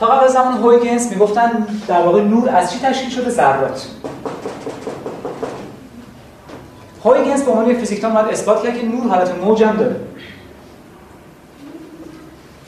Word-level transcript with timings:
تا 0.00 0.06
قبل 0.06 0.24
از 0.24 0.32
زمان 0.32 0.52
هویگنس 0.52 1.10
می‌گفتن 1.10 1.66
در 1.88 2.02
واقع 2.02 2.22
نور 2.22 2.50
از 2.50 2.72
چی 2.72 2.78
تشکیل 2.78 3.10
شده؟ 3.10 3.30
ذرات. 3.30 3.86
هویگنس 7.04 7.42
به 7.42 7.50
عنوان 7.50 7.74
فیزیکدان 7.74 8.16
اومد 8.16 8.28
اثبات 8.30 8.62
کرد 8.62 8.78
که 8.80 8.86
نور 8.86 9.08
حالت 9.08 9.34
موج 9.34 9.62
هم 9.62 9.76
داره. 9.76 9.96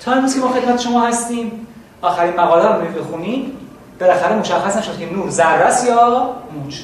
تا 0.05 0.13
امروز 0.13 0.35
که 0.35 0.41
ما 0.41 0.49
خدمت 0.49 0.81
شما 0.81 1.07
هستیم 1.07 1.67
آخرین 2.03 2.35
مقاله 2.35 2.69
رو 2.69 3.03
بخونیم 3.03 3.53
بالاخره 4.01 4.37
مشخص 4.37 4.77
نشد 4.77 4.99
که 4.99 5.13
نور 5.13 5.31
ذره 5.31 5.87
یا 5.87 6.35
موج. 6.55 6.81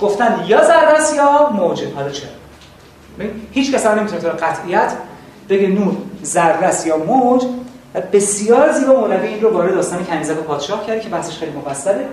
گفتن 0.00 0.44
یا 0.46 0.64
ذره 0.64 1.16
یا 1.16 1.50
موجه 1.50 1.94
حالا 1.94 2.10
چرا؟ 2.10 2.30
هیچ 3.52 3.74
کس 3.74 3.86
هم 3.86 3.98
نمی‌تونه 3.98 4.28
قطعیت 4.28 4.92
بگه 5.48 5.68
نور 5.68 5.96
ذره 6.24 6.86
یا 6.86 6.96
موج. 6.96 7.44
بسیار 7.94 8.72
زیبا 8.72 9.00
مولوی 9.00 9.28
این 9.28 9.40
رو 9.40 9.50
وارد 9.50 9.74
داستان 9.74 10.04
کنیزک 10.04 10.38
و 10.38 10.42
پادشاه 10.42 10.86
کرده 10.86 11.00
که 11.00 11.08
بحثش 11.08 11.38
خیلی 11.38 11.52
مفصله. 11.52 12.08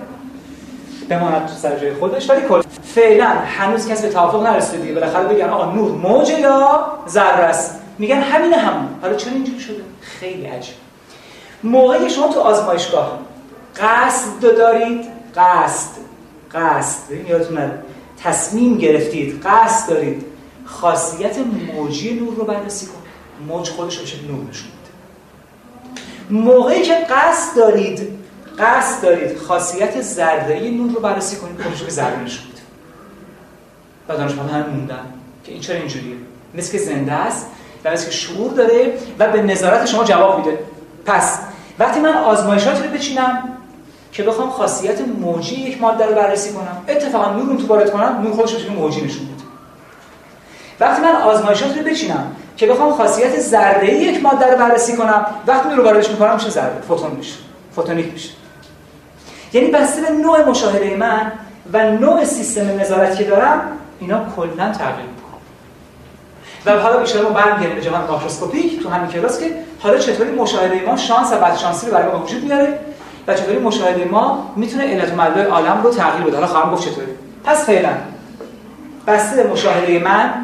بماند 1.08 1.46
تو 1.46 1.54
سر 1.54 1.78
جای 1.78 1.94
خودش 1.94 2.30
ولی 2.30 2.40
کل 2.48 2.62
فعلا 2.82 3.26
هنوز 3.26 3.88
کسی 3.88 4.02
به 4.02 4.12
توافق 4.12 4.46
نرسیده 4.46 4.82
دیگه. 4.82 4.94
بالاخره 4.94 5.28
بگن 5.28 5.48
آقا 5.48 5.72
نور 5.72 5.92
موجه 5.92 6.40
یا 6.40 6.86
ذره 7.08 7.44
است؟ 7.44 7.80
میگن 7.98 8.20
همین 8.20 8.52
همون. 8.52 8.88
حالا 9.02 9.14
چرا 9.14 9.32
اینجوری 9.32 9.60
شده؟ 9.60 9.82
خیلی 10.00 10.46
عجیب. 10.46 10.74
موقعی 11.62 12.10
شما 12.10 12.28
تو 12.28 12.40
آزمایشگاه 12.40 13.18
قصد 13.76 14.40
دارید 14.40 15.04
قصد 15.36 15.90
قصد 16.54 17.10
یادتون 17.28 17.58
تصمیم 18.22 18.78
گرفتید 18.78 19.42
قصد 19.44 19.90
دارید 19.90 20.24
خاصیت 20.64 21.36
موجی 21.74 22.14
نور 22.14 22.34
رو 22.34 22.44
بررسی 22.44 22.86
کنید. 22.86 23.06
موج 23.48 23.70
خودش 23.70 23.98
بشه 23.98 24.16
نور 24.16 24.48
نشون 24.50 24.75
موقعی 26.30 26.82
که 26.82 26.94
قصد 27.10 27.56
دارید 27.56 28.08
قصد 28.58 29.02
دارید 29.02 29.38
خاصیت 29.38 30.00
ذره 30.02 30.70
نور 30.70 30.90
رو 30.90 31.00
بررسی 31.00 31.36
کنید 31.36 31.60
خودش 31.60 31.82
به 31.82 32.02
نشون 32.02 32.46
میده. 32.46 32.60
و 34.08 34.16
دانشمندان 34.16 34.62
هم 34.62 34.70
موندن 34.70 35.06
که 35.44 35.52
این 35.52 35.60
چرا 35.60 35.76
اینجوریه. 35.76 36.16
مثل 36.54 36.72
که 36.72 36.78
زنده 36.78 37.12
است 37.12 37.46
و 37.84 37.92
مثل 37.92 38.04
که 38.04 38.10
شعور 38.10 38.52
داره 38.52 38.92
و 39.18 39.32
به 39.32 39.42
نظارت 39.42 39.86
شما 39.86 40.04
جواب 40.04 40.38
میده. 40.38 40.58
پس 41.06 41.38
وقتی 41.78 42.00
من 42.00 42.12
آزمایشات 42.12 42.84
رو 42.84 42.90
بچینم 42.90 43.56
که 44.12 44.22
بخوام 44.22 44.50
خاصیت 44.50 45.00
موجی 45.00 45.54
یک 45.54 45.80
ماده 45.80 46.06
رو 46.06 46.14
بررسی 46.14 46.52
کنم 46.52 46.82
اتفاقا 46.88 47.32
نور 47.32 47.46
رو 47.46 47.56
تو 47.56 47.66
وارد 47.66 47.92
کنم 47.92 48.20
نور 48.22 48.32
خودش 48.32 48.64
رو 48.64 48.72
موجی 48.72 49.00
نشون 49.00 49.20
میده. 49.20 49.44
وقتی 50.80 51.02
من 51.02 51.12
آزمایشات 51.12 51.76
رو 51.76 51.84
بچینم 51.84 52.36
که 52.56 52.66
بخوام 52.66 52.92
خاصیت 52.92 53.40
ذره 53.40 53.94
یک 53.94 54.22
ماده 54.22 54.50
رو 54.50 54.58
بررسی 54.58 54.96
کنم 54.96 55.26
وقتی 55.46 55.74
رو 55.74 55.84
واردش 55.84 56.10
می‌کنم 56.10 56.34
میشه 56.34 56.50
ذره 56.50 56.80
فوتون 56.88 57.10
میشه. 57.10 57.34
فوتونیک 57.74 58.12
میشه. 58.12 58.30
یعنی 59.52 59.70
بسته 59.70 60.02
به 60.02 60.10
نوع 60.10 60.48
مشاهده 60.48 60.96
من 60.96 61.32
و 61.72 61.90
نوع 61.90 62.24
سیستم 62.24 62.80
نظارتی 62.80 63.16
که 63.16 63.24
دارم 63.24 63.60
اینا 64.00 64.24
کلا 64.36 64.72
تغییر 64.72 65.06
می‌کنه 65.06 65.36
و 66.66 66.80
حالا 66.80 66.98
بیشتر 66.98 67.22
ما 67.22 67.28
برمیگردیم 67.28 67.74
به 67.74 67.82
جهان 67.82 68.10
ماکروسکوپیک 68.10 68.82
تو 68.82 68.88
همین 68.88 69.10
کلاس 69.10 69.40
که 69.40 69.50
حالا 69.80 69.98
چطوری 69.98 70.30
مشاهده 70.30 70.82
ما 70.86 70.96
شانس 70.96 71.32
و 71.32 71.36
بعد 71.36 71.56
شانسی 71.56 71.86
رو 71.86 71.92
برای 71.92 72.12
ما 72.12 72.22
وجود 72.22 72.44
میاره 72.44 72.78
و 73.26 73.34
چطوری 73.34 73.58
مشاهده 73.58 74.04
ما 74.04 74.52
می‌تونه 74.56 74.84
علت 74.84 75.12
و 75.18 75.40
عالم 75.50 75.80
رو 75.82 75.90
تغییر 75.90 76.26
بده. 76.26 76.36
حالا 76.36 76.46
خواهم 76.46 76.72
گفت 76.72 76.88
چطوری. 76.88 77.12
پس 77.44 77.64
فعلا 77.64 77.90
بسته 79.06 79.42
به 79.42 79.50
مشاهده 79.50 79.98
من 79.98 80.34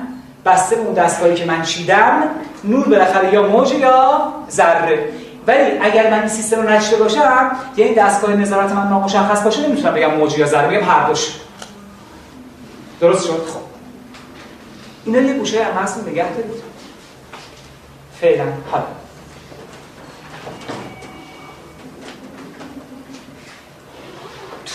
بسته 0.44 0.76
به 0.76 0.82
اون 0.82 0.94
دستگاهی 0.94 1.34
که 1.34 1.44
من 1.44 1.62
چیدم 1.62 2.22
نور 2.64 2.88
بالاخره 2.88 3.34
یا 3.34 3.48
موج 3.48 3.72
یا 3.72 4.32
ذره. 4.50 5.08
ولی 5.46 5.78
اگر 5.80 6.10
من 6.10 6.18
این 6.18 6.28
سیستم 6.28 6.62
رو 6.62 6.98
باشم 6.98 7.56
یعنی 7.76 7.94
دستگاه 7.94 8.36
نظارت 8.36 8.72
من 8.72 8.88
نامشخص 8.88 9.42
باشه 9.42 9.68
نمی‌تونم 9.68 9.94
بگم 9.94 10.14
موج 10.14 10.38
یا 10.38 10.46
ذره 10.46 10.68
بگم 10.68 10.86
هر 10.86 11.08
دوش 11.08 11.32
درست 13.00 13.26
شد؟ 13.26 13.32
خب. 13.32 13.60
اینا 15.04 15.20
یه 15.20 15.34
گوشه 15.34 15.64
هم 15.64 15.88
نگه 16.08 16.32
دارید. 16.32 16.62
فعلا. 18.20 18.44
حالا. 18.70 18.84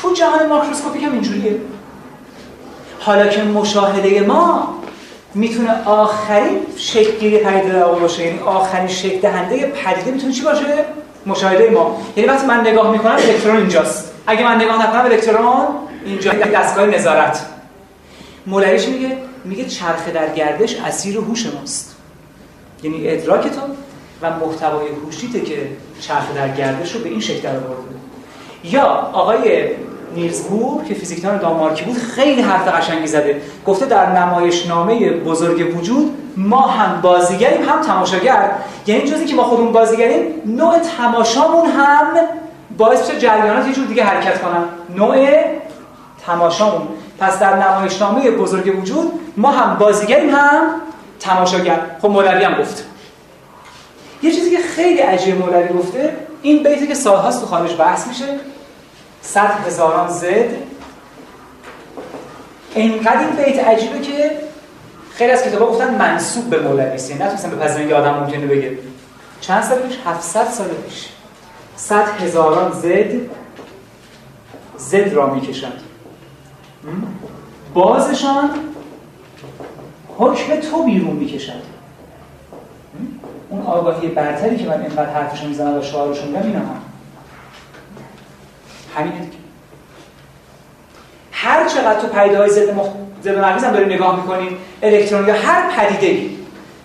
تو 0.02 0.14
جهان 0.14 0.48
ماکروسکوپیک 0.48 1.04
هم 1.04 1.14
اینجوریه. 1.14 1.62
حالا 3.00 3.28
که 3.28 3.44
مشاهده 3.44 4.22
ما 4.22 4.78
می‌تونه 5.38 5.84
آخرین 5.86 6.60
شکل 6.78 7.20
گیری 7.20 7.38
پدیده 7.38 7.74
در 7.74 7.86
باشه. 7.86 8.26
یعنی 8.26 8.40
آخرین 8.40 8.88
شکل 8.88 9.20
دهنده 9.20 9.68
پدیده 9.68 10.12
می‌تونه 10.12 10.34
چی 10.34 10.42
باشه؟ 10.42 10.66
مشاهده 11.26 11.70
ما. 11.70 12.02
یعنی 12.16 12.30
وقتی 12.30 12.48
من 12.48 12.60
نگاه 12.60 12.92
می‌کنم 12.92 13.12
الکترون 13.12 13.58
اینجاست. 13.58 14.14
اگه 14.28 14.44
من 14.44 14.56
نگاه 14.56 14.88
نکنم 14.88 15.06
الکترون 15.06 15.68
اینجا 16.06 16.32
دستگاه 16.32 16.86
نظارت. 16.86 17.46
مولوی 18.46 18.88
میگه؟ 18.88 19.18
میگه 19.46 19.66
چرخه 19.66 20.12
در 20.12 20.30
گردش 20.30 20.76
اسیر 20.76 21.18
هوش 21.18 21.46
ماست. 21.46 21.96
یعنی 22.84 23.10
ادراک 23.10 23.42
تو 23.42 23.62
و 24.22 24.30
محتوای 24.30 24.88
هوشیته 25.06 25.42
که 25.42 25.70
چرخه 26.02 26.34
در 26.36 26.48
گردش 26.48 26.92
رو 26.92 27.00
به 27.00 27.10
این 27.10 27.20
شکل 27.20 27.42
در 27.42 27.56
آورده. 27.56 27.96
یا 28.64 28.84
آقای 29.14 29.70
نیرزبور 30.16 30.84
که 30.84 30.94
فیزیکدان 30.94 31.38
دانمارکی 31.38 31.86
بود 31.86 31.98
خیلی 31.98 32.42
حرف 32.42 32.68
قشنگی 32.68 33.08
زده. 33.08 33.42
گفته 33.66 33.86
در 33.86 34.20
نمایشنامه 34.20 35.10
بزرگ 35.10 35.78
وجود 35.78 36.18
ما 36.38 36.62
هم 36.62 37.02
بازیگریم 37.02 37.70
هم 37.70 37.82
تماشاگر. 37.82 38.52
یعنی 38.88 39.02
جزی 39.02 39.26
که 39.26 39.36
ما 39.36 39.44
خودمون 39.44 39.72
بازیگریم 39.72 40.42
نوع 40.46 40.80
تماشامون 40.80 41.66
هم 41.66 42.08
باعث 42.78 43.08
میشه 43.08 43.20
جریانات 43.20 43.68
یه 43.68 43.74
جور 43.74 43.86
دیگه 43.86 44.04
حرکت 44.04 44.42
کنن. 44.42 44.64
نوع 44.96 45.28
تماشامون. 46.26 46.88
پس 47.20 47.40
در 47.40 47.70
نمایشنامه 47.70 48.32
بزرگ 48.32 48.80
وجود 48.80 49.12
ما 49.38 49.52
هم 49.52 49.78
بازیگریم 49.78 50.30
هم 50.30 50.62
تماشاگر. 51.20 51.80
خب 52.02 52.10
مولوی 52.10 52.44
هم 52.44 52.62
گفت. 52.62 52.86
یه 54.24 54.32
چیزی 54.32 54.52
که 54.52 54.58
خیلی 54.58 55.00
عجیب 55.00 55.40
مولوی 55.40 55.68
گفته 55.68 56.14
این 56.42 56.64
بیتی 56.64 56.88
که 56.88 56.94
سالهاست 56.94 57.42
تو 57.42 57.48
خارج 57.48 57.76
بحث 57.78 58.08
میشه 58.08 58.26
صد 59.22 59.68
هزاران 59.68 60.10
زد. 60.10 60.50
اینقدر 62.76 63.20
این 63.20 63.30
بیت 63.30 63.68
عجیبه 63.68 64.00
که 64.00 64.32
خیلی 65.14 65.32
از 65.32 65.44
کتابا 65.44 65.68
گفتن 65.68 65.96
منصوب 65.96 66.50
به 66.50 66.60
مولوی 66.60 66.82
است 66.82 67.12
نتونستن 67.12 67.50
بپذیرن 67.50 67.90
یه 67.90 67.96
آدم 67.96 68.14
ممکنه 68.14 68.46
بگه. 68.46 68.78
چند 69.42 69.64
سال 69.64 69.80
پیش؟ 69.80 69.98
700 70.06 70.46
سال 70.46 70.68
پیش. 70.68 71.10
صد 71.76 72.08
هزاران 72.22 72.72
زد. 72.72 73.38
زد 74.78 75.14
را 75.14 75.34
می‌کشند 75.34 75.82
بازشان 77.74 78.50
حکم 80.18 80.56
تو 80.56 80.84
بیرون 80.84 81.16
می‌کشد 81.16 81.62
اون 83.50 83.62
آگاهی 83.62 84.08
برتری 84.08 84.58
که 84.58 84.66
من 84.66 84.82
اینقدر 84.82 85.10
حرفشو 85.10 85.48
می‌زنم 85.48 85.80
و 85.80 85.82
شعارشو 85.82 86.26
میگم 86.26 86.44
اینا 86.44 86.60
هم 86.60 86.82
همینه 88.98 89.20
دیگه. 89.20 89.38
هر 91.32 91.68
چقدر 91.68 92.00
تو 92.00 92.08
پدیده 92.08 92.38
های 92.38 92.50
ضد 92.50 92.74
مخ... 92.74 92.88
ضد 93.24 93.38
هم 93.38 93.72
داریم 93.72 93.94
نگاه 93.94 94.16
می‌کنیم 94.16 94.58
الکترون 94.84 95.28
یا 95.28 95.34
هر 95.34 95.72
پدیده 95.76 96.08
ای 96.08 96.30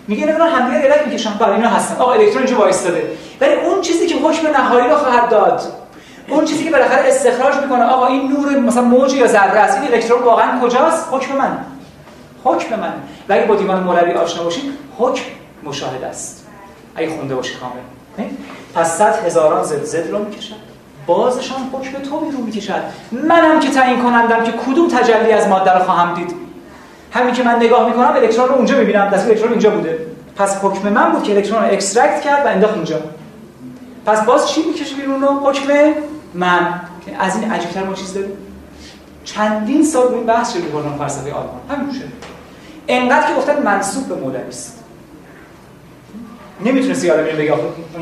میگه 0.07 0.25
نمی‌دونم 0.25 0.55
همدیگه 0.55 0.79
علت 0.79 1.07
می‌کشن. 1.07 1.33
بله 1.39 1.53
اینا 1.53 1.69
هستن. 1.69 1.95
آقا 1.95 2.13
الکترون 2.13 2.43
اینجا 2.43 2.59
وایستاده. 2.59 3.11
ولی 3.41 3.53
اون 3.53 3.81
چیزی 3.81 4.07
که 4.07 4.15
حکم 4.15 4.47
نهایی 4.47 4.89
رو 4.89 4.95
خواهد 4.95 5.29
داد 5.29 5.61
اون 6.29 6.45
چیزی 6.45 6.63
که 6.63 6.71
بالاخره 6.71 7.07
استخراج 7.07 7.55
می‌کنه 7.55 7.83
آقا 7.83 8.07
این 8.07 8.31
نور 8.31 8.59
مثلا 8.59 8.83
موج 8.83 9.13
یا 9.13 9.27
ذره 9.27 9.59
است 9.59 9.81
این 9.81 9.93
الکترون 9.93 10.23
واقعا 10.23 10.59
کجاست؟ 10.59 11.07
حکم 11.11 11.35
من. 11.35 11.57
حکم 12.43 12.79
من. 12.79 12.93
و 13.29 13.33
اگه 13.33 13.45
با 13.45 13.55
دیوان 13.55 13.83
مولوی 13.83 14.11
آشنا 14.11 14.43
باشید 14.43 14.63
حکم 14.97 15.23
مشاهده 15.63 16.07
است. 16.07 16.47
اگه 16.95 17.09
خونده 17.09 17.35
باشی 17.35 17.53
کامل. 17.55 18.29
پس 18.75 18.97
صد 18.97 19.25
هزاران 19.25 19.63
ضد 19.63 19.83
ضد 19.83 20.11
رو 20.11 20.25
می‌کشن. 20.25 20.55
بازشان 21.05 21.57
حکم 21.73 21.99
تو 21.99 22.19
بیرون 22.19 22.41
می‌کشد. 22.41 22.81
منم 23.11 23.59
که 23.59 23.69
تعیین 23.69 24.03
کنندم 24.03 24.43
که 24.43 24.51
کدوم 24.51 24.87
تجلی 24.87 25.31
از 25.31 25.47
ماده 25.47 25.73
رو 25.73 25.83
خواهم 25.83 26.15
دید. 26.15 26.35
همین 27.11 27.33
که 27.33 27.43
من 27.43 27.55
نگاه 27.55 27.87
می‌کنم 27.87 28.13
الکترون 28.15 28.49
رو 28.49 28.55
اونجا 28.55 28.77
می‌بینم. 28.77 29.09
دست 29.09 29.27
الکترون 29.27 29.51
اینجا 29.51 29.69
بوده. 29.69 29.99
پس 30.35 30.57
حکم 30.63 30.89
من 30.89 31.11
بود 31.11 31.23
که 31.23 31.35
الکترون 31.35 31.63
رو 31.63 31.71
extract 31.71 32.21
کرد 32.21 32.45
و 32.45 32.49
انداخت 32.49 32.73
اینجا. 32.73 32.99
پس 34.05 34.25
باز 34.25 34.49
چی 34.49 34.63
می‌کشه 34.67 34.95
بیرون 34.95 35.21
رو؟ 35.21 35.27
حکم 35.27 35.93
من. 36.33 36.81
از 37.19 37.35
این 37.35 37.51
عجیبتر 37.51 37.83
ما 37.83 37.93
چیز 37.93 38.13
داریم؟ 38.13 38.31
چندین 39.23 39.83
سال 39.83 40.13
این 40.13 40.25
بحث 40.25 40.53
شده 40.53 40.61
بردن 40.61 40.97
فلسفه 40.97 41.31
آلمان. 41.31 41.59
همین 41.69 41.93
شده. 41.93 42.07
انقدر 42.87 43.27
که 43.27 43.33
گفتن 43.33 43.61
منصوب 43.63 44.07
به 44.07 44.15
مولوی 44.15 44.47
است 44.47 44.83
نمی‌تونه 46.65 47.05
یادم 47.05 47.23
اینو 47.23 47.37
بگه. 47.37 47.55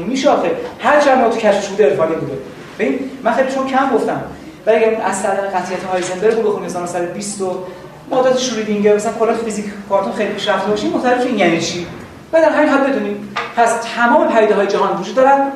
میشه 0.07 0.29
آخه. 0.29 0.51
هر 0.79 1.01
چند 1.01 1.17
ما 1.17 1.29
تو 1.29 1.37
کشفش 1.37 1.67
بوده 1.67 1.89
عرفانی 1.89 2.15
بوده. 2.15 2.33
ببین 2.81 2.99
من 3.23 3.33
خیلی 3.33 3.51
چون 3.51 3.67
کم 3.67 3.89
گفتم. 3.95 4.21
ولی 4.65 4.77
اگر 4.77 5.01
از 5.05 5.23
طریق 5.23 5.39
قطعیت 5.39 5.83
هایزنبرگ 5.83 6.35
رو 6.35 6.51
بخونیم 6.51 6.69
مثلا 6.83 7.05
20 7.05 7.41
و 7.41 7.63
مادات 8.09 8.37
شوریدینگر 8.37 8.95
مثلا 8.95 9.11
کلا 9.19 9.33
فیزیک 9.33 9.65
کوانتوم 9.89 10.13
خیلی 10.13 10.33
پیشرفته 10.33 10.69
باشیم 10.69 10.91
متوجه 10.91 11.25
این 11.25 11.37
یعنی 11.37 11.61
چی؟ 11.61 11.87
و 12.33 12.41
در 12.41 12.49
همین 12.49 12.69
حد 12.69 12.89
بدونیم. 12.89 13.35
پس 13.55 13.69
تمام 13.95 14.27
پدیده 14.27 14.55
های 14.55 14.67
جهان 14.67 14.99
وجود 14.99 15.15
دارن 15.15 15.51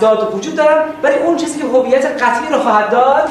داد 0.00 0.34
وجود 0.34 0.56
دارن 0.56 0.82
ولی 1.02 1.14
اون 1.14 1.36
چیزی 1.36 1.58
که 1.60 1.66
هویت 1.66 2.06
قطعی 2.22 2.52
رو 2.52 2.58
خواهد 2.58 2.90
داد 2.90 3.28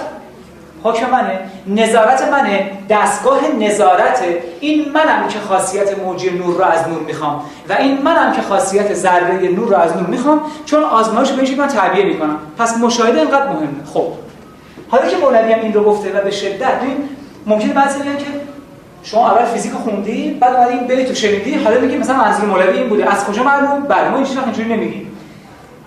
حکم 0.84 1.10
منه 1.10 1.40
نظارت 1.68 2.28
منه 2.32 2.72
دستگاه 2.90 3.40
نظارت. 3.60 4.24
این 4.60 4.92
منم 4.92 5.28
که 5.30 5.40
خاصیت 5.40 6.00
موجی 6.00 6.30
نور 6.30 6.56
رو 6.56 6.64
از 6.64 6.88
نور 6.88 7.00
می‌خوام. 7.00 7.42
و 7.70 7.74
این 7.74 8.02
منم 8.02 8.34
که 8.34 8.42
خاصیت 8.42 8.94
ذره 8.94 9.50
نور 9.50 9.68
رو 9.68 9.76
از 9.76 9.98
نور 9.98 10.08
می‌خوام 10.08 10.42
چون 10.66 10.84
آزمایش 10.84 11.32
به 11.32 11.56
من 11.56 11.68
تعبیه 11.68 12.06
می‌کنم. 12.06 12.38
پس 12.58 12.78
مشاهده 12.78 13.20
اینقدر 13.20 13.48
مهمه. 13.48 13.68
خب. 13.94 14.08
حالا 14.90 15.08
که 15.10 15.18
مولوی 15.18 15.54
هم 15.54 15.62
این 15.62 15.74
رو 15.74 15.84
گفته 15.84 16.20
و 16.20 16.24
به 16.24 16.32
شدت 16.32 16.80
ببین 16.82 17.10
ممکنه 17.46 17.74
بعضی 17.74 18.00
بگن 18.00 18.18
که 18.18 18.26
شما 19.04 19.32
اول 19.32 19.46
فیزیک 19.46 19.72
خوندی 19.72 20.38
بعد 20.42 20.56
اومدی 20.56 20.74
این 20.74 20.88
بیت 20.88 21.10
رو 21.10 21.16
شنیدی 21.16 21.54
حالا 21.54 21.80
میگی 21.80 21.98
مثلا 21.98 22.18
منظور 22.18 22.46
مولوی 22.46 22.78
این 22.78 22.90
بوده. 22.90 23.12
از 23.12 23.26
کجا 23.26 23.44
معلوم؟ 23.44 23.80
بله 23.80 24.10
ما 24.10 24.18
اینجوری 24.18 24.70
نمیگیم. 24.70 25.08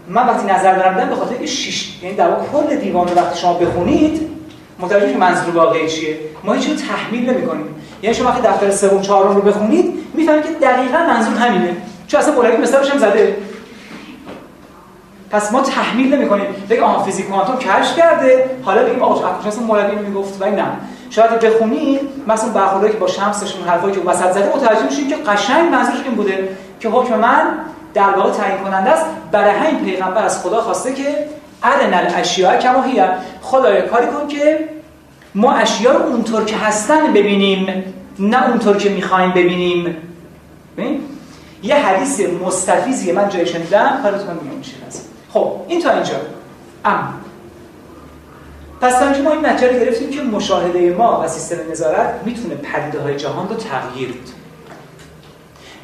من 0.09 0.27
وقتی 0.27 0.47
نظر 0.47 0.77
دارم 0.77 1.09
به 1.09 1.15
خاطر 1.15 1.31
اینکه 1.31 1.47
6 1.47 2.03
یعنی 2.03 2.17
در 2.17 2.29
کل 2.53 2.77
دیوان 2.77 3.09
رو 3.09 3.15
وقتی 3.15 3.41
شما 3.41 3.53
بخونید 3.53 4.36
متوجه 4.79 5.13
که 5.13 5.19
منظور 5.19 5.57
واقعی 5.57 5.89
چیه؟ 5.89 6.19
ما 6.45 6.53
هیچ 6.53 6.85
تحمیل 6.89 7.31
نمی‌کنیم. 7.31 7.75
یعنی 8.03 8.15
شما 8.15 8.29
وقتی 8.29 8.43
دفتر 8.43 8.71
سوم 8.71 9.03
چهارم 9.03 9.35
رو 9.35 9.43
بخونید 9.43 10.07
می‌فهمید 10.15 10.43
که 10.43 10.51
دقیقاً 10.63 10.99
منظور 10.99 11.37
همینه. 11.37 11.77
چون 12.07 12.21
اصلا 12.21 12.35
مولوی 12.35 12.57
مثالش 12.57 12.91
هم 12.91 12.99
زده. 12.99 13.37
پس 15.31 15.53
ما 15.53 15.61
تحمیل 15.61 16.15
نمی‌کنیم. 16.15 16.47
بگیم 16.71 16.83
آها 16.85 17.03
فیزیک 17.05 17.29
کوانتوم 17.29 17.57
کشف 17.57 17.97
کرده. 17.97 18.51
حالا 18.63 18.83
بگیم 18.83 19.03
آقا 19.03 19.29
اصلا 19.49 19.65
مولوی 19.65 19.97
می‌گفت 19.97 20.43
ولی 20.43 20.57
نه 20.57 20.67
شاید 21.11 21.31
بخونید 21.31 22.01
مثلا 22.27 22.51
برخوردی 22.51 22.89
که 22.89 22.99
با 22.99 23.07
شمسشون 23.07 23.69
حرفایی 23.69 23.95
که 23.95 24.01
وسط 24.01 24.33
زده 24.33 24.53
متوجه 24.57 24.85
میشین 24.85 25.09
که 25.09 25.17
قشنگ 25.17 25.71
منظورش 25.71 26.01
این 26.05 26.15
بوده 26.15 26.49
که 26.81 26.89
حکم 26.89 27.19
من 27.19 27.43
در 27.95 28.11
واقع 28.11 28.31
تعیین 28.31 28.59
کننده 28.59 28.91
است. 28.91 29.07
برای 29.33 29.51
همین 29.51 29.85
پیغمبر 29.85 30.25
از 30.25 30.43
خدا 30.43 30.61
خواسته 30.61 30.95
که 30.95 31.05
ارن 31.63 31.95
الاشیاء 31.95 32.57
کما 32.57 32.83
هی. 32.83 33.03
خدایا 33.43 33.81
کاری 33.81 34.07
کن 34.07 34.29
که 34.29 34.69
ما 35.35 35.53
اشیا 35.53 35.93
رو 35.93 36.03
اونطور 36.03 36.45
که 36.45 36.57
هستن 36.57 37.13
ببینیم 37.13 37.95
نه 38.19 38.49
اونطور 38.49 38.77
که 38.77 38.89
می‌خوایم 38.89 39.31
ببینیم. 39.31 39.97
ببین؟ 40.77 41.01
یه 41.63 41.75
حدیث 41.75 42.21
مستفیزی 42.21 43.13
من 43.13 43.29
جای 43.29 43.47
شنیدم 43.47 44.01
حالتون 44.03 44.35
میگم 44.43 44.57
میشه 44.57 44.73
خب 45.33 45.53
این 45.69 45.83
تا 45.83 45.91
اینجا. 45.91 46.15
ام. 46.85 47.15
پس 48.81 48.99
تا 48.99 49.23
ما 49.23 49.33
این 49.33 49.47
نتیجه 49.47 49.85
گرفتیم 49.85 50.11
که 50.11 50.23
مشاهده 50.23 50.95
ما 50.99 51.23
و 51.25 51.29
سیستم 51.29 51.57
نظارت 51.71 52.21
می‌تونه 52.25 52.55
پدیده 52.55 53.01
های 53.01 53.17
جهان 53.17 53.49
رو 53.49 53.55
تغییر 53.55 54.09
بده. 54.09 54.37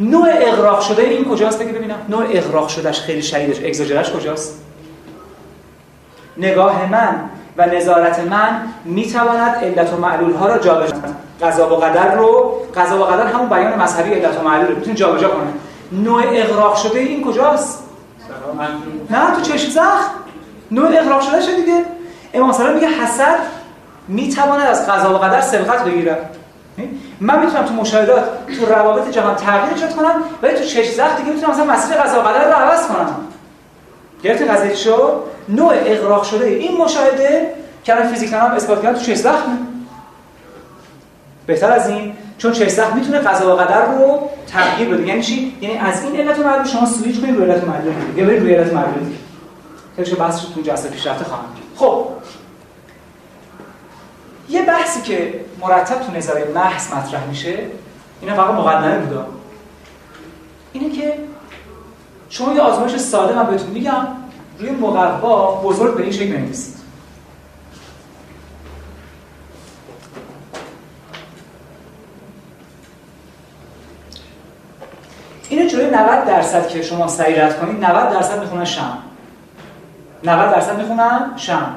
نوع 0.00 0.28
اغراق 0.30 0.80
شده 0.80 1.02
این 1.02 1.24
کجاست 1.24 1.62
بگی 1.62 1.72
ببینم. 1.72 1.98
نوع 2.08 2.26
اغراق 2.30 2.68
شدهش 2.68 3.00
خیلی 3.00 3.22
شدیدش 3.22 3.64
اگزاجرش 3.64 4.10
کجاست؟ 4.10 4.61
نگاه 6.42 6.90
من 6.90 7.14
و 7.56 7.66
نظارت 7.66 8.18
من 8.18 8.62
می‌تواند 8.84 9.54
علت 9.54 9.92
و 9.92 9.96
معلول 9.96 10.34
ها 10.34 10.46
را 10.46 10.58
جابجا 10.58 10.92
کنه 10.92 11.12
قضا 11.42 11.74
و 11.74 11.76
قدر 11.76 12.14
رو 12.14 12.54
قضا 12.76 12.98
و 12.98 13.04
قدر 13.04 13.26
همون 13.26 13.48
بیان 13.48 13.82
مذهبی 13.82 14.14
علت 14.14 14.40
و 14.40 14.42
معلول 14.42 14.68
رو 14.68 14.76
می‌تونه 14.76 14.96
جابجا 14.96 15.28
کنه. 15.28 15.52
نوع 15.92 16.22
اغراق 16.26 16.76
شده 16.76 16.98
این 16.98 17.24
کجاست؟ 17.24 17.82
نه 19.10 19.34
تو 19.34 19.40
چشم 19.40 19.70
زخم. 19.70 20.10
نوع 20.70 20.88
اغراق 20.98 21.20
شده 21.20 21.40
شده 21.40 21.56
دیگه؟ 21.56 21.84
امام 22.34 22.52
سلام 22.52 22.74
میگه 22.74 22.88
حسد 22.88 23.38
می‌تواند 24.08 24.66
از 24.66 24.90
قضا 24.90 25.14
و 25.14 25.18
قدر 25.18 25.40
سبقت 25.40 25.84
بگیره 25.84 26.18
من 27.20 27.44
می‌تونم 27.44 27.64
تو 27.64 27.74
مشاهدات 27.74 28.24
تو 28.58 28.66
روابط 28.66 29.10
جهان 29.10 29.36
تغییر 29.36 29.74
ایجاد 29.74 29.96
کنم 29.96 30.14
ولی 30.42 30.54
تو 30.54 30.64
چشم 30.64 30.92
زخم 30.92 31.16
دیگه 31.16 31.32
می‌تونم 31.32 31.52
مثلا 31.52 31.64
مسیر 31.64 31.96
قضا 31.96 32.20
و 32.20 32.22
قدر 32.22 32.48
رو 32.48 32.52
عوض 32.52 32.86
کنم. 32.86 33.16
گرفتی 34.22 34.44
قضیه 34.44 34.74
شو؟ 34.74 35.12
نوع 35.48 35.74
اغراق 35.86 36.24
شده 36.24 36.46
این 36.46 36.76
مشاهده 36.76 37.54
که 37.84 37.96
الان 37.96 38.08
فیزیک 38.08 38.32
هم 38.32 38.40
اثبات 38.40 38.82
کردن 38.82 38.98
تو 38.98 39.04
چه 39.04 39.14
زخم. 39.14 39.58
بهتر 41.46 41.72
از 41.72 41.88
این 41.88 42.12
چون 42.38 42.52
چه 42.52 42.68
زخم 42.68 42.96
می‌تونه 42.96 43.18
قضا 43.18 43.54
و 43.54 43.58
قدر 43.58 43.86
رو 43.86 44.30
تغییر 44.46 44.88
بده. 44.88 45.06
یعنی 45.06 45.22
چی؟ 45.22 45.56
یعنی 45.60 45.76
از 45.76 46.04
این 46.04 46.20
علت 46.20 46.38
معلول 46.38 46.66
شما 46.66 46.86
سویچ 46.86 47.20
کنید 47.20 47.36
روی 47.36 47.50
علت 47.50 47.64
معلول 47.64 47.92
یا 48.16 48.24
برید 48.24 48.42
روی 48.42 48.54
علت 48.54 48.72
معلول 48.72 49.12
که 49.96 50.14
بحثش 50.14 50.44
تو 50.44 50.60
جلسه 50.60 50.88
پیشرفته 50.88 51.24
خواهم 51.24 51.44
خب. 51.76 52.06
یه 54.48 54.62
بحثی 54.62 55.02
که 55.02 55.40
مرتب 55.60 56.00
تو 56.00 56.12
نظریه 56.12 56.44
محض 56.54 56.92
مطرح 56.92 57.26
میشه 57.26 57.58
اینا 58.20 58.34
فقط 58.34 58.54
مقدمه 58.54 58.98
بوده 58.98 59.20
اینه 60.72 60.90
که 60.90 61.14
شما 62.28 62.54
یه 62.54 62.60
آزمایش 62.60 62.96
ساده 62.96 63.34
من 63.34 63.46
بهتون 63.46 63.70
میگم. 63.70 64.06
روی 64.62 64.70
مقوا 64.70 65.60
بزرگ 65.60 65.96
به 65.96 66.02
این 66.02 66.12
شکل 66.12 66.32
بنویسید 66.32 66.76
اینو 75.48 75.68
جلوی 75.68 75.90
90 75.90 76.24
درصد 76.24 76.68
که 76.68 76.82
شما 76.82 77.08
سعی 77.08 77.34
رد 77.34 77.60
کنید 77.60 77.84
90 77.84 78.10
درصد 78.10 78.40
می‌خونن 78.40 78.64
شم. 78.64 78.98
90 80.24 80.50
درصد 80.50 80.78
می‌خونن 80.78 81.32
شم. 81.36 81.74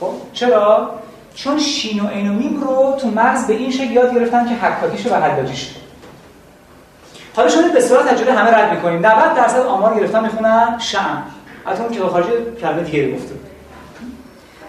خب؟ 0.00 0.12
چرا؟ 0.32 0.90
چون 1.34 1.58
شین 1.58 2.00
و 2.00 2.08
عین 2.08 2.30
و 2.30 2.32
میم 2.32 2.60
رو 2.60 2.96
تو 3.00 3.10
مغز 3.10 3.46
به 3.46 3.54
این 3.54 3.70
شکل 3.70 3.90
یاد 3.92 4.14
گرفتن 4.14 4.48
که 4.48 4.54
حکاکیشه 4.54 5.14
و 5.14 5.22
حدادیشه 5.22 5.70
حالا 7.36 7.48
شما 7.48 7.68
به 7.68 7.80
صورت 7.80 8.06
تجربه 8.08 8.32
همه 8.32 8.50
رد 8.50 8.72
می‌کنیم 8.74 9.06
90 9.06 9.34
درصد 9.34 9.60
آمار 9.60 10.00
گرفتن 10.00 10.22
می‌خونن 10.22 10.78
شم. 10.78 11.22
حتی 11.66 11.82
اون 11.82 11.92
که 11.92 12.00
خارجی 12.00 12.30
کلمه 12.60 12.82
دیگه 12.82 13.14
گفته 13.14 13.34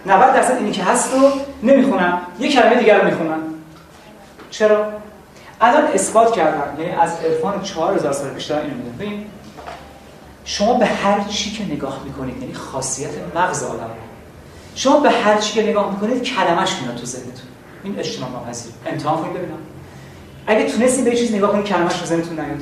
90 0.05 0.33
درصد 0.33 0.55
اینی 0.55 0.71
که 0.71 0.83
هست 0.83 1.13
رو 1.13 1.31
نمی‌خونن 1.63 2.17
یه 2.39 2.51
کلمه 2.51 2.75
دیگر 2.75 2.99
رو 2.99 3.05
می‌خونن 3.05 3.39
چرا؟ 4.51 4.85
الان 5.61 5.83
اثبات 5.93 6.35
کردن 6.35 6.79
یعنی 6.79 6.91
از 6.91 7.11
عرفان 7.25 7.61
4000 7.61 8.11
سال 8.11 8.29
پیشتر 8.29 8.59
اینو 8.59 8.75
میگن 8.75 8.97
ببین 8.99 9.25
شما 10.45 10.73
به 10.73 10.85
هر 10.85 11.23
چی 11.23 11.51
که 11.51 11.73
نگاه 11.73 12.01
می‌کنید 12.05 12.41
یعنی 12.41 12.53
خاصیت 12.53 13.09
مغز 13.35 13.63
آدم 13.63 13.89
شما 14.75 14.99
به 14.99 15.09
هر 15.09 15.37
چی 15.37 15.53
که 15.53 15.69
نگاه 15.69 15.91
می‌کنید 15.91 16.23
کلمش 16.23 16.81
میاد 16.81 16.95
تو 16.95 17.05
ذهنتون. 17.05 17.47
این 17.83 17.99
اجتماع 17.99 18.29
ناپذیر 18.31 18.71
امتحان 18.85 19.17
کنید 19.17 19.33
ببینم. 19.33 19.57
اگه 20.47 20.71
تونستید 20.71 21.05
به 21.05 21.15
چیز 21.15 21.35
نگاه 21.35 21.51
کنید 21.51 21.65
کلمش 21.65 21.93
تو 21.93 22.05
ذهنتون 22.05 22.39
نیاد. 22.39 22.61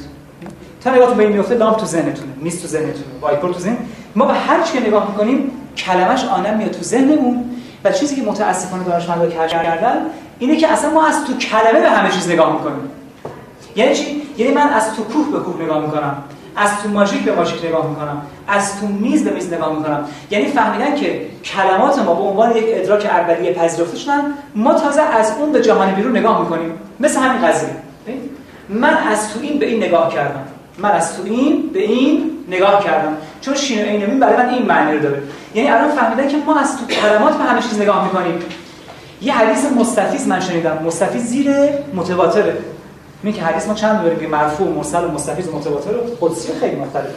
تا 0.82 0.92
نگاهتون 0.92 1.18
به 1.18 1.24
این 1.24 1.32
میفته 1.32 1.56
لامپ 1.56 1.78
تو 1.78 1.86
ذهنتونه 1.86 2.32
میز 2.36 2.62
تو 2.62 2.68
ذهنتونه 2.68 3.06
وایپر 3.22 3.54
تو 3.54 3.60
ذهن. 3.60 3.78
ما 4.16 4.26
به 4.26 4.34
هر 4.34 4.62
چی 4.62 4.80
نگاه 4.80 5.12
می‌کنیم 5.12 5.52
کلمش 5.78 6.26
آنم 6.26 6.58
میاد 6.58 6.72
تو 6.72 6.84
ذهنمون 6.84 7.46
و 7.84 7.92
چیزی 7.92 8.16
که 8.16 8.22
متاسفانه 8.22 8.84
دانشمندا 8.84 9.28
کشف 9.28 9.64
کردن 9.64 9.98
اینه 10.40 10.56
که 10.56 10.72
اصلا 10.72 10.90
ما 10.90 11.06
از 11.06 11.26
تو 11.26 11.38
کلمه 11.38 11.82
به 11.82 11.90
همه 11.90 12.10
چیز 12.10 12.30
نگاه 12.30 12.54
می‌کنیم. 12.54 12.92
یعنی 13.76 13.96
چی؟ 13.96 14.22
یعنی 14.38 14.54
من 14.54 14.70
از 14.70 14.96
تو 14.96 15.04
کوه 15.04 15.32
به 15.32 15.40
کوه 15.40 15.64
نگاه 15.64 15.82
می‌کنم. 15.82 16.18
از 16.56 16.82
تو 16.84 16.90
ماژیک 16.90 17.24
به 17.24 17.36
ماژیک 17.36 17.66
نگاه 17.66 17.90
می‌کنم. 17.90 18.22
از 18.48 18.80
تو 18.80 18.88
میز 18.88 19.24
به 19.24 19.30
میز 19.30 19.54
نگاه 19.54 19.78
می‌کنم. 19.78 20.06
یعنی 20.32 20.46
فهمیدن 20.46 20.96
که 20.96 21.22
کلمات 21.44 22.00
ما 22.00 22.14
به 22.14 22.24
عنوان 22.24 22.58
یک 22.58 22.66
ادراک 22.68 23.06
اولیه 23.06 23.54
پذیرفته 23.54 23.98
شدن 23.98 24.22
ما 24.56 24.74
تازه 24.74 25.02
از 25.02 25.32
اون 25.40 25.52
به 25.52 25.62
جهان 25.62 25.92
بیرون 25.92 26.18
نگاه 26.18 26.42
می‌کنیم. 26.42 26.72
مثل 27.00 27.20
همین 27.20 27.48
قضیه. 27.48 27.70
من 28.70 28.98
از 28.98 29.34
تو 29.34 29.40
این 29.42 29.60
به 29.60 29.66
این 29.66 29.84
نگاه 29.84 30.14
کردم. 30.14 30.44
من 30.78 30.92
از 30.92 31.18
تو 31.18 31.24
این 31.26 31.70
به 31.74 31.80
این 31.80 32.32
نگاه 32.48 32.84
کردم. 32.84 33.18
چون 33.42 33.56
شین 33.56 33.82
و 33.82 33.86
عین 33.86 34.20
برای 34.20 34.38
من 34.38 34.54
این 34.54 34.66
معنی 34.66 34.94
رو 34.94 35.00
داره. 35.00 35.22
یعنی 35.56 35.70
الان 35.70 35.92
فهمیدن 35.92 36.28
که 36.28 36.38
ما 36.38 36.60
از 36.60 36.78
تو 36.78 36.86
کلمات 36.86 37.38
به 37.38 37.44
همه 37.44 37.62
چیز 37.62 37.82
نگاه 37.82 38.04
می‌کنیم. 38.04 38.40
یه 39.22 39.34
حدیث 39.34 39.66
مستفیض 39.78 40.28
من 40.28 40.40
شنیدم. 40.40 40.80
مستفیض 40.86 41.24
زیر 41.24 41.52
متواتره. 41.94 42.58
میگه 43.24 43.38
که 43.38 43.44
حدیث 43.44 43.68
ما 43.68 43.74
چند 43.74 44.04
داریم؟ 44.04 44.20
که 44.20 44.28
مرفوع 44.28 44.68
مرسل 44.68 45.06
و 45.06 45.12
مستفیض 45.12 45.48
متواتر 45.48 45.90
و 45.90 46.02
قدسی 46.22 46.54
خیلی 46.60 46.76
مختلفه. 46.76 47.16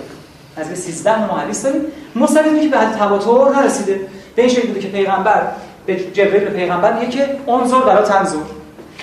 از 0.57 0.69
به 0.69 0.75
13 0.75 1.21
نوع 1.21 1.41
حدیث 1.41 1.65
داریم. 1.65 1.81
مستفیض 2.17 2.53
میگه 2.53 2.69
به 2.69 2.79
تواتر 2.99 3.61
نرسیده. 3.61 4.01
به 4.37 4.43
این 4.43 4.51
شکل 4.51 4.69
بوده 4.69 4.81
که 4.81 4.89
پیغمبر 4.89 5.43
به 5.87 5.97
جبرئیل 5.97 6.45
به 6.45 6.51
پیغمبر 6.51 6.93
میگه 6.93 7.13
که 7.13 7.53
انظر 7.53 7.81
برای 7.81 8.05
تنظر 8.05 8.37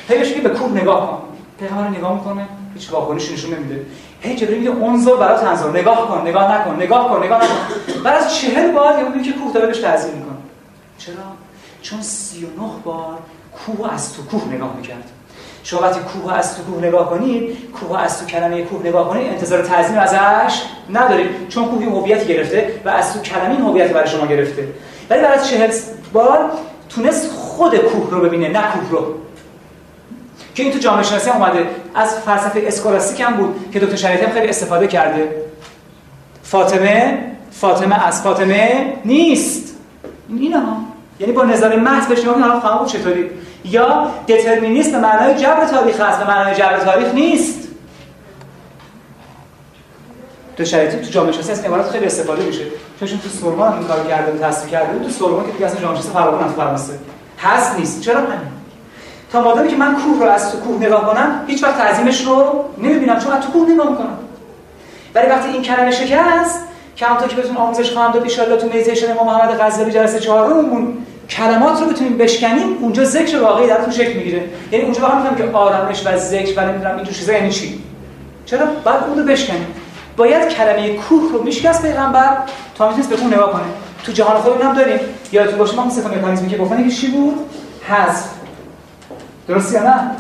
پیش 0.08 0.34
که 0.34 0.42
به 0.42 0.50
کوه 0.50 0.72
نگاه 0.72 1.12
کن. 1.12 1.18
پیغمبر 1.60 1.98
نگاه 1.98 2.14
می‌کنه. 2.14 2.48
هیچ 2.74 2.92
واکنشی 2.92 3.34
نشون 3.34 3.54
نمیده. 3.54 3.82
هی 4.26 4.36
جبرئیل 4.36 4.60
میگه 4.60 4.86
انظر 4.86 5.16
برای 5.16 5.40
تنظر 5.40 5.70
نگاه 5.70 6.08
کن 6.08 6.28
نگاه 6.28 6.52
نکن 6.52 6.76
نگاه 6.76 7.10
کن 7.10 7.24
نگاه 7.24 7.44
نکن. 7.44 8.02
بعد 8.04 8.24
از 8.24 8.36
40 8.36 8.72
بار 8.72 9.10
میگه 9.10 9.32
که 9.32 9.40
کوه 9.40 9.54
داره 9.54 9.68
بهش 9.68 9.78
تعظیم 9.78 10.14
می‌کنه. 10.14 10.36
چرا؟ 10.98 11.16
چون 11.82 12.02
39 12.02 12.52
بار 12.84 13.18
کوه 13.66 13.94
از 13.94 14.14
تو 14.14 14.22
کوه 14.22 14.54
نگاه 14.54 14.76
می‌کرد. 14.78 15.12
شما 15.64 15.82
وقتی 15.82 16.00
کوه 16.00 16.34
از 16.34 16.58
تو 16.58 16.64
کوه 16.64 16.84
نگاه 16.84 17.10
کنید 17.10 17.58
کوه 17.72 18.02
از 18.02 18.20
تو 18.20 18.26
کلمه 18.26 18.62
کوه 18.62 18.82
نگاه 18.88 19.10
کنید 19.10 19.28
انتظار 19.28 19.62
تعظیم 19.62 19.98
ازش 19.98 20.62
ندارید. 20.90 21.48
چون 21.50 21.66
کوه 21.66 21.84
هویتی 21.84 22.26
گرفته 22.26 22.82
و 22.86 22.90
از 22.90 23.14
تو 23.14 23.20
کلمه 23.20 23.56
هویت 23.56 23.94
برای 23.94 24.10
شما 24.10 24.26
گرفته. 24.26 24.68
ولی 25.10 25.22
بعد 25.22 25.40
از 25.40 25.50
چهل 25.50 25.72
بار 26.14 26.52
تونست 26.90 27.32
خود 27.32 27.78
کوه 27.78 28.12
رو 28.12 28.22
ببینه 28.22 28.50
نه 28.50 28.62
کوه 28.62 28.90
رو. 28.90 29.14
که 30.56 30.64
این 30.64 30.72
تو 30.72 30.80
جامعه 30.80 31.04
شناسی 31.04 31.30
اومده 31.30 31.68
از 31.96 32.16
فلسفه 32.16 32.64
اسکولاستیک 32.68 33.22
هم 33.22 33.34
بود 33.34 33.70
که 33.74 33.80
دکتر 33.80 33.96
شریعتی 33.96 34.32
خیلی 34.32 34.48
استفاده 34.48 34.88
کرده. 34.88 35.36
فاطمه 36.44 37.18
فاطمه 37.52 38.08
از 38.08 38.22
فاطمه 38.22 38.94
نیست. 39.06 39.76
این 40.30 40.54
ها 40.54 40.78
یعنی 41.20 41.34
با 41.34 41.44
نظر 41.44 41.76
محض 41.76 42.08
بهش 42.08 42.20
نگاه 42.20 42.40
حالا 42.40 42.60
خواهم 42.60 42.86
چطوری؟ 42.86 43.30
یا 43.66 44.12
دترمینیست 44.28 44.92
به 44.92 45.00
معنای 45.00 45.36
جبر 45.36 45.66
تاریخ 45.66 46.02
هست 46.02 46.20
به 46.20 46.28
معنای 46.28 46.56
جبر 46.56 46.80
تاریخ 46.80 47.14
نیست. 47.14 47.68
تو 50.58 50.66
شرایطی 50.66 50.98
تو 50.98 51.12
جامعه 51.12 51.32
شناسی 51.32 51.52
از 51.52 51.64
عبارت 51.64 51.90
خیلی 51.90 52.06
استفاده 52.06 52.44
میشه. 52.44 52.64
چون 53.00 53.08
تو 53.08 53.30
سوربن 53.30 53.68
هم 53.68 53.78
این 53.78 53.88
کار 53.88 54.08
کرده 54.08 54.32
و 54.32 54.38
تصویر 54.38 54.72
کرده 54.72 55.00
تو 55.00 55.10
سوربن 55.10 55.46
که 55.46 55.52
دیگه 55.52 55.66
اصلا 55.66 55.82
جامعه 55.82 55.96
شناسی 55.96 56.14
فراوان 56.14 56.48
تو 56.48 56.56
فرانسه. 56.56 56.94
هست 57.40 57.80
نیست. 57.80 58.02
چرا 58.02 58.20
همین؟ 58.20 58.55
تا 59.36 59.42
مادامی 59.42 59.68
که 59.68 59.76
من 59.76 59.96
کوه 59.96 60.26
رو 60.26 60.32
از 60.32 60.52
تو 60.52 60.58
کوه 60.58 60.86
نگاه 60.86 61.14
کنم 61.14 61.44
هیچ 61.48 61.64
وقت 61.64 61.78
تعظیمش 61.78 62.26
رو 62.26 62.66
نمی‌بینم 62.78 63.20
چون 63.20 63.32
از 63.32 63.44
تو 63.44 63.52
کوه 63.52 63.70
نگاه 63.70 63.90
می‌کنم. 63.90 64.18
ولی 65.16 65.28
وقتی 65.28 65.50
این 65.50 65.62
کلمه 65.62 65.92
شکست 65.92 66.60
که 66.96 67.06
همونطور 67.06 67.28
که 67.28 67.36
بهتون 67.36 67.58
آموزش 67.58 67.92
خواهم 67.92 68.12
داد 68.12 68.24
ان 68.24 68.58
تو 68.58 68.68
میتیشن 68.68 69.12
امام 69.12 69.26
محمد 69.28 69.62
غزالی 69.62 69.92
جلسه 69.92 70.20
چهارممون 70.20 70.98
کلمات 71.30 71.82
رو 71.82 71.88
بتونیم 71.88 72.18
بشکنیم 72.18 72.78
اونجا 72.82 73.04
ذکر 73.04 73.42
واقعی 73.42 73.68
درتون 73.68 73.94
شکل 73.94 74.18
می‌گیره. 74.18 74.44
یعنی 74.72 74.86
اونجا 74.86 75.02
واقعا 75.02 75.20
میگم 75.20 75.36
که 75.36 75.58
آرامش 75.58 76.06
و 76.06 76.18
ذکر 76.18 76.60
و 76.60 76.66
نمی‌دونم 76.66 76.96
این 76.96 77.06
چیزا 77.06 77.34
یعنی 77.34 77.52
چی. 77.52 77.84
چرا؟ 78.46 78.66
بعد 78.84 79.04
اون 79.08 79.20
رو 79.20 79.26
بشکنیم. 79.26 79.68
باید 80.18 80.48
کلمه 80.48 80.96
کوه 80.96 81.32
رو 81.34 81.44
میشکست 81.44 81.82
پیغمبر 81.82 82.38
تا 82.78 82.88
می‌تونست 82.88 83.10
به 83.10 83.22
اون 83.22 83.34
نگاه 83.34 83.52
کنه. 83.52 83.64
تو 84.04 84.12
جهان 84.12 84.38
خودمون 84.38 84.62
هم 84.62 84.76
داریم. 84.76 85.00
یادتون 85.32 85.60
باشه 85.60 85.76
ما 85.76 85.82
اون 85.82 85.92
سه 85.92 86.08
مکانیزمی 86.08 86.50
که 86.50 86.58
گفتن 86.58 86.84
که 86.84 86.96
چی 86.96 87.08
بود؟ 87.08 87.36
حذف. 87.88 88.35
درست 89.48 89.74
یا 89.74 89.84
نه؟ 89.84 90.12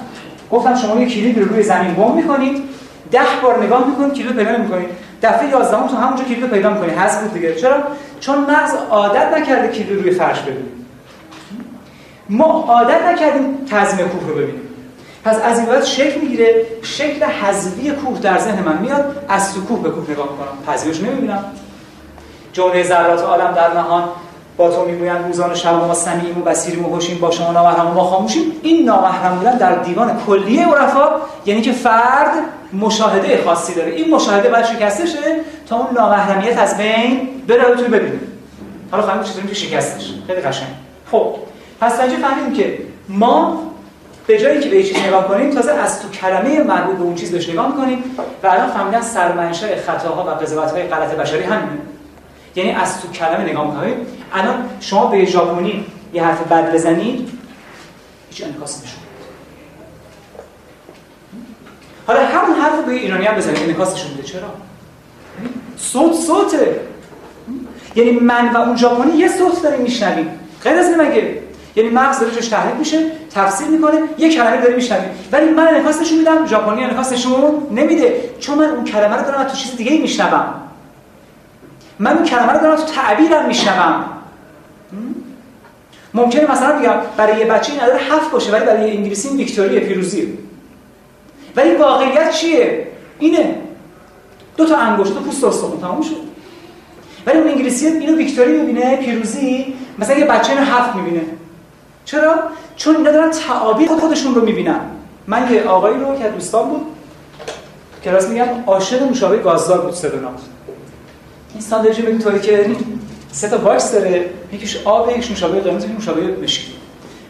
گفتم 0.52 0.76
شما 0.76 1.02
یه 1.02 1.10
کلید 1.10 1.40
رو 1.40 1.46
روی 1.46 1.64
زمین 1.64 1.94
گم 1.94 2.16
می‌کنید 2.16 2.64
ده 3.12 3.20
بار 3.44 3.64
نگاه 3.64 3.88
می‌کنید 3.88 4.14
کلید 4.14 4.36
پیدا 4.36 4.52
نمی‌کنید 4.52 4.90
دفعه 5.22 5.50
11 5.50 5.88
تو 5.88 5.98
همونجا 5.98 6.24
کلید 6.24 6.50
پیدا 6.50 6.70
می‌کنید 6.70 6.98
حذف 6.98 7.22
بود 7.22 7.34
دیگه. 7.34 7.56
چرا؟ 7.56 7.78
چون 8.20 8.38
مغز 8.38 8.74
عادت 8.90 9.38
نکرده 9.38 9.68
کلید 9.68 10.02
روی 10.02 10.12
فرش 10.12 10.42
ببینیم 10.42 10.86
ما 12.30 12.46
عادت 12.46 13.04
نکردیم 13.06 13.58
تزمین 13.70 14.08
کوه 14.08 14.30
رو 14.30 14.36
ببینیم. 14.36 14.62
پس 15.24 15.42
از 15.44 15.60
این 15.60 15.68
بعد 15.68 15.84
شکل 15.84 16.20
می‌گیره. 16.20 16.66
شکل 16.82 17.26
حذوی 17.26 17.92
کوه 17.92 18.20
در 18.20 18.38
ذهن 18.38 18.64
من 18.64 18.78
میاد. 18.78 19.26
از 19.30 19.54
تو 19.54 19.62
کوه 19.62 19.84
به 19.84 19.90
کوه 19.90 20.12
نگاه 20.12 20.30
می‌کنم. 20.32 20.74
پذیرش 20.74 21.02
نمی‌بینم. 21.02 21.44
جمله 22.54 22.84
ذرات 22.84 23.22
عالم 23.22 23.52
در 23.52 23.74
نهان. 23.74 24.04
با 24.58 24.70
تو 24.70 24.86
می‌گویند 24.86 25.26
روزان 25.26 25.52
و 25.52 25.56
شب 25.56 25.74
ما 25.74 25.94
سمیعیم 25.94 26.38
و 26.38 26.42
بصیریم 26.42 26.86
و 26.86 26.90
هوشیم 26.90 27.18
با 27.18 27.32
شما 27.32 27.52
نامحرم 27.52 27.88
ما 27.88 28.04
خاموشیم. 28.04 28.42
این 28.62 28.86
نامحرم 28.86 29.36
بودن 29.36 29.58
در 29.58 29.76
دیوان 29.76 30.20
کلیه 30.28 30.68
عرفا 30.68 31.10
یعنی 31.46 31.62
که 31.62 31.72
فرد 31.72 32.32
مشاهده 32.74 33.44
خاصی 33.46 33.74
داره. 33.74 33.92
این 33.92 34.16
مشاهده 34.16 34.50
باید 34.50 34.66
شکسته 34.66 35.06
شه 35.06 35.18
تا 35.70 35.76
اون 35.76 35.88
نامحرمیت 35.96 36.58
از 36.58 36.78
بین 36.78 37.30
بره 37.48 37.64
بتونه 37.64 37.88
ببینه. 37.88 38.20
حالا 38.92 39.04
خواهیم 39.04 39.24
چطوری 39.24 39.48
که 39.48 39.54
شکستش؟ 39.54 40.14
خیلی 40.28 40.42
قشنگ. 40.42 40.70
خب 41.12 41.36
پس 41.82 42.00
اینجا 42.00 42.28
فهمیدیم 42.28 42.54
که 42.54 42.78
ما 43.10 43.62
به 44.28 44.40
جایی 44.40 44.60
که 44.60 44.70
به 44.70 44.84
چیز 44.84 44.98
نگاه 45.08 45.28
کنیم 45.28 45.50
تازه 45.50 45.72
از 45.72 46.02
تو 46.02 46.10
کلمه 46.10 46.64
مربوط 46.64 46.96
به 46.96 47.04
اون 47.04 47.16
چیز 47.16 47.32
بهش 47.32 47.50
نگاه 47.50 47.68
می‌کنیم 47.68 48.04
و 48.44 48.48
الان 48.48 48.70
فهمیدن 48.70 49.02
سرمنشأ 49.02 49.68
خطاها 49.88 50.24
و 50.24 50.30
قضاوت‌های 50.30 50.84
غلط 50.84 51.16
بشری 51.16 51.44
همینه. 51.44 51.78
یعنی 52.56 52.72
از 52.72 53.02
تو 53.02 53.08
کلمه 53.08 53.44
نگاه 53.50 53.68
می‌کنید. 53.68 54.08
الان 54.34 54.56
شما 54.80 55.06
به 55.06 55.26
ژاپنی 55.26 55.86
یه 56.14 56.24
حرف 56.24 56.42
بد 56.52 56.74
بزنید 56.74 57.30
هیچ 58.30 58.44
انعکاسی 58.44 58.84
نشون 58.84 59.00
حالا 62.08 62.20
همون 62.26 62.60
حرف 62.60 62.86
به 62.86 62.92
ایرانی 62.92 63.26
هم 63.26 63.36
بزنید 63.36 63.64
انعکاسشون 63.64 64.12
میده. 64.12 64.24
چرا؟ 64.24 64.42
صوت 65.78 66.14
صوته. 66.14 66.80
یعنی 67.96 68.12
من 68.12 68.54
و 68.54 68.58
اون 68.58 68.78
ژاپنی 68.78 69.18
یه 69.18 69.28
صوت 69.28 69.62
داریم 69.64 69.82
میشنویم. 69.82 70.40
غیر 70.64 70.80
از 70.80 70.90
مگه؟ 70.98 71.42
یعنی 71.76 71.90
مغز 71.90 72.20
داره 72.20 72.32
جوش 72.32 72.48
تحریک 72.48 72.76
میشه 72.76 73.12
تفسیر 73.32 73.68
می‌کنه 73.68 74.00
یه 74.18 74.36
کلمه 74.36 74.62
داره 74.62 74.76
میشنویم. 74.76 75.10
ولی 75.32 75.50
من 75.50 75.68
انعکاس 75.68 76.02
نشون 76.02 76.18
میدم 76.18 76.48
ژاپنی 76.48 76.84
انعکاس 76.84 77.14
نشون 77.14 77.68
نمیده. 77.72 78.30
چون 78.40 78.58
من 78.58 78.70
اون 78.70 78.84
کلمه 78.84 79.16
رو 79.16 79.24
دارم 79.24 79.44
تو 79.44 79.56
چیز 79.56 79.76
دیگه 79.76 79.98
میشنوم. 79.98 80.65
من 82.00 82.14
اون 82.14 82.24
کلمه 82.26 82.52
رو 82.52 82.60
دارم 82.60 82.76
تو 82.76 82.84
تعبیرم 82.84 83.48
میشنوم. 83.48 84.06
ممکنه 86.14 86.52
مثلا 86.52 86.80
بگم 86.80 86.94
برای 87.18 87.40
یه 87.40 87.46
بچه 87.46 87.74
این 87.74 87.82
عدد 87.82 88.00
هفت 88.12 88.32
باشه 88.32 88.52
ولی 88.52 88.66
برای 88.66 88.98
انگلیسی 88.98 89.28
این 89.28 89.38
ویکتوری 89.38 89.80
پیروزی. 89.80 90.38
ولی 91.56 91.76
واقعیت 91.76 92.32
چیه؟ 92.32 92.88
اینه. 93.20 93.56
دو 94.58 94.66
تا 94.66 94.78
انگشت 94.78 95.14
دو 95.14 95.20
پوست 95.20 95.44
استخوان 95.44 95.82
تمام 95.82 96.02
شد. 96.02 96.16
ولی 97.26 97.40
اون 97.40 97.48
انگلیسی 97.48 97.88
اینو 97.88 98.18
ویکتوری 98.18 98.62
می‌بینه 98.62 98.96
پیروزی 98.96 99.74
مثلا 100.00 100.18
یه 100.18 100.26
بچه 100.26 100.52
اینو 100.52 100.66
هفت 100.66 100.96
می‌بینه. 100.96 101.22
چرا؟ 102.06 102.36
چون 102.76 102.96
اینا 102.96 103.12
دارن 103.12 103.32
تعابیر 103.32 103.88
خودشون 103.88 104.36
رو 104.36 104.46
می‌بینن. 104.46 104.80
من 105.28 105.54
یه 105.54 105.64
آقایی 105.64 106.00
رو 106.00 106.16
که 106.16 106.30
دوستان 106.30 106.70
بود 106.70 106.86
کلاس 108.04 108.28
میگم 108.28 108.48
عاشق 108.68 109.04
مشابه 109.04 109.38
گازدار 109.38 109.82
بود 109.82 109.94
سدونات 109.94 110.42
این 111.56 111.64
ساندویچ 111.64 112.02
به 112.02 112.18
طوری 112.18 112.40
که 112.40 112.76
سه 113.32 113.50
تا 113.50 113.58
باکس 113.58 113.92
داره 113.92 114.30
یکیش 114.52 114.78
آب 114.86 115.10
یکیش 115.10 115.30
نوشابه 115.30 115.60
قرمز 115.60 115.84
یکیش 115.84 115.96
نوشابه 115.96 116.22
مشکی 116.22 116.74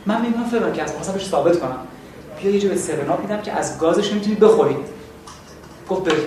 من 0.05 0.21
میگم 0.21 0.43
فلان 0.43 0.73
که 0.73 0.83
از 0.83 1.11
بهش 1.13 1.25
ثابت 1.25 1.59
کنم 1.59 1.77
بیا 2.41 2.51
یه 2.51 2.59
جو 2.59 2.69
به 2.69 2.75
سرنا 2.75 3.17
میدم 3.17 3.41
که 3.41 3.51
از 3.51 3.79
گازش 3.79 4.13
می‌تونید 4.13 4.39
بخورید 4.39 4.77
گفت 5.89 6.01
بده 6.01 6.25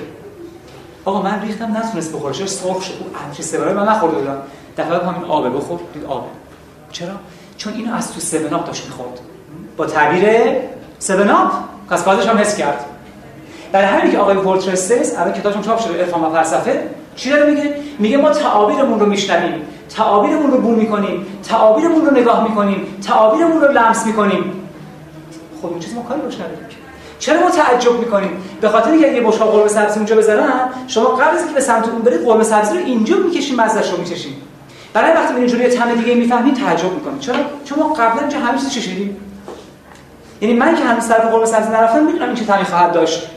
آقا 1.05 1.23
من 1.23 1.43
ریختم 1.43 1.77
نتونست 1.77 2.13
بخوره 2.13 2.35
چرا 2.35 2.47
سرخ 2.47 2.83
شد 2.83 2.93
اون 3.01 3.11
همچین 3.27 3.45
سرنا 3.45 3.85
من 3.85 3.89
نخورده 3.93 4.19
بودم 4.19 4.39
دفعه 4.79 4.99
همین 4.99 5.25
آبه 5.25 5.51
بخور 5.51 5.81
دید 5.95 6.05
آبه 6.05 6.27
چرا 6.93 7.15
چون 7.57 7.73
اینو 7.73 7.95
از 7.95 8.15
تو 8.15 8.21
سوناپ 8.21 8.67
داشت 8.67 8.85
می‌خورد 8.85 9.21
با 9.77 9.87
تعبیر 9.87 10.29
سوناپ 10.99 11.53
پس 11.91 12.05
بازش 12.05 12.27
هم 12.27 12.39
حس 12.39 12.57
کرد 12.57 12.85
برای 13.73 13.87
همین 13.87 14.13
که 14.13 14.19
آقای 14.19 14.37
ورترستس 14.37 15.19
الان 15.19 15.33
کتابشون 15.33 15.63
چاپ 15.63 15.81
شده 15.81 15.99
عرفان 15.99 16.23
و 16.23 16.31
فلسفه 16.31 16.98
چی 17.19 17.31
داره 17.31 17.51
میگه؟ 17.51 17.75
میگه 17.99 18.17
ما 18.17 18.31
تعابیرمون 18.31 19.01
رو 19.01 19.07
میشنویم 19.07 19.63
تعابیرمون 19.97 20.51
رو 20.51 20.61
بو 20.61 20.71
می‌کنیم 20.71 21.27
تعابیرمون 21.49 22.07
رو 22.07 22.11
نگاه 22.11 22.49
می‌کنیم 22.49 22.87
تعابیرمون 23.07 23.61
رو 23.61 23.73
لمس 23.73 24.07
می‌کنیم. 24.07 24.45
خب 25.63 25.71
این 25.71 25.79
چیزی 25.79 25.97
ما 25.97 26.03
کاری 26.03 26.21
روش 26.21 26.35
نداریم 26.35 26.59
چرا 27.19 27.41
ما 27.41 27.51
تعجب 27.51 27.99
می‌کنیم؟ 27.99 28.31
به 28.61 28.69
خاطر 28.69 28.91
اینکه 28.91 29.11
اگه 29.11 29.21
بشقاب 29.21 29.53
قرمه 29.53 29.69
سبزی 29.69 29.97
اونجا 29.97 30.17
بذارن 30.17 30.53
شما 30.87 31.05
قبل 31.05 31.37
از 31.37 31.39
اینکه 31.39 31.55
به 31.55 31.61
سمت 31.61 31.89
اون 31.89 32.03
برید 32.03 32.25
قرمه 32.25 32.45
سبزی 32.45 32.79
رو 32.79 32.85
اینجا 32.85 33.17
می‌کشین 33.17 33.61
مزهش 33.61 33.91
رو 33.91 33.99
برای 34.93 35.13
وقتی 35.13 35.35
به 35.35 35.39
اینجوری 35.39 35.69
طعم 35.69 35.95
دیگه 35.95 36.15
می‌فهمید 36.15 36.55
تعجب 36.55 36.93
می‌کنید 36.93 37.21
چرا؟ 37.21 37.37
چون 37.65 37.79
ما 37.79 37.93
قبلا 37.93 38.21
اینجا 38.21 38.59
چیز 38.59 38.71
چشیدیم. 38.71 39.17
یعنی 40.41 40.55
من 40.55 40.77
که 40.77 40.85
هنوز 40.85 41.09
طرف 41.09 41.25
قرمه 41.31 41.47
سبزی 41.47 41.73
نرفتم 41.73 42.05
می‌دونم 42.05 42.27
این 42.27 42.35
چه 42.35 42.45
طعمی 42.45 42.65
خواهد 42.65 42.93
داشت. 42.93 43.31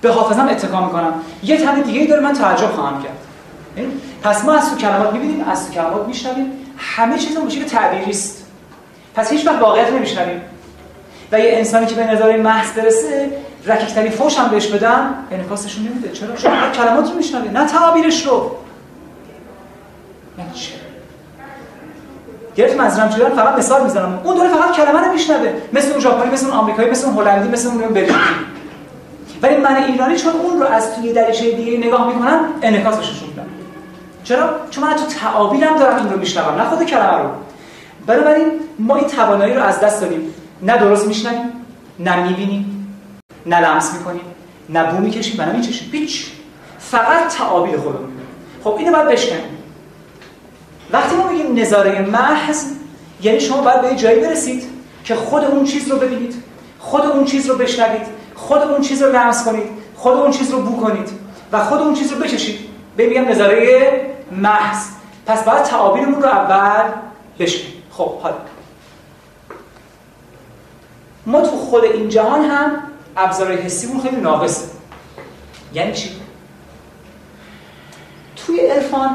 به 0.00 0.12
حافظم 0.12 0.48
اتکا 0.48 0.86
می‌کنم. 0.86 1.12
یه 1.42 1.56
طعم 1.56 1.82
دیگه 1.82 2.00
ای 2.00 2.06
داره 2.06 2.22
من 2.22 2.32
تعجب 2.32 2.70
خواهم 2.70 3.02
کرد. 3.02 3.16
یعنی 3.76 3.90
پس 4.22 4.44
ما 4.44 4.52
از 4.52 4.70
تو 4.70 4.76
کلمات 4.76 5.12
می‌بینیم 5.12 5.44
از 5.48 5.66
تو 5.66 5.72
کلمات 5.72 6.06
میشنویم. 6.06 6.52
همه 6.76 7.18
چیز 7.18 7.36
اون 7.36 7.48
که 7.48 7.64
تعبیری 7.64 8.10
است 8.10 8.46
پس 9.14 9.32
هیچ 9.32 9.46
وقت 9.46 9.60
واقعیت 9.60 9.92
نمیشنویم. 9.92 10.40
و 11.32 11.40
یه 11.40 11.50
انسانی 11.52 11.86
که 11.86 11.94
به 11.94 12.04
نظر 12.04 12.36
محض 12.36 12.72
برسه 12.72 13.30
رکیکترین 13.66 14.10
فوش 14.10 14.38
هم 14.38 14.48
بهش 14.48 14.66
بدم 14.66 15.14
انعکاسشون 15.30 15.84
نمیده. 15.84 16.08
چرا؟ 16.08 16.36
شما 16.36 16.70
کلمات 16.74 17.10
رو 17.10 17.16
میشنوید 17.16 17.58
نه 17.58 17.66
تعابیرش 17.66 18.26
رو. 18.26 18.50
گرفت 22.56 22.76
منظورم 22.76 23.08
چیه؟ 23.08 23.28
فقط 23.28 23.58
مثال 23.58 23.82
می‌زنم. 23.84 24.20
اون 24.24 24.36
داره 24.36 24.48
فقط 24.48 24.76
کلمه 24.76 25.00
رو 25.00 25.12
میشنوه. 25.12 25.52
مثل 25.72 25.90
اون 25.90 26.00
ژاپنی 26.00 26.30
مثل 26.30 26.46
اون 26.46 26.54
آمریکایی 26.54 26.90
مثل 26.90 27.06
اون 27.06 27.16
هلندی 27.16 27.48
مثل 27.48 27.68
اون 27.68 27.94
بلژیکی 27.94 28.18
ولی 29.42 29.56
من 29.56 29.76
ایرانی 29.76 30.16
چون 30.16 30.32
اون 30.32 30.60
رو 30.60 30.66
از 30.66 30.96
توی 30.96 31.12
دریچه 31.12 31.50
دیگه 31.50 31.78
نگاه 31.78 32.08
می‌کنم 32.08 32.40
انعکاسش 32.62 33.22
میدم. 33.22 33.46
چرا؟ 34.24 34.50
چون 34.70 34.84
من 34.84 34.96
تو 34.96 35.06
تعابیرم 35.06 35.78
دارم 35.78 35.96
این 35.96 36.10
رو 36.12 36.18
میشنوم 36.18 36.60
نه 36.60 36.64
خود 36.64 36.86
کلمه 36.86 37.22
رو. 37.22 37.28
بنابراین 38.06 38.46
ما 38.78 38.96
این 38.96 39.06
توانایی 39.06 39.54
رو 39.54 39.62
از 39.62 39.80
دست 39.80 40.00
دادیم. 40.00 40.34
نه 40.62 40.76
درست 40.76 41.06
میشنویم 41.06 41.52
نه 41.98 42.22
می‌بینیم 42.28 42.96
نه 43.46 43.60
لمس 43.60 43.94
می‌کنیم 43.94 44.20
نه 44.68 44.84
بو 44.84 44.98
می‌کشیم 44.98 45.40
و 45.40 45.42
نه 45.42 45.52
میچشیم. 45.52 45.88
هیچ. 45.92 46.26
فقط 46.78 47.28
تعابیر 47.28 47.76
خودمون. 47.76 48.10
خب 48.64 48.74
اینو 48.78 48.92
باید 48.92 49.08
بشکنیم. 49.08 49.58
وقتی 50.92 51.16
ما 51.16 51.28
میگیم 51.28 51.58
نظاره 51.58 52.00
محض 52.00 52.64
یعنی 53.22 53.40
شما 53.40 53.62
باید 53.62 53.82
به 53.82 53.96
جایی 53.96 54.20
برسید 54.20 54.62
که 55.04 55.14
خود 55.14 55.44
اون 55.44 55.64
چیز 55.64 55.88
رو 55.88 55.96
ببینید 55.96 56.34
خود 56.78 57.06
اون 57.06 57.24
چیز 57.24 57.50
رو 57.50 57.56
بشنوید. 57.56 58.17
خود 58.38 58.62
اون 58.62 58.80
چیز 58.80 59.02
رو 59.02 59.12
لمس 59.12 59.44
کنید 59.44 59.70
خود 59.96 60.12
اون 60.12 60.30
چیز 60.30 60.50
رو 60.50 60.62
بو 60.62 60.80
کنید 60.80 61.08
و 61.52 61.64
خود 61.64 61.80
اون 61.80 61.94
چیز 61.94 62.12
رو 62.12 62.18
بچشید 62.18 62.58
بگم 62.98 63.28
نظاره 63.28 64.16
محض. 64.32 64.86
پس 65.26 65.44
باید 65.44 65.62
تعابیرمون 65.62 66.22
رو 66.22 66.28
اول 66.28 66.90
بشکنید 67.38 67.74
خب 67.90 68.18
حالا 68.18 68.36
ما 71.26 71.40
تو 71.40 71.56
خود 71.56 71.84
این 71.84 72.08
جهان 72.08 72.44
هم 72.44 72.70
ابزارهای 73.16 73.56
حسیمون 73.56 74.00
خیلی 74.00 74.16
ناقصه. 74.16 74.68
یعنی 75.74 75.92
چی؟ 75.92 76.10
توی 78.36 78.60
عرفان 78.60 79.10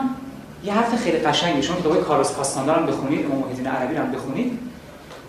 یه 0.64 0.74
حرف 0.74 1.04
خیلی 1.04 1.18
قشنگه. 1.18 1.62
شما 1.62 1.78
کتابای 1.78 2.02
کارلوس 2.02 2.32
کاستاندار 2.32 2.80
هم 2.80 2.86
بخونید 2.86 3.26
امام 3.26 3.40
محیدین 3.40 3.68
عربی 3.68 3.96
هم 3.96 4.12
بخونید 4.12 4.60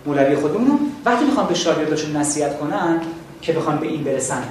مولوی 0.05 0.35
خودمون 0.35 0.79
وقتی 1.05 1.25
می‌خوان 1.25 1.47
به 1.47 1.53
شاگرداشون 1.53 2.17
نصیحت 2.17 2.59
کنن 2.59 3.01
که 3.45 3.53
بخوان 3.53 3.77
به 3.77 3.87
این 3.87 4.03
برسن. 4.03 4.43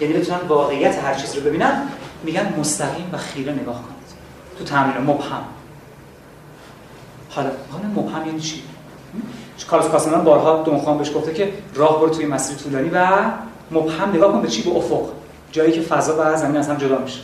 یعنی 0.00 0.14
بتونن 0.14 0.38
واقعیت 0.48 0.98
هر 0.98 1.14
چیز 1.14 1.34
رو 1.34 1.42
ببینن 1.42 1.88
میگن 2.24 2.54
مستقیم 2.58 3.10
و 3.12 3.16
خیره 3.16 3.52
نگاه 3.52 3.74
کنید. 3.74 4.08
تو 4.58 4.64
تمرین 4.64 5.02
مبهم. 5.02 5.44
حالا 7.28 7.50
حالا 7.70 7.84
مبهم 7.88 8.26
یعنی 8.26 8.40
چی؟ 8.40 8.62
کارلوس 9.70 9.90
کاستاندار 9.90 10.20
بارها 10.20 10.62
دونخوان 10.62 10.98
بهش 10.98 11.10
گفته 11.14 11.34
که 11.34 11.52
راه 11.74 12.00
برو 12.00 12.08
توی 12.08 12.26
مسیر 12.26 12.56
طولانی 12.56 12.90
و 12.92 13.08
مبهم 13.70 14.10
نگاه 14.10 14.32
کن 14.32 14.42
به 14.42 14.48
چی؟ 14.48 14.62
به 14.62 14.70
افق. 14.70 15.08
جایی 15.52 15.72
که 15.72 15.80
فضا 15.80 16.16
و 16.18 16.36
زمین 16.36 16.56
اصلا 16.56 16.76
جدا 16.76 16.98
میشه. 16.98 17.20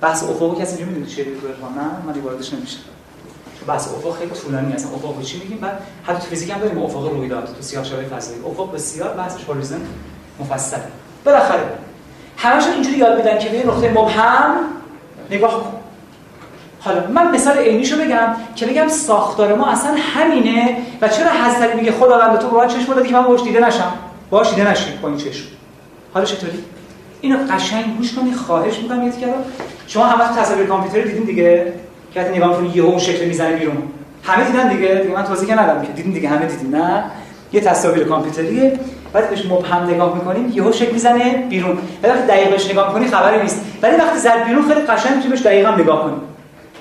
بحث 0.00 0.24
افق 0.24 0.60
کسی 0.60 0.76
اینجا 0.76 0.86
می‌دونه 0.86 1.06
چیه 1.06 1.24
نه 1.24 2.12
من 2.14 2.20
واردش 2.20 2.52
نمیشه. 2.52 2.78
بحث 3.66 3.88
افق 3.88 4.18
خیلی 4.18 4.30
طولانی 4.30 4.72
اصلا 4.72 4.90
افق 4.90 5.22
چی 5.22 5.38
میگیم؟ 5.38 5.58
بعد 5.58 5.82
حتی 6.06 6.26
فیزیک 6.26 6.50
هم 6.50 6.58
داریم 6.58 6.82
افق 6.82 7.08
رویداد 7.08 7.44
تو 7.44 7.62
سیاه‌چالای 7.62 8.06
فضایی. 8.06 8.40
افق 8.40 8.74
بسیار 8.74 9.14
بحثش 9.14 9.44
هوریزون 9.44 9.80
مفصل 10.40 10.76
بالاخره 11.24 11.62
همشون 12.36 12.72
اینجوری 12.72 12.96
یاد 12.96 13.16
میدن 13.16 13.38
که 13.38 13.48
به 13.48 13.66
نقطه 13.66 13.90
مبهم 13.90 14.54
نگاه 15.30 15.50
کن. 15.50 15.72
حالا 16.80 17.06
من 17.06 17.30
مثال 17.30 17.58
عینیشو 17.58 17.96
بگم 17.96 18.36
که 18.56 18.66
بگم 18.66 18.88
ساختار 18.88 19.54
ما 19.54 19.70
اصلا 19.70 19.94
همینه 20.14 20.76
و 21.00 21.08
چرا 21.08 21.30
حضرت 21.30 21.74
میگه 21.74 21.92
خداوند 21.92 22.38
تو 22.38 22.48
باید 22.48 22.70
چشم 22.70 22.94
دادی 22.94 23.08
که 23.08 23.14
من 23.14 23.22
باش 23.22 23.42
دیده 23.42 23.66
نشم؟ 23.66 23.92
باش 24.30 24.50
دیده 24.50 24.70
نشی 24.70 24.98
با 25.02 25.08
این 25.08 25.16
چشم. 25.16 25.44
حالا 26.14 26.26
چطوری؟ 26.26 26.64
اینو 27.20 27.38
قشنگ 27.50 27.96
گوش 27.96 28.14
کنی 28.14 28.32
خواهش 28.32 28.78
می‌کنم 28.78 29.02
یه 29.02 29.12
کردم 29.12 29.44
شما 29.86 30.04
همه 30.04 30.40
تصاویر 30.40 30.66
کامپیوتر 30.66 31.00
دیدین 31.08 31.24
دیگه؟ 31.24 31.72
که 32.14 32.20
نگاه 32.20 32.56
کنید 32.56 32.76
یهو 32.76 32.86
اون 32.86 32.98
شکل 32.98 33.24
می‌زنه 33.24 33.56
بیرون. 33.56 33.82
همه 34.22 34.44
دیدن 34.44 34.68
دیگه؟ 34.68 34.94
دیگه 34.94 35.14
من 35.14 35.24
توضیح 35.24 35.54
ندادم 35.54 35.82
که 35.82 35.92
دیدین 35.92 36.12
دیگه 36.12 36.28
همه 36.28 36.46
دیدین 36.46 36.74
نه؟ 36.74 37.04
یه 37.52 37.60
تصاویر 37.60 38.04
کامپیوتریه. 38.04 38.80
بعد 39.12 39.30
بهش 39.30 39.46
مبهم 39.46 39.90
نگاه 39.90 40.14
می‌کنیم 40.14 40.52
یهو 40.54 40.72
شکل 40.72 40.92
می‌زنه 40.92 41.46
بیرون. 41.50 41.78
وقتی 42.02 42.26
دقیقش 42.26 42.70
نگاه 42.70 42.92
کنی 42.92 43.06
خبری 43.06 43.42
نیست. 43.42 43.60
ولی 43.82 43.96
وقتی 43.96 44.18
زد 44.18 44.44
بیرون 44.44 44.68
خیلی 44.68 44.80
قشنگ 44.80 45.16
می‌تونی 45.16 45.34
بهش 45.34 45.42
دقیقا 45.42 45.70
نگاه 45.70 46.02
کنی. 46.02 46.16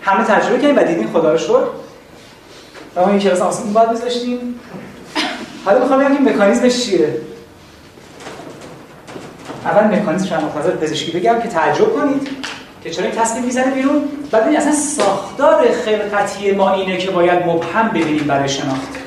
همه 0.01 0.23
تجربه 0.23 0.59
کردیم 0.59 0.77
و 0.77 0.83
دیدین 0.83 1.07
خدا 1.13 1.31
رو 1.31 1.37
شکر. 1.37 1.63
و 2.95 3.01
ما 3.01 3.09
این 3.09 3.19
کلاس 3.19 3.41
آسمون 3.41 3.73
بعد 3.73 3.91
میذاشتیم. 3.91 4.59
حالا 5.65 5.79
می‌خوام 5.79 5.99
بگم 5.99 6.15
که 6.15 6.33
مکانیزمش 6.33 6.85
چیه؟ 6.85 7.17
اول 9.65 9.97
مکانیزمش 9.97 10.31
هم 10.31 10.43
مخاطب 10.43 10.79
پزشکی 10.79 11.11
بگم 11.11 11.41
که 11.41 11.47
تعجب 11.47 11.95
کنید 11.95 12.27
که 12.83 12.89
چرا 12.89 13.05
این 13.05 13.15
تصمیم 13.15 13.43
می‌زنه 13.45 13.71
بیرون. 13.71 14.03
بعد 14.31 14.55
اصلا 14.55 14.71
ساختار 14.71 15.71
خلقتی 15.85 16.51
ما 16.51 16.73
اینه 16.73 16.97
که 16.97 17.11
باید 17.11 17.45
مبهم 17.45 17.87
ببینیم 17.87 18.23
برای 18.23 18.49
شناخت. 18.49 18.97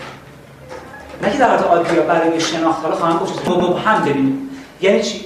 نه 1.25 1.33
که 1.33 1.39
در 1.39 1.49
حالت 1.49 1.65
عادی 1.65 2.01
برای 2.01 2.41
شناخت 2.41 2.83
حالا 2.83 2.95
خواهم 2.95 3.19
گفت 3.19 3.49
مبهم 3.49 4.05
ببینیم 4.05 4.51
یعنی 4.81 5.03
چی؟ 5.03 5.21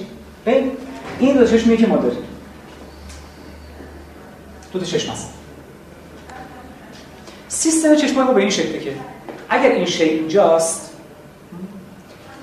ببین 0.45 0.71
این 1.19 1.37
دو 1.37 1.45
چشمی 1.47 1.77
که 1.77 1.87
ما 1.87 1.97
داریم. 1.97 2.23
دو 4.73 4.79
تا 4.79 4.85
چشم 4.85 5.11
هست 5.11 5.33
سیستم 7.47 7.95
چشم 7.95 8.23
ما 8.23 8.31
به 8.31 8.41
این 8.41 8.49
شکله 8.49 8.79
که 8.79 8.91
اگر 9.49 9.69
این 9.69 9.85
شی 9.85 10.03
اینجاست 10.03 10.91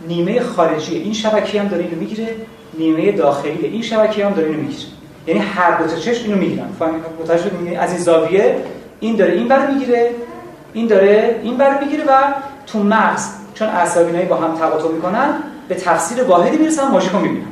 نیمه 0.08 0.40
خارجی 0.40 0.96
این 0.96 1.12
شبکه 1.12 1.60
هم 1.60 1.68
داره 1.68 1.84
اینو 1.84 1.96
می‌گیره 1.96 2.36
نیمه 2.78 3.12
داخلی 3.12 3.66
این 3.66 3.82
شبکه 3.82 4.26
هم 4.26 4.32
داره 4.32 4.48
اینو 4.48 4.60
می‌گیره. 4.60 4.88
یعنی 5.26 5.40
هر 5.40 5.78
دو 5.78 5.86
تا 5.86 5.96
چشم 5.96 6.24
اینو 6.24 6.38
می‌گیرن. 6.38 6.68
متوجه 7.22 7.42
شدید 7.42 7.78
از 7.78 7.90
این 7.90 8.00
زاویه 8.00 8.64
این 9.00 9.16
داره 9.16 9.32
این 9.32 9.48
بر 9.48 9.66
می‌گیره 9.70 10.10
این 10.72 10.86
داره 10.86 11.40
این 11.42 11.56
بر 11.56 11.84
می‌گیره 11.84 12.04
و 12.04 12.22
تو 12.66 12.82
مغز 12.82 13.28
چون 13.58 13.68
اعصاب 13.68 14.28
با 14.28 14.36
هم 14.36 14.54
تقاطع 14.54 14.88
می‌کنن 14.88 15.34
به 15.68 15.74
تفسیر 15.74 16.24
واحدی 16.24 16.56
می‌رسن 16.56 16.88
ماژیک 16.88 17.12
رو 17.12 17.18
می‌بینن. 17.18 17.46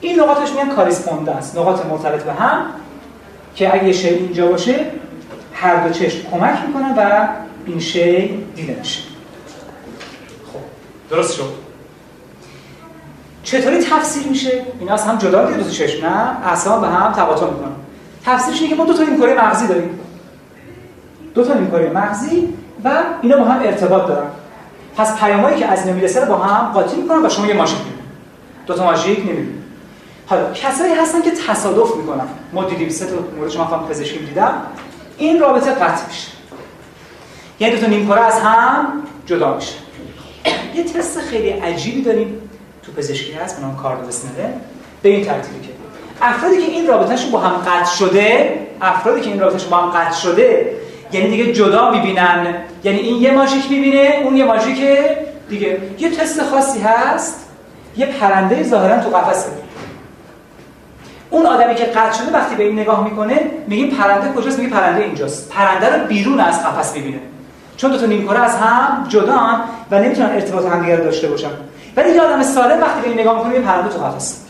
این 0.00 0.20
نقاطش 0.20 0.50
میگن 0.50 0.68
کاریسپوندنس 0.68 1.56
نقاط 1.56 1.86
مرتبط 1.86 2.22
به 2.22 2.32
هم 2.32 2.66
که 3.54 3.74
اگه 3.74 3.92
شی 3.92 4.08
اینجا 4.08 4.46
باشه 4.46 4.86
هر 5.54 5.86
دو 5.86 5.94
چشم 5.94 6.30
کمک 6.30 6.58
می‌کنن 6.66 6.94
و 6.96 7.28
این 7.66 7.80
شی 7.80 8.28
دیده 8.56 8.76
میشه. 8.78 9.00
خب 10.52 10.60
درست 11.10 11.34
شد. 11.34 11.52
چطوری 13.42 13.78
تفسیر 13.78 14.26
میشه؟ 14.26 14.62
اینا 14.80 14.94
از 14.94 15.04
هم 15.04 15.18
جدا 15.18 15.44
دیگه 15.44 15.62
دو 15.62 15.70
چشم 15.70 16.06
نه؟ 16.06 16.46
اصلا 16.46 16.78
به 16.78 16.86
هم 16.86 17.12
تقاطع 17.12 17.46
می‌کنن. 17.46 17.72
تفسیرش 18.24 18.56
اینه 18.56 18.68
که 18.68 18.74
ما 18.74 18.84
دو 18.84 18.94
تا 18.94 19.02
نیمکره 19.02 19.34
مغزی 19.34 19.66
داریم. 19.66 20.00
دو 21.34 21.44
تا 21.44 21.54
نیمکره 21.54 21.90
مغزی 21.90 22.54
و 22.84 23.02
اینا 23.22 23.36
با 23.36 23.44
هم 23.44 23.62
ارتباط 23.62 24.06
دارن. 24.08 24.30
پس 24.96 25.20
پیامایی 25.20 25.58
که 25.58 25.66
از 25.66 25.86
نمی‌رسه 25.86 26.20
رو 26.20 26.26
با 26.26 26.36
هم 26.36 26.72
قاطی 26.72 26.96
می‌کنن 26.96 27.26
و 27.26 27.28
شما 27.28 27.46
یه 27.46 27.54
ماژیک 27.54 27.78
می‌بینید. 27.78 28.04
دو 28.66 28.74
تا 28.74 28.84
ماژیک 28.84 29.18
نمی‌بینید. 29.18 29.60
حالا 30.26 30.52
کسایی 30.52 30.94
هستن 30.94 31.22
که 31.22 31.30
تصادف 31.48 31.96
می‌کنن. 31.96 32.26
ما 32.52 32.64
دیدیم 32.64 32.88
سه 32.88 33.06
تا 33.06 33.12
مورد 33.36 33.50
شما 33.50 33.64
خواهم 33.64 33.88
پزشکی 33.88 34.18
دیدم. 34.18 34.52
این 35.18 35.40
رابطه 35.40 35.70
قطع 35.70 36.06
میشه. 36.08 36.28
یعنی 37.60 37.74
دو 37.74 37.80
تا 37.80 37.86
نیمکره 37.86 38.20
از 38.20 38.40
هم 38.40 38.86
جدا 39.26 39.54
میشه. 39.56 39.74
یه 40.74 40.84
تست 40.84 41.20
خیلی 41.20 41.48
عجیبی 41.48 42.02
داریم 42.02 42.40
تو 42.82 42.92
پزشکی 42.92 43.32
هست 43.32 43.56
به 43.56 43.62
نام 43.62 43.76
کاردوسنره 43.76 44.54
به 45.02 45.08
این 45.08 45.24
ترتیبی 45.24 45.66
که 45.66 45.72
افرادی 46.22 46.56
که 46.56 46.72
این 46.72 46.86
رابطهشون 46.86 47.30
با 47.30 47.38
هم 47.38 47.52
قطع 47.52 47.96
شده 47.96 48.58
افرادی 48.80 49.20
که 49.20 49.30
این 49.30 49.40
رابطهشون 49.40 49.70
با 49.70 49.76
هم 49.76 49.90
قطع 49.90 50.16
شده 50.16 50.76
یعنی 51.12 51.30
دیگه 51.30 51.52
جدا 51.52 51.90
می‌بینن. 51.90 52.54
یعنی 52.84 52.98
این 52.98 53.22
یه 53.22 53.30
ماژیک 53.30 53.70
می‌بینه 53.70 54.20
اون 54.24 54.36
یه 54.36 54.44
ماژیک 54.44 54.78
دیگه. 55.48 55.80
یه 55.98 56.10
تست 56.10 56.42
خاصی 56.42 56.80
هست. 56.80 57.46
یه 57.96 58.06
پرنده 58.06 58.62
ظاهرا 58.62 59.02
تو 59.02 59.10
قفسه. 59.16 59.48
اون 61.30 61.46
آدمی 61.46 61.74
که 61.74 61.84
قطع 61.84 62.18
شده 62.18 62.32
وقتی 62.32 62.54
به 62.54 62.64
این 62.64 62.78
نگاه 62.78 63.04
می‌کنه 63.04 63.40
میگیم 63.66 63.90
پرنده 63.90 64.32
کجاست؟ 64.32 64.58
میگه 64.58 64.70
پرنده 64.70 65.02
اینجاست. 65.02 65.52
پرنده 65.52 65.96
رو 65.96 66.06
بیرون 66.06 66.40
از 66.40 66.64
قفس 66.64 66.96
می‌بینه. 66.96 67.18
چون 67.76 67.90
دو 67.90 67.98
تا 67.98 68.06
نیمکره 68.06 68.40
از 68.40 68.56
هم 68.56 69.06
جدا 69.08 69.60
و 69.90 69.98
نمی‌تونن 69.98 70.30
ارتباط 70.30 70.66
همدیگه 70.66 70.96
داشته 70.96 71.28
باشن. 71.28 71.50
ولی 71.96 72.10
یه 72.10 72.22
آدم 72.22 72.42
سالم 72.42 72.80
وقتی 72.80 73.00
به 73.02 73.08
این 73.08 73.20
نگاه 73.20 73.36
می‌کنه 73.36 73.54
یه 73.54 73.60
پرنده 73.60 73.88
تو 73.88 73.98
قفس 73.98 74.40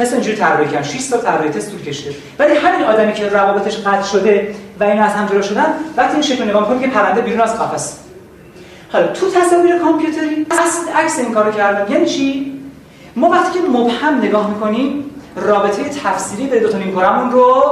تست 0.00 0.12
اینجوری 0.12 0.36
طراحی 0.36 0.66
کردن. 0.66 0.82
6 0.82 1.06
تا 1.06 1.16
طراحی 1.16 1.48
تست 1.48 1.70
طول 1.70 1.80
کشته 1.80 2.10
ولی 2.38 2.56
همین 2.56 2.86
آدمی 2.86 3.12
که 3.12 3.28
روابطش 3.28 3.78
قطع 3.78 4.02
شده 4.02 4.54
و 4.80 4.84
اینا 4.84 5.04
از 5.04 5.12
هم 5.12 5.26
جدا 5.26 5.42
شدن 5.42 5.74
وقتی 5.96 6.12
این 6.12 6.22
شکل 6.22 6.44
نگاه 6.44 6.62
می‌کنه 6.62 6.86
که 6.86 6.94
پرنده 6.94 7.20
بیرون 7.20 7.40
از 7.40 7.60
قفس 7.60 7.98
حالا 8.92 9.06
تو 9.06 9.30
تصاویر 9.30 9.78
کامپیوتری 9.78 10.46
اصل 10.50 10.92
عکس 10.94 11.18
این 11.18 11.34
کارو 11.34 11.52
کردن. 11.52 11.92
یعنی 11.92 12.06
چی؟ 12.06 12.52
ما 13.16 13.28
وقتی 13.28 13.58
که 13.58 13.64
مبهم 13.68 14.18
نگاه 14.18 14.50
می‌کنیم 14.50 15.04
رابطه 15.36 15.84
تفسیری 15.84 16.46
به 16.46 16.60
دو 16.60 16.68
تا 16.68 16.78
نیمکرهمون 16.78 17.30
رو 17.30 17.64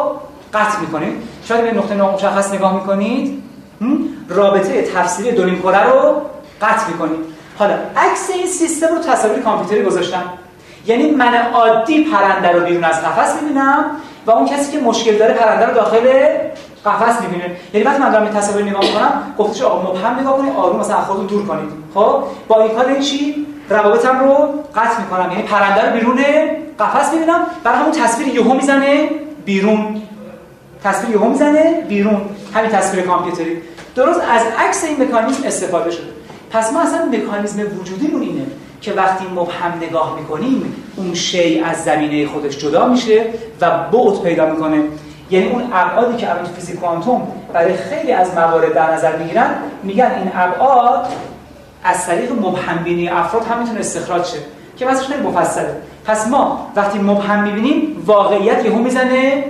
قطع 0.54 0.80
می‌کنیم. 0.80 1.22
شاید 1.44 1.64
به 1.64 1.78
نقطه 1.78 1.94
نامشخص 1.94 2.54
نگاه 2.54 2.74
می‌کنید 2.74 3.42
رابطه 4.28 4.82
تفسیری 4.82 5.32
دو 5.32 5.44
نیمکره 5.44 5.82
رو 5.82 6.22
قطع 6.62 6.88
می‌کنید. 6.88 7.18
حالا 7.58 7.74
عکس 7.96 8.30
این 8.34 8.46
سیستم 8.46 8.86
رو 8.86 9.02
تصاویر 9.02 9.42
کامپیوتری 9.42 9.82
گذاشتم 9.82 10.22
یعنی 10.88 11.10
من 11.10 11.34
عادی 11.54 12.04
پرنده 12.04 12.52
رو 12.52 12.60
بیرون 12.66 12.84
از 12.84 13.02
قفس 13.02 13.42
می‌بینم 13.42 13.84
و 14.26 14.30
اون 14.30 14.46
کسی 14.46 14.72
که 14.72 14.84
مشکل 14.84 15.18
داره 15.18 15.34
پرنده 15.34 15.66
رو 15.66 15.74
داخل 15.74 16.08
قفس 16.86 17.22
می‌بینه. 17.22 17.56
یعنی 17.74 17.86
وقتی 17.86 18.02
من 18.02 18.10
دارم 18.10 18.24
این 18.24 18.32
تصاویر 18.32 18.64
نگاه 18.64 18.80
می‌کنم 18.80 19.22
گفتش 19.38 19.62
آقا 19.62 19.90
مبهم 19.90 20.20
نگاه 20.20 20.38
کنید 20.38 20.56
آروم 20.56 20.80
مثلا 20.80 20.96
خودتون 20.96 21.26
دور 21.26 21.46
کنید. 21.46 21.70
خب؟ 21.94 22.22
با 22.48 22.62
این 22.62 22.74
کار 22.74 22.86
این 22.86 23.00
چی؟ 23.00 23.46
روابطم 23.70 24.20
رو 24.20 24.64
قطع 24.74 25.00
می‌کنم. 25.00 25.30
یعنی 25.30 25.42
پرنده 25.42 25.86
رو 25.86 25.92
بیرون 25.92 26.18
قفس 26.80 27.12
می‌بینم. 27.12 27.40
برای 27.64 27.78
همون 27.78 27.92
تصویر 27.92 28.28
یهو 28.28 28.54
می‌زنه 28.54 29.10
بیرون. 29.44 30.02
تصویر 30.84 31.16
یهو 31.16 31.28
می‌زنه 31.28 31.84
بیرون. 31.88 32.20
همین 32.54 32.70
تصویر 32.70 33.04
کامپیوتری. 33.04 33.62
درست 33.94 34.20
از 34.20 34.42
عکس 34.58 34.84
این 34.84 35.02
مکانیزم 35.02 35.46
استفاده 35.46 35.90
شده. 35.90 36.06
پس 36.50 36.72
ما 36.72 36.80
اصلا 36.80 37.04
مکانیزم 37.04 37.60
وجودیمون 37.80 38.22
اینه. 38.22 38.46
که 38.80 38.92
وقتی 38.92 39.24
مبهم 39.34 39.72
نگاه 39.82 40.16
می‌کنیم 40.20 40.74
اون 40.96 41.14
شی 41.14 41.60
از 41.60 41.84
زمینه 41.84 42.26
خودش 42.26 42.58
جدا 42.58 42.88
میشه 42.88 43.24
و 43.60 43.70
بعد 43.70 44.22
پیدا 44.22 44.46
می‌کنه. 44.46 44.82
یعنی 45.30 45.48
اون 45.48 45.62
ابعادی 45.72 46.16
که 46.16 46.30
الان 46.30 46.44
فیزیک 46.44 46.80
کوانتوم 46.80 47.28
برای 47.52 47.76
خیلی 47.76 48.12
از 48.12 48.34
موارد 48.34 48.74
در 48.74 48.94
نظر 48.94 49.16
می‌گیرن 49.16 49.50
میگن 49.82 50.10
این 50.18 50.30
ابعاد 50.34 51.06
از 51.84 52.06
طریق 52.06 52.32
مبهم 52.32 52.78
بینی 52.84 53.08
افراد 53.08 53.44
هم 53.44 53.58
می‌تونه 53.58 53.80
استخراج 53.80 54.24
شه. 54.26 54.38
که 54.76 54.86
واسه 54.86 55.04
خیلی 55.04 55.22
مفصله. 55.22 55.76
پس 56.04 56.28
ما 56.28 56.70
وقتی 56.76 56.98
مبهم 56.98 57.42
می‌بینیم 57.42 58.02
واقعیت 58.06 58.64
یهو 58.64 58.78
می‌زنه 58.78 59.44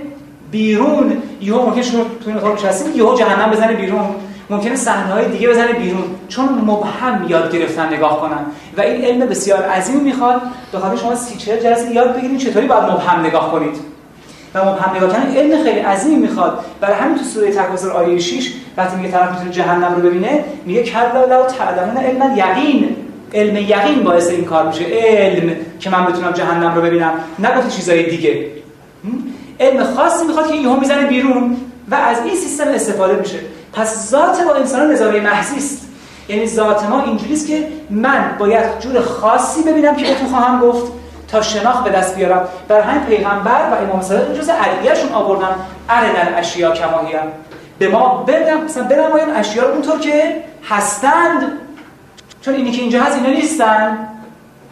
بیرون. 0.51 1.21
یهو 1.41 1.65
ممکن 1.65 1.81
شما 1.81 2.03
تو 2.03 2.09
این 2.29 2.37
اتاق 2.37 2.53
نشستیم 2.53 2.95
یهو 2.95 3.15
جهنم 3.15 3.51
بزنه 3.51 3.73
بیرون. 3.73 4.15
ممکنه 4.49 4.75
صحنه 4.75 5.25
دیگه 5.25 5.49
بزنه 5.49 5.73
بیرون. 5.73 6.03
چون 6.27 6.45
مبهم 6.45 7.25
یاد 7.29 7.55
گرفتن 7.55 7.93
نگاه 7.93 8.21
کنن. 8.21 8.45
و 8.77 8.81
این 8.81 9.05
علم 9.05 9.27
بسیار 9.27 9.63
عظیمی 9.63 10.01
می‌خواد. 10.01 10.41
به 10.71 10.79
خاطر 10.79 10.95
شما 10.95 11.15
سی 11.15 11.37
چهل 11.37 11.59
جلسه 11.59 11.91
یاد 11.91 12.17
بگیرید 12.17 12.39
چطوری 12.39 12.67
باید 12.67 12.83
مبهم 12.83 13.25
نگاه 13.25 13.51
کنید. 13.51 13.75
و 14.53 14.65
مبهم 14.65 14.95
نگاه 14.95 15.11
کردن 15.11 15.35
علم 15.35 15.63
خیلی 15.63 15.79
عظیمی 15.79 16.15
می‌خواد. 16.15 16.65
برای 16.81 16.95
همین 16.95 17.17
تو 17.17 17.23
سوره 17.23 17.51
تکاثر 17.51 17.89
آیه 17.89 18.19
6 18.19 18.53
وقتی 18.77 18.97
میگه 18.97 19.11
طرف 19.11 19.31
می‌تونه 19.31 19.51
جهنم 19.51 19.95
رو 19.95 20.01
ببینه 20.01 20.43
میگه 20.65 20.83
کلا 20.83 21.25
لو 21.25 21.45
تعلمون 21.45 21.97
علم 21.97 22.37
یقین. 22.37 22.95
علم 23.33 23.57
یقین 23.57 24.03
باعث 24.03 24.29
این 24.29 24.45
کار 24.45 24.67
میشه. 24.67 24.85
علم 24.85 25.55
که 25.79 25.89
من 25.89 26.05
بتونم 26.05 26.31
جهنم 26.31 26.75
رو 26.75 26.81
ببینم. 26.81 27.13
نگفت 27.39 27.75
چیزای 27.75 28.09
دیگه. 28.09 28.45
علم 29.59 29.83
خاصی 29.83 30.25
می‌خواد 30.25 30.47
که 30.47 30.55
یهو 30.55 30.79
می‌زنه 30.79 31.05
بیرون 31.05 31.57
و 31.91 31.95
از 31.95 32.17
این 32.25 32.35
سیستم 32.35 32.67
استفاده 32.67 33.15
میشه. 33.15 33.37
پس 33.73 34.09
ذات 34.09 34.41
با 34.41 34.55
انسان 34.55 34.91
نظاره 34.91 35.21
محضی 35.21 35.57
است. 35.57 35.87
یعنی 36.27 36.47
ذات 36.47 36.83
ما 36.83 37.03
اینجوریه 37.03 37.45
که 37.45 37.67
من 37.89 38.35
باید 38.39 38.79
جور 38.79 39.01
خاصی 39.01 39.63
ببینم 39.63 39.95
که 39.95 40.05
بهتون 40.05 40.27
خواهم 40.27 40.61
گفت 40.61 40.91
تا 41.27 41.41
شناخت 41.41 41.83
به 41.83 41.89
دست 41.89 42.15
بیارم. 42.15 42.47
برای 42.67 42.83
همین 42.83 43.03
پیغمبر 43.03 43.61
و 43.71 43.83
امام 43.83 44.01
صادق 44.01 44.33
جزء 44.33 44.53
ادعیه‌شون 44.53 45.11
آوردن. 45.11 45.55
ارن 45.89 46.35
اشیا 46.35 46.71
کماهیم 46.71 47.19
به 47.79 47.87
ما 47.87 48.23
بدم 48.23 48.63
مثلا 48.63 48.83
بنمایان 48.83 49.29
اشیا 49.29 49.63
رو 49.63 49.73
اونطور 49.73 49.99
که 49.99 50.43
هستند. 50.69 51.51
چون 52.41 52.53
اینی 52.53 52.71
که 52.71 52.81
اینجا 52.81 53.03
هست 53.03 53.17
اینا 53.17 53.29
نیستن. 53.29 54.07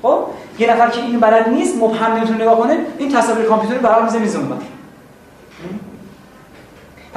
خب؟ 0.02 0.20
یه 0.60 0.74
نفر 0.74 0.90
که 0.90 1.02
اینو 1.02 1.20
بلد 1.20 1.50
نیست 1.50 1.76
مبهم 1.76 2.16
نمی‌تونه 2.16 2.42
نگاه 2.42 2.58
کنه 2.58 2.78
این 2.98 3.12
تصاویر 3.12 3.46
کامپیوتری 3.46 3.80
برام 3.80 4.04
میزه 4.04 4.20
میزه 4.20 4.40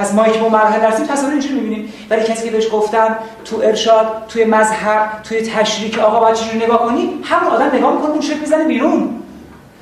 پس 0.01 0.13
ما 0.13 0.27
که 0.27 0.41
مرحله 0.41 0.79
درسیم 0.79 1.05
تصاویر 1.05 1.31
اینجوری 1.31 1.53
می‌بینیم. 1.53 1.93
ولی 2.09 2.23
کسی 2.23 2.45
که 2.45 2.51
بهش 2.51 2.67
گفتن 2.71 3.15
تو 3.45 3.61
ارشاد 3.63 4.07
توی 4.29 4.45
مذهب 4.45 5.21
توی 5.23 5.41
تشریک 5.41 5.99
آقا 5.99 6.19
باید 6.19 6.35
چجوری 6.35 6.65
نگاه 6.65 6.85
کنی؟ 6.85 7.19
همون 7.23 7.53
آدم 7.53 7.75
نگاه 7.75 7.93
می‌کنه 7.93 8.09
اون 8.09 8.21
شکل 8.21 8.39
می‌زنه 8.39 8.63
بیرون. 8.63 9.09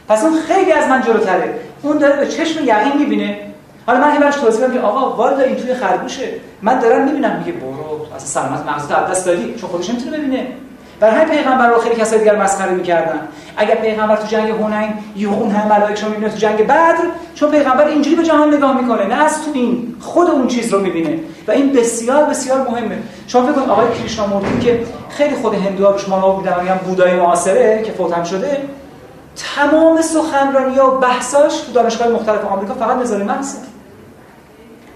پس 0.07 0.23
اون 0.23 0.33
خیلی 0.47 0.71
از 0.71 0.87
من 0.87 1.01
جلوتره. 1.01 1.59
اون 1.81 1.97
داره 1.97 2.15
به 2.15 2.27
چشم 2.27 2.63
یقین 2.63 2.97
می‌بینه. 2.99 3.39
حالا 3.85 3.99
من 3.99 4.19
براش 4.19 4.35
توضیح 4.35 4.73
که 4.73 4.79
آقا 4.79 5.15
والا 5.15 5.39
این 5.39 5.55
توی 5.55 5.73
خرگوشه. 5.73 6.29
من 6.61 6.79
دارم 6.79 7.05
می‌بینم. 7.05 7.43
میگه 7.45 7.59
برو 7.59 8.15
اصلا 8.15 8.19
سلامت 8.19 8.65
مغزت 8.65 8.91
از 8.91 9.11
دست 9.11 9.25
دادی. 9.25 9.55
چون 9.61 9.69
خودش 9.69 9.89
نمی‌تونه 9.89 10.17
ببینه. 10.17 10.47
برای 10.99 11.15
همین 11.15 11.37
پیغمبر 11.37 11.69
رو 11.69 11.79
خیلی 11.79 11.95
کسای 11.95 12.19
دیگر 12.19 12.35
مسخره 12.35 12.71
می‌کردن. 12.71 13.19
اگر 13.57 13.75
پیغمبر 13.75 14.15
تو 14.15 14.27
جنگ 14.27 14.49
هنین 14.49 14.93
یه 15.15 15.29
هم 15.29 15.67
ملائکه 15.67 16.05
رو 16.05 16.11
می‌بینه 16.11 16.29
تو 16.29 16.37
جنگ 16.37 16.67
بدر 16.67 16.95
چون 17.35 17.51
پیغمبر 17.51 17.87
اینجوری 17.87 18.15
به 18.15 18.23
جهان 18.23 18.53
نگاه 18.53 18.81
می‌کنه 18.81 19.07
نه 19.07 19.23
از 19.23 19.45
تو 19.45 19.51
این 19.53 19.95
خود 19.99 20.29
اون 20.29 20.47
چیز 20.47 20.73
رو 20.73 20.79
می‌بینه. 20.79 21.19
و 21.47 21.51
این 21.51 21.73
بسیار 21.73 22.23
بسیار 22.23 22.67
مهمه. 22.71 22.97
شما 23.27 23.43
فکر 23.43 23.51
کنید 23.51 23.69
آقای 23.69 23.87
کریشنامورتی 23.99 24.59
که 24.61 24.79
خیلی 25.09 25.35
خود 25.35 25.53
هندوها 25.53 25.91
روش 25.91 26.09
مانو 26.09 26.33
بودن 26.33 26.59
میگن 26.61 26.75
بودای 26.75 27.13
معاصره 27.13 27.83
که 27.83 27.91
فوت 27.91 28.13
هم 28.13 28.23
شده 28.23 28.57
تمام 29.55 30.01
سخنرانی 30.01 30.79
و 30.79 30.91
بحثاش 30.91 31.57
تو 31.57 31.71
دانشگاه 31.71 32.07
مختلف 32.07 32.45
آمریکا 32.45 32.73
فقط 32.73 32.97
نظر 32.97 33.23
محض 33.23 33.55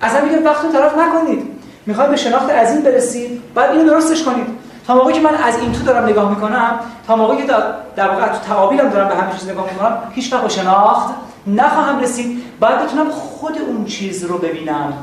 اصلا 0.01 0.25
میگه 0.25 0.39
وقت 0.39 0.71
طرف 0.71 0.97
نکنید. 0.97 1.47
می‌خواید 1.85 2.11
به 2.11 2.17
شناخت 2.17 2.49
از 2.49 2.71
این 2.71 2.81
برسید 2.81 3.41
بعد 3.55 3.71
اینو 3.71 3.89
درستش 3.89 4.23
کنید. 4.23 4.62
تا 4.87 4.95
موقعی 4.95 5.13
که 5.13 5.21
من 5.21 5.35
از 5.35 5.59
این 5.59 5.71
تو 5.71 5.83
دارم 5.83 6.05
نگاه 6.05 6.29
می‌کنم 6.29 6.79
تا 7.07 7.15
موقعی 7.15 7.37
که 7.37 7.53
در 7.95 8.07
واقع 8.07 8.27
تو 8.27 8.39
تعابیرم 8.47 8.89
دارم 8.89 9.07
به 9.07 9.15
همه 9.15 9.39
چیز 9.39 9.49
نگاه 9.49 9.69
می‌کنم 9.71 9.97
هیچ 10.11 10.33
وقت 10.33 10.49
شناخت 10.49 11.13
نخواهم 11.47 11.99
رسید. 11.99 12.43
باید 12.59 12.79
بتونم 12.79 13.09
خود 13.09 13.57
اون 13.67 13.85
چیز 13.85 14.25
رو 14.25 14.37
ببینم. 14.37 14.93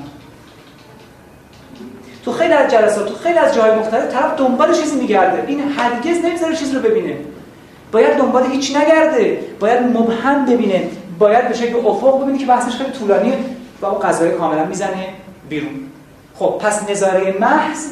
تو 2.25 2.33
خیلی 2.33 2.53
از 2.53 2.71
جلسات 2.71 3.09
تو 3.09 3.15
خیلی 3.15 3.39
از 3.39 3.55
جاهای 3.55 3.75
مختلف 3.75 4.13
طرف 4.13 4.37
دنبال 4.37 4.75
چیزی 4.75 5.01
میگرده. 5.01 5.45
این 5.47 5.61
هرگز 5.61 6.25
نمی‌ذاره 6.25 6.57
چیز 6.57 6.75
رو 6.75 6.81
ببینه. 6.81 7.17
باید 7.93 8.17
دنبال 8.17 8.47
هیچ 8.47 8.77
نگرده. 8.77 9.45
باید 9.61 9.83
مبهم 9.83 10.45
ببینه. 10.45 10.89
باید 11.19 11.49
به 11.49 11.55
شکل 11.55 11.87
افق 11.87 12.23
ببینه 12.23 12.39
که 12.39 12.47
بحثش 12.47 12.77
خیلی 12.77 12.91
طولانیه 12.91 13.39
و 13.83 13.87
اون 13.87 13.99
قضایی 13.99 14.33
کاملا 14.33 14.65
می‌زنه 14.65 15.09
بیرون. 15.49 15.81
خب 16.35 16.59
پس 16.61 16.91
نظاره 16.91 17.37
محض 17.41 17.87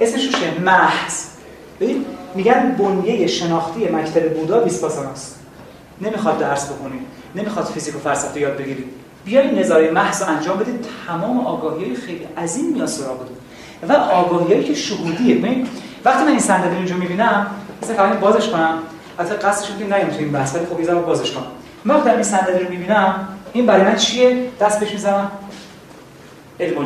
اسمش 0.00 0.24
روشه 0.24 0.60
محض. 0.60 1.24
ببین 1.80 2.04
میگن 2.34 2.76
بنیه 2.78 3.26
شناختی 3.26 3.88
مکتب 3.88 4.34
بودا 4.34 4.64
است. 5.12 5.38
نمی‌خواد 6.00 6.38
درس 6.38 6.72
بخونید. 6.72 7.02
نمی‌خواد 7.34 7.64
فیزیک 7.64 7.96
و 7.96 7.98
فلسفه 7.98 8.40
یاد 8.40 8.56
بگیرید. 8.56 8.84
بیاین 9.24 9.58
نظاره 9.58 9.90
محض 9.90 10.22
انجام 10.22 10.58
بدید. 10.58 10.86
تمام 11.06 11.46
آگاهی 11.46 11.94
خیلی 11.94 12.26
عظیم 12.38 12.72
میاد 12.72 12.86
سراغ 12.86 13.20
و 13.88 13.92
آگاهی 13.92 14.64
که 14.64 14.74
شهودیه. 14.74 15.34
ببین 15.34 15.66
وقتی 16.04 16.24
من 16.24 16.30
این 16.30 16.38
صندلی 16.38 16.76
اینجا 16.76 16.96
می‌بینم 16.96 17.46
مثلا 17.82 17.96
فقط 17.96 18.18
بازش 18.18 18.48
کنم. 18.48 18.78
البته 19.18 19.34
قصدش 19.34 19.68
که 19.68 19.84
نیم 19.84 20.06
تو 20.06 20.18
این 20.18 20.32
بحث 20.32 20.54
ولی 20.54 20.66
خب 20.66 20.80
یه 20.80 20.94
بازش 20.94 21.32
کنم. 21.32 21.46
من 21.84 21.94
وقتی 21.94 22.10
این 22.10 22.22
صندلی 22.22 22.64
رو 22.64 22.70
می‌بینم 22.70 23.28
این 23.52 23.66
برای 23.66 23.82
من 23.82 23.96
چیه؟ 23.96 24.50
دست 24.60 24.80
بهش 24.80 24.92
می‌زنم. 24.92 25.30
علم 26.60 26.78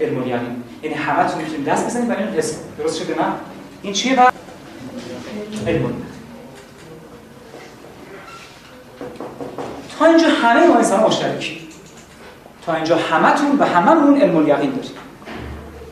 الیقین 0.00 0.62
یعنی 0.86 0.98
همه 0.98 1.28
تون 1.28 1.42
می‌تونید 1.42 1.64
دست 1.64 1.86
بزنید 1.86 2.08
برای 2.08 2.24
این 2.24 2.38
اسم. 2.38 2.56
درست 2.78 3.02
شده 3.02 3.14
من 3.18 3.32
این 3.82 3.92
چیه 3.92 4.20
و 4.20 4.30
علم 5.66 6.02
تا 9.98 10.06
اینجا 10.06 10.28
همه 10.28 10.66
ما 10.66 10.74
انسان 10.74 11.04
مشترکی 11.04 11.68
تا 12.66 12.74
اینجا 12.74 12.96
همتون 12.96 13.58
و 13.58 13.64
هممون 13.64 14.20
علم 14.20 14.36
الیقین 14.36 14.70
داریم. 14.70 14.90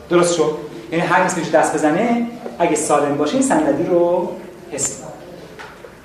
درست 0.09 0.35
شد؟ 0.35 0.57
یعنی 0.91 1.05
هر 1.05 1.25
کسی 1.25 1.51
دست 1.51 1.73
بزنه 1.73 2.27
اگه 2.59 2.75
سالم 2.75 3.17
باشه 3.17 3.33
این 3.33 3.43
صندلی 3.43 3.83
رو 3.83 4.31
حس 4.71 5.01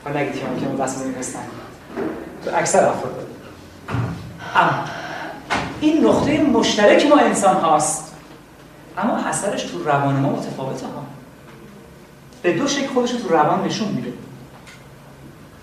حالا 0.04 0.20
نگید 0.20 0.40
که 0.40 0.46
ممکنه 0.46 0.84
دست 0.84 0.98
بزنید 0.98 1.16
حس 1.16 1.34
تو 2.44 2.50
اکثر 2.56 2.78
افراد. 2.78 3.26
اما 4.56 4.84
این 5.80 6.06
نقطه 6.06 6.42
مشترک 6.42 7.06
ما 7.06 7.16
انسان 7.16 7.56
هاست. 7.56 8.09
اما 8.98 9.16
اثرش 9.16 9.62
تو 9.62 9.84
روان 9.84 10.14
ما 10.14 10.28
متفاوته 10.28 10.86
ها. 10.86 11.04
به 12.42 12.52
دو 12.52 12.68
شکل 12.68 12.86
خودش 12.86 13.10
تو 13.10 13.28
روان 13.28 13.64
نشون 13.64 13.88
میده. 13.88 14.12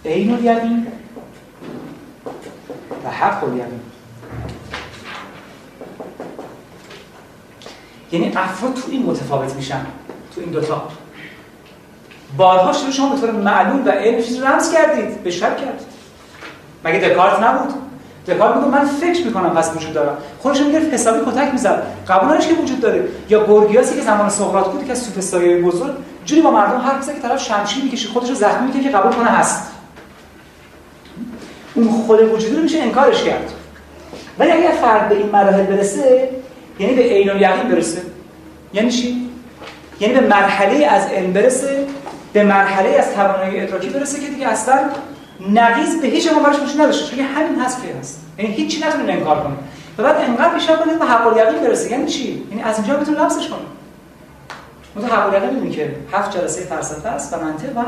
عین 0.06 0.34
الیقین 0.34 0.88
و 3.06 3.10
حق 3.10 3.44
الیقین. 3.44 3.82
یعنی 8.12 8.34
افراد 8.36 8.74
تو 8.74 8.82
این 8.92 9.06
متفاوت 9.06 9.56
میشن 9.56 9.86
تو 10.36 10.42
این 10.42 10.50
دوتا. 10.50 10.88
بارها 12.38 12.74
شروع 12.74 12.92
شما 12.92 13.16
به 13.16 13.22
طور 13.22 13.32
معلوم 13.32 13.86
و 13.86 13.90
علم 13.90 14.22
چیز 14.22 14.42
رمز 14.42 14.74
کردید 14.74 15.24
به 15.24 15.32
شک 15.32 15.58
کردید 15.58 15.88
مگه 16.84 17.10
دکارت 17.10 17.40
نبود؟ 17.40 17.87
دکارت 18.28 18.56
میگه 18.56 18.68
من 18.68 18.86
فکر 18.86 19.26
می‌کنم 19.26 19.50
پس 19.50 19.72
وجود 19.76 19.94
دارم 19.94 20.18
خودش 20.40 20.62
میگه 20.62 20.80
حسابی 20.80 21.32
کتک 21.32 21.54
می‌زد. 21.54 21.84
قبول 22.08 22.38
که 22.38 22.54
وجود 22.54 22.80
داره. 22.80 23.08
یا 23.30 23.44
گورگیاسی 23.44 23.96
که 23.96 24.02
زمان 24.02 24.30
سقراط 24.30 24.68
بود 24.68 24.86
که 24.86 24.92
از 24.92 25.02
سوفسطایی 25.02 25.62
بزرگ 25.62 25.92
جوری 26.26 26.42
با 26.42 26.52
مردم 26.52 26.78
حرف 26.78 27.04
زد 27.04 27.14
که 27.14 27.22
طرف 27.22 27.44
شمشیر 27.44 27.84
می‌کشه 27.84 28.10
خودش 28.10 28.30
رو 28.30 28.36
زخمی 28.36 28.68
می‌کنه 28.68 28.84
که 28.84 28.90
قبول 28.90 29.12
کنه 29.12 29.30
هست. 29.30 29.72
اون 31.76 31.88
خود 31.88 32.34
وجود 32.34 32.56
رو 32.56 32.64
میشه 32.64 32.80
انکارش 32.80 33.24
کرد. 33.24 33.54
ولی 34.40 34.52
اگر 34.52 34.72
فرد 34.72 35.10
به 35.10 35.16
این 35.16 35.30
مراحل 35.30 35.64
برسه 35.64 36.30
یعنی 36.80 36.94
به 36.94 37.02
عین 37.02 37.30
الیقین 37.30 37.70
برسه. 37.70 38.02
یعنی 38.74 38.92
چی؟ 38.92 39.30
یعنی 40.00 40.14
به 40.14 40.28
مرحله 40.28 40.86
از 40.86 41.08
علم 41.08 41.34
برسه 41.34 41.86
به 42.34 42.44
مرحله 42.44 42.90
از 42.90 43.14
توانایی 43.14 43.60
ادراکی 43.60 43.90
برسه 43.90 44.20
که 44.20 44.28
دیگه 44.28 44.48
اصلا 44.48 44.80
نقیض 45.54 46.02
به 46.02 46.08
هیچ 46.08 46.30
براش 46.30 46.60
وجود 46.60 46.82
نداشته 46.82 47.16
چون 47.16 47.26
همین 47.26 47.62
هست 47.62 47.84
که 47.84 47.96
هست. 48.00 48.26
یعنی 48.38 48.52
هیچی 48.52 48.80
نتونه 48.80 49.14
انکار 49.14 49.44
کنه. 49.44 49.54
و 49.98 50.04
بعد 50.04 50.16
انقدر 50.18 50.54
پیشا 50.54 50.76
کنه 50.76 50.94
به 50.94 51.06
حق 51.06 51.28
الیقین 51.28 51.64
برسه. 51.64 51.92
یعنی 51.92 52.06
چی؟ 52.06 52.44
یعنی 52.50 52.64
از 52.64 52.78
اینجا 52.78 52.94
بتونه 52.94 53.20
لمسش 53.20 53.48
کنه. 53.48 53.60
مثلا 54.96 55.16
حق 55.16 55.36
الیقین 55.36 55.72
که 55.72 55.96
هفت 56.14 56.38
جلسه 56.38 56.62
فلسفه 56.62 57.10
است 57.10 57.34
و 57.34 57.38
منطق 57.44 57.78
و 57.78 57.82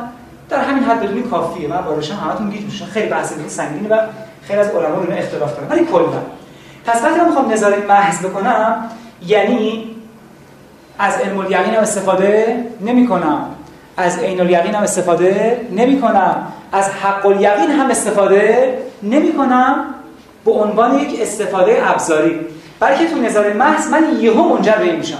در 0.49 0.63
همین 0.63 0.83
حد 0.83 1.01
بدونی 1.01 1.21
کافیه. 1.21 1.67
من 1.67 1.81
بارشم 1.81 2.15
همتون 2.15 2.49
گیج 2.49 2.63
میشن 2.63 2.85
خیلی 2.85 3.09
بحث 3.09 3.33
سنگینه 3.47 3.89
و 3.89 4.01
خیلی 4.41 4.59
از 4.59 4.67
علما 4.67 5.01
رو 5.01 5.13
اختلاف 5.13 5.55
دارن. 5.55 5.67
ولی 5.69 5.85
کلا. 5.85 6.05
پس 6.85 7.03
وقتی 7.03 7.19
من 7.19 7.25
می‌خوام 7.25 7.51
نظاره 7.51 7.85
محض 7.87 8.25
بکنم 8.25 8.89
یعنی 9.25 9.95
از 10.99 11.13
علم 11.17 11.39
الیقین 11.39 11.73
هم 11.73 11.81
استفاده 11.81 12.63
نمی 12.81 13.07
کنم 13.07 13.45
از 13.97 14.19
عین 14.19 14.41
الیقین 14.41 14.75
هم 14.75 14.83
استفاده 14.83 15.61
نمی 15.71 16.01
کنم 16.01 16.47
از 16.71 16.89
حق 16.89 17.25
الیقین 17.25 17.71
هم 17.71 17.89
استفاده 17.89 18.77
نمی 19.03 19.33
کنم 19.33 19.85
به 20.45 20.51
عنوان 20.51 20.99
یک 20.99 21.21
استفاده 21.21 21.89
ابزاری. 21.91 22.39
بلکه 22.79 23.09
تو 23.09 23.21
نظر 23.21 23.53
محض 23.53 23.87
من 23.87 24.17
یهو 24.19 24.43
منجر 24.55 24.75
به 24.75 24.83
این 24.83 24.95
میشم. 24.95 25.17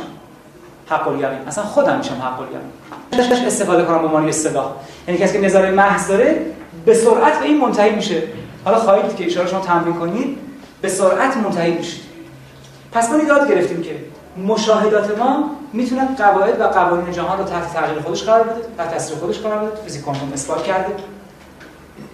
حق 0.90 1.08
الیقین. 1.08 1.48
اصلا 1.48 1.64
خودم 1.64 1.98
میشم 1.98 2.14
حق 2.14 2.40
الیقین. 2.40 3.48
استفاده 3.48 3.84
کنم 3.84 3.98
به 3.98 4.06
عنوان 4.06 4.28
اصطلاح 4.28 4.72
یعنی 5.08 5.20
کسی 5.20 5.34
که 5.34 5.46
نظر 5.46 5.72
محض 5.72 6.08
داره 6.08 6.46
به 6.86 6.94
سرعت 6.94 7.40
به 7.40 7.46
این 7.46 7.60
منتهی 7.60 7.96
میشه. 7.96 8.24
حالا 8.66 8.78
خواهید 8.78 9.16
که 9.16 9.26
اشاره 9.26 9.48
شما 9.48 9.60
تمرین 9.60 9.94
کنید 9.94 10.38
به 10.82 10.90
سرعت 10.90 11.38
منتهی 11.38 11.72
میشید. 11.72 12.02
پس 12.92 13.12
ما 13.12 13.18
یاد 13.18 13.52
گرفتیم 13.52 13.82
که 13.82 13.96
مشاهدات 14.48 15.18
ما 15.18 15.52
می‌تونه 15.74 16.08
قواعد 16.18 16.62
و 16.62 16.64
قوانین 16.64 17.12
جهان 17.12 17.38
رو 17.38 17.44
تحت 17.44 17.74
تغییر 17.74 18.02
خودش 18.02 18.24
قرار 18.24 18.44
بده 18.44 18.62
تحت 18.78 18.94
تاثیر 18.94 19.18
خودش 19.18 19.40
قرار 19.40 19.66
بده 19.66 19.82
فیزیک 19.86 20.02
کوانتوم 20.02 20.32
اثبات 20.34 20.64
کرده. 20.64 20.94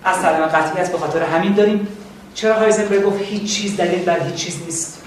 از 0.05 0.17
سلام 0.17 0.45
قطعیت 0.45 0.91
به 0.91 0.97
خاطر 0.97 1.23
همین 1.23 1.53
داریم. 1.53 1.87
چرا 2.33 2.53
هایزنبرگ 2.53 3.03
گفت 3.03 3.19
هیچ 3.21 3.55
چیز 3.55 3.77
دلیل 3.77 4.05
بر 4.05 4.19
هیچ 4.19 4.35
چیز 4.35 4.63
نیست؟ 4.65 5.01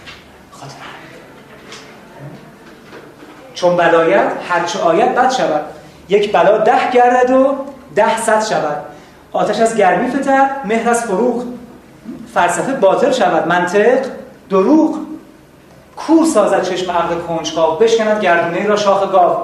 خاطر 0.51 0.75
چون 3.55 3.77
بلایت 3.77 4.33
هرچه 4.49 4.79
آیت 4.79 5.15
بد 5.15 5.31
شود. 5.31 5.65
یک 6.09 6.33
بلا 6.33 6.59
ده 6.59 6.91
گردد 6.91 7.31
و 7.31 7.55
ده 7.95 8.21
صد 8.21 8.45
شود. 8.45 8.77
آتش 9.33 9.61
از 9.61 9.77
گرمی 9.77 10.11
فتد 10.11 10.51
مهر 10.65 10.91
از 10.91 11.03
فروغ. 11.03 11.45
فلسفه 12.35 12.73
باطل 12.73 13.13
شود 13.13 13.49
منطق 13.49 14.07
دروغ. 14.51 14.99
کور 15.97 16.27
سازد 16.27 16.63
چشم 16.63 16.91
عقل 16.91 17.19
کنجکاو 17.19 17.79
بشکند 17.79 18.23
گردونه 18.23 18.67
را 18.67 18.77
شاخ 18.77 19.13
گاو. 19.13 19.37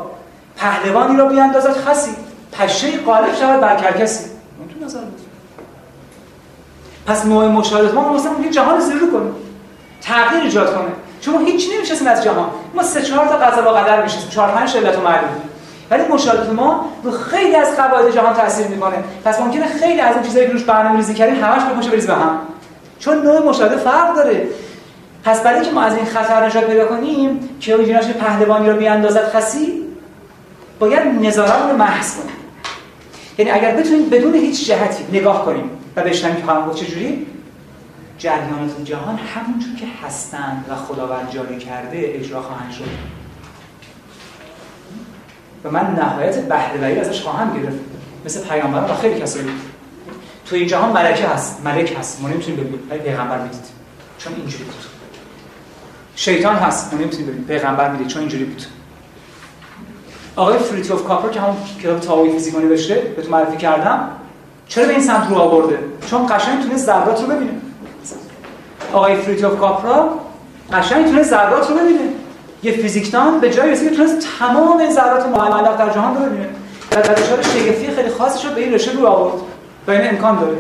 پهلوانی 0.56 1.16
را 1.16 1.28
بیاندازد 1.28 1.72
خسی. 1.72 2.16
پشه 2.52 2.98
قالب 2.98 3.34
شود 3.34 3.60
بر 3.60 3.76
کرکسی. 3.76 4.24
نظر 4.84 5.00
بود. 5.00 5.23
پس 7.06 7.26
نوع 7.26 7.48
مشاهدات 7.48 7.94
ما 7.94 8.12
مثلا 8.12 8.32
ممکن 8.32 8.50
جهان 8.50 8.80
زیرو 8.80 9.10
کنه 9.10 9.30
تغییر 10.02 10.42
ایجاد 10.42 10.74
کنه. 10.74 10.88
چون 11.20 11.46
هیچ 11.46 11.68
نمی‌شناسیم 11.74 12.08
از 12.08 12.24
جهان. 12.24 12.48
ما 12.74 12.82
سه 12.82 13.02
چهار 13.02 13.26
تا 13.26 13.36
قضا 13.36 13.62
و 13.62 13.68
قدر 13.68 14.02
می‌شناسیم. 14.02 14.30
چهار 14.30 14.48
پنج 14.48 14.76
علت 14.76 14.98
معلوم 14.98 15.28
ولی 15.90 16.02
مشاهدات 16.10 16.52
ما 16.52 16.84
رو 17.02 17.10
خیلی 17.10 17.56
از 17.56 17.76
قواعد 17.76 18.14
جهان 18.14 18.34
تاثیر 18.34 18.66
می‌کنه. 18.66 19.04
پس 19.24 19.40
ممکنه 19.40 19.66
خیلی 19.66 20.00
از 20.00 20.14
این 20.14 20.24
چیزایی 20.24 20.46
که 20.46 20.52
روش 20.52 20.64
برنامه‌ریزی 20.64 21.14
کردیم 21.14 21.44
همش 21.44 21.62
بپاشه 21.62 21.90
بریز 21.90 22.06
به 22.06 22.14
هم 22.14 22.38
چون 22.98 23.22
نوع 23.22 23.46
مشاهده 23.46 23.76
فرق 23.76 24.16
داره. 24.16 24.48
پس 25.24 25.42
برای 25.42 25.64
که 25.64 25.70
ما 25.70 25.82
از 25.82 25.96
این 25.96 26.04
خطر 26.04 26.46
نجات 26.46 26.64
پیدا 26.64 26.86
کنیم 26.86 27.48
که 27.60 27.72
اوریجینالش 27.72 28.06
پهلوانی 28.06 28.70
رو 28.70 28.76
بیاندازد 28.76 29.28
خسی 29.36 29.82
باید 30.78 31.06
نظارت 31.06 31.70
رو 31.70 31.76
محض 31.76 32.16
کنیم. 32.16 32.34
یعنی 33.38 33.50
اگر 33.50 33.70
بتونیم 33.70 34.08
بدون 34.08 34.34
هیچ 34.34 34.66
جهتی 34.66 35.04
نگاه 35.12 35.44
کنیم 35.44 35.70
و 35.96 36.02
بشنویم 36.02 36.36
که 36.36 36.44
خواهم 36.44 36.74
چجوری؟ 36.74 37.26
جریانات 38.18 38.84
جهان 38.84 39.16
همونجور 39.16 39.76
که 39.76 39.86
هستند 40.06 40.64
و 40.68 40.74
خداوند 40.74 41.30
جاری 41.30 41.58
کرده 41.58 42.02
اجرا 42.04 42.42
خواهند 42.42 42.72
شد. 42.72 42.84
و 45.64 45.70
من 45.70 45.94
نهایت 45.94 46.48
بهرهوری 46.48 47.00
ازش 47.00 47.22
خواهم 47.22 47.62
گرفت. 47.62 47.78
مثل 48.24 48.48
پیامبران 48.48 48.90
و 48.90 48.94
خیلی 48.94 49.20
کسایی. 49.20 49.48
تو 50.46 50.56
این 50.56 50.66
جهان 50.66 50.92
ملکه 50.92 51.28
هست 51.28 51.60
ملک 51.64 51.96
هست. 51.98 52.22
ما 52.22 52.28
نمی‌تونیم 52.28 52.60
ببینیم 52.60 52.80
ولی 52.90 53.00
پیغمبر 53.00 53.42
می‌دید. 53.42 53.64
چون 54.18 54.34
اینجوری 54.34 54.64
بود. 54.64 54.84
شیطان 56.16 56.56
هست 56.56 56.94
ما 56.94 57.00
نمی‌تونیم 57.00 57.26
ببینیم 57.26 57.46
پیغمبر 57.48 57.90
می‌دید. 57.90 58.06
چون 58.06 58.20
اینجوری 58.20 58.44
بود. 58.44 58.62
آقای 60.36 60.58
فریتوف 60.58 61.04
کاپر 61.04 61.28
که 61.28 61.40
همون 61.40 61.56
کتاب 61.82 62.00
تئوری 62.00 62.32
فیزیک 62.32 62.54
نوشته 62.54 63.14
تو 63.22 63.30
معرفی 63.30 63.56
کردم 63.56 64.08
چرا 64.68 64.84
به 64.84 64.90
این 64.90 65.02
سمت 65.02 65.28
رو 65.30 65.36
آورده؟ 65.36 65.78
چون 66.10 66.26
قشنگ 66.26 66.62
تونه 66.62 66.76
ذرات 66.76 67.20
رو 67.20 67.26
ببینه. 67.26 67.52
آقای 68.92 69.16
فریتوف 69.16 69.58
کاپرا 69.58 70.08
قشنگ 70.72 71.06
تونه 71.06 71.22
ذرات 71.22 71.70
رو 71.70 71.76
ببینه. 71.76 72.08
یه 72.62 72.72
فیزیکدان 72.72 73.40
به 73.40 73.50
جای 73.50 73.70
رسید 73.70 73.96
تونست 73.96 74.28
تمام 74.38 74.90
ذرات 74.90 75.26
معلق 75.26 75.76
در 75.78 75.90
جهان 75.90 76.16
رو 76.16 76.22
ببینه. 76.22 76.48
و 76.92 76.94
دانشار 76.94 77.42
شگفتی 77.42 77.90
خیلی 77.96 78.08
خاصی 78.08 78.48
رو 78.48 78.54
به 78.54 78.60
این 78.60 78.72
رشته 78.72 78.92
رو 78.92 79.06
آورد 79.06 79.42
و 79.86 79.90
این 79.90 80.08
امکان 80.08 80.38
داره. 80.38 80.56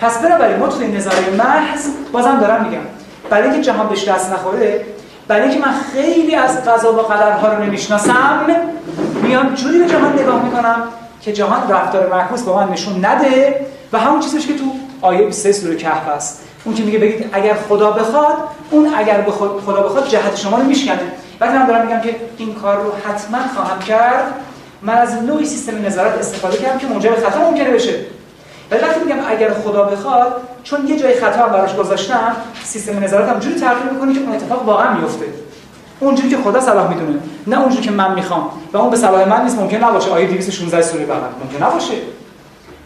پس 0.00 0.18
بنابراین 0.18 0.56
ما 0.56 0.68
توی 0.68 0.88
نظریه 0.88 1.30
محض 1.38 1.88
بازم 2.12 2.36
دارم 2.40 2.64
میگم. 2.64 2.82
برای 3.30 3.50
اینکه 3.50 3.62
جهان 3.62 3.88
بهش 3.88 4.08
دست 4.08 4.32
نخوره 4.32 4.84
برای 5.28 5.42
اینکه 5.42 5.66
من 5.66 5.74
خیلی 5.92 6.34
از 6.34 6.64
قضا 6.64 6.92
و 6.92 6.96
قدرها 6.96 7.52
رو 7.52 7.64
نمی‌شناسم 7.64 8.46
میام 9.22 9.54
جوری 9.54 9.78
به 9.78 9.86
جهان 9.86 10.12
نگاه 10.18 10.44
می‌کنم 10.44 10.82
که 11.26 11.32
جهان 11.32 11.70
رفتار 11.70 12.10
معکوس 12.10 12.42
با 12.42 12.56
من 12.56 12.72
نشون 12.72 13.04
نده 13.04 13.66
و 13.92 13.98
همون 13.98 14.20
چیزش 14.20 14.46
که 14.46 14.54
تو 14.54 14.64
آیه 15.02 15.26
23 15.26 15.52
سوره 15.52 15.76
کهف 15.76 16.08
است 16.08 16.42
اون 16.64 16.74
که 16.74 16.82
میگه 16.82 16.98
بگید 16.98 17.30
اگر 17.32 17.54
خدا 17.68 17.90
بخواد 17.90 18.34
اون 18.70 18.94
اگر 18.96 19.20
بخواد 19.20 19.60
خدا 19.66 19.82
بخواد 19.82 20.08
جهت 20.08 20.36
شما 20.36 20.56
رو 20.56 20.62
میشکنه. 20.62 21.00
وقتی 21.40 21.58
من 21.58 21.66
دارم 21.66 21.86
میگم 21.86 22.00
که 22.00 22.16
این 22.38 22.54
کار 22.54 22.76
رو 22.76 22.92
حتما 23.04 23.38
خواهم 23.54 23.78
کرد. 23.78 24.32
من 24.82 24.94
از 24.94 25.14
نوعی 25.22 25.46
سیستم 25.46 25.86
نظارت 25.86 26.18
استفاده 26.18 26.56
کردم 26.58 26.78
که 26.78 26.86
منجر 26.86 27.10
به 27.10 27.16
خطا 27.16 27.50
ممکنه 27.50 27.70
بشه. 27.70 27.94
ولی 28.70 28.82
وقتی 28.82 29.00
میگم 29.00 29.18
اگر 29.28 29.50
خدا 29.50 29.82
بخواد 29.82 30.32
چون 30.62 30.86
یه 30.86 30.98
جای 30.98 31.14
خطا 31.14 31.44
هم 31.44 31.52
براش 31.52 31.76
گذاشتم 31.76 32.36
سیستم 32.64 33.04
نظارت 33.04 33.28
هم 33.28 33.38
جوری 33.38 33.54
تغییر 33.54 33.92
می‌کنه 33.92 34.14
که 34.14 34.20
اون 34.20 34.32
اتفاق 34.32 34.66
واقعا 34.66 34.94
میفته 34.94 35.26
اونجوری 36.00 36.28
که 36.28 36.36
خدا 36.36 36.60
صلاح 36.60 36.88
می‌دونه. 36.88 37.18
نه 37.46 37.60
اونجوری 37.60 37.82
که 37.82 37.90
من 37.90 38.14
می‌خوام. 38.14 38.50
و 38.72 38.76
اون 38.76 38.90
به 38.90 38.96
صلاح 38.96 39.28
من 39.28 39.44
نیست 39.44 39.58
ممکن 39.58 39.84
نباشه. 39.84 40.10
آیه 40.10 40.26
216 40.26 40.82
سوره 40.82 41.06
بقره. 41.06 41.30
ممکن 41.44 41.66
نباشه. 41.66 41.94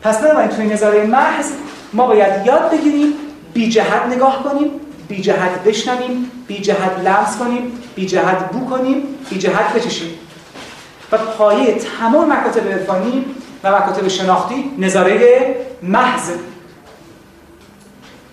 پس 0.02 0.18
بنابراین 0.18 0.48
توی 0.48 0.66
نظاره 0.66 1.06
محض 1.06 1.52
ما 1.92 2.06
باید 2.06 2.46
یاد 2.46 2.70
بگیریم 2.70 3.12
بی 3.54 3.68
جهت 3.68 4.02
نگاه 4.10 4.42
کنیم 4.42 4.70
بی 5.08 5.20
جهت 5.20 5.64
بشنویم 5.64 6.30
بی 6.46 6.58
جهت 6.58 6.98
لمس 7.04 7.38
کنیم 7.38 7.72
بی 7.94 8.06
جهت 8.06 8.52
بو 8.52 8.76
کنیم 8.76 9.02
بی 9.30 9.38
جهت 9.38 9.72
بچشیم. 9.74 10.10
و 11.12 11.18
پایه 11.18 11.78
تمام 12.00 12.32
مکاتب 12.32 12.68
عرفانی 12.68 13.24
و 13.64 13.76
مکاتب 13.76 14.08
شناختی 14.08 14.72
نظاره 14.78 15.56
محض. 15.82 16.30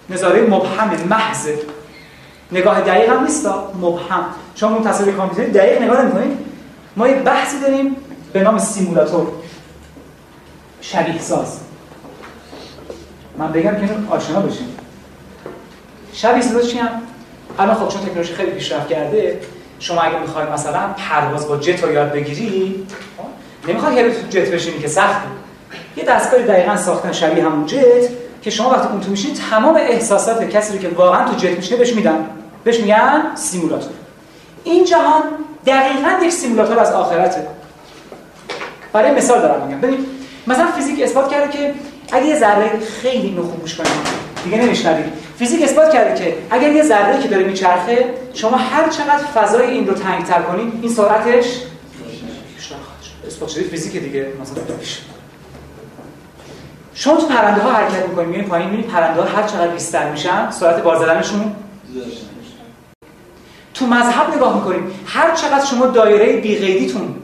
نظاره 0.10 0.42
مبهم 0.42 0.90
محض. 1.10 1.48
نگاه 2.52 2.82
دقیق 2.82 3.10
هم 3.10 3.24
نیست 3.24 3.48
مبهم. 3.82 4.26
شما 4.60 4.76
اون 4.76 4.84
تصویر 4.84 5.16
کامپیوتری 5.16 5.52
دقیق 5.52 5.82
نگاه 5.82 6.02
نمی‌کنید. 6.02 6.38
ما 6.96 7.08
یه 7.08 7.16
بحثی 7.16 7.60
داریم 7.60 7.96
به 8.34 8.42
نام 8.42 8.58
سیمولاتور. 8.58 9.28
شبیه 10.82 11.22
ساز 11.22 11.60
من 13.38 13.52
بگم 13.52 13.72
که 13.72 13.90
آشنا 14.10 14.40
بشیم 14.40 14.68
شبیه 16.14 16.42
ساز 16.42 16.70
چی 16.70 16.78
هم؟ 16.78 17.02
الان 17.60 17.76
خب 17.76 17.88
چون 17.88 18.02
تکنولوژی 18.02 18.34
خیلی 18.34 18.52
پیشرفت 18.52 18.88
کرده 18.88 19.40
شما 19.80 20.02
اگه 20.02 20.20
می‌خواید 20.20 20.50
مثلا 20.50 20.88
پرواز 20.98 21.48
با 21.48 21.58
جت 21.58 21.84
رو 21.84 21.92
یاد 21.92 22.12
بگیری 22.12 22.88
نمی‌خواد 23.68 23.96
که 23.96 24.12
تو 24.12 24.28
جت 24.30 24.52
بشینی 24.52 24.80
که 24.80 24.88
سخته 24.88 25.28
یه 25.98 26.04
دستگاه 26.04 26.42
دقیقا 26.42 26.78
ساختن 26.78 27.12
شبیه 27.12 27.46
همون 27.46 27.66
جت 27.66 28.10
که 28.42 28.50
شما 28.50 28.70
وقتی 28.70 28.88
اون 28.88 29.02
تو 29.02 29.12
میشین 29.12 29.34
تمام 29.50 29.76
احساسات 29.76 30.50
کسی 30.50 30.74
رو 30.74 30.80
که 30.80 30.90
واقعا 30.90 31.30
تو 31.30 31.36
جت 31.36 31.58
میشینه 31.58 31.78
بهش 31.78 31.94
میدن. 31.94 32.26
بهش 32.64 32.80
میگن 32.80 33.36
سیمولاتور. 33.36 33.92
این 34.70 34.86
جهان 34.86 35.24
دقیقا 35.66 36.26
یک 36.26 36.32
سیمولاتور 36.32 36.80
از 36.80 36.92
آخرته. 36.92 37.48
برای 38.94 39.12
مثال 39.12 39.42
دارم 39.42 39.68
میگم. 39.68 39.82
ببین 39.82 40.06
مثلا 40.48 40.72
فیزیک 40.72 41.04
اثبات 41.04 41.32
کرده 41.32 41.58
که 41.58 41.74
اگه 42.12 42.26
یه 42.26 42.40
ذره 42.40 42.80
خیلی 43.02 43.28
اینو 43.28 43.44
کنید 43.44 44.28
دیگه 44.44 44.58
نمیشنوید 44.58 45.06
فیزیک 45.40 45.64
اثبات 45.64 45.94
کرده 45.94 46.24
که 46.24 46.38
اگر 46.50 46.72
یه 46.72 46.84
ذره 46.84 47.20
که 47.22 47.28
داره 47.28 47.44
میچرخه 47.44 48.14
شما 48.34 48.58
هر 48.58 48.90
چقدر 48.90 49.24
فضای 49.36 49.66
این 49.66 49.88
رو 49.88 49.94
تنگتر 49.94 50.42
کنید 50.42 50.74
این 50.82 50.92
سرعتش 50.92 51.46
اثبات 53.28 53.50
شده. 53.50 53.64
فیزیک 53.64 54.04
دیگه 54.04 54.28
مثلا 54.42 54.64
شما 56.94 57.18
تو 57.18 57.28
پرنده 57.28 57.62
ها 57.62 57.72
حرکت 57.72 58.10
می‌کنید 58.10 58.48
پایین 58.48 58.70
می‌بینید 58.70 58.92
پرنده 58.92 59.22
ها 59.22 59.28
هر 59.28 59.48
چقدر 59.48 59.68
بیشتر 59.68 60.12
میشن 60.12 60.52
سرعت 60.52 60.84
بار 60.84 61.00
زدنشون 61.00 61.56
تو 63.80 63.88
مذهب 63.88 64.36
نگاه 64.36 64.56
می‌کنید 64.56 64.82
هر 65.06 65.36
چقدر 65.36 65.66
شما 65.66 65.86
دایره 65.86 66.42
بی 66.42 66.56
قیدیتون 66.56 67.16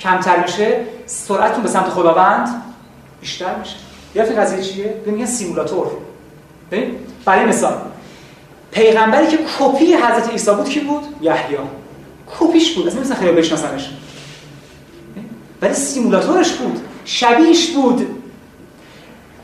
کمتر 0.00 0.42
میشه 0.42 0.80
سرعتتون 1.06 1.62
به 1.62 1.68
سمت 1.68 1.88
خداوند 1.88 2.62
بیشتر 3.20 3.54
میشه. 3.54 3.76
یادتون 4.14 4.36
قضیه 4.36 4.62
چیه؟ 4.62 4.94
میگن 5.06 5.26
سیمولاتور. 5.26 5.86
ببین 6.70 6.96
برای 7.24 7.44
مثال 7.44 7.74
پیغمبری 8.72 9.26
که 9.26 9.38
کپی 9.58 9.94
حضرت 9.94 10.30
عیسی 10.30 10.50
بود 10.50 10.68
کی 10.68 10.80
بود؟ 10.80 11.02
یحیی. 11.20 11.56
کپیش 12.38 12.74
بود 12.74 12.86
اصلا 12.86 13.00
مثلا 13.00 13.16
خیلی 13.16 13.32
بشناسنش. 13.32 13.90
ولی 15.62 15.74
سیمولاتورش 15.74 16.52
بود 16.52 16.80
شبیهش 17.04 17.70
بود. 17.70 18.06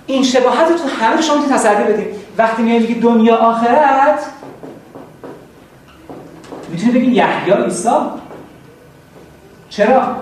این 0.07 0.23
شباهت 0.23 0.71
رو 0.71 0.79
تو 0.79 0.89
همه 0.89 1.23
شما 1.23 1.43
تو 1.43 1.55
تصدی 1.55 1.93
بدید 1.93 2.07
وقتی 2.39 2.63
میای 2.63 2.95
دنیا 2.95 3.37
آخرت 3.37 4.21
می‌تونی 6.69 6.93
بگی 6.93 7.11
یحیی 7.11 7.53
عیسی؟ 7.53 7.89
چرا؟ 9.69 10.17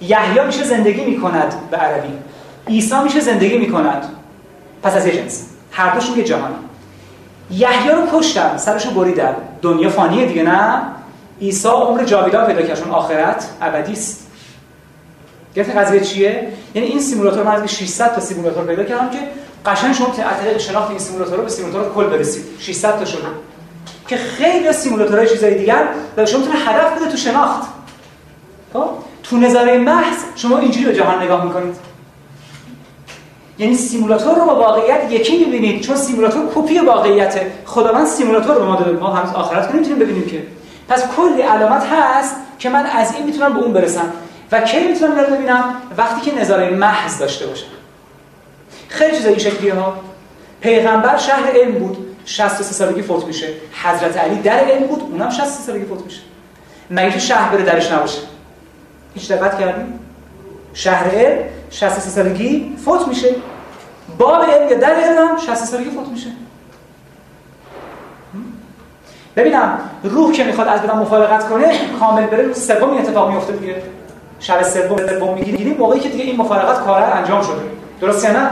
یحیی 0.00 0.46
میشه 0.46 0.64
زندگی 0.64 1.04
می‌کند 1.04 1.54
به 1.70 1.76
عربی. 1.76 2.12
عیسی 2.68 2.94
میشه 3.04 3.20
زندگی 3.20 3.58
می‌کند. 3.58 4.04
پس 4.82 4.96
از 4.96 5.06
یه 5.06 5.12
جنس. 5.12 5.46
هر 5.70 5.94
دوشون 5.94 6.18
یه 6.18 6.24
جهانی 6.24 6.54
یحیی 7.50 7.90
رو 7.90 8.02
کشتن 8.12 8.56
سرشو 8.56 8.90
بریدن. 8.90 9.34
دنیا 9.62 9.90
فانیه 9.90 10.26
دیگه 10.26 10.42
نه؟ 10.42 10.82
عیسی 11.40 11.68
عمر 11.68 12.04
جاویدان 12.04 12.46
پیدا 12.46 12.62
کرد 12.62 12.78
چون 12.78 12.90
آخرت 12.90 13.48
ابدی 13.62 13.92
است. 13.92 14.26
گرفت 15.54 15.76
قضیه 15.76 16.00
چیه؟ 16.00 16.48
یعنی 16.74 16.88
این 16.88 17.00
سیمولاتور 17.00 17.42
من 17.42 17.52
از 17.52 17.68
600 17.68 18.14
تا 18.14 18.20
سیمولاتور 18.20 18.64
پیدا 18.64 18.84
کردم 18.84 19.10
که 19.10 19.18
قشنگ 19.66 19.94
شما 19.94 20.06
طریق 20.42 20.58
شناخت 20.58 20.90
این 20.90 20.98
سیمولاتور 20.98 21.36
رو 21.36 21.42
به 21.42 21.48
سیمولاتور 21.48 21.92
کل 21.94 22.04
برسید. 22.04 22.44
600 22.58 22.98
تا 22.98 23.04
شده. 23.04 23.18
که 24.08 24.16
خیلی 24.16 24.72
سیمولاتورهای 24.72 25.28
چیزای 25.28 25.58
دیگر 25.58 25.88
و 26.16 26.26
شما 26.26 26.40
می‌تونه 26.40 26.58
هدف 26.58 26.96
بده 26.96 27.10
تو 27.10 27.16
شناخت. 27.16 27.62
خب؟ 28.72 28.88
تو 29.22 29.36
نظاره 29.36 29.78
محض 29.78 30.16
شما 30.36 30.58
اینجوری 30.58 30.84
به 30.84 30.94
جهان 30.94 31.22
نگاه 31.22 31.44
می‌کنید. 31.44 31.76
یعنی 33.58 33.76
سیمولاتور 33.76 34.34
رو 34.34 34.44
با 34.44 34.56
واقعیت 34.56 35.12
یکی 35.12 35.44
می‌بینید 35.44 35.80
چون 35.80 35.96
سیمولاتور 35.96 36.42
کپی 36.54 36.78
واقعیته 36.78 37.52
خداوند 37.64 38.06
سیمولاتور 38.06 38.54
رو 38.54 38.66
ما 38.66 38.76
داده. 38.76 38.90
ما 38.90 39.14
هنوز 39.14 39.34
آخرت 39.34 39.68
که 39.68 39.74
نمی‌تونیم 39.74 39.98
ببینیم 39.98 40.26
که. 40.26 40.42
پس 40.88 41.04
کلی 41.16 41.42
علامت 41.42 41.86
هست 41.92 42.36
که 42.58 42.68
من 42.68 42.86
از 42.86 43.14
این 43.14 43.26
می‌تونم 43.26 43.52
به 43.54 43.58
اون 43.58 43.72
برسم. 43.72 44.12
و 44.52 44.60
کی 44.60 44.86
می‌تونم 44.86 45.18
رو 45.18 45.26
ببینم؟ 45.34 45.74
وقتی 45.96 46.30
که 46.30 46.40
نظاره 46.40 46.70
محض 46.70 47.18
داشته 47.18 47.46
باشم. 47.46 47.66
خیلی 48.88 49.16
چیزا 49.16 49.28
این 49.28 49.38
شکلیه 49.38 49.74
ها. 49.74 49.94
پیغمبر 50.60 51.16
شهر 51.16 51.50
علم 51.50 51.72
بود. 51.72 52.05
63 52.26 52.74
سالگی 52.74 53.02
فوت 53.02 53.24
میشه. 53.24 53.48
حضرت 53.84 54.16
علی 54.16 54.36
در 54.36 54.58
علم 54.58 54.86
بود 54.86 55.00
اونم 55.00 55.30
63 55.30 55.62
سالگی 55.62 55.84
فوت 55.84 56.04
میشه. 56.04 56.20
مگه 56.90 57.18
شهر 57.18 57.52
بره 57.52 57.62
درش 57.62 57.92
نباشه؟ 57.92 58.18
هیچ 59.14 59.32
دقت 59.32 59.60
کردیم؟ 59.60 59.98
شهر 60.74 61.10
علم 61.10 61.38
63 61.70 62.10
سالگی 62.10 62.76
فوت 62.84 63.08
میشه. 63.08 63.34
باب 64.18 64.42
علم 64.42 64.70
یا 64.70 64.78
در 64.78 64.94
علم 64.94 65.36
63 65.36 65.64
سالگی 65.66 65.90
فوت 65.90 66.08
میشه. 66.08 66.28
ببینم 69.36 69.78
روح 70.02 70.32
که 70.32 70.44
می‌خواد 70.44 70.68
از 70.68 70.82
بدن 70.82 70.98
مفارقت 70.98 71.48
کنه 71.48 71.78
کامل 72.00 72.26
بره 72.26 72.42
روز 72.42 72.66
سوم 72.66 72.90
این 72.90 73.00
اتفاق 73.00 73.30
میفته 73.30 73.52
دیگه. 73.52 73.82
شب 74.40 74.62
سوم 74.62 75.06
سوم 75.06 75.34
می‌گیریم 75.34 75.76
موقعی 75.76 76.00
که 76.00 76.08
دیگه 76.08 76.24
این 76.24 76.36
مفارقت 76.36 76.84
کار 76.84 77.02
انجام 77.02 77.42
شده. 77.42 77.62
درست 78.00 78.24
یا 78.24 78.32
نه؟ 78.32 78.50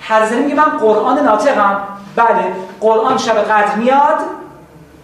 حضرت 0.00 0.32
میگه 0.32 0.54
من 0.54 0.78
قرآن 0.78 1.18
ناطقم. 1.18 1.80
بله. 2.16 2.69
قرآن 2.80 3.18
شب 3.18 3.38
قدر 3.38 3.74
میاد 3.74 4.18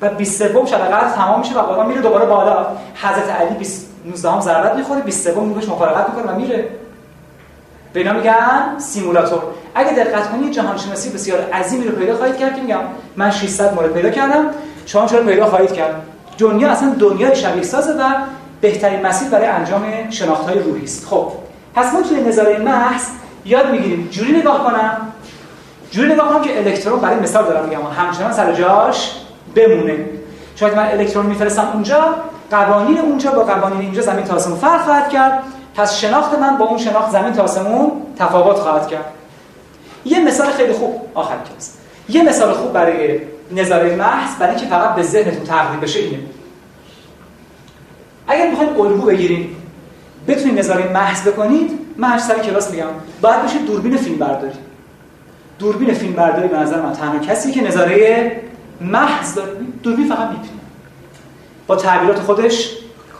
و 0.02 0.08
23 0.08 0.66
شب 0.66 0.78
قدر 0.78 1.10
تمام 1.10 1.38
میشه 1.38 1.58
و 1.58 1.62
قرآن 1.62 1.86
میره 1.86 2.00
دوباره 2.00 2.26
بالا. 2.26 2.66
حضرت 3.02 3.30
علی 3.40 3.66
19 4.06 4.30
هم 4.30 4.40
ضربت 4.40 4.74
می‌خوره 4.76 5.00
23 5.00 5.40
میگوش 5.40 5.68
مفارقت 5.68 6.08
می‌کنه 6.08 6.32
و 6.32 6.36
میره. 6.36 6.68
به 7.92 8.00
اینا 8.00 8.12
میگن 8.12 8.78
سیمولاتور. 8.78 9.42
اگه 9.74 9.92
دقت 9.92 10.30
کنید 10.30 10.52
جهان 10.52 10.76
شناسی 10.76 11.10
بسیار 11.10 11.50
عظیمی 11.50 11.88
رو 11.88 11.96
پیدا 11.96 12.16
خواهید 12.16 12.36
کرد 12.36 12.56
که 12.56 12.62
میگم 12.62 12.80
من 13.16 13.30
600 13.30 13.74
مورد 13.74 13.92
پیدا 13.92 14.10
کردم. 14.10 14.44
شما 14.86 15.06
چرا 15.06 15.22
پیدا 15.22 15.46
خواهید 15.46 15.72
کرد؟ 15.72 15.94
دنیا 16.38 16.70
اصلا 16.70 16.94
دنیای 16.98 17.36
شبیه 17.36 17.62
سازه 17.62 17.92
و 17.92 18.02
بهترین 18.60 19.06
مسیر 19.06 19.28
برای 19.28 19.46
انجام 19.46 20.10
شناخت 20.10 20.48
های 20.48 20.58
روحی 20.58 20.84
است. 20.84 21.06
خب 21.06 21.32
پس 21.74 21.92
ما 21.92 22.02
توی 22.02 22.20
نظاره 22.20 22.58
محض 22.58 23.02
یاد 23.44 23.70
می‌گیریم. 23.70 24.08
جوری 24.10 24.32
نگاه 24.32 24.64
کنم. 24.64 25.12
جوری 25.96 26.12
نگاه 26.12 26.28
کنم 26.28 26.42
که 26.42 26.58
الکترون 26.58 27.00
برای 27.00 27.20
مثال 27.20 27.44
دارم 27.44 27.68
میگم. 27.68 27.80
همچنان 27.96 28.32
سر 28.32 28.52
جاش 28.52 29.12
بمونه. 29.54 30.04
شاید 30.56 30.76
من 30.76 30.90
الکترون 30.90 31.26
میفرستم 31.26 31.70
اونجا 31.72 32.14
قوانین 32.50 32.98
اونجا 32.98 33.30
با 33.30 33.44
قوانین 33.44 33.80
اینجا 33.80 34.02
زمین 34.02 34.24
تا 34.24 34.34
آسمون 34.34 34.58
فرق 34.58 34.80
خواهد 34.80 35.08
کرد. 35.08 35.42
پس 35.74 35.94
شناخت 35.94 36.38
من 36.38 36.56
با 36.56 36.64
اون 36.64 36.78
شناخت 36.78 37.10
زمین 37.10 37.32
تا 37.32 37.42
آسمون 37.42 37.92
تفاوت 38.18 38.56
خواهد 38.56 38.88
کرد. 38.88 39.04
یه 40.04 40.24
مثال 40.24 40.46
خیلی 40.46 40.72
خوب 40.72 41.00
آخر 41.14 41.34
کلاس. 41.48 41.72
یه 42.08 42.22
مثال 42.22 42.52
خوب 42.52 42.72
برای 42.72 43.20
نظاره 43.52 43.96
محض 43.96 44.36
برای 44.38 44.54
اینکه 44.54 44.66
فقط 44.66 44.94
به 44.94 45.02
ذهنتون 45.02 45.44
تقریب 45.44 45.80
بشه 45.80 45.98
اینه. 46.00 46.18
اگر 48.28 48.50
می‌خواید 48.50 48.80
الگو 48.80 49.06
بگیریم 49.06 49.56
بتونید 50.28 50.58
نظاره 50.58 50.92
محض 50.92 51.28
بکنید. 51.28 51.70
من 51.96 52.08
هر 52.08 52.18
سر 52.18 52.38
کلاس 52.38 52.70
میگم 52.70 52.86
باید 53.20 53.42
بشه 53.42 53.58
دوربین 53.58 53.96
فیلم 53.96 54.18
برداری 54.18 54.58
دوربین 55.58 55.94
فیلم 55.94 56.12
برداری 56.12 56.48
به 56.48 56.56
نظر 56.56 56.80
من 56.80 56.92
تنها 56.92 57.18
کسی 57.18 57.52
که 57.52 57.62
نظاره 57.62 58.32
محض 58.80 59.34
داره 59.34 59.50
دوربین 59.82 60.08
فقط 60.08 60.28
می‌بینه 60.28 60.48
با 61.66 61.76
تعبیرات 61.76 62.18
خودش 62.18 62.70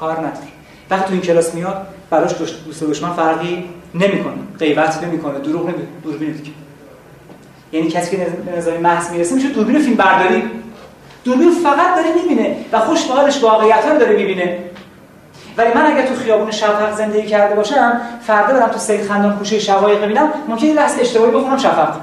کار 0.00 0.18
نداره. 0.18 0.46
وقتی 0.90 1.06
تو 1.06 1.12
این 1.12 1.22
کلاس 1.22 1.54
میاد 1.54 1.86
براش 2.10 2.34
دوست 2.66 2.84
دشمن 2.84 3.12
فرقی 3.12 3.64
نمی‌کنه. 3.94 4.34
غیبت 4.58 5.02
نمی‌کنه 5.02 5.38
دروغ 5.38 5.62
نمیگه 5.62 5.84
دوربین 6.04 6.32
دیگه. 6.32 6.50
یعنی 7.72 7.88
کسی 7.88 8.16
که 8.16 8.26
نظر 8.56 8.78
محض 8.78 9.10
می‌رسه 9.10 9.34
میشه 9.34 9.48
دوربین 9.48 9.78
فیلم 9.78 9.96
برداری 9.96 10.42
دوربین 11.24 11.50
فقط 11.50 11.96
داره 11.96 12.22
می‌بینه 12.22 12.56
و 12.72 12.78
خوش 12.78 13.04
به 13.04 13.14
حالش 13.14 13.42
واقعیت 13.42 13.84
رو 13.90 13.98
داره 13.98 14.16
می‌بینه. 14.16 14.58
ولی 15.56 15.74
من 15.74 15.86
اگر 15.86 16.06
تو 16.06 16.14
خیابون 16.14 16.50
شفق 16.50 16.96
زندگی 16.96 17.26
کرده 17.26 17.54
باشم 17.54 18.00
فردا 18.26 18.54
برم 18.54 18.68
تو 18.68 18.78
سید 18.78 19.02
خندان 19.02 19.38
کوچه 19.38 19.58
شقایق 19.58 20.04
ببینم 20.04 20.28
ممکنه 20.48 20.72
لحظه 20.72 21.00
اشتباهی 21.00 21.32
بخونم 21.32 21.58
شفق 21.58 21.94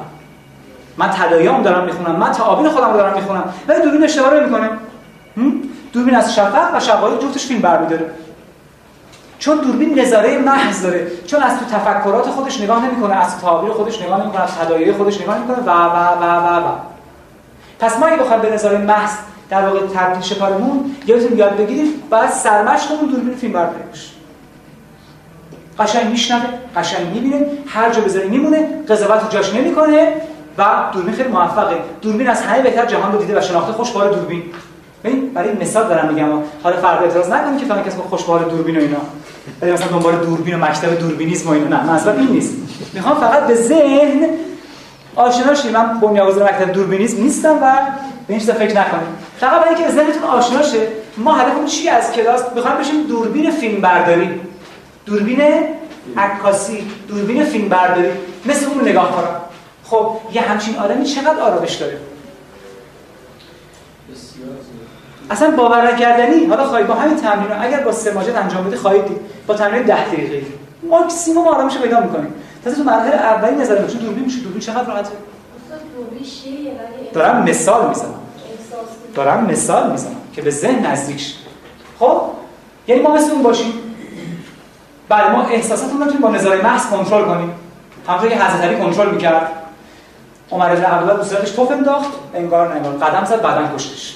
من 0.98 1.10
تداییام 1.10 1.64
دارم 1.64 1.86
می‌خونم 1.86 2.16
من 2.16 2.32
تعابین 2.32 2.70
خودم 2.70 2.92
رو 2.92 2.98
دارم 2.98 3.16
می‌خونم. 3.16 3.54
ولی 3.68 3.82
دوربین 3.82 4.04
اشتباه 4.04 4.34
نمی‌کنه 4.34 4.70
دوربین 5.94 6.16
از 6.16 6.36
شفق 6.36 6.76
و 6.76 6.80
شقایق 6.80 7.20
جفتش 7.20 7.46
فیلم 7.46 7.62
برمیداره. 7.62 8.06
چون 9.40 9.58
دوربین 9.58 10.00
نظاره 10.00 10.38
محض 10.38 10.84
داره 10.84 11.08
چون 11.28 11.44
از 11.44 11.60
تو 11.60 11.66
تفکرات 11.66 12.26
خودش 12.26 12.62
نگاه 12.62 12.86
نمی‌کنه 12.86 13.16
از 13.16 13.42
تعابیر 13.42 13.72
خودش 13.72 14.02
نگاه 14.02 14.22
نمی‌کنه 14.22 14.42
از 14.42 14.56
تداییر 14.56 14.94
خودش 14.94 15.22
نگاه 15.22 15.38
نمی‌کنه 15.38 15.58
و 15.58 15.70
و 15.70 15.96
و 16.22 16.24
و 16.24 16.58
و. 16.58 16.72
پس 17.80 18.00
ما 18.00 18.06
اگه 18.06 18.18
بخوایم 18.18 18.42
به 18.42 18.54
نظاره 18.54 18.78
محض 18.78 19.12
در 19.50 19.66
واقع 19.66 19.80
تبدیل 19.96 20.22
شه 20.22 20.36
کارمون 20.36 20.96
یادتون 21.08 21.38
یاد 21.38 21.58
بگیرید 21.58 22.10
بعد 22.10 22.30
سرمشقمون 22.30 23.10
دوربین 23.10 23.36
فیلم 23.36 23.54
برداری 23.54 23.84
قشنگ 25.80 26.12
میشنوه 26.12 26.44
قشنگ 26.76 27.08
می‌بینه 27.14 27.46
هر 27.68 27.90
جا 27.90 28.02
بذاری 28.02 28.30
میمونه 28.30 28.84
قضاوت 28.90 29.30
جاش 29.30 29.54
نمی‌کنه. 29.54 30.14
و 30.58 30.66
دوربین 30.94 31.14
خیلی 31.14 31.30
موفقه. 31.30 31.76
دوربین 32.02 32.30
از 32.30 32.42
همه 32.42 32.62
بهتر 32.62 32.86
جهان 32.86 33.12
رو 33.12 33.20
دیده 33.20 33.38
و 33.38 33.42
شناخته 33.42 33.72
خوشبال 33.72 34.10
دوربین. 34.16 34.44
ببین 35.04 35.30
برای 35.34 35.54
مثال 35.54 35.88
دارم 35.88 36.14
میگم. 36.14 36.30
حالا 36.64 36.78
فرق 36.78 37.02
اعتراض 37.02 37.30
نکنید 37.30 37.60
که 37.60 37.66
فهمی 37.66 37.84
کسی 37.84 37.98
خوشبال 38.10 38.44
دوربین 38.44 38.78
و 38.78 38.80
اینا. 38.80 38.98
ولی 39.62 39.72
مثلا 39.72 39.88
دنبال 39.88 40.16
دوربین 40.16 40.56
و 40.56 40.66
مکتب 40.66 41.00
دوربینیسم 41.00 41.50
و 41.50 41.52
اینا. 41.52 41.68
نه 41.68 41.84
منظورم 41.84 42.18
این 42.18 42.28
نیست. 42.28 42.54
می‌خوام 42.94 43.16
فقط 43.16 43.48
به 43.48 43.56
ذهن 43.56 44.30
آشنا 45.16 45.54
شید 45.54 45.72
من 45.72 46.00
بنیانگذار 46.00 46.44
مکتب 46.44 46.72
دوربینیسم 46.72 47.22
نیستم 47.22 47.56
و 47.62 47.76
به 48.28 48.34
این 48.34 48.40
چیزا 48.40 48.54
فکر 48.54 48.80
نکنید 48.80 49.08
فقط 49.40 49.62
برای 49.62 49.76
اینکه 49.76 49.92
ذهنتون 49.92 50.24
آشنا 50.24 50.62
شه 50.62 50.88
ما 51.18 51.34
هدفمون 51.34 51.66
چی 51.66 51.90
از 51.90 52.12
کلاس؟ 52.12 52.42
می‌خوام 52.56 52.78
بشیم 52.78 53.04
دوربین 53.04 53.52
فیلم 53.52 53.82
برداری 53.82 54.30
دوربین 55.06 55.42
عکاسی 56.18 56.84
دوربین 57.08 57.44
فیلم 57.44 57.70
برداری 57.70 58.08
مثل 58.46 58.66
اون 58.66 58.90
نگاه 58.90 59.12
کنم 59.12 59.42
خب 59.94 60.18
یه 60.34 60.42
همچین 60.42 60.76
آدمی 60.80 61.06
چقدر 61.06 61.40
آرامش 61.40 61.76
داره؟ 61.76 61.98
اصلا 65.30 65.52
باور 65.52 65.94
نکردنی؟ 65.94 66.46
حالا 66.46 66.68
خواهید 66.68 66.88
با 66.88 66.94
همین 66.94 67.18
تمرین 67.18 67.52
اگر 67.52 67.80
با 67.80 67.92
سماجت 67.92 68.36
انجام 68.36 68.68
بدی 68.68 68.76
خواهید 68.76 69.06
دید. 69.06 69.18
با 69.48 69.54
تمرین 69.54 69.84
10 69.84 70.06
دقیقه. 70.08 70.46
ماکسیمم 70.90 71.48
آرامش 71.48 71.78
پیدا 71.78 72.00
می‌کنیم. 72.00 72.34
تازه 72.64 72.76
تو 72.76 72.84
مراحل 72.84 73.14
اولی 73.14 73.56
نظر 73.56 73.82
میشه 73.82 73.98
دوربین 73.98 74.24
میشه. 74.24 74.40
دوربین 74.40 74.60
چقدر 74.60 74.84
راحته؟ 74.84 75.10
دارم 77.14 77.44
مثال 77.44 77.90
می‌زنم. 77.90 78.14
دارم 79.16 79.46
مثال 79.46 79.92
می‌زنم 79.92 80.16
که 80.34 80.42
به 80.42 80.52
ذهن 80.52 80.86
نزدیک 80.86 81.20
شه. 81.20 81.36
خب؟ 82.00 82.22
یعنی 82.88 83.02
ما 83.02 83.16
مثل 83.16 83.32
اون 83.32 83.44
باشیم. 83.44 83.74
بله، 85.10 85.32
ما 85.32 85.42
احساساتمون 85.42 86.08
رو 86.08 86.14
با 86.14 86.30
نظاره 86.30 86.62
محض 86.64 86.86
کنترل 86.86 87.26
کنیم. 87.26 87.52
همونطور 88.08 88.30
که 88.30 88.36
حضرت 88.36 88.62
علی 88.62 88.76
کنترل 88.76 89.12
می‌کرد. 89.12 89.63
عمر 90.52 90.76
بن 90.76 90.84
عبدالله 90.84 91.14
دوستش 91.14 91.52
توف 91.52 91.72
انداخت 91.72 92.12
انگار 92.34 92.68
نه 92.68 92.76
انگار 92.76 92.94
قدم 92.94 93.26
زد 93.26 93.42
بعدن 93.42 93.76
کشتش. 93.76 94.16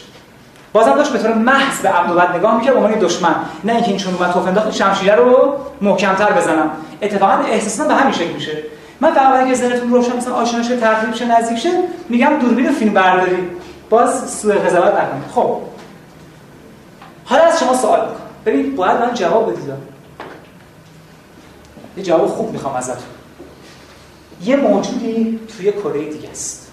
بازم 0.74 0.96
داشت 0.96 1.14
به 1.14 1.20
طور 1.20 1.34
محض 1.34 1.80
به 1.80 1.90
عبد 1.90 2.36
نگاه 2.36 2.58
می‌کرد 2.58 2.74
به 2.74 2.80
عنوان 2.80 3.00
دشمن. 3.00 3.36
نه 3.64 3.74
اینکه 3.74 3.90
این 3.90 3.98
چون 3.98 4.14
اومد 4.14 4.32
توف 4.32 4.48
انداخت 4.48 4.72
شمشیر 4.72 5.16
رو 5.16 5.54
محکمتر 5.82 6.32
بزنم. 6.32 6.72
اتفاقا 7.02 7.34
احساسا 7.34 7.88
به 7.88 7.94
همین 7.94 8.14
شکل 8.14 8.34
میشه. 8.34 8.64
من 9.00 9.14
فقط 9.14 9.48
که 9.48 9.54
ذهنتون 9.54 9.94
روشن 9.94 10.18
مثلا 10.18 10.34
آشنا 10.34 10.64
شه 10.64 10.78
تقریب 10.78 11.14
شه 11.14 11.26
نزدیک 11.26 11.58
شه 11.58 11.70
میگم 12.10 12.40
دوربین 12.42 12.72
فیلم 12.72 12.94
برداری. 12.94 13.48
باز 13.90 14.32
سوء 14.32 14.56
قضاوت 14.56 14.94
نکنید. 14.94 15.24
خب. 15.36 15.58
حالا 17.26 17.44
از 17.44 17.60
شما 17.60 17.74
سوال 17.74 18.00
می‌کنم. 18.00 18.18
ببین 18.46 18.76
باید 18.76 18.98
من 19.02 19.14
جواب 19.14 19.52
بدید 19.52 19.74
یه 21.98 22.04
جواب 22.04 22.28
خوب 22.28 22.52
می‌خوام 22.52 22.76
ازتون. 22.76 23.17
یه 24.44 24.56
موجودی 24.56 25.40
توی 25.58 25.72
کره 25.72 26.10
دیگه 26.10 26.30
است. 26.30 26.72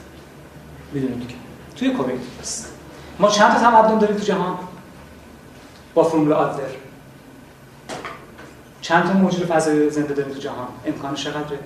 می‌دونید 0.93 1.19
دیگه 1.19 1.35
توی 1.77 1.91
کره 1.91 2.13
دیگه 2.13 2.41
است. 2.41 2.73
ما 3.19 3.29
چند 3.29 3.53
تا 3.53 3.59
تمدن 3.59 3.99
داریم 3.99 4.17
تو 4.17 4.25
جهان؟ 4.25 4.59
با 5.95 6.05
فرمول 6.05 6.33
آدلر 6.33 6.69
چند 8.81 9.05
تا 9.05 9.13
موجود 9.13 9.47
فضایی 9.47 9.91
زنده 9.91 10.15
داریم 10.15 10.33
تو 10.33 10.41
جهان؟ 10.41 10.69
امکانش 10.87 11.25
چقدره؟ 11.25 11.59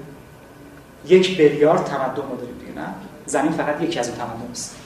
یک 1.07 1.37
بیلیارد 1.37 1.85
تمدن 1.85 2.23
ما 2.29 2.35
داریم 2.35 2.59
دیگه 2.59 2.81
نه؟ 2.81 2.87
زمین 3.27 3.53
فقط 3.53 3.83
یکی 3.83 3.99
از 3.99 4.09
اون 4.09 4.19
تمدن 4.19 4.51
است. 4.51 4.77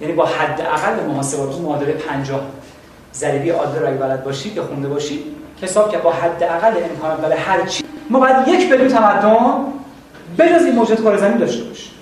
یعنی 0.00 0.12
با 0.12 0.26
حد 0.26 0.60
اقل 0.60 1.06
محاسبات 1.06 1.60
معادله 1.60 1.92
50 1.92 2.40
ضریبی 3.14 3.50
آدلر 3.50 3.80
رو 3.80 3.86
اگه 3.88 3.96
بلد 3.96 4.24
باشید 4.24 4.56
یا 4.56 4.66
خونده 4.66 4.88
باشید 4.88 5.24
حساب 5.62 5.90
که 5.90 5.98
با 5.98 6.12
حد 6.12 6.42
اقل 6.42 6.82
امکانات 6.90 7.20
برای 7.20 7.38
هر 7.38 7.66
چی. 7.66 7.84
ما 8.10 8.20
باید 8.20 8.48
یک 8.48 8.70
بیلیون 8.70 8.88
تمدن 8.88 9.56
بجز 10.38 10.64
این 10.64 10.74
موجود 10.74 11.00
کره 11.00 11.16
زمین 11.16 11.38
داشته 11.38 11.64
باشیم 11.64 11.92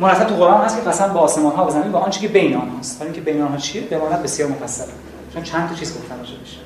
مرتب 0.00 0.24
تو 0.26 0.34
قرآن 0.34 0.64
هست 0.64 0.82
که 0.82 0.90
قسم 0.90 1.12
با 1.12 1.20
آسمان 1.20 1.56
ها 1.56 1.66
و 1.66 1.70
زمین 1.70 1.92
با 1.92 1.98
آنچه 1.98 2.20
که 2.20 2.28
بین 2.28 2.56
آنهاست 2.56 3.00
ولی 3.00 3.10
اینکه 3.10 3.32
بین 3.32 3.42
آنها 3.42 3.56
چیه؟ 3.56 3.82
بماند 3.82 4.22
بسیار 4.22 4.48
مفصله 4.48 4.86
چون 5.34 5.42
چند 5.42 5.68
تا 5.68 5.74
چیز 5.74 5.98
گفتن 5.98 6.18
راجع 6.18 6.32
بشه 6.44 6.56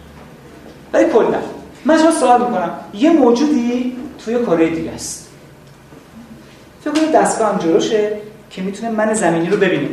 ولی 0.93 1.05
کلا 1.05 1.39
من 1.85 1.99
شما 1.99 2.11
سوال 2.11 2.41
می‌کنم. 2.41 2.71
یه 2.95 3.11
موجودی 3.11 3.97
توی 4.25 4.39
کره 4.39 4.69
دیگه 4.69 4.91
است. 4.91 5.29
فکر 6.85 6.91
کنید 6.91 7.13
دستگاه 7.13 7.53
هم 7.53 7.59
جلوشه 7.59 8.13
که 8.51 8.63
می‌تونه 8.63 8.91
من 8.91 9.15
زمینی 9.15 9.51
رو 9.51 9.57
ببینه. 9.57 9.89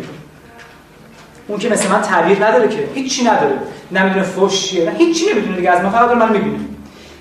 اون 1.47 1.59
که 1.59 1.69
مثل 1.69 1.89
من 1.89 2.01
تعبیر 2.01 2.45
نداره 2.45 2.67
که. 2.67 2.89
هیچی 2.95 3.23
نداره. 3.23 3.57
نمی‌دونه 3.91 4.23
فوش 4.23 4.67
چیه 4.67 4.85
نه 4.85 4.97
هیچی 4.97 5.25
نمی‌دونه 5.31 5.55
دیگه. 5.55 5.71
از 5.71 5.83
من 5.83 5.89
فقط 5.89 6.17
من 6.17 6.31
می‌بینه. 6.31 6.59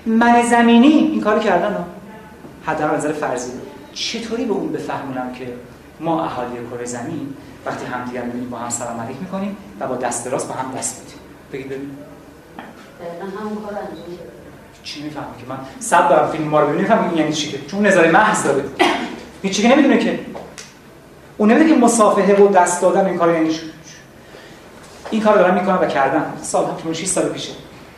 من 0.05 0.41
زمینی 0.41 0.87
این 0.87 1.21
کارو 1.21 1.39
کردن 1.39 1.73
ها 1.73 1.85
حداقل 2.67 2.95
نظر 2.95 3.11
فرضی 3.11 3.51
چطوری 3.93 4.45
به 4.45 4.53
اون 4.53 4.71
بفهمونم 4.71 5.33
که 5.33 5.53
ما 5.99 6.23
اهالی 6.25 6.55
کره 6.71 6.85
زمین 6.85 7.33
وقتی 7.65 7.85
همدیگر 7.85 8.21
می‌بینیم 8.21 8.49
با 8.49 8.57
هم 8.57 8.69
سلام 8.69 8.99
علیک 8.99 9.17
می‌کنیم 9.21 9.57
و 9.79 9.87
با 9.87 9.95
دست 9.95 10.27
راست 10.27 10.47
با 10.47 10.53
هم 10.53 10.71
دست 10.77 10.99
میدیم؟ 10.99 11.19
بگید 11.53 11.67
ببین 11.67 11.91
همون 13.39 13.55
کار 13.55 13.73
چی 14.83 15.03
می‌فهمه 15.03 15.25
که 15.39 15.45
من 15.49 15.57
صد 15.79 16.09
دارم 16.09 16.31
فیلم 16.31 16.47
ما 16.47 16.59
رو 16.59 16.67
ببینم 16.67 17.03
این 17.09 17.17
یعنی 17.17 17.33
چی 17.33 17.51
که؟ 17.51 17.65
چون 17.67 17.87
نظاره 17.87 18.11
محض 18.11 18.43
داره. 18.43 18.63
هیچ 19.43 19.61
که 19.61 19.67
نمی‌دونه 19.67 19.97
که. 19.97 20.19
اون 21.37 21.51
نمی‌دونه 21.51 21.73
که 21.73 21.79
مصافحه 21.79 22.35
و 22.35 22.47
دست 22.47 22.81
دادن 22.81 23.05
این 23.05 23.17
کار 23.17 23.33
یعنی 23.33 23.59
این 25.11 25.21
کار 25.21 25.35
دارم 25.35 25.53
می‌کنم 25.53 25.79
و 25.81 25.85
کردم. 25.85 26.33
سال 26.41 26.65
6 26.93 27.05
سال 27.05 27.29
پیشه. 27.29 27.51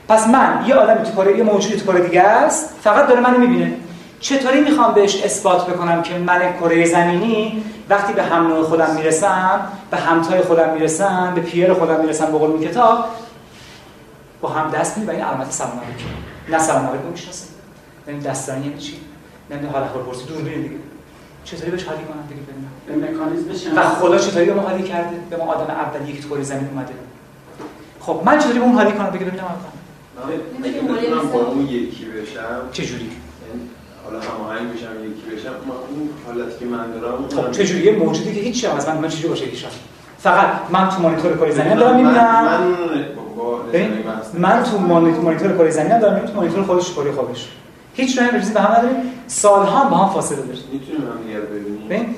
پس 0.09 0.27
من 0.27 0.65
یه 0.67 0.75
آدمی 0.75 1.05
تو 1.05 1.11
کار 1.11 1.37
یه 1.37 1.43
موجودی 1.43 1.75
تو 1.75 1.85
کار 1.85 1.99
دیگه 1.99 2.21
است 2.21 2.75
فقط 2.83 3.07
داره 3.07 3.21
منو 3.21 3.37
می‌بینه. 3.37 3.73
چطوری 4.19 4.61
می‌خوام 4.61 4.93
بهش 4.93 5.23
اثبات 5.23 5.67
بکنم 5.67 6.01
که 6.01 6.17
من 6.17 6.53
کره 6.59 6.85
زمینی 6.85 7.63
وقتی 7.89 8.13
به 8.13 8.23
هم 8.23 8.47
نوع 8.47 8.63
خودم 8.63 8.95
می‌رسم 8.95 9.67
به 9.91 9.97
همتای 9.97 10.41
خودم 10.41 10.73
می‌رسم 10.73 11.31
به 11.35 11.41
پیر 11.41 11.73
خودم 11.73 11.99
می‌رسم 12.01 12.31
به 12.31 12.37
قول 12.37 12.67
کتاب 12.67 13.05
با 14.41 14.49
هم 14.49 14.71
دست 14.71 14.97
می 14.97 15.05
و 15.05 15.11
این 15.11 15.21
علامت 15.21 15.51
سلام 15.51 15.71
علیکم 15.71 16.09
نه 16.49 16.59
سلام 16.59 16.87
علیکم 16.87 17.07
می‌شناسه. 17.11 17.45
ببین 18.07 18.19
دستانی 18.19 18.65
یعنی 18.65 18.77
چی؟ 18.77 18.99
نمی‌دونم 19.51 19.73
حالا 19.73 19.87
خود 19.87 20.05
پرسی 20.05 20.25
دور 20.25 20.41
دیگه. 20.41 20.69
چطوری 21.43 21.71
بهش 21.71 21.83
حالی 21.83 22.03
کنم 22.03 22.27
دیگه؟ 22.29 22.41
ببینم. 22.41 22.71
به 22.87 23.11
مکانیزم 23.11 23.77
و 23.77 23.81
خدا 23.81 24.17
چطوری 24.17 24.45
به 24.45 24.53
ما 24.53 24.61
حالی 24.61 24.83
کرده؟ 24.83 25.17
به 25.29 25.37
ما 25.37 25.53
آدم 25.53 25.73
اولی 25.73 26.13
که 26.13 26.21
تو 26.21 26.43
زمین 26.43 26.69
اومده. 26.69 26.93
خب 27.99 28.21
من 28.25 28.39
چطوری 28.39 28.59
به 28.59 28.65
اون 28.65 28.75
حالی 28.75 28.91
کنم؟ 28.91 29.09
بگه 29.09 29.25
ببینم 29.25 29.45
اگه 30.63 30.99
بتونم 30.99 31.27
با 31.27 31.39
اون 31.39 31.67
یکی 31.67 32.05
بشم. 32.05 32.69
چجوری؟ 32.71 33.03
یعنی 33.03 33.15
حالا 34.09 34.21
هماهنگ 34.21 34.73
بشم 34.73 34.91
یکی 35.05 35.35
بشم 35.35 35.49
ما 35.67 35.73
اون 35.73 36.09
حالتی 36.25 36.59
که 36.59 36.65
من 36.65 36.91
دارم 36.91 37.17
خب 37.35 37.51
چجوری 37.51 37.83
یه 37.83 37.91
موجودی 37.91 38.35
که 38.35 38.41
هیچ 38.41 38.65
از 38.65 38.87
من 38.87 38.97
من 38.97 39.07
چجوری 39.07 39.27
باشه 39.27 39.47
یکیشم 39.47 39.67
فقط 40.19 40.49
من 40.71 40.89
تو 40.89 41.01
مانیتور 41.01 41.37
کره 41.37 41.51
زمین 41.51 41.75
دارم 41.75 41.95
می‌بینم. 41.95 42.61
من 44.33 44.63
تو 44.63 44.79
مانیتور 44.79 45.57
کره 45.57 45.69
زمین 45.69 45.99
دارم 45.99 46.13
می‌بینم 46.13 46.33
تو 46.33 46.39
مانیتور 46.39 46.63
خودش 46.63 46.93
کره 46.93 47.11
خودش 47.11 47.47
هیچ 47.93 48.19
نوعی 48.19 48.39
چیزی 48.39 48.53
به 48.53 48.61
هم 48.61 48.71
نداریم. 48.71 48.95
سالها 49.27 49.89
با 49.89 49.97
هم 49.97 50.13
فاصله 50.13 50.37
داریم. 50.37 50.63
می‌تونیم 50.71 51.01
هم 51.01 51.27
دیگه 51.27 51.39
ببینیم؟ 51.39 51.87
ببین 51.89 52.15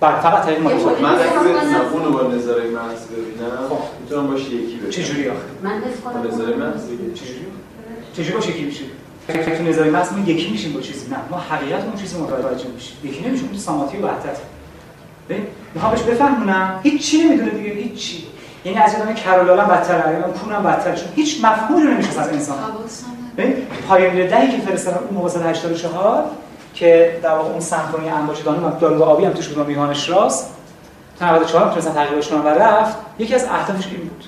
بله 0.00 0.20
فقط 0.20 0.48
این 0.48 0.62
مانیتور. 0.62 0.98
من 0.98 1.14
اگه 1.14 1.22
بتونم 1.22 1.80
اونو 1.92 2.10
با 2.10 2.22
نظاره 2.34 2.62
محض 2.70 3.06
ببینم 3.06 3.68
خب. 3.68 3.78
می‌تونم 4.00 4.26
باشه 4.26 4.44
یکی 4.44 4.76
ببینم. 4.76 4.90
چجوری 4.90 5.28
آخه؟ 5.28 5.38
من 5.62 5.70
حس 5.70 6.00
کنم 6.04 6.26
نظاره 6.32 6.56
محض 6.56 6.84
چجوری؟ 7.14 7.46
چجوری 8.16 8.32
باشه 8.32 8.50
یکی 8.50 8.64
میشه؟ 8.64 8.84
فکر 8.84 9.03
تو 9.26 9.62
نظاره 9.62 9.90
محض 9.90 10.12
ما 10.12 10.28
یکی 10.28 10.50
میشیم 10.50 10.72
با 10.72 10.80
چیزی. 10.80 11.10
نه 11.10 11.16
ما 11.30 11.38
حقیقت 11.38 11.84
اون 11.84 11.96
چیزی 11.96 12.18
متوجه 12.18 12.68
میشیم. 12.74 12.96
یکی 13.04 13.28
نمیشیم 13.28 13.48
اون 13.48 13.58
ساماتی 13.58 13.96
و 13.96 14.06
وحدت. 14.06 14.38
ببین 15.28 15.46
می‌خوام 15.74 15.92
بهش 15.92 16.02
بفهمونم 16.02 16.80
هیچ 16.82 17.10
چی 17.10 17.24
نمی‌دونه 17.24 17.50
دیگه 17.50 17.70
هیچ 17.70 17.94
چی 17.94 18.24
یعنی 18.64 18.78
از 18.78 18.94
آدم 18.94 19.14
کرولالم 19.14 19.66
بدتر 19.66 20.12
یعنی 20.12 20.32
کونم 20.32 20.62
بدتر 20.62 20.94
چون 20.94 21.08
هیچ 21.16 21.44
مفهومی 21.44 21.82
رو 21.82 21.90
نمیشه 21.90 22.20
از 22.20 22.28
انسان. 22.28 22.56
ببین 23.36 23.54
پایان 23.88 24.26
دهی 24.26 24.50
که 24.50 24.66
فرستادن 24.66 24.98
اون 24.98 25.14
موقع 25.14 25.50
84 25.50 26.24
که 26.74 27.20
در 27.22 27.30
واقع 27.30 27.50
اون 27.50 27.60
سمفونی 27.60 28.08
انباش 28.08 28.40
دانو 28.40 28.68
و 28.68 28.78
داروگ 28.78 29.02
آبی 29.02 29.24
هم 29.24 29.32
توش 29.32 29.48
بود 29.48 29.66
میهانش 29.66 30.08
راست. 30.10 30.50
تا 31.18 31.26
94 31.26 31.64
می‌تونستن 31.64 31.92
تغییرش 31.92 32.28
کنن 32.28 32.40
و 32.40 32.48
رفت. 32.48 32.96
یکی 33.18 33.34
از 33.34 33.44
اهدافش 33.44 33.86
این 33.86 33.96
بود 33.96 34.24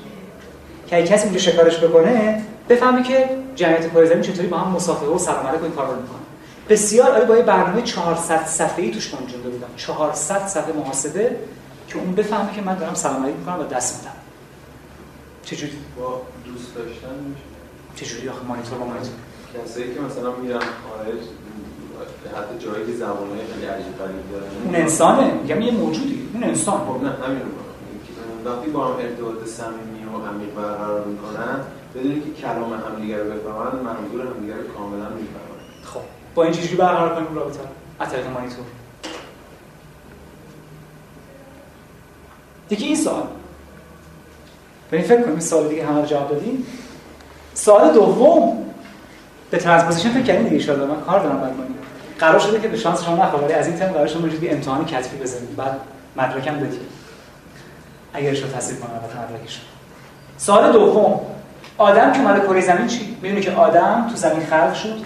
که 0.86 0.97
اگه 0.97 1.07
کسی 1.07 1.24
اونجا 1.24 1.40
شکارش 1.40 1.78
بکنه 1.78 2.42
بفهمه 2.69 3.03
که 3.03 3.29
جمعیت 3.55 3.93
کره 3.93 4.07
زمین 4.07 4.23
چطوری 4.23 4.49
با 4.49 4.59
هم 4.59 4.73
مسافه 4.73 5.07
و 5.07 5.19
سلام 5.19 5.47
علیکم 5.47 5.71
کار 5.71 5.87
رو 5.87 6.03
می‌کنه. 6.03 6.19
بسیار 6.69 7.11
عالی 7.11 7.27
با 7.27 7.37
یه 7.37 7.43
برنامه 7.43 7.83
400 7.83 8.47
صفحه‌ای 8.47 8.91
توش 8.91 9.14
گنجونده 9.14 9.49
بودم 9.49 9.69
400 9.77 10.47
صفحه 10.47 10.73
محاسبه 10.73 11.37
که 11.89 11.99
اون 11.99 12.14
بفهمه 12.14 12.53
که 12.53 12.62
من 12.62 12.75
دارم 12.75 12.95
سلام 12.95 13.23
علیکم 13.23 13.39
می‌کنم 13.39 13.61
و 13.61 13.64
دست 13.64 13.99
میدم. 13.99 14.17
چجوری؟ 15.43 15.79
با 15.99 16.23
دوست 16.45 16.75
داشتن 16.75 17.35
چجوری 17.95 18.29
آخه 18.29 18.43
مانیتور 18.49 18.79
با 18.79 18.87
مانیتور؟ 18.87 19.12
کسایی 19.64 19.95
که 19.95 20.01
مثلا 20.01 20.33
میرن 20.33 20.59
خارج 20.59 21.23
حتی 22.37 22.67
جایی 22.67 22.87
که 22.87 22.93
زبانهای 22.93 23.41
خیلی 23.53 23.67
عجیب 23.67 23.99
غریب 23.99 24.33
دارن. 24.33 24.47
اون 24.64 24.75
انسانه. 24.75 25.35
میگم 25.43 25.61
یه 25.62 25.73
موجودی. 25.73 26.29
اون 26.35 26.45
انسان. 26.45 26.81
نه 27.03 27.27
همین 27.27 27.41
رو 27.41 28.51
وقتی 28.51 28.71
با 28.71 28.87
هم 28.87 28.93
ارتباط 28.93 29.47
صمیمی 29.47 30.05
و 30.05 30.29
عمیق 30.29 30.55
برقرار 30.55 31.05
می‌کنن 31.05 31.61
بدونید 31.97 32.24
که 32.24 32.42
کلام 32.42 32.72
همدیگه 32.72 33.16
رو 33.16 33.24
بفهمن 33.24 33.80
منظور 33.80 34.26
همدیگه 34.26 34.55
رو 34.55 34.68
کاملا 34.78 35.09
می‌فهمن. 35.09 35.84
خب 35.84 36.01
با 36.34 36.44
این 36.44 36.53
چجوری 36.53 36.76
برقرار 36.76 37.14
کنیم 37.14 37.34
رابطه 37.34 37.59
از 37.99 38.11
طریق 38.11 38.26
مانیتور. 38.26 38.64
دیگه 42.68 42.86
این 42.86 42.97
سوال. 42.97 43.26
بریم 44.90 45.05
فکر 45.05 45.22
کنیم 45.22 45.40
سوال 45.40 45.68
دیگه 45.68 45.86
همه 45.86 46.01
رو 46.01 46.07
جواب 46.07 46.30
دادیم. 46.30 46.66
سوال 47.55 47.92
دوم. 47.92 48.66
به 49.51 49.59
transposition 49.59 50.11
فکر 50.11 50.22
کردین 50.22 50.49
دیگه؟ 50.49 50.62
شده 50.62 50.86
من 50.86 51.01
کار 51.01 51.20
دارم 51.20 51.40
بعد 51.40 51.53
قرار 52.18 52.38
شده 52.38 52.61
که 52.61 52.68
به 52.68 52.76
شانس 52.76 53.05
شما 53.05 53.24
نخوره 53.24 53.44
ولی 53.44 53.53
از 53.53 53.66
این 53.66 53.76
ترم 53.76 53.92
قرار 53.92 54.07
شده 54.07 54.44
یه 54.44 54.53
امتحان 54.53 54.84
کتبی 54.84 55.16
بزنید 55.16 55.57
بعد 55.57 55.80
مدرکم 56.16 56.57
بدید 56.57 56.80
اگر 58.12 58.34
شو 58.34 58.49
تصدیق 58.49 58.80
کنه 58.80 58.90
البته 58.94 59.34
مدرکش. 59.34 59.61
سوال 60.38 60.72
دوم. 60.72 61.36
آدم 61.79 62.12
که 62.12 62.20
اومده 62.20 62.41
کره 62.41 62.61
زمین 62.61 62.87
چی؟ 62.87 63.16
می‌دونه 63.22 63.41
که 63.41 63.53
آدم 63.53 64.07
تو 64.11 64.16
زمین 64.16 64.47
خلق 64.47 64.74
شد 64.74 64.97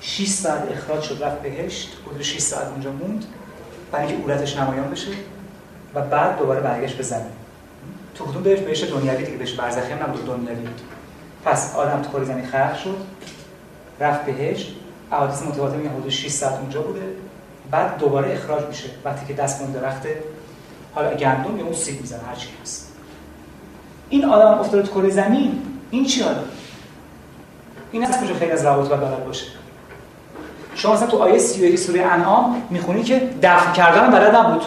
6 0.00 0.28
ساعت 0.28 0.72
اخراج 0.72 1.02
شد 1.02 1.22
رفت 1.22 1.42
بهشت 1.42 1.92
حدود 2.06 2.22
6 2.22 2.38
ساعت 2.38 2.68
اونجا 2.68 2.92
موند 2.92 3.24
برای 3.92 4.06
اینکه 4.06 4.22
اولتش 4.22 4.56
نمایان 4.56 4.90
بشه 4.90 5.10
و 5.94 6.00
بعد 6.00 6.38
دوباره 6.38 6.60
برگشت 6.60 6.96
به 6.96 7.02
زمین. 7.02 7.32
تو 8.14 8.24
کدوم 8.24 8.42
بهش؟ 8.42 8.58
بهش 8.58 8.84
دنیوی 8.84 9.24
دیگه 9.24 9.38
بهش 9.38 9.52
برزخی 9.52 9.92
هم 9.92 10.02
نبود 10.02 10.26
دنیوی 10.26 10.68
پس 11.44 11.76
آدم 11.76 12.02
تو 12.02 12.10
کره 12.10 12.24
زمین 12.24 12.46
خلق 12.46 12.76
شد 12.76 12.96
رفت 14.00 14.24
بهش 14.24 14.72
احادیث 15.12 15.42
متواتر 15.42 15.76
میگن 15.76 15.90
حدود 15.90 16.08
6 16.08 16.28
ساعت 16.28 16.58
اونجا 16.58 16.82
بوده. 16.82 17.02
بعد 17.70 17.98
دوباره 17.98 18.32
اخراج 18.32 18.66
میشه. 18.66 18.88
وقتی 19.04 19.26
که 19.26 19.34
دست 19.34 19.62
اون 19.62 19.72
درخت 19.72 20.02
حالا 20.94 21.14
گندم 21.14 21.58
یا 21.58 21.64
اون 21.64 21.74
سیب 21.74 22.00
می‌زنه 22.00 22.22
هر 22.22 22.34
چی 22.34 22.48
هست. 22.62 22.92
این 24.08 24.24
آدم 24.24 24.58
افتاده 24.58 24.82
تو 24.88 25.00
کره 25.00 25.10
زمین. 25.10 25.71
این 25.92 26.04
چی 26.04 26.22
آدم 26.22 26.44
این 27.92 28.06
از 28.06 28.20
کجا 28.20 28.34
خیلی 28.34 28.52
از 28.52 28.64
روابط 28.64 28.88
باید 28.88 29.00
بلد 29.00 29.24
باشه. 29.24 29.46
شما 30.74 30.94
مثلا 30.94 31.06
تو 31.06 31.18
آیه 31.18 31.38
31 31.38 31.78
سوره 31.78 32.00
انعام 32.02 32.62
می‌خونی 32.70 33.02
که 33.02 33.30
دفن 33.42 33.72
کردن 33.72 34.10
بلد 34.10 34.34
نبود. 34.34 34.62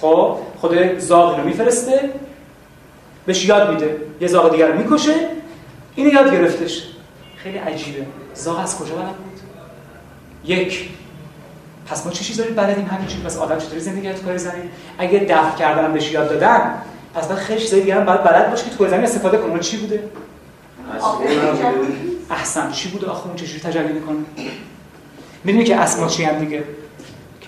خب 0.00 0.36
خود 0.60 0.98
زاغ 0.98 1.38
رو 1.38 1.44
میفرسته 1.44 2.10
بهش 3.26 3.44
یاد 3.44 3.70
میده. 3.70 3.96
یه 4.20 4.28
زاغ 4.28 4.50
دیگر 4.50 4.66
رو 4.66 4.78
می‌کشه 4.78 5.14
اینو 5.94 6.12
یاد 6.12 6.32
گرفتش. 6.32 6.82
خیلی 7.36 7.58
عجیبه. 7.58 8.06
زاغ 8.34 8.58
از 8.58 8.78
کجا 8.78 8.94
بلد 8.94 9.16
بود؟ 9.16 9.40
یک. 10.44 10.88
پس 11.86 12.06
ما 12.06 12.12
چه 12.12 12.24
چیزی 12.24 12.38
داریم 12.38 12.54
بلدیم؟ 12.54 12.86
همینجوری. 12.86 13.22
پس 13.22 13.38
آدم 13.38 13.58
چطوری 13.58 13.80
زندگی 13.80 14.02
کرد 14.02 14.24
کار 14.24 14.36
زمین 14.36 14.70
اگه 14.98 15.18
دفع 15.18 15.58
کردن 15.58 15.92
بهش 15.92 16.12
یاد 16.12 16.28
دادن 16.28 16.74
پس 17.14 17.28
بعد 17.28 17.38
خیلی 17.38 17.60
چیزای 17.60 17.80
دیگه 17.80 17.94
هم 17.94 18.04
باید 18.04 18.22
بلد 18.22 18.50
باشه 18.50 18.64
که 18.64 18.70
تو 18.70 18.88
زمین 18.88 19.04
استفاده 19.04 19.38
کنه 19.38 19.58
چی 19.58 19.76
بوده؟ 19.76 20.04
احسن 22.30 22.70
چی 22.70 22.88
بوده 22.88 23.06
آخه؟ 23.06 23.26
اون 23.26 23.36
چجوری 23.36 23.60
تجلی 23.60 23.92
می‌کنه؟ 23.92 24.16
می‌دونی 25.44 25.64
که 25.64 25.76
اسما 25.76 26.08
چی 26.08 26.24
هم 26.24 26.38
دیگه؟ 26.38 26.64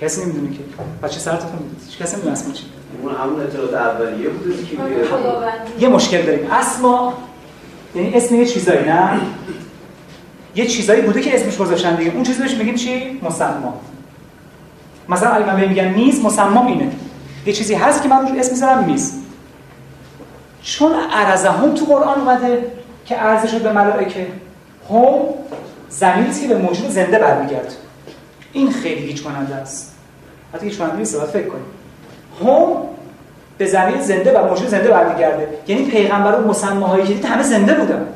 کسی 0.00 0.22
نمی‌دونه 0.22 0.50
که. 0.50 0.58
بچه 1.02 1.20
سرتون 1.20 1.50
می‌دید 1.52 1.96
کسی 2.00 2.12
نمی‌دونه 2.12 2.32
اسما 2.32 2.52
چی. 2.52 2.64
اون 3.02 3.14
همون 3.14 3.40
اطلاعات 3.40 3.74
اولیه 3.74 4.28
بوده 4.28 4.64
که 4.64 4.76
یه 5.78 5.88
مشکل 5.88 6.22
داریم. 6.22 6.50
اسما 6.50 7.14
یعنی 7.94 8.14
اسم 8.14 8.34
یه 8.34 8.46
چیزایی 8.46 8.84
نه؟ 8.84 9.20
یه 10.54 10.66
چیزایی 10.66 11.02
بوده 11.02 11.20
که 11.20 11.34
اسمش 11.34 11.56
گذاشتن 11.56 11.94
دیگه. 11.94 12.12
اون 12.14 12.22
چیزی 12.22 12.42
بهش 12.42 12.54
میگیم 12.54 12.74
چی؟ 12.74 13.20
مسما. 13.22 13.80
مثلا 15.08 15.28
اگه 15.28 15.46
من 15.46 15.68
میگم 15.68 15.90
میز 15.90 16.24
مسما 16.24 16.66
اینه. 16.66 16.90
یه 17.46 17.52
چیزی 17.52 17.74
هست 17.74 18.02
که 18.02 18.08
من 18.08 18.28
روش 18.28 18.38
اسم 18.38 18.50
می‌ذارم 18.52 18.84
میز. 18.84 19.12
چون 20.64 20.92
هم 20.92 21.74
تو 21.74 21.84
قرآن 21.84 22.20
اومده 22.20 22.72
که 23.06 23.14
عرضه 23.14 23.48
شد 23.48 23.62
به 23.62 23.72
ملائکه 23.72 24.26
هم 24.90 25.18
زمینی 25.88 26.40
که 26.40 26.48
به 26.48 26.58
موجود 26.58 26.90
زنده 26.90 27.18
برمیگرد. 27.18 27.74
این 28.52 28.72
خیلی 28.72 29.06
گیج 29.06 29.22
کننده 29.22 29.54
است. 29.54 29.94
حتی 30.54 30.66
هیچ 30.66 30.74
فهمی 30.74 30.98
نیست 30.98 31.24
فکر 31.24 31.48
کنید 31.48 31.64
هم 32.40 32.76
به 33.58 33.66
زمین 33.66 34.00
زنده 34.00 34.40
و 34.40 34.48
موجود 34.48 34.68
زنده 34.68 34.88
برمیگرده. 34.88 35.48
یعنی 35.66 35.84
پیغمبر 35.90 36.34
و 36.34 36.48
مسماهایی 36.48 37.18
که 37.18 37.28
همه 37.28 37.42
زنده 37.42 37.74
بودن. 37.74 38.06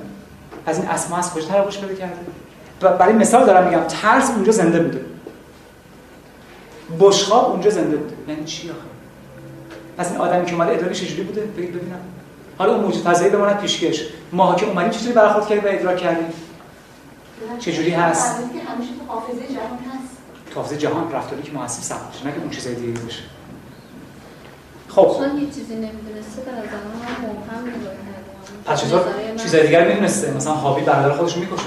از 0.66 0.78
این 0.78 0.88
اسما 0.88 1.16
از 1.16 1.34
کجا 1.34 1.46
تراوش 1.46 1.78
پیدا 1.78 1.94
کرده؟ 1.94 2.16
برای 2.98 3.12
مثال 3.12 3.46
دارم 3.46 3.68
میگم 3.68 3.84
ترس 3.88 4.30
اونجا 4.30 4.52
زنده 4.52 4.80
بوده. 4.80 5.00
بشخاب 7.00 7.50
اونجا 7.50 7.70
زنده 7.70 7.96
بوده. 7.96 8.14
یعنی 8.28 8.44
چی 8.44 8.70
آخه؟ 8.70 8.78
از 9.98 10.12
این 10.12 10.20
آدمی 10.20 10.46
که 10.46 10.54
اومده 10.54 10.72
ادراک 10.72 10.92
چجوری 10.92 11.22
بوده؟ 11.22 11.40
بگید 11.40 11.74
ببینم. 11.74 11.98
حالا 12.58 12.74
اون 12.74 12.84
موجود 12.84 13.02
فضایی 13.02 13.30
بماند 13.30 13.60
پیشکش. 13.60 14.02
ما 14.32 14.54
که 14.54 14.66
اومدیم 14.66 14.90
چجوری 14.90 15.12
برخورد 15.12 15.46
کردیم 15.46 15.64
و 15.64 15.68
ادراک 15.68 15.96
کردیم؟ 15.96 16.32
چجوری 17.58 17.90
هست؟ 17.90 18.36
همیشه 18.36 18.90
تو 18.98 19.12
حافظه 19.12 19.54
جهان 19.54 19.78
هست. 19.78 20.16
تو 20.50 20.60
حافظه 20.60 20.76
جهان 20.76 21.12
رفتاری 21.12 21.42
که 21.42 21.52
مؤثر 21.52 21.82
ثبت 21.82 22.24
نه 22.24 22.32
که 22.32 22.40
اون 22.40 22.50
چیزای 22.50 22.74
دیگه 22.74 23.00
باشه. 23.00 23.22
خب. 24.88 25.16
چون 25.18 25.38
یه 25.38 25.46
چیزی 25.46 25.74
نمی‌دونسته 25.74 26.42
نظر 26.42 26.60
من 26.60 27.28
مبهم 27.28 27.80
نگاه 27.80 27.92
پس 28.64 28.80
چطور 28.80 29.00
چیزای 29.36 29.66
دیگر 29.66 29.88
می‌دونسته 29.88 30.34
مثلا 30.34 30.52
حابیل 30.52 30.84
برادر 30.84 31.16
خودش 31.16 31.36
می‌کشه. 31.36 31.64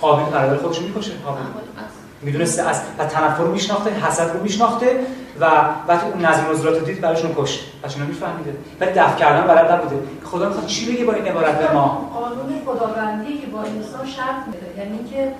قابیل 0.00 0.26
برادر 0.26 0.56
خودش 0.56 0.80
می‌کشه؟ 0.80 1.12
حابیل 1.24 1.44
می‌دونسته 2.22 2.62
از 2.62 2.80
و 2.98 3.04
تنفر 3.04 3.42
رو 3.42 3.52
میشناخته 3.52 3.90
حسد 3.90 4.32
رو 4.34 4.42
میشناخته 4.42 5.00
و 5.40 5.44
وقتی 5.88 6.06
اون 6.10 6.24
نظم 6.24 6.50
نظرات 6.50 6.78
رو 6.78 6.84
دید 6.84 7.00
براشون 7.00 7.34
کشت. 7.36 7.72
اینا 7.94 8.06
میفهمیده. 8.06 8.54
ولی 8.80 8.92
دفع 8.92 9.16
کردن 9.18 9.46
بلد 9.46 9.72
نبوده. 9.72 9.96
خدا 10.24 10.48
می‌خواد 10.48 10.66
چی 10.66 10.92
بگه 10.92 11.04
با 11.04 11.12
این 11.12 11.26
عبارت 11.26 11.58
به 11.58 11.74
ما؟ 11.74 12.10
قانون 12.14 12.62
خداوندی 12.66 13.38
که 13.38 13.46
با 13.46 13.60
انسان 13.62 14.06
شرط 14.06 14.46
میده. 14.46 14.68
یعنی 14.78 14.98
که 15.10 15.32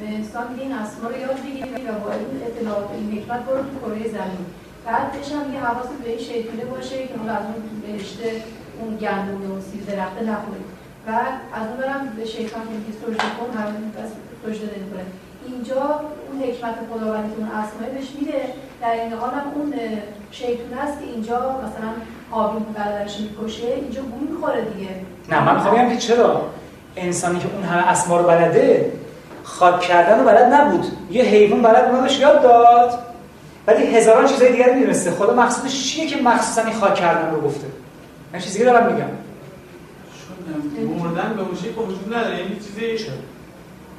به 0.00 0.06
انسان 0.08 0.46
این 0.58 0.72
اسما 0.72 1.08
رو 1.08 1.18
یاد 1.18 1.38
بگیری 1.44 1.88
و 1.88 1.92
با 2.04 2.10
این 2.12 2.42
اطلاعات 2.46 2.88
این 2.94 3.18
حکمت 3.18 3.40
برو 3.44 3.62
تو 3.62 3.76
کره 3.84 4.08
زمین. 4.08 4.44
بعدش 4.86 5.32
هم 5.32 5.54
یه 5.54 5.60
حواست 5.60 5.92
به 6.04 6.10
این 6.10 6.18
شیطونه 6.18 6.64
باشه 6.64 7.06
که 7.08 7.14
اون 7.20 7.28
از 7.28 7.42
اون 7.42 7.80
بهشته 7.86 8.42
اون 8.80 8.96
گندم 8.96 9.52
و 9.52 9.60
سیب 9.60 9.86
درخته 9.86 10.22
نخوری 10.30 10.64
و 11.06 11.10
از 11.58 11.66
اون 11.68 11.76
برم 11.76 12.12
به 12.16 12.24
شیطان 12.24 12.62
که 12.62 12.92
سجده 13.00 13.28
کن 13.38 13.50
بس 13.96 14.10
سجده 14.42 14.80
اینجا 15.54 16.00
اون 16.30 16.42
حکمت 16.42 16.74
خداوندی 16.92 17.34
که 17.34 17.38
اون 17.38 17.48
اسمای 17.48 17.90
بهش 17.94 18.08
میده. 18.18 18.42
در 18.80 18.90
این 18.90 19.12
حال 19.12 19.30
هم 19.30 19.46
اون 19.54 19.74
شیطون 20.30 20.78
است 20.78 20.98
که 21.00 21.04
اینجا 21.04 21.38
مثلا 21.38 21.90
حابیل 22.30 22.62
برادرش 22.74 23.16
می‌کشه 23.20 23.66
اینجا 23.66 24.02
گول 24.02 24.28
می‌خوره 24.28 24.60
دیگه. 24.64 24.90
نه 25.30 25.44
من 25.44 25.54
می‌خوام 25.54 25.90
که 25.90 25.96
چرا؟ 25.96 26.42
انسانی 26.96 27.38
که 27.38 27.46
اون 27.54 27.62
همه 27.62 27.88
اسما 27.88 28.16
رو 28.16 28.26
بلده 28.26 28.92
خاک 29.44 29.80
کردن 29.80 30.18
رو 30.18 30.24
بلد 30.24 30.52
نبود. 30.52 30.86
یه 31.10 31.24
حیوان 31.24 31.62
بلد 31.62 31.94
اونش 31.94 32.18
یاد 32.18 32.42
داد. 32.42 32.98
ولی 33.66 33.96
هزاران 33.96 34.26
چیزای 34.26 34.52
دیگر 34.52 34.74
می‌دونسته. 34.74 35.10
خدا 35.10 35.34
مقصودش 35.34 35.92
چیه 35.92 36.06
که 36.06 36.22
مخصوصا 36.22 36.62
این 36.62 36.74
خاک 36.74 36.94
کردن 36.94 37.30
رو 37.30 37.40
گفته؟ 37.40 37.66
من 38.32 38.38
چیزی 38.38 38.64
دارم 38.64 38.92
میگم. 38.92 39.08
مردن 41.04 41.34
به 41.36 41.42
اون 41.42 41.54
شکل 41.54 41.80
وجود 41.80 42.14
نداره. 42.14 42.38
یعنی 42.38 42.54
چیزی 42.54 42.98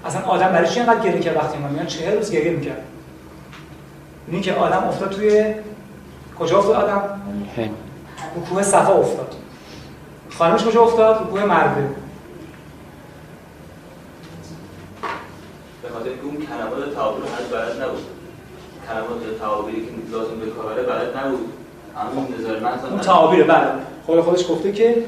اصلا 0.06 0.22
آدم 0.22 0.48
برای 0.48 0.68
چی 0.68 0.80
اینقدر 0.80 1.00
گریه 1.00 1.22
کرد 1.22 1.36
وقتی 1.36 1.58
ما 1.58 1.68
میگن 1.68 1.86
40 1.86 2.18
روز 2.18 2.32
گریه 2.32 2.52
می‌کرد. 2.52 2.84
اینی 4.28 4.42
که 4.42 4.54
آدم 4.54 4.88
افتاد 4.88 5.10
توی 5.10 5.56
کجا 6.40 6.58
افتاد 6.58 6.76
آدم؟ 6.76 7.22
رو 8.36 8.42
کوه 8.42 8.64
صفا 8.64 8.94
افتاد. 8.94 9.36
خانمش 10.30 10.64
کجا 10.64 10.82
افتاد؟ 10.82 11.20
رو 11.20 11.26
کوه 11.26 11.46
مرده. 11.46 11.90
به 15.84 15.90
خاطر 15.90 16.10
اون 16.24 16.38
کلمات 16.38 16.96
تعابیر 16.96 17.24
هنوز 17.26 17.52
بلد 17.52 17.84
نبود. 17.84 18.06
کلمات 18.88 19.40
تعابیری 19.40 19.86
که 19.86 19.92
لازم 20.12 20.40
به 20.40 20.46
کار 20.46 20.74
بلد 20.74 21.18
نبود. 21.18 21.54
اما 21.98 22.28
نظر 22.40 22.60
من 22.60 22.90
اون 22.90 23.00
تعابیر 23.00 23.44
بله. 23.44 23.68
خود 24.06 24.22
خودش 24.22 24.48
گفته 24.50 24.72
که 24.72 25.04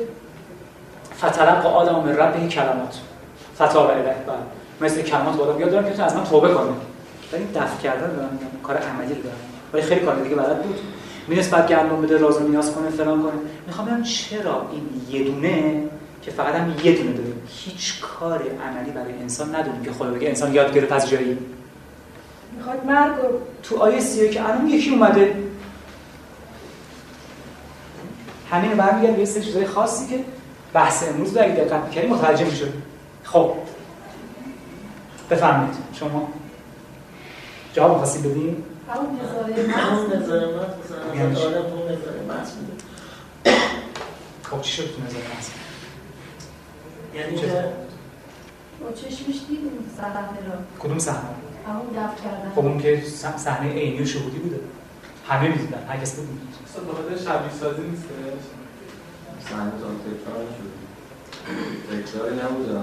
فتلق 1.18 1.66
آدم 1.66 1.96
من 2.00 2.18
ربه 2.18 2.48
کلمات. 2.48 3.00
فتاب 3.56 3.90
اله 3.90 4.02
بله. 4.04 4.61
مثل 4.82 5.02
کلمات 5.02 5.38
بالا 5.38 5.52
بیاد 5.54 5.72
دارم 5.72 5.94
که 5.94 6.04
از 6.04 6.16
من 6.16 6.24
توبه 6.24 6.54
کنه 6.54 6.72
ولی 7.34 7.48
دفع 7.56 7.82
کردن 7.84 8.16
دارم 8.16 8.40
کار 8.64 8.78
عملی 8.78 9.14
رو 9.14 9.22
دارم. 9.22 9.36
ولی 9.74 9.82
خیلی 9.82 10.02
کار 10.02 10.16
دیگه 10.16 10.36
بلد 10.36 10.64
بود. 10.64 10.80
میرس 11.28 11.50
بعد 11.50 11.68
گندم 11.68 12.02
بده 12.02 12.18
راز 12.18 12.38
و 12.38 12.48
نیاز 12.48 12.72
کنه 12.72 12.90
فلان 12.90 13.24
کنه. 13.24 13.32
می‌خوام 13.68 13.88
ببینم 13.88 14.04
چرا 14.04 14.70
این 14.72 15.20
یه 15.20 15.32
دونه 15.32 15.84
که 16.22 16.32
فقط 16.32 16.56
هم 16.56 16.74
یه 16.84 16.92
دونه 16.92 17.12
داریم 17.12 17.42
هیچ 17.48 18.02
کار 18.02 18.42
عملی 18.42 18.92
برای 18.92 19.14
انسان 19.14 19.56
ندونیم 19.56 19.84
که 19.84 19.92
خدا 19.92 20.12
بگه 20.12 20.28
انسان 20.28 20.54
یاد 20.54 20.74
گرفت 20.74 20.92
از 20.92 21.10
جایی. 21.10 21.38
می‌خواد 22.58 22.86
مرگ 22.86 23.14
تو 23.64 23.78
آیه 23.78 24.00
سیه 24.00 24.30
که 24.30 24.50
الان 24.50 24.68
یکی 24.68 24.90
اومده. 24.90 25.36
همین 28.52 28.72
برمیگرد 28.72 29.14
به 29.14 29.20
یه 29.20 29.26
سری 29.26 29.44
چیزای 29.44 29.66
خاصی 29.66 30.08
که 30.08 30.24
بحث 30.74 31.10
امروز 31.10 31.38
رو 31.38 31.44
اگه 31.44 31.54
دقت 31.54 31.84
می‌کردی 31.84 32.08
متوجه 32.08 32.46
می‌شد. 32.46 32.74
خب. 33.24 33.54
بفرمایید 35.32 35.76
شما 35.94 36.30
جواب 37.74 37.98
خاصی 37.98 38.20
بدین؟ 38.20 38.64
همون 38.90 39.20
خب 44.44 44.62
چی 44.62 44.72
شد 44.72 44.84
تو 44.84 45.02
نظر 45.02 45.18
یعنی 47.16 47.38
چه؟ 47.38 47.74
با 48.82 48.92
چشمش 48.92 49.36
دید 49.50 49.60
اون 49.64 49.86
صحنه 49.98 50.20
رو 50.20 50.80
کدوم 50.80 51.00
صحنه؟ 51.00 51.20
همون 51.68 51.86
دفع 51.86 52.24
کردن. 52.24 52.52
خب 52.56 52.60
اون 52.60 52.80
که 52.80 53.04
صحنه 53.38 53.74
عینی 53.74 54.02
و 54.02 54.06
شهودی 54.06 54.38
بوده. 54.38 54.60
همه 55.28 55.48
می‌دیدن 55.48 55.86
هر 55.90 55.98
کس 55.98 56.16
بود 56.16 56.28
اصلا 56.70 56.84
به 56.84 56.94
خاطر 56.94 57.16
شبیه 57.16 57.60
سازی 57.60 57.82
نیست. 57.82 58.04
صحنه 59.50 59.72
تا 59.72 59.88
تکرار 60.06 60.46
شد 60.58 60.72
تکراری 61.88 62.36
نبود 62.36 62.70
مثلا 62.70 62.82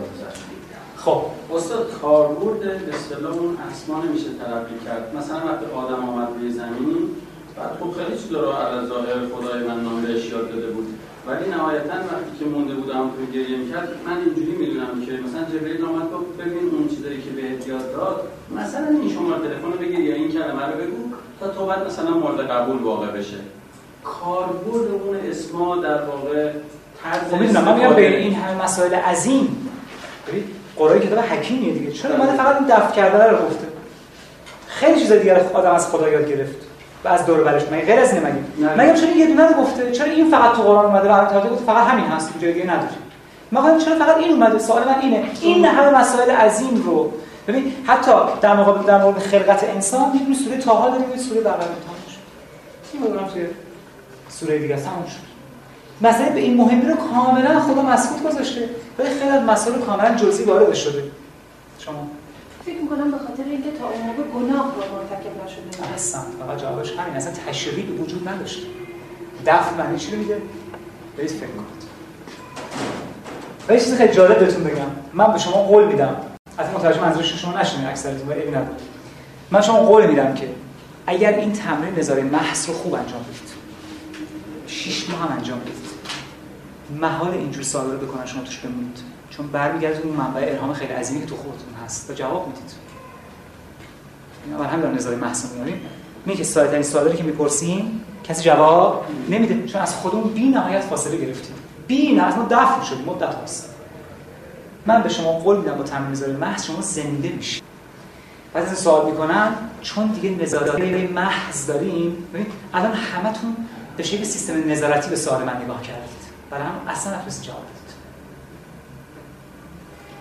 خب. 1.04 1.22
استاد 1.54 1.98
کاربرد 2.02 2.60
به 2.60 2.94
اصطلاح 2.94 3.32
اون 3.32 3.56
اسما 3.70 4.02
نمیشه 4.02 4.24
تلقی 4.24 4.78
کرد. 4.84 5.16
مثلا 5.16 5.36
وقتی 5.36 5.66
آدم 5.74 6.08
آمد 6.08 6.28
روی 6.40 6.50
زمین 6.50 7.10
بعد 7.56 7.70
خب 7.80 7.90
خیلی 8.02 8.18
چیزا 8.18 8.40
رو 8.40 8.50
علی 8.50 8.86
ظاهر 8.86 9.18
خدای 9.34 9.68
من 9.68 9.80
نام 9.82 10.02
بهش 10.02 10.26
یاد 10.26 10.50
داده 10.52 10.66
بود. 10.66 10.86
ولی 11.26 11.50
نهایتا 11.50 11.94
وقتی 11.94 12.32
که 12.38 12.44
مونده 12.44 12.74
بودم 12.74 13.10
تو 13.10 13.32
گریه 13.32 13.56
می‌کرد 13.56 13.88
من 14.06 14.16
اینجوری 14.24 14.52
می‌دونم 14.52 15.06
که 15.06 15.12
مثلا 15.12 15.44
جبرئیل 15.52 15.84
آمد 15.84 16.12
گفت 16.12 16.36
ببین 16.38 16.70
اون 16.72 16.88
چیزایی 16.88 17.22
که 17.22 17.30
بهت 17.30 17.68
یاد 17.68 17.92
داد 17.92 18.28
مثلا 18.56 18.86
این 18.88 19.10
شماره 19.10 19.40
تلفن 19.42 19.72
رو 19.72 19.78
بگیر 19.78 20.00
یا 20.00 20.14
این 20.14 20.32
کلمه 20.32 20.66
رو 20.66 20.72
بگو 20.72 21.02
تا 21.40 21.48
تو 21.48 21.66
بعد 21.66 21.86
مثلا 21.86 22.10
مورد 22.10 22.50
قبول 22.50 22.82
واقع 22.82 23.06
بشه. 23.06 23.36
کاربرد 24.04 24.90
اون 25.04 25.16
اسما 25.16 25.76
در 25.76 26.02
واقع 26.02 26.52
طرز 27.02 27.30
خب 27.30 27.58
من 27.58 27.74
میگم 27.74 27.94
به 27.94 28.18
این 28.18 28.34
همه 28.34 28.64
مسائل 28.64 28.94
عظیم. 28.94 29.70
ببین 30.28 30.44
قرآن 30.78 31.00
کتاب 31.00 31.18
حکیمیه 31.18 31.72
دیگه. 31.72 31.92
چرا؟ 31.92 32.16
من 32.16 32.36
فقط 32.36 32.56
این 32.56 32.66
دفع 32.66 32.94
کردن 32.94 33.30
رو 33.30 33.46
گفته. 33.46 33.66
خیلی 34.66 35.00
چیز 35.00 35.12
دیگه 35.12 35.50
آدم 35.52 35.70
از 35.70 35.88
خدا 35.88 36.08
یاد 36.08 36.28
گرفت 36.28 36.56
و 37.04 37.08
از 37.08 37.26
دور 37.26 37.44
برش. 37.44 37.62
مگه 37.62 37.84
غیر 37.84 38.00
از 38.00 38.14
اینه 38.14 38.26
مگه. 38.26 38.74
مگه 38.82 39.00
چرا 39.00 39.10
یه 39.10 39.26
دونه 39.26 39.48
رو 39.48 39.54
گفته؟ 39.54 39.92
چرا 39.92 40.06
این 40.06 40.30
فقط 40.30 40.52
تو 40.56 40.62
قرآن 40.62 40.84
اومده 40.84 41.08
و 41.08 41.12
البته 41.12 41.50
گفت 41.50 41.64
فقط 41.64 41.86
همین 41.86 42.04
هست؟ 42.04 42.32
جای 42.40 42.52
دیگه 42.52 42.66
نداره 42.66 42.88
گفتم 43.56 43.78
چرا 43.78 43.98
فقط 43.98 44.16
این 44.16 44.32
اومده؟ 44.32 44.58
سوال 44.58 44.84
من 44.84 45.00
اینه. 45.00 45.24
این 45.40 45.64
همه 45.64 45.98
مسائل 45.98 46.30
عظیم 46.30 46.82
رو. 46.86 47.12
ببین 47.48 47.72
حتی 47.86 48.12
در 48.40 48.56
مقابل 48.56 48.86
در 48.86 48.98
مورد 48.98 49.18
خلقت 49.18 49.64
انسان 49.64 50.20
یه 50.28 50.34
سوره 50.36 50.56
طه 50.56 50.90
داریم 50.90 51.10
یه 51.10 51.16
سوره 51.16 51.40
بقره 51.40 51.56
تمام 51.56 51.98
شد. 52.08 52.20
این 52.92 53.48
سوره 54.28 54.58
دیگه 54.58 54.76
تمام 54.76 55.06
شد. 55.06 55.37
مسئله 56.00 56.30
به 56.30 56.40
این 56.40 56.56
مهمی 56.56 56.86
رو 56.86 56.96
کاملا 56.96 57.60
خدا 57.60 57.82
مسکوت 57.82 58.32
گذاشته. 58.32 58.68
ولی 58.98 59.08
خیلی 59.08 59.30
از 59.30 59.42
مسائل 59.42 59.78
کاملا 59.78 60.14
جزئی 60.14 60.44
وارد 60.44 60.74
شده. 60.74 61.02
شما؟ 61.78 62.08
فکر 62.64 62.76
می‌کنم 62.82 63.10
به 63.10 63.18
خاطر 63.18 63.42
اینکه 63.50 63.70
تا 63.78 63.84
اون 63.84 64.06
موقع 64.06 64.22
گناه 64.22 64.74
رو 64.74 64.82
مرتکب 64.96 65.44
نشده. 65.44 65.94
اصلا. 65.94 66.20
فقط 66.20 66.60
جوابش 66.60 66.92
همین. 66.92 67.16
اصلا 67.16 67.32
تشریعی 67.48 67.82
به 67.82 68.02
وجود 68.02 68.28
نداشته. 68.28 68.62
دفع 69.46 69.76
معنی 69.76 69.98
چی 69.98 70.16
میده 70.16 70.42
برید 71.16 71.30
فکر 71.30 71.46
کنید. 71.46 71.88
و 73.68 73.72
یه 73.72 73.80
چیز 73.80 73.94
خیلی 73.94 74.12
جالب 74.12 74.38
بهتون 74.38 74.64
بگم. 74.64 74.86
من 75.12 75.32
به 75.32 75.38
شما 75.38 75.52
قول 75.52 75.84
میدم. 75.84 76.16
حتی 76.58 76.76
متوجه 76.76 77.00
منظورش 77.00 77.42
شما 77.42 77.60
نشین 77.60 77.86
اکثرتون 77.86 78.28
ولی 78.28 78.48
نداره 78.48 78.68
من 79.50 79.60
شما 79.60 79.78
قول 79.78 80.06
میدم 80.06 80.34
که 80.34 80.48
اگر 81.06 81.32
این 81.32 81.52
تمرین 81.52 81.98
نظاره 81.98 82.22
محض 82.22 82.66
رو 82.68 82.74
خوب 82.74 82.94
انجام 82.94 83.22
بدید 83.22 83.47
شیش 84.78 85.10
ماه 85.10 85.20
هم 85.20 85.36
انجام 85.36 85.60
بدید. 85.60 85.74
محال 87.00 87.30
اینجور 87.30 87.62
سوالا 87.62 87.92
رو 87.92 88.06
بکنن 88.06 88.26
شما 88.26 88.42
توش 88.42 88.58
بمونید. 88.58 88.98
چون 89.30 89.46
برمیگرده 89.46 90.00
اون 90.00 90.16
منبع 90.16 90.40
الهام 90.40 90.72
خیلی 90.72 90.92
عظیمی 90.92 91.20
که 91.20 91.26
تو 91.26 91.36
خودتون 91.36 91.74
هست 91.84 92.10
و 92.10 92.14
جواب 92.14 92.46
می‌دید. 92.46 92.70
این 94.44 94.54
اول 94.54 94.66
همین 94.66 94.86
نظر 94.86 95.14
محسن 95.14 95.54
میاریم 95.54 95.80
می 96.26 96.36
که 96.36 96.44
ساده 96.44 96.70
ترین 96.70 96.82
سوالی 96.82 97.16
که 97.16 97.22
می‌پرسیم 97.22 98.04
کسی 98.24 98.42
جواب 98.42 99.06
نمیده. 99.28 99.68
چون 99.68 99.80
از 99.82 99.94
خودمون 99.94 100.32
بی 100.32 100.48
نهایت 100.48 100.80
فاصله 100.80 101.16
گرفتیم. 101.16 101.54
بی 101.86 102.12
نهایت 102.12 102.36
ما 102.36 102.46
دفع 102.50 102.84
شدیم 102.84 103.04
مدت 103.04 103.34
هاست 103.34 103.74
من 104.86 105.02
به 105.02 105.08
شما 105.08 105.32
قول 105.32 105.56
میدم 105.56 105.74
با 105.74 105.82
تمرین 105.82 106.10
نظر 106.10 106.36
محض 106.36 106.66
شما 106.66 106.80
زنده 106.80 107.28
میشید. 107.28 107.62
بعد 108.52 108.68
از 108.68 108.78
سوال 108.78 109.10
می‌کنن 109.10 109.52
چون 109.82 110.06
دیگه 110.06 110.42
نظارت 110.42 110.80
محض 111.10 111.66
داریم 111.66 112.26
ببین 112.34 112.46
الان 112.74 112.92
همتون 112.92 113.56
به 113.98 114.04
شکل 114.04 114.24
سیستم 114.24 114.70
نظارتی 114.70 115.10
به 115.10 115.16
سوال 115.16 115.42
من 115.42 115.62
نگاه 115.62 115.82
کردید. 115.82 116.18
برای 116.50 116.64
هم 116.64 116.72
اصلا 116.88 117.16
نتونستید 117.16 117.46
جواب 117.46 117.62
بدید. 117.62 117.94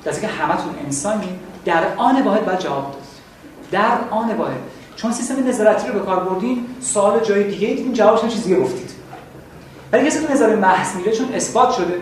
در 0.03 0.21
که 0.21 0.27
همتون 0.27 0.75
انسانی 0.85 1.39
در 1.65 1.83
آن 1.97 2.21
واحد 2.21 2.45
باید 2.45 2.59
جواب 2.59 2.83
داد 2.83 3.01
در 3.71 3.97
آن 4.09 4.35
واحد. 4.35 4.57
چون 4.95 5.11
سیستم 5.11 5.47
نظارتی 5.47 5.87
رو 5.87 5.93
به 5.93 5.99
کار 5.99 6.19
بردین 6.19 6.65
سوال 6.81 7.19
جای 7.19 7.43
دیگه 7.43 7.67
دیدین 7.67 7.93
جوابش 7.93 8.21
هم 8.21 8.29
چیز 8.29 8.43
دیگه 8.43 8.59
گفتید. 8.59 8.91
ولی 9.91 10.07
کسی 10.07 10.25
که 10.25 10.33
نظر 10.33 10.55
محض 10.55 10.95
میره 10.95 11.11
چون 11.11 11.33
اثبات 11.33 11.71
شده 11.71 12.01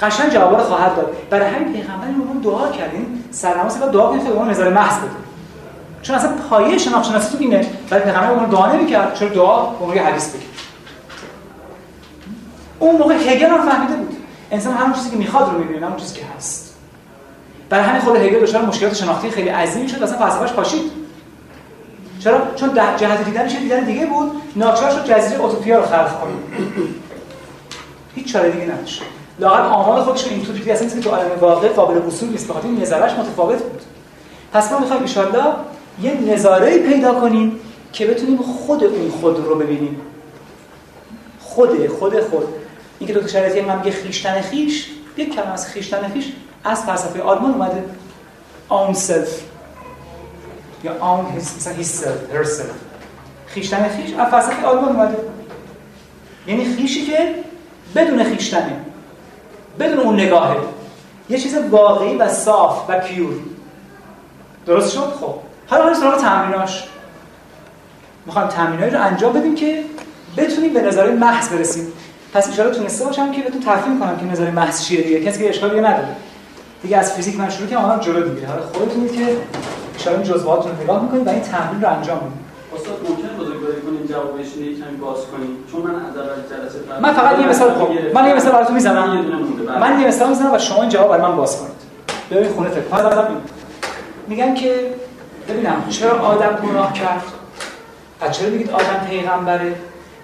قشنگ 0.00 0.32
جواب 0.32 0.56
رو 0.56 0.64
خواهد 0.64 0.96
داد. 0.96 1.16
برای 1.30 1.54
همین 1.54 1.72
پیغمبر 1.72 2.06
رو 2.06 2.40
دعا 2.40 2.70
کردیم 2.70 3.24
سرنماز 3.30 3.80
دعا 3.80 4.10
کنید 4.10 4.24
که 4.24 4.30
اون 4.30 4.50
نظر 4.50 4.68
محض 4.68 4.98
بده 4.98 5.27
چون 6.02 6.16
اصلا 6.16 6.32
پایه 6.50 6.78
شناخت 6.78 7.08
شناسی 7.08 7.36
تو 7.36 7.38
اینه. 7.40 7.66
ولی 7.90 8.00
پیغمبر 8.00 8.30
اون 8.30 8.44
دعا 8.44 8.72
نمی‌کرد. 8.72 9.14
چون 9.14 9.28
دعا؟ 9.28 9.62
اون 9.62 9.98
حدیث 9.98 10.28
بگه. 10.28 10.44
اون 12.78 12.96
موقع 12.96 13.14
هگل 13.14 13.46
هم 13.46 13.68
فهمیده 13.68 13.96
بود. 13.96 14.16
انسان 14.50 14.74
همون 14.74 14.92
چیزی 14.92 15.10
که 15.10 15.16
می‌خواد 15.16 15.52
رو 15.52 15.58
می‌بینه 15.58 15.86
اون 15.86 15.96
چیزی 15.96 16.14
که 16.14 16.26
هست. 16.36 16.74
برای 17.68 17.84
همین 17.84 18.00
خود 18.00 18.16
هگل 18.16 18.40
دچار 18.40 18.62
مشکلات 18.62 18.94
شناختی 18.94 19.30
خیلی 19.30 19.48
عظیمی 19.48 19.88
شد. 19.88 20.02
اصلا 20.02 20.18
فلسفه‌اش 20.18 20.52
پاشید. 20.52 20.92
چرا؟ 22.24 22.40
چون 22.56 22.68
در 22.68 22.96
جهت 22.96 23.24
دیدنش 23.24 23.56
دیدن 23.56 23.84
دیگه 23.84 24.06
بود. 24.06 24.42
ناچار 24.56 24.90
شد 24.90 25.04
جزیره 25.04 25.40
اوتوپیا 25.40 25.78
رو 25.78 25.86
خلق 25.86 26.20
کنه. 26.20 26.32
هیچ 28.14 28.32
چاره 28.32 28.50
دیگه 28.50 28.64
نداشت. 28.64 29.02
لاغر 29.38 29.60
آمال 29.60 30.02
خودش 30.02 30.24
رو 30.24 30.30
اینطوری 30.30 30.58
دیگه 30.58 30.72
اصلا 30.72 31.00
تو 31.00 31.10
عالم 31.10 31.26
واقع 31.40 31.68
قابل 31.68 32.06
وصول 32.06 32.28
نیست. 32.28 32.48
بخاطر 32.48 32.68
نظرش 32.68 33.12
متفاوت 33.12 33.62
بود. 33.62 33.82
پس 34.52 34.72
ما 34.72 34.78
می‌خوایم 34.78 35.02
ان 35.02 35.42
یه 36.02 36.20
نظاره 36.20 36.78
پیدا 36.78 37.20
کنیم 37.20 37.60
که 37.92 38.06
بتونیم 38.06 38.38
خود 38.38 38.84
اون 38.84 39.10
خود 39.10 39.38
رو 39.38 39.54
ببینیم. 39.54 40.00
خود 41.40 41.86
خود 41.86 42.20
خود. 42.20 42.44
اینکه 42.98 43.14
دو 43.14 43.20
تا 43.20 43.26
شرایطی 43.26 43.60
من 43.60 43.78
میگه 43.78 43.90
خیشتن 43.90 44.40
خیش 44.40 44.90
یک 45.16 45.34
کلمه 45.34 45.52
از 45.52 45.66
خیشتن 45.66 46.08
خیش 46.08 46.32
از 46.64 46.82
فلسفه 46.82 47.22
آلمان 47.22 47.54
اومده. 47.54 47.84
Own 48.70 48.96
self. 48.96 49.30
یا 50.84 50.92
his, 51.36 51.56
مثلا 51.56 51.74
her 52.32 52.46
self. 52.46 52.74
خیشتن 53.46 53.88
خیش 53.88 54.14
از 54.14 54.28
فلسفه 54.28 54.66
آلمان 54.66 54.96
اومده. 54.96 55.16
یعنی 56.46 56.64
خیشی 56.64 57.06
که 57.06 57.34
بدون 57.94 58.24
خیشتنه. 58.24 58.80
بدون 59.78 59.98
اون 59.98 60.20
نگاهه. 60.20 60.56
یه 61.28 61.38
چیز 61.38 61.54
واقعی 61.70 62.16
و 62.16 62.28
صاف 62.28 62.84
و 62.88 62.98
پیور 62.98 63.34
درست 64.66 64.92
شد؟ 64.92 65.12
خب. 65.20 65.47
حالا 65.70 65.82
بریم 65.82 65.94
سراغ 65.94 66.16
تمریناش 66.16 66.84
می‌خوایم 68.26 68.48
تمرینایی 68.48 68.90
رو 68.90 69.02
انجام 69.02 69.32
بدیم 69.32 69.54
که 69.54 69.84
بتونیم 70.36 70.72
به 70.72 70.82
نظر 70.82 71.10
محض 71.10 71.48
برسیم. 71.48 71.92
پس 72.34 72.60
ان 72.60 72.70
تونسته 72.70 73.04
باشم 73.04 73.32
که 73.32 73.42
بهتون 73.42 73.60
تفهیم 73.60 74.00
کنم 74.00 74.16
که 74.16 74.24
نظر 74.24 74.50
محض 74.50 74.84
چیه 74.84 75.02
دیگه. 75.02 75.24
کسی 75.24 75.42
که 75.42 75.48
اشکالی 75.48 75.80
نداره. 75.80 76.08
دیگه 76.82 76.96
از 76.96 77.12
فیزیک 77.12 77.38
من 77.38 77.50
شروع 77.50 77.68
کنم 77.68 77.98
جلو 78.00 78.28
دیگه 78.28 78.46
حالا 78.46 78.62
خودتون 78.62 79.08
که 79.08 80.10
ان 80.10 80.22
جزئیات 80.22 80.66
رو 80.66 80.82
نگاه 80.82 81.02
می‌کنید 81.02 81.26
و 81.26 81.30
این 81.30 81.40
تمرین 81.40 81.82
رو 81.82 81.88
انجام 81.88 82.18
می‌دید. 82.18 82.48
استاد 82.76 82.98
ممکن 83.08 83.44
بزرگواری 83.44 83.80
کنیم 83.80 84.06
جوابش 84.06 84.46
رو 84.46 84.62
کمی 84.62 84.96
باز 85.00 85.16
کنیم؟ 85.16 85.50
چون 85.72 85.80
من 85.80 85.94
از 85.94 86.16
اول 86.16 86.28
جلسه 86.50 87.00
من 87.02 87.12
فقط 87.12 87.38
یه 87.38 87.48
مثال 87.48 87.70
خب 87.70 87.88
من 88.14 88.26
یه 88.26 88.34
مثال 88.34 88.52
براتون 88.52 88.74
می‌زنم. 88.74 89.26
بله. 89.66 89.78
من 89.78 90.00
یه 90.00 90.06
مثال 90.06 90.28
می‌زنم 90.28 90.54
و 90.54 90.58
شما 90.58 90.80
این 90.80 90.90
جواب 90.90 91.08
برای 91.08 91.22
من 91.22 91.36
باز 91.36 91.56
کنید. 91.58 91.72
ببین 92.30 92.52
خونه 92.52 92.68
فکر 92.68 92.82
کنید 92.82 93.38
میگن 94.28 94.54
که 94.54 94.94
ببینم 95.48 95.84
چرا 95.90 96.20
آدم 96.20 96.68
گناه 96.68 96.92
کرد؟ 96.92 97.22
پس 98.20 98.38
چرا 98.38 98.50
میگید 98.50 98.70
آدم 98.70 99.06
پیغمبره؟ 99.10 99.74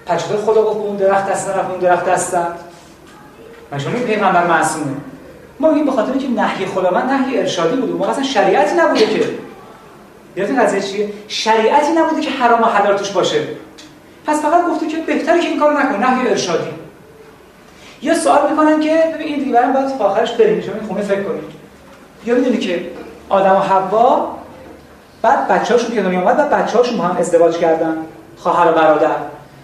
پس 0.06 0.24
چطور 0.24 0.36
خدا 0.36 0.62
گفت 0.62 0.76
اون 0.76 0.96
درخت 0.96 1.30
دست 1.30 1.48
نرفت 1.48 1.70
اون 1.70 1.78
درخت 1.78 2.04
دست 2.04 2.34
من 3.70 3.78
شما 3.78 3.92
پیغمبر 3.92 4.46
معصومه. 4.46 4.96
ما 5.60 5.68
میگیم 5.68 5.84
به 5.84 5.92
خاطر 5.92 6.12
اینکه 6.12 6.28
نهی 6.42 6.66
خداوند 6.66 7.10
نهی 7.10 7.38
ارشادی 7.38 7.76
بود. 7.76 7.98
ما 7.98 8.06
اصلا 8.06 8.24
شریعتی 8.24 8.76
نبوده 8.76 9.06
که. 9.06 9.24
یادتون 10.36 10.62
قضیه 10.62 10.80
چیه؟ 10.80 11.12
شریعتی 11.28 11.92
نبوده 11.92 12.20
که 12.20 12.30
حرام 12.30 12.62
و 12.62 12.64
حلال 12.64 12.96
توش 12.96 13.10
باشه. 13.10 13.42
پس 14.26 14.42
فقط 14.42 14.66
گفته 14.66 14.86
که 14.86 14.96
بهتره 14.96 15.40
که 15.40 15.48
این 15.48 15.60
کارو 15.60 15.78
نکنه. 15.78 16.10
نهی 16.10 16.28
ارشادی. 16.28 16.70
یا 18.02 18.14
سوال 18.14 18.50
می‌کنن 18.50 18.80
که 18.80 19.12
ببین 19.14 19.26
این 19.26 19.38
دیگه 19.38 19.52
برام 19.52 19.72
باید 19.72 20.02
آخرش 20.02 20.32
بریم. 20.32 20.60
شما 20.60 20.74
این 20.74 20.86
خونه 20.86 21.02
فکر 21.02 21.22
کنید. 21.22 21.44
یا 22.26 22.34
می‌دونی 22.34 22.58
که 22.58 22.86
آدم 23.28 23.56
و 23.56 23.58
حوا 23.58 24.36
بعد 25.24 25.48
بچه‌هاشون 25.48 25.94
که 25.94 26.02
دنیا 26.02 26.20
اومد 26.20 26.36
بعد 26.36 26.50
بچه‌هاشون 26.50 27.00
هم 27.00 27.16
ازدواج 27.16 27.56
کردن. 27.56 27.96
خواهر 28.36 28.70
و 28.70 28.74
برادر. 28.74 29.16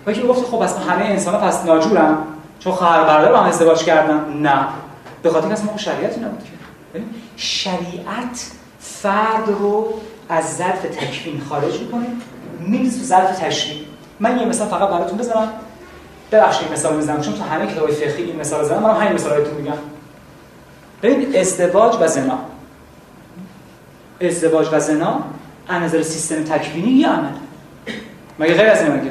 و 0.06 0.12
که 0.12 0.22
گفت 0.22 0.46
خب 0.46 0.61
اصلا 0.61 0.78
همه 0.78 1.04
انسان‌ها 1.04 1.48
پس 1.48 1.64
ناجورن 1.64 2.16
چون 2.58 2.72
خواهر 2.72 3.02
و 3.02 3.04
برادر 3.04 3.32
با 3.32 3.38
هم 3.38 3.48
ازدواج 3.48 3.84
کردن. 3.84 4.24
نه. 4.42 4.66
به 5.22 5.30
خاطر 5.30 5.46
اینکه 5.46 5.62
اصلا 5.62 5.76
شریعتی 5.76 6.20
نبود 6.20 6.38
که. 6.44 7.00
شریعت 7.36 8.50
فرد 8.80 9.48
رو 9.61 9.88
از 10.28 10.56
ظرف 10.56 10.82
تکوین 10.82 11.42
خارج 11.48 11.80
می‌کنه 11.80 12.06
میریزه 12.61 12.98
تو 12.98 13.04
ظرف 13.04 13.38
تشریع. 13.38 13.84
من 14.20 14.38
یه 14.38 14.44
مثال 14.44 14.68
فقط 14.68 14.88
براتون 14.88 15.18
بزنم. 15.18 15.48
ببخشید 16.32 16.72
مثال 16.72 16.96
می‌زنم 16.96 17.20
چون 17.20 17.34
تو 17.34 17.44
همه 17.44 17.66
کتاب 17.66 17.90
فقهی 17.90 18.22
این 18.22 18.40
مثال 18.40 18.64
زدم. 18.64 18.82
من 18.82 18.90
همین 18.90 19.12
مثال 19.12 19.32
رو 19.32 19.54
میگم. 19.54 19.78
ببین 21.02 21.36
ازدواج 21.40 21.96
و 22.00 22.06
زنا. 22.06 22.38
ازدواج 24.20 24.68
و 24.72 24.80
زنا 24.80 25.20
از 25.70 25.82
نظر 25.82 26.02
سیستم 26.02 26.44
تکوینی 26.44 26.90
یه 26.90 27.08
عمل. 27.08 27.30
مگه 28.38 28.54
غیر 28.54 28.66
از 28.66 28.82
این 28.82 29.10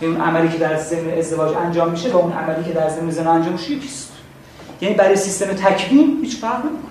این 0.00 0.20
عملی 0.20 0.48
که 0.48 0.58
در 0.58 0.76
ضمن 0.76 1.10
ازدواج 1.18 1.56
انجام 1.56 1.90
میشه 1.90 2.08
با 2.08 2.18
اون 2.18 2.32
عملی 2.32 2.64
که 2.64 2.72
در 2.72 2.88
ضمن 2.88 3.10
زنا 3.10 3.32
انجام 3.32 3.52
میشه 3.52 3.70
یکیست 3.70 4.12
یعنی 4.80 4.94
برای 4.94 5.16
سیستم 5.16 5.46
تکوین 5.46 6.18
هیچ 6.22 6.36
فرق 6.36 6.64
نمی‌کنه. 6.64 6.90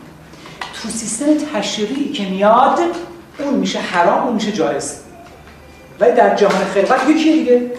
تو 0.73 0.89
سیستم 0.89 1.25
تشریعی 1.53 2.11
که 2.11 2.25
میاد 2.25 2.79
اون 3.39 3.53
میشه 3.53 3.79
حرام 3.79 4.23
اون 4.23 4.33
میشه 4.35 4.51
جایز. 4.51 4.99
ولی 5.99 6.11
در 6.11 6.35
جهان 6.35 6.65
خلقت 6.65 7.09
یکیه 7.09 7.33
دیگه. 7.33 7.71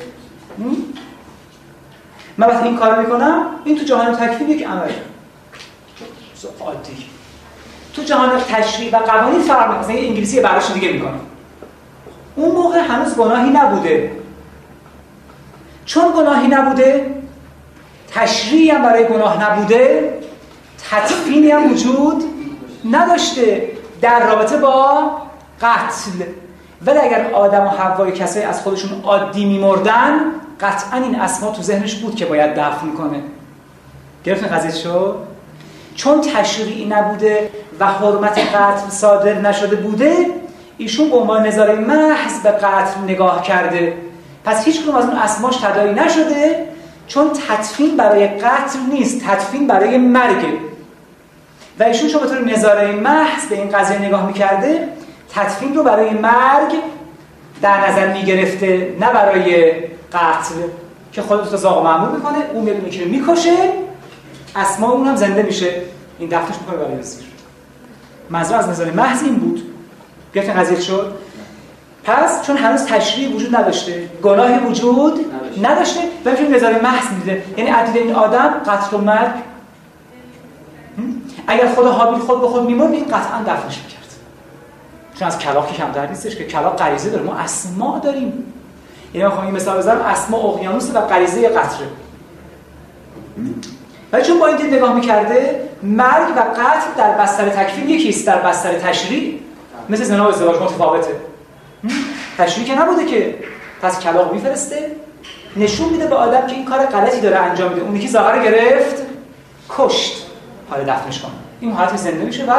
من 2.39 2.47
وقتی 2.47 2.69
این 2.69 2.77
کار 2.77 3.01
می‌کنم 3.01 3.47
این 3.65 3.79
تو 3.79 3.85
جهان 3.85 4.17
تکوین 4.17 4.51
یک 4.51 4.67
عمله. 4.67 4.95
عادی. 6.61 7.10
تو 7.95 8.03
جهان 8.03 8.31
تشریع 8.49 8.97
و 8.97 8.99
قوانین 8.99 9.41
فرق 9.41 9.79
می‌کنه. 9.79 9.99
انگلیسی 9.99 10.41
براش 10.41 10.71
دیگه 10.71 10.93
می‌کنه. 10.93 11.21
اون 12.37 12.55
موقع 12.55 12.79
هنوز 12.79 13.17
گناهی 13.17 13.51
نبوده. 13.51 14.11
چون 15.85 16.13
گناهی 16.17 16.49
نبوده 16.49 17.15
تشریعی 18.15 18.71
هم 18.71 18.83
برای 18.83 19.07
گناه 19.07 19.51
نبوده 19.51 20.15
تطفینی 20.91 21.51
هم 21.51 21.73
وجود 21.73 22.25
نداشته. 22.91 23.69
در 24.01 24.27
رابطه 24.27 24.57
با 24.57 25.13
قتل. 25.61 26.25
ولی 26.87 26.99
اگر 26.99 27.31
آدم 27.33 27.65
و 27.65 27.69
حوای 27.69 28.13
کسایی 28.13 28.45
از 28.45 28.63
خودشون 28.63 29.03
عادی 29.03 29.45
میمردن 29.45 30.21
قطعا 30.61 30.99
این 30.99 31.21
اسما 31.21 31.51
تو 31.53 31.63
ذهنش 31.63 31.95
بود 31.95 32.17
که 32.17 32.27
باید 32.27 32.55
دفن 32.55 32.93
کنه. 32.93 33.23
گرفتن 34.25 34.47
قضیه 34.47 34.83
شو؟ 34.83 35.15
چون 36.01 36.21
تشریعی 36.21 36.85
نبوده 36.85 37.51
و 37.81 37.87
حرمت 37.87 38.39
قتل 38.39 38.91
صادر 38.91 39.35
نشده 39.35 39.77
بوده 39.77 40.17
ایشون 40.79 41.11
به 41.11 41.17
عنوان 41.17 41.47
نظاره 41.47 41.75
محض 41.75 42.41
به 42.43 42.51
قتل 42.51 43.01
نگاه 43.05 43.43
کرده. 43.43 43.93
پس 44.45 44.65
هیچ 44.65 44.81
از 44.99 45.05
اون 45.05 45.17
اسماش 45.17 45.57
تدایی 45.57 45.95
نشده 45.95 46.67
چون 47.07 47.31
تدفین 47.49 47.97
برای 47.97 48.27
قتل 48.29 48.79
نیست 48.93 49.27
تدفین 49.27 49.67
برای 49.67 49.99
مرگه 49.99 50.53
و 51.81 51.83
ایشون 51.83 52.09
چون 52.09 52.21
به 52.21 52.27
طور 52.27 52.45
نظاره 52.45 52.93
محض 52.93 53.47
به 53.51 53.57
این 53.57 53.69
قضیه 53.69 53.99
نگاه 53.99 54.27
می‌کرده 54.27 54.89
تدفین 55.35 55.75
رو 55.75 55.83
برای 55.83 56.11
مرگ 56.11 56.75
در 57.63 57.91
نظر 57.91 58.13
می‌گرفته 58.13 58.95
نه 59.01 59.13
برای 59.13 59.73
قتل. 60.13 60.55
که 61.13 61.23
خودت 61.23 61.57
زاغ 61.57 61.85
معمول 61.85 62.17
می‌کنه 62.17 62.37
اون 62.55 62.65
می‌بینه 62.65 62.91
که 62.91 63.05
می‌کشه 63.05 63.90
اسما 64.57 64.91
اون 64.91 65.07
هم 65.07 65.17
زنده 65.17 65.43
میشه. 65.43 65.83
این 66.19 66.29
دفترش 66.29 66.59
می‌کنه 66.61 66.77
برای 66.77 67.03
زیر 67.03 67.25
منظور 68.31 68.57
از 68.57 68.69
نظر 68.69 68.91
محض 68.91 69.23
این 69.23 69.35
بود. 69.35 69.63
گفتن 70.37 70.53
قضیه 70.53 70.81
شد. 70.81 71.15
پس 72.05 72.47
چون 72.47 72.57
هنوز 72.57 72.85
تشریع 72.85 73.35
وجود 73.35 73.57
نداشته 73.57 74.09
گناهی 74.23 74.59
وجود 74.59 75.27
نداشته. 75.63 76.01
و 76.25 76.31
میشه 76.31 76.55
نظر 76.55 76.81
محض 76.81 77.13
میده. 77.13 77.45
یعنی 77.57 77.71
عدید 77.71 77.97
این 77.97 78.15
آدم 78.15 78.49
قتل 78.67 78.97
و 78.97 79.01
مرگ. 79.01 79.31
اگر 81.47 81.75
خدا 81.75 81.93
حابیل 81.93 82.21
خود 82.21 82.41
به 82.41 82.47
خود 82.47 82.65
میمرد 82.65 82.93
این 82.93 83.05
قطعا 83.05 83.43
دفنش 83.43 83.79
می‌کرد. 83.79 84.15
چون 85.19 85.29
از 85.29 85.39
کلاق 85.39 85.69
که 85.69 85.75
کمتر 85.75 86.07
نیستش 86.07 86.37
که 86.37 86.45
کلاق 86.45 86.77
غریزه 86.77 87.11
داره. 87.11 87.23
ما 87.23 87.35
اسما 87.35 87.99
داریم. 87.99 88.45
یعنی 89.15 89.35
من 89.35 89.45
این 89.45 89.55
مثال 89.55 89.79
بزنم. 89.79 90.01
اسما 90.01 90.39
اقیانوس 90.39 90.91
و 90.95 91.01
غریزه 91.01 91.49
قطره. 91.49 91.87
ولی 94.13 94.23
چون 94.25 94.39
با 94.39 94.47
این 94.47 94.57
دید 94.57 94.75
نگاه 94.75 94.95
می‌کرده 94.95 95.69
مرگ 95.83 96.29
و 96.37 96.41
قتل 96.41 96.91
در 96.97 97.11
بستر 97.19 97.49
تکفین 97.49 97.91
یکیست 97.91 98.27
در 98.27 98.39
بستر 98.39 98.79
تشریع 98.79 99.39
مثل 99.89 100.05
زنا 100.05 100.25
و 100.25 100.29
ازدواج 100.29 100.63
متفاوته؟ 100.63 101.11
تشریع 102.39 102.67
که 102.67 102.81
نبوده 102.83 103.05
که 103.05 103.35
پس 103.83 104.01
کلاغ 104.01 104.33
میفرسته. 104.33 104.91
نشون 105.57 105.89
میده 105.89 106.07
به 106.07 106.15
آدم 106.15 106.47
که 106.47 106.55
این 106.55 106.65
کار 106.65 106.87
غلطی 106.87 107.21
داره 107.21 107.37
انجام 107.37 107.73
میده. 107.73 107.83
اونی 107.83 107.99
که 107.99 108.09
زاغر 108.09 108.37
رو 108.37 108.43
گرفت 108.43 109.03
کشت. 109.69 110.27
حالا 110.71 110.83
دفنش 110.83 111.21
کن. 111.21 111.31
این 111.61 111.73
حالت 111.73 111.97
زنده 111.97 112.25
میشه 112.25 112.45
و 112.45 112.53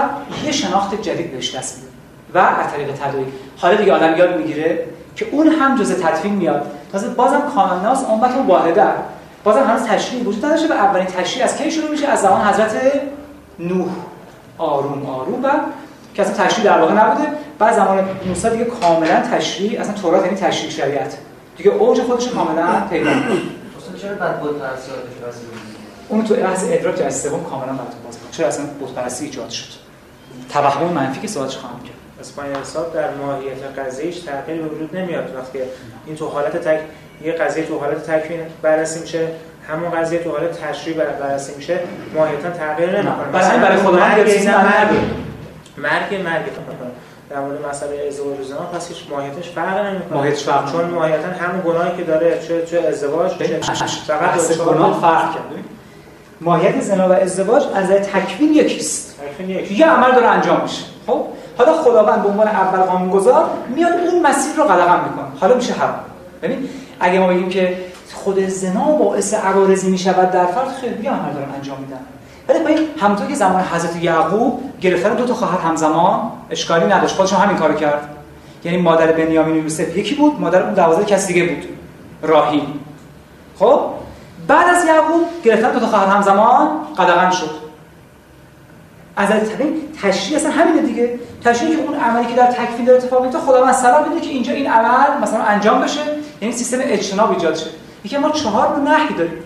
یه 0.46 0.52
شناخت 0.52 1.02
جدید 1.02 1.32
بهش 1.32 1.56
دست 1.56 1.78
میده. 1.78 1.92
و 2.34 2.38
از 2.38 2.72
طریق 2.74 2.92
تداعی 2.92 3.26
حالا 3.58 3.76
دیگه 3.76 3.94
آدم 3.94 4.18
یاد 4.18 4.38
می‌گیره 4.38 4.86
که 5.16 5.28
اون 5.32 5.48
هم 5.48 5.78
جزء 5.78 5.94
تدفین 5.94 6.34
میاد. 6.34 6.72
تازه 6.92 7.08
بازم 7.08 7.42
کامل 7.56 7.84
ناس 7.84 8.06
امت 8.10 8.32
واحده. 8.48 8.84
بازم 9.44 9.64
هنوز 9.64 9.84
تشریع 9.84 10.24
وجود 10.24 10.46
نداشته 10.46 10.68
و 10.70 10.72
اولین 10.72 11.08
تشریع 11.08 11.46
از 11.46 11.58
کی 11.58 11.72
شروع 11.72 11.92
میشه؟ 11.92 12.08
از 12.08 12.22
زمان 12.22 12.42
حضرت 12.48 13.02
نوح. 13.60 13.90
آروم 14.58 15.06
آروم 15.06 15.46
و 15.46 15.50
که 16.14 16.22
اصلا 16.22 16.46
تشریع 16.46 16.66
در 16.66 16.80
واقع 16.80 16.94
نبوده. 16.94 17.28
بعد 17.60 17.76
زمان 17.76 18.10
موسی 18.26 18.50
دیگه 18.50 18.66
کاملا 18.66 19.22
تشریع 19.22 19.82
اصلا 19.82 19.94
تورات 19.94 20.26
یعنی 20.26 20.38
تشریع 20.38 20.72
شریعت. 20.72 21.18
دیگه 21.58 21.72
اوج 21.72 22.02
خودش 22.02 22.28
کاملا 22.28 22.82
پیدا 22.90 23.14
می‌کنه 23.14 23.32
اصلا 23.32 23.98
چرا 24.02 24.16
بعد 24.16 24.40
بود؟ 24.42 24.62
اون 26.10 26.24
تو 26.24 26.34
از 26.34 26.72
ادراک 26.72 26.96
جهت 26.96 27.10
سوم 27.10 27.44
کاملا 27.44 27.66
براتون 27.66 28.02
باز. 28.06 28.18
چرا 28.32 28.48
اصلا 28.48 28.66
بت 28.66 28.92
پرستی 28.96 29.26
ایجاد 29.26 29.50
شد؟ 29.50 29.74
توهم 30.50 30.84
منفی 30.84 31.22
که 31.22 31.28
سوالش 31.28 31.58
خواهم 31.58 31.80
کرد. 31.84 32.01
اسپانیا 32.22 32.60
حساب 32.62 32.94
در 32.94 33.10
ماهیت 33.14 33.80
قضیهش 33.80 34.20
تغییری 34.20 34.62
به 34.64 34.68
وجود 34.70 34.96
نمیاد. 34.98 35.36
وقتی 35.38 35.60
این 36.06 36.16
تو 36.16 36.28
حالت 36.28 36.58
تک 36.58 36.80
یه 37.24 37.32
قضیه 37.32 37.66
تو 37.66 37.80
حالت 37.80 38.12
تکوین 38.12 38.40
بررسی 38.62 39.00
میشه 39.00 39.28
همون 39.70 39.92
قضیه 39.92 40.20
تو 40.20 40.32
حالت 40.32 40.62
تشریع 40.64 40.98
بر- 40.98 41.06
بررسی 41.06 41.56
میشه 41.56 41.80
ماهیتا 42.16 42.50
تغییر 42.50 42.90
نمی‌کنه. 42.90 43.26
برای 43.34 43.60
برای 43.60 43.78
خودمون 43.78 44.00
مرگ 44.00 44.20
مرگ. 44.48 44.98
مرگ 45.78 46.22
مرگ 46.24 46.44
در 47.30 47.40
مورد 47.40 47.66
مسئله 47.70 48.06
ازدواج 48.08 48.40
و 48.40 48.44
زنا 48.44 48.58
پس 48.60 48.88
هیچ 48.88 48.98
ماهیتش 49.10 49.50
فرق 49.50 49.86
نمی‌کنه. 49.86 50.18
ماهیتش 50.18 50.44
فرق 50.44 50.72
چون. 50.72 50.86
ماهیتا 50.86 51.28
همون 51.28 51.62
گناهی 51.66 51.98
که 51.98 52.04
داره 52.04 52.40
چه 52.48 52.66
چه 52.66 52.80
ازدواج 52.88 53.38
چه 53.38 53.60
فقط 54.08 54.58
دو- 54.58 54.64
گناه 54.66 55.02
فرق 55.02 55.34
کرد. 55.34 55.50
ببین. 55.50 55.64
ماهیت 56.42 56.82
زنا 56.82 57.10
و 57.10 57.12
ازدواج 57.12 57.64
از 57.76 57.90
تکوین 57.90 58.54
یکیست. 58.54 59.20
تکوین 59.34 59.50
یک 59.50 59.72
یه 59.80 59.86
عمل 59.90 60.12
داره 60.12 60.28
انجام 60.28 60.62
میشه. 60.62 60.84
خب؟ 61.08 61.26
حالا 61.58 61.74
خداوند 61.74 62.24
به 62.24 62.30
عنوان 62.30 62.48
اول 62.48 62.80
قانونگذار 62.80 63.50
میاد 63.76 63.94
اون 63.94 64.22
مسیر 64.22 64.56
رو 64.58 64.64
قدغن 64.64 65.00
می‌کنه. 65.04 65.40
حالا 65.40 65.56
میشه 65.56 65.74
حرام 65.74 65.96
ببین 66.42 66.70
اگه 67.00 67.20
ما 67.20 67.28
بگیم 67.28 67.50
که 67.50 67.78
خود 68.14 68.48
زنا 68.48 68.86
باعث 68.86 69.34
عوارضی 69.34 69.92
می‌شود 69.92 70.32
در 70.32 70.46
فرد 70.46 70.68
خیلی 70.82 71.04
یه 71.04 71.12
عمل 71.12 71.34
دارن 71.34 71.50
انجام 71.56 71.78
میدن. 71.80 72.00
ولی 72.50 72.60
ببین 72.60 72.88
همونطور 73.00 73.28
که 73.28 73.36
زمان 73.36 73.62
حضرت 73.62 74.04
یعقوب 74.04 74.64
گرفتن 74.82 75.14
دو 75.14 75.26
تا 75.26 75.34
خواهر 75.34 75.58
همزمان 75.58 76.32
اشکالی 76.50 76.86
نداشت. 76.86 77.16
خودشون 77.16 77.40
همین 77.40 77.58
کارو 77.58 77.74
کرد. 77.74 78.10
یعنی 78.64 78.78
مادر 78.78 79.12
بنیامین 79.12 79.56
و 79.56 79.64
یوسف 79.64 79.98
یکی 79.98 80.16
بود 80.16 80.42
مادر 80.42 80.64
اون 80.64 80.74
دوازده 80.74 81.06
کسی 81.06 81.34
دیگه 81.34 81.46
بود. 81.46 81.66
راهیل 82.22 82.64
خب؟ 83.60 83.82
بعد 84.48 84.76
از 84.76 84.86
یعقوب 84.86 85.22
گرفتن 85.44 85.72
دو 85.72 85.80
تا 85.80 85.86
خواهر 85.88 86.06
همزمان 86.06 86.68
قدغن 86.98 87.32
شد. 87.32 87.50
از 89.16 89.30
طبیعی 89.30 89.90
تشریع 90.02 90.38
اصلا 90.38 90.52
همینه 90.52 90.82
دیگه. 90.82 91.20
تشریع 91.44 91.76
که 91.76 91.82
اون 91.82 91.96
عملی 91.96 92.26
که 92.26 92.36
در 92.36 92.48
تکفین 92.48 92.86
داره 92.86 92.98
اتفاق 92.98 93.24
میفته 93.24 93.40
خداوند 93.40 93.74
سلام 93.74 94.10
میده 94.10 94.22
که 94.22 94.30
اینجا 94.30 94.54
این 94.54 94.72
عمل 94.72 95.22
مثلا 95.22 95.44
انجام 95.44 95.82
بشه 95.82 96.00
یعنی 96.42 96.54
سیستم 96.54 96.78
اجتناب 96.82 97.32
ایجاد 97.32 97.56
شه. 97.56 97.66
یکی 98.04 98.18
ما 98.18 98.30
چهار 98.30 98.76
رو 98.76 98.84
نهی 98.84 99.14
داریم. 99.18 99.44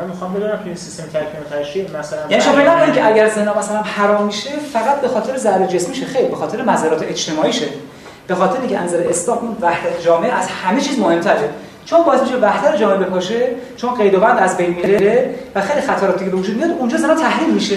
من 0.00 0.06
می‌خوام 0.08 0.34
بدونم 0.34 0.58
که 0.58 0.66
این 0.66 0.74
سیستم 0.74 1.02
تکوین 1.02 1.62
تشریع 1.62 1.98
مثلا 1.98 2.18
یعنی 2.30 2.42
شما 2.42 2.54
فکر 2.54 2.90
که 2.90 3.06
اگر 3.06 3.28
زنا 3.28 3.58
مثلا 3.58 3.82
حرام 3.82 4.26
میشه 4.26 4.50
فقط 4.72 5.00
به 5.00 5.08
خاطر 5.08 5.36
ضرر 5.36 5.66
جسمیشه 5.66 6.06
خیر 6.06 6.26
به 6.26 6.36
خاطر 6.36 6.62
مضرات 6.62 7.02
اجتماعیشه 7.02 7.66
به 8.26 8.34
خاطر 8.34 8.60
اینکه 8.60 8.78
انظر 8.78 9.06
اسلام 9.08 9.38
اون 9.38 9.56
وحدت 9.60 10.02
جامعه 10.04 10.32
از 10.32 10.48
همه 10.48 10.80
چیز 10.80 10.98
مهمتره. 10.98 11.50
چون 11.84 12.02
باعث 12.02 12.20
میشه 12.20 12.36
وحدت 12.36 12.76
جامعه 12.76 12.96
بپاشه 12.96 13.48
چون 13.76 13.94
قید 13.94 14.14
و 14.14 14.20
بند 14.20 14.38
از 14.38 14.56
بین 14.56 14.70
میره 14.70 15.34
و 15.54 15.60
خیلی 15.60 15.80
خطراتی 15.80 16.24
که 16.24 16.30
به 16.30 16.36
وجود 16.36 16.56
میاد 16.56 16.70
اونجا 16.70 16.96
زنا 16.96 17.14
تحریم 17.14 17.50
میشه. 17.50 17.76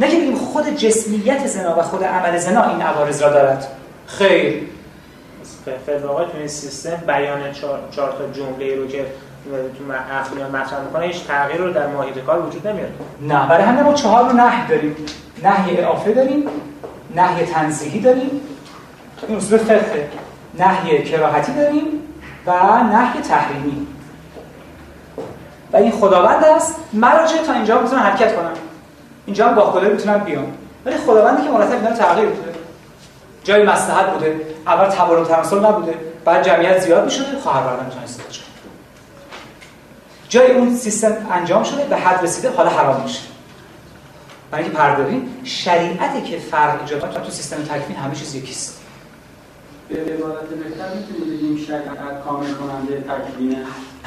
نه 0.00 0.08
که 0.08 0.16
بگیم 0.16 0.36
خود 0.36 0.76
جسمیت 0.76 1.46
زنا 1.46 1.78
و 1.78 1.82
خود 1.82 2.04
عمل 2.04 2.38
زنا 2.38 2.68
این 2.68 2.82
عوارض 2.82 3.22
را 3.22 3.30
دارد. 3.30 3.66
خیر. 4.06 4.62
فدراقای 5.86 6.26
تو 6.26 6.38
این 6.38 6.48
سیستم 6.48 6.96
بیان 7.06 7.52
چهار, 7.52 7.78
چهار 7.90 8.12
تا 8.12 8.32
جمله 8.32 8.76
رو 8.76 8.86
که 8.86 9.06
تو 9.50 9.84
میان 10.34 10.50
مطرح 10.50 10.80
می‌کنه 10.80 11.06
هیچ 11.06 11.26
تغییر 11.26 11.60
رو 11.60 11.72
در 11.72 11.86
ماهیت 11.86 12.18
کار 12.18 12.46
وجود 12.46 12.68
نمیاد 12.68 12.90
نه 13.20 13.48
برای 13.48 13.64
همین 13.64 13.82
ما 13.82 13.94
چهار 13.94 14.30
رو 14.30 14.36
نهی 14.36 14.66
داریم. 14.68 14.96
نهی 15.42 15.80
اعافه 15.80 16.12
داریم 16.12 16.44
نهی 17.16 17.46
تنزیهی 17.46 18.00
داریم 18.00 18.30
این 19.28 19.36
اصول 19.36 19.58
فقه. 19.58 20.08
نهی 20.58 21.04
کراهتی 21.04 21.52
داریم 21.52 21.86
و 22.46 22.52
نهی 22.82 23.20
تحریمی. 23.20 23.86
و 25.72 25.76
این 25.76 25.90
خداوند 25.90 26.44
است. 26.44 26.76
مراجع 26.92 27.42
تا 27.46 27.52
اینجا 27.52 27.80
می‌تونن 27.80 28.02
حرکت 28.02 28.36
کنن 28.36 28.52
اینجا 29.28 29.48
هم 29.48 29.54
با 29.54 29.72
خدا 29.72 29.88
می‌تونن 29.88 30.18
بیان. 30.18 30.46
ولی 30.84 30.96
خداوندی 30.96 31.42
که 31.42 31.50
مرتب 31.50 31.72
اینا 31.72 31.96
تغییر 31.96 32.28
بوده 32.28 32.54
جای 33.44 33.62
مصلحت 33.62 34.12
بوده. 34.12 34.40
اول 34.66 34.88
تبارک 34.88 35.28
تناسل 35.28 35.66
نبوده. 35.66 35.94
بعد 36.24 36.46
جمعیت 36.46 36.80
زیاد 36.80 37.04
می‌شده. 37.04 37.38
خواهر 37.42 37.62
برادر 37.62 37.84
می‌تونن 37.84 38.04
ازدواج 38.04 38.38
کنن 38.38 38.46
جای 40.28 40.50
اون 40.50 40.76
سیستم 40.76 41.16
انجام 41.32 41.62
شده. 41.62 41.84
به 41.84 41.96
حد 41.96 42.24
رسیده. 42.24 42.50
حالا 42.50 42.70
حرام 42.70 43.02
میشه. 43.02 43.20
برای 44.50 44.64
اینکه 44.64 44.78
پرداریم 44.78 45.40
شریعتی 45.44 46.22
که 46.22 46.38
فرق 46.38 46.80
ایجاد 46.82 47.22
تو 47.24 47.30
سیستم 47.30 47.56
تکوین 47.56 47.96
همه 47.98 48.14
چیز 48.14 48.34
یکیست. 48.34 48.80
به 49.88 49.94
عبارت 49.94 50.44
بهتر 50.44 50.94
می‌تونیم 50.94 51.36
بگیم 51.36 51.66
شریعت 51.66 52.24
کامل 52.24 52.52
کننده 52.52 53.04
تکوینه 53.08 53.56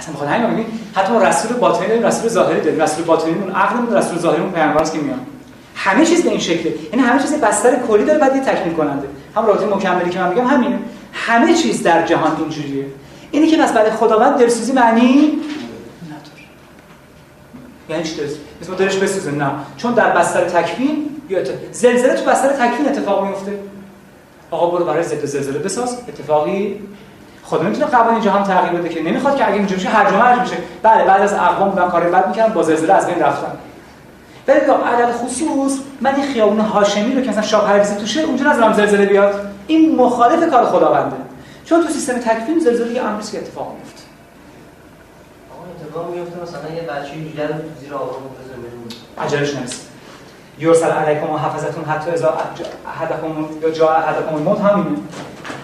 اصلا 0.02 0.14
بخاطر 0.14 0.32
همین 0.32 0.50
میگیم 0.50 0.90
حتی 0.96 1.14
رسول 1.14 1.58
باطنی 1.58 1.88
داریم 1.88 2.06
رسول 2.06 2.30
ظاهری 2.30 2.62
داریم. 2.62 2.82
رسول 2.82 3.06
باطنی 3.06 3.34
اون 3.34 3.52
عقلمون 3.52 3.94
رسول 3.94 4.20
ظاهری 4.20 4.42
اون 4.42 4.52
پیامبر 4.52 4.84
که 4.84 4.98
میان 4.98 5.20
همه 5.76 6.06
چیز 6.06 6.24
به 6.24 6.30
این 6.30 6.40
شکله. 6.40 6.74
یعنی 6.94 7.08
همه 7.08 7.22
چیز 7.22 7.34
بستر 7.34 7.80
کلی 7.88 8.06
داره 8.06 8.20
بعد 8.20 8.36
یه 8.36 8.42
تکمیل 8.42 8.74
کننده. 8.74 9.08
هم 9.36 9.46
رابطه 9.46 9.66
مکملی 9.66 10.10
که 10.10 10.20
من 10.20 10.30
میگم 10.30 10.48
همینه. 10.48 10.80
همه 11.14 11.54
چیز 11.54 11.84
در 11.84 12.06
جهان 12.06 12.38
اینجوریه. 12.40 12.86
اینی 13.32 13.48
که 13.48 13.58
بس 13.58 13.72
برای 13.72 13.92
خداوند 13.92 14.40
دلسوزی 14.40 14.74
معنی 14.74 15.42
نداره. 16.06 16.44
یعنی 17.90 18.04
چی 18.04 18.16
دلسوزی؟ 18.16 18.40
مثل 18.62 18.76
دلش 18.76 18.96
بسوزه. 18.96 19.32
نه. 19.32 19.52
چون 19.78 19.94
در 19.94 20.10
بستر 20.10 20.44
تکوین 20.44 21.10
یا 21.30 21.40
زلزله 21.72 22.14
تو 22.14 22.26
بستر 22.26 22.50
تکوین 22.50 22.90
اتفاق 22.90 23.28
میفته 23.28 23.60
آقا 24.52 24.78
برو 24.78 24.86
برای 24.86 25.04
زلزله 25.04 25.60
بساز. 25.60 25.98
اتفاقی 26.08 26.80
خدا 27.52 27.64
نمی‌تونه 27.64 27.86
قوانین 27.86 28.22
جهان 28.22 28.44
تغییر 28.44 28.74
بده 28.74 28.90
که 28.90 29.04
نمی‌خواد 29.04 29.36
که 29.36 29.48
اگه 29.48 29.56
اینجوری 29.56 29.82
بشه 29.82 29.90
هر 29.90 30.12
جمعه 30.12 30.40
بشه 30.40 30.58
بله 30.84 31.06
بعد 31.06 31.22
از 31.22 31.34
اقوام 31.34 31.70
بودن 31.70 31.90
کار 31.90 32.04
بد 32.04 32.28
می‌کردن 32.28 32.54
با 32.54 32.64
زلزله 32.64 32.94
از 32.94 33.08
بین 33.08 33.20
رفتن. 33.20 33.52
ولی 34.48 34.60
به 34.60 34.74
عدد 34.74 35.12
خصوص 35.12 35.80
من 36.02 36.16
این 36.16 36.26
خیابون 36.34 36.60
هاشمی 36.60 37.16
رو 37.16 37.22
که 37.22 37.30
مثلا 37.30 37.42
شاه 37.42 37.68
پرویزی 37.68 37.96
توشه 37.96 38.22
اونجا 38.22 38.52
نذارم 38.52 38.74
زلزله 38.74 39.06
بیاد. 39.06 39.52
این 39.68 39.96
مخالف 39.96 40.50
کار 40.50 40.66
خداونده. 40.66 41.16
چون 41.66 41.84
تو 41.84 41.94
سیستم 41.94 42.14
تکوین 42.20 42.60
زلزله 42.60 42.94
یه 42.94 43.02
امری 43.02 43.24
که 43.32 43.38
اتفاق 43.38 43.76
میفته 43.78 44.02
اتفاق 45.86 46.16
میفته 46.16 46.42
مثلا 46.42 46.76
یه 46.76 46.82
بچه 46.82 47.14
اینجوری 47.14 47.48
رو 47.48 47.54
تو 47.54 47.80
زیر 47.82 47.94
آب 47.94 48.10
بزنه 48.10 48.58
بدون 48.58 48.84
عجلش 49.26 49.56
نرسید 49.56 49.82
یرسل 50.60 50.92
علیکم 50.92 51.30
و 51.30 51.38
حفظتون 51.38 51.84
حتی 51.84 52.12
اذا 52.12 52.38
احدکم 52.88 53.46
یا 53.62 53.70
جا 53.70 53.90
احدکم 53.90 54.36
الموت 54.36 54.60
همینه. 54.60 54.98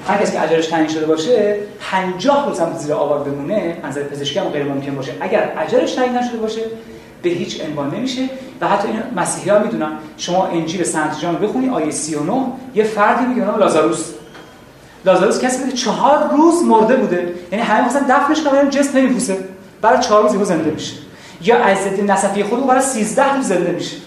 هر 0.08 0.18
کسی 0.18 0.32
که 0.32 0.42
اجرش 0.42 0.68
تعیین 0.68 0.88
شده 0.88 1.06
باشه 1.06 1.56
50 1.92 2.48
روز 2.48 2.60
هم 2.60 2.78
زیر 2.78 2.94
آوار 2.94 3.20
بمونه 3.20 3.78
از 3.84 3.98
پزشکی 3.98 4.40
هم 4.40 4.50
غیر 4.50 4.64
ممکن 4.64 4.96
باشه. 4.96 5.12
اگر 5.22 5.52
اجرش 5.58 5.92
تعیین 5.92 6.18
نشده 6.18 6.38
باشه 6.38 6.62
به 7.22 7.30
هیچ 7.30 7.62
عنوان 7.62 7.96
نمیشه. 7.96 8.22
و 8.62 8.68
حتی 8.68 8.88
این 8.88 9.04
مسیحی 9.16 9.50
ها 9.50 9.60
می‌دونن 9.60 9.92
شما 10.18 10.48
انجیل 10.48 10.84
سنت 10.84 11.20
جان 11.20 11.36
بخونی 11.36 11.70
آیه 11.70 11.92
39 11.92 12.46
یه 12.76 12.84
فردی 12.84 13.26
میگه 13.26 13.42
نام 13.42 13.60
لازاروس. 13.60 14.06
لازاروس 15.06 15.42
کسی 15.42 15.64
بوده 15.64 15.72
چهار 15.72 16.30
روز 16.32 16.64
مرده 16.64 16.96
بوده. 16.96 17.34
یعنی 17.52 17.64
همه 17.64 17.88
مثلا 17.88 18.02
دفنش 18.10 18.42
کنن 18.42 18.70
جسم 18.70 18.98
نمیپوسه. 18.98 19.38
برای 19.82 20.00
چهار 20.00 20.24
روز 20.24 20.48
زنده 20.48 20.72
میشه. 20.72 20.94
یا 21.42 21.58
عزت 21.58 22.00
نسفی 22.00 22.44
خود 22.44 22.68
برای 22.68 22.82
13 22.82 23.36
روز 23.36 23.46
زنده 23.46 23.72
میشه. 23.72 23.98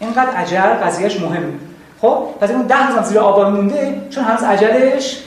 اینقدر 0.00 0.30
اجل 0.36 0.58
قضیهش 0.58 1.20
مهمه. 1.20 1.52
خب؟ 2.00 2.24
پس 2.40 2.50
اون 2.50 2.62
10 2.62 2.74
روز 2.86 3.06
زیر 3.06 3.18
آوار 3.18 3.50
مونده 3.50 4.02
چون 4.10 4.24
هنوز 4.24 4.42
اجلش 4.44 5.22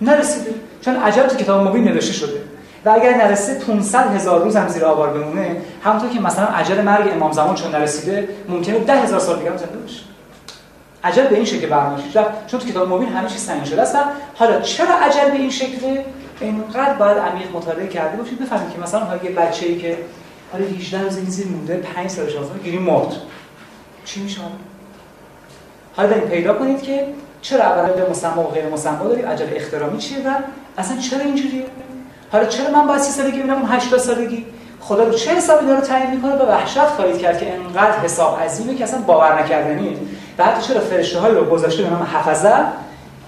نرسیده. 0.00 0.54
چون 0.80 0.96
اجل 0.96 1.26
تو 1.26 1.36
کتاب 1.36 1.68
مبین 1.68 1.84
نوشته 1.84 2.12
شده. 2.12 2.40
و 2.84 2.90
اگر 2.90 3.16
نرسه 3.16 3.58
500 3.58 4.14
هزار 4.14 4.44
روز 4.44 4.56
هم 4.56 4.68
زیر 4.68 4.84
آوار 4.84 5.10
بمونه 5.10 5.56
همونطور 5.84 6.10
که 6.10 6.20
مثلا 6.20 6.46
اجل 6.46 6.80
مرگ 6.80 7.12
امام 7.12 7.32
زمان 7.32 7.54
چون 7.54 7.72
نرسیده 7.72 8.28
ممکنه 8.48 8.78
ده 8.78 8.96
هزار 8.96 9.20
سال 9.20 9.38
دیگه 9.38 9.50
هم 9.50 9.56
زنده 9.56 9.78
باشه. 9.78 10.00
اجل 11.04 11.26
به 11.26 11.36
این 11.36 11.44
شکل 11.44 11.66
برنامه 11.66 12.10
شده. 12.10 12.24
چون 12.46 12.60
تو 12.60 12.66
کتاب 12.66 12.88
مبین 12.88 13.08
همه 13.08 13.28
چیز 13.28 13.46
تعیین 13.46 13.64
شده 13.64 13.82
است 13.82 13.96
حالا 14.34 14.60
چرا 14.60 14.94
اجل 14.98 15.30
به 15.30 15.36
این 15.36 15.50
شکله 15.50 16.04
اینقدر 16.40 16.94
باید 16.94 17.18
عمیق 17.18 17.56
مطالعه 17.56 17.88
کرده 17.88 18.16
باشید. 18.16 18.40
بفهمید 18.40 18.72
که 18.72 18.80
مثلا 18.80 19.00
یه 19.24 19.30
بچه‌ای 19.30 19.78
که 19.78 19.98
حالا 20.52 20.64
18 20.64 21.02
روز 21.02 21.16
این 21.16 21.26
زیر 21.26 21.46
مونده 21.46 21.76
5 21.76 22.10
سالش 22.10 22.36
آزاد 22.36 22.62
گیری 22.64 22.78
مرد. 22.78 23.12
چی 24.04 24.22
میشه 24.22 24.40
حالا؟ 25.96 26.14
پیدا 26.14 26.54
کنید 26.54 26.82
که 26.82 27.06
چرا 27.44 27.64
اولا 27.64 27.92
به 27.92 28.10
مسما 28.10 28.42
و 28.42 28.46
غیر 28.46 28.68
مسما 28.68 29.04
داریم 29.08 29.28
عجله 29.28 29.52
احترامی 29.56 29.98
چیه 29.98 30.18
و 30.18 30.30
اصلا 30.78 30.96
چرا 30.96 31.20
اینجوریه؟ 31.20 31.64
حالا 32.32 32.44
چرا 32.44 32.70
من 32.70 32.86
باید 32.86 33.00
30 33.00 33.12
سالگی 33.12 33.38
ببینم 33.38 33.56
اون 33.56 33.66
80 33.68 34.00
سالگی؟ 34.00 34.46
خدا 34.80 35.04
رو 35.04 35.12
چه 35.12 35.30
حسابی 35.30 35.66
داره 35.66 35.80
تعیین 35.80 36.10
می‌کنه؟ 36.10 36.36
به 36.36 36.44
وحشت 36.44 36.86
خواهید 36.86 37.18
کرد 37.18 37.38
که 37.38 37.54
انقدر 37.54 37.98
حساب 37.98 38.40
عظیمه 38.40 38.74
که 38.74 38.84
اصلا 38.84 39.00
باور 39.00 39.42
نکردنیه 39.42 39.96
بعد 40.36 40.60
چرا 40.60 40.80
فرشته 40.80 41.18
های 41.18 41.34
رو 41.34 41.44
گذاشته 41.44 41.82
به 41.82 41.90
نام 41.90 42.02
حفظه 42.02 42.54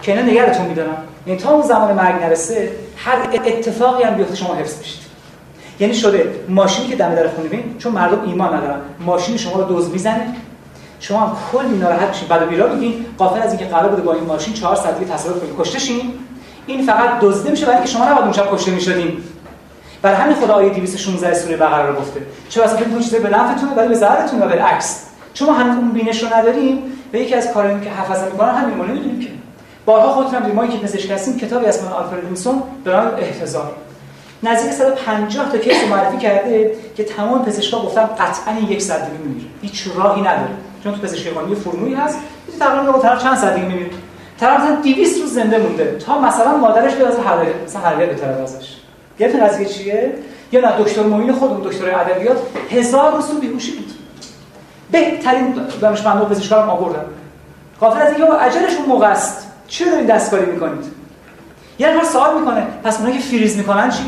که 0.03 0.13
اینا 0.13 0.33
نگرتون 0.33 0.67
میدارن؟ 0.67 0.97
یعنی 1.27 1.41
تا 1.41 1.51
اون 1.51 1.63
زمان 1.63 1.95
مرگ 1.95 2.23
نرسه 2.23 2.71
هر 2.97 3.17
اتفاقی 3.45 4.03
هم 4.03 4.15
بیفته 4.15 4.37
شما 4.37 4.55
حفظ 4.55 4.79
میشید 4.79 5.01
یعنی 5.81 5.95
شده 5.95 6.35
ماشینی 6.49 6.89
که 6.89 6.97
دم 6.97 7.15
در 7.15 7.29
خونه 7.29 7.49
بین 7.49 7.79
چون 7.79 7.93
مردم 7.93 8.29
ایمان 8.29 8.55
ندارن. 8.55 8.81
ماشین 9.01 9.37
شما 9.37 9.63
رو 9.63 9.77
دزد 9.77 9.93
می‌زنه 9.93 10.27
شما 11.09 11.21
هم 11.21 11.37
کلی 11.53 11.79
ناراحت 11.79 12.09
میشین 12.09 12.29
بعد 12.29 12.49
بیرا 12.49 12.75
میگین 12.75 13.07
قافل 13.19 13.43
از 13.43 13.51
اینکه 13.51 13.65
قرار 13.65 13.89
بوده 13.89 14.03
با 14.03 14.13
این 14.13 14.25
ماشین 14.25 14.55
4 14.55 14.77
ساعت 14.77 14.99
دیگه 14.99 15.13
تصادف 15.13 15.41
کنید 15.41 15.55
کشته 15.59 15.79
شین 15.79 16.13
این 16.67 16.87
فقط 16.87 17.21
دزدیده 17.21 17.51
میشه 17.51 17.67
برای 17.67 17.77
اینکه 17.77 17.93
شما 17.93 18.05
نباید 18.05 18.23
اونجا 18.23 18.47
کشته 18.53 18.71
می‌شدین 18.71 19.17
برای 20.03 20.17
همین 20.17 20.37
خدا 20.37 20.55
آیه 20.55 20.71
216 20.71 21.35
سوره 21.35 21.57
بقره 21.57 21.87
رو 21.87 21.95
گفته. 22.01 22.21
چه 22.49 22.61
واسه 22.61 22.77
فکر 22.77 22.99
چیزی 22.99 23.19
به 23.19 23.29
نفعتونه 23.29 23.75
ولی 23.75 23.89
به 23.89 23.95
ضررتون 23.95 24.43
و 24.43 24.49
بالعکس. 24.49 25.03
چون 25.35 25.49
ما 25.49 25.57
اون 25.57 25.91
بینش 25.91 26.23
رو 26.23 26.35
نداریم. 26.35 26.79
به 27.13 27.21
یکی 27.21 27.35
از 27.35 27.53
کارهایی 27.53 27.81
که 27.81 27.91
حفظه 27.91 28.25
می‌کنن 28.25 28.55
همین 28.55 28.77
ما 28.77 28.85
نمی‌دونیم 28.85 29.21
که. 29.21 29.29
بارها 29.87 30.13
خودتون 30.13 30.43
هم 30.43 30.53
ما 30.53 30.67
که 30.67 30.79
پزشک 30.79 31.11
هستیم 31.11 31.39
کتابی 31.39 31.67
از 31.67 31.85
من 31.85 31.93
آلفرد 31.93 32.25
ویلسون 32.25 32.63
به 32.85 32.93
نام 32.93 33.11
احتضار 33.19 33.73
نزدیک 34.43 34.73
150 34.73 35.53
تا 35.53 35.59
کیس 35.59 35.85
معرفی 35.91 36.19
کرده 36.19 36.75
که 36.97 37.05
تمام 37.05 37.45
پزشکا 37.45 37.83
گفتن 37.83 38.07
قطعا 38.07 38.55
یک 38.61 38.79
دیگه 38.79 38.97
میمیره. 39.25 39.47
هیچ 39.63 39.89
راهی 39.97 40.21
نداره. 40.21 40.55
چون 40.85 40.95
تو 40.95 41.01
پزشکی 41.01 41.31
قانونی 41.31 41.55
فرمولی 41.55 41.95
هست 41.95 42.19
تقریبا 42.59 42.93
دو 42.93 42.99
طرف 42.99 43.23
چند 43.23 43.37
ساعت 43.37 43.55
دیگه 43.55 43.67
میمیره 43.67 43.91
طرف 44.41 44.61
مثلا 44.61 44.75
200 44.75 45.21
روز 45.21 45.35
زنده 45.35 45.59
مونده. 45.59 45.99
تا 46.07 46.21
مثلا 46.21 46.57
مادرش 46.57 46.95
بیاد 46.95 47.09
از 47.09 47.19
حلقه 47.19 47.55
مثلا 47.65 47.83
حلقه 47.83 48.07
بتره 48.07 48.43
ازش. 48.43 48.77
گرفتین 49.19 49.47
قضیه 49.47 49.67
چیه؟ 49.67 50.13
یا 50.53 50.61
نه 50.61 50.85
دکتر 50.85 51.03
معین 51.03 51.33
خودمون 51.33 51.61
دکتر 51.61 52.01
ادبیات 52.01 52.39
هزار 52.71 53.13
روز 53.13 53.27
تو 53.27 53.39
بیهوشی 53.39 53.73
بود. 53.77 53.93
بهترین 54.91 55.55
دانشمندا 55.81 56.25
و 56.25 56.29
پزشکا 56.29 56.65
رو 56.65 56.71
آوردن. 56.71 57.05
غافل 57.81 58.03
از 58.03 58.13
اینکه 58.13 58.45
اجلشون 58.45 58.87
موقع 58.87 59.07
است. 59.07 59.47
چرا 59.69 59.91
دارین 59.91 60.07
دستکاری 60.07 60.47
می‌کنید؟ 60.47 60.85
یه 61.79 61.89
نفر 61.89 62.07
سوال 62.07 62.39
می‌کنه 62.39 62.67
پس 62.85 62.99
اونایی 62.99 63.19
که 63.19 63.25
فریز 63.25 63.57
می‌کنن 63.57 63.91
چی؟ 63.91 64.03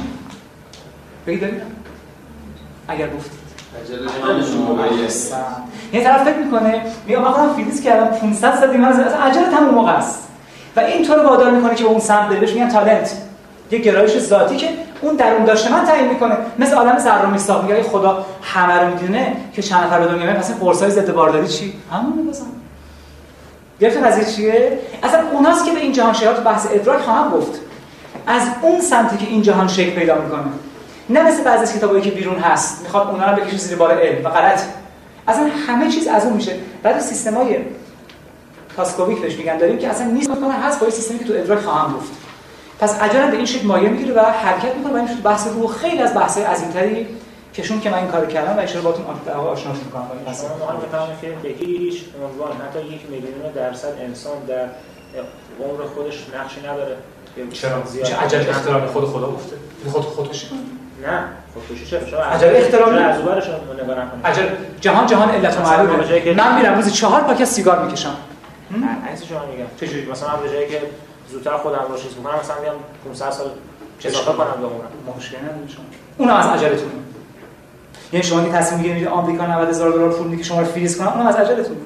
بگید 1.26 1.62
اگر 2.88 3.08
گفتید 3.08 3.37
یه 5.92 6.04
طرف 6.04 6.24
فکر 6.24 6.36
می‌کنه 6.36 6.82
میگه 7.06 7.20
من 7.20 7.54
فریز 7.54 7.82
کردم 7.82 8.06
500 8.06 8.60
سال 8.60 8.72
دیگه 8.72 8.86
از 8.86 8.98
عجله 8.98 9.50
تمام 9.50 9.74
موقع 9.74 9.92
است. 9.92 10.28
و 10.76 10.80
این 10.80 11.06
طور 11.06 11.18
وادار 11.18 11.50
می‌کنه 11.50 11.74
که 11.74 11.84
اون 11.84 12.00
سمت 12.00 12.28
بره 12.28 12.40
بهش 12.40 12.52
میگن 12.52 12.68
تالنت. 12.68 13.12
یه 13.70 13.78
گرایش 13.78 14.18
ذاتی 14.18 14.56
که 14.56 14.68
اون 15.00 15.16
درون 15.16 15.44
داشته 15.44 15.72
من 15.72 15.84
تعیین 15.84 16.08
می‌کنه. 16.08 16.36
مثل 16.58 16.74
عالم 16.74 16.98
ذره 16.98 17.26
میساق 17.26 17.62
میگه 17.62 17.82
خدا 17.82 18.26
همه 18.42 18.74
رو 18.74 18.94
می‌دونه 18.94 19.36
که 19.52 19.62
چند 19.62 19.84
نفر 19.84 20.00
به 20.00 20.06
دنیا 20.06 20.22
میاد 20.22 20.36
پس 20.36 20.54
قرصای 20.60 20.90
ضد 20.90 21.12
بارداری 21.14 21.48
چی؟ 21.48 21.72
همون 21.92 22.28
بزن. 22.28 22.46
گرفت 23.80 23.96
قضیه 23.96 24.24
چیه؟ 24.24 24.78
اصلا 25.02 25.20
اوناست 25.32 25.64
که 25.64 25.72
به 25.72 25.80
این 25.80 25.92
جهان 25.92 26.12
شهرات 26.12 26.44
بحث 26.44 26.66
ادراک 26.72 27.00
خواهم 27.00 27.30
گفت. 27.30 27.60
از 28.26 28.42
اون 28.62 28.80
سمتی 28.80 29.16
که 29.16 29.26
این 29.26 29.42
جهان 29.42 29.68
شکل 29.68 29.90
پیدا 29.90 30.14
می‌کنه. 30.14 30.40
نه 31.10 31.22
مثل 31.22 31.44
بعضی 31.44 31.62
از 31.62 31.74
کتابایی 31.74 32.02
که 32.02 32.10
بیرون 32.10 32.38
هست. 32.38 32.82
می‌خواد 32.82 33.08
اونا 33.08 33.30
رو 33.30 33.42
بکشه 33.42 33.56
زیر 33.56 33.78
بار 33.78 34.00
علم. 34.00 34.24
و 34.24 34.28
غلط. 34.28 34.62
اصلا 35.28 35.50
همه 35.66 35.90
چیز 35.90 36.06
از 36.06 36.24
اون 36.24 36.32
میشه. 36.32 36.56
بعد 36.82 37.00
سیستمای 37.00 37.58
کاسکوویک 38.76 39.20
بهش 39.20 39.36
میگن. 39.36 39.58
داریم 39.58 39.78
که 39.78 39.88
اصلا 39.88 40.06
نیست. 40.06 40.30
کنه 40.30 40.52
هست 40.52 40.80
با 40.80 40.90
سیستمی 40.90 41.18
که 41.18 41.24
تو 41.24 41.32
ادراک 41.32 41.58
خواهم 41.58 41.94
گفت. 41.94 42.12
پس 42.80 43.00
عجله 43.02 43.30
به 43.30 43.36
این 43.36 43.46
شکل 43.46 43.66
مایه 43.66 43.88
می‌گیره 43.88 44.14
و 44.14 44.18
حرکت 44.20 44.76
می‌کنه. 44.76 44.92
و 44.92 44.96
این 44.96 45.08
بحث 45.24 45.48
رو 45.48 45.66
خیلی 45.66 46.02
از 46.02 46.14
بحث‌های 46.14 46.46
عظیم‌تری 46.46 47.06
کشون 47.54 47.80
که 47.80 47.90
من 47.90 47.98
این 47.98 48.08
کارو 48.08 48.26
کردم 48.26 48.56
و 48.56 48.60
اشاره 48.60 48.84
باتون 48.84 49.04
آشنا 49.26 49.72
می‌کنم. 49.72 50.08
با 50.24 50.30
مثلا 50.30 50.48
ما 50.48 50.80
می‌فهمیم 51.06 51.42
که 51.42 51.48
به 51.48 51.48
هیچ 51.48 52.04
عنوان 52.24 52.52
حتی 52.52 52.86
یک 52.94 53.00
میلیون 53.10 53.52
درصد 53.54 53.92
انسان 54.00 54.38
در 54.48 54.68
عمر 55.64 55.84
خودش 55.94 56.26
نقشی 56.34 56.60
نداره. 56.60 56.96
چرا؟ 57.52 57.82
چه 58.02 58.16
عجله 58.16 58.48
احترام 58.48 58.86
خود 58.86 59.04
خدا 59.04 59.30
گفته؟ 59.30 59.56
خود 59.92 60.02
خودش 60.02 60.50
نه. 61.06 61.22
خودکشی 61.54 61.86
چه 61.86 62.06
شما 62.06 62.20
عجله 62.20 62.58
احترامی؟ 62.58 62.98
از 62.98 63.18
اونورش 63.18 63.44
عجله. 64.24 64.52
جهان 64.80 65.06
جهان 65.06 65.30
علت 65.30 65.58
و 65.58 65.62
معلومه 65.62 66.34
من 66.34 66.56
میرم 66.56 66.74
روزی 66.74 66.90
چهار 66.90 67.20
پاکت 67.20 67.44
سیگار 67.44 67.84
می‌کشم. 67.84 68.14
عکس 69.10 69.24
شما 69.24 69.38
میگم؟ 69.52 69.64
چجوری؟ 69.80 70.10
مثلا 70.10 70.36
به 70.36 70.48
جایی 70.48 70.68
که 70.68 70.82
زودتر 71.30 71.56
خودم 71.56 71.84
رو 71.88 71.96
چیز 71.96 72.14
بکنم 72.14 72.38
مثلا 72.40 72.60
میام 72.60 72.74
500 73.04 73.30
سال 73.30 73.46
اضافه 74.04 74.32
کنم 74.32 74.46
بمونم 74.46 75.16
مشکل 75.16 75.36
نداره 75.38 75.68
شما 75.68 75.84
اونم 76.18 76.34
از 76.34 76.46
عجلتونه 76.46 76.92
یعنی 78.12 78.26
شما 78.26 78.44
که 78.44 78.50
تصمیم 78.50 78.80
می‌گیرید 78.80 79.08
آمریکا 79.08 79.46
90 79.46 79.68
هزار 79.68 79.90
دلار 79.90 80.10
پول 80.10 80.26
میده 80.26 80.36
که 80.36 80.48
شما 80.48 80.60
رو 80.60 80.66
فریز 80.66 80.98
کنن 80.98 81.08
اونم 81.08 81.26
از 81.26 81.36
عجلتون 81.36 81.76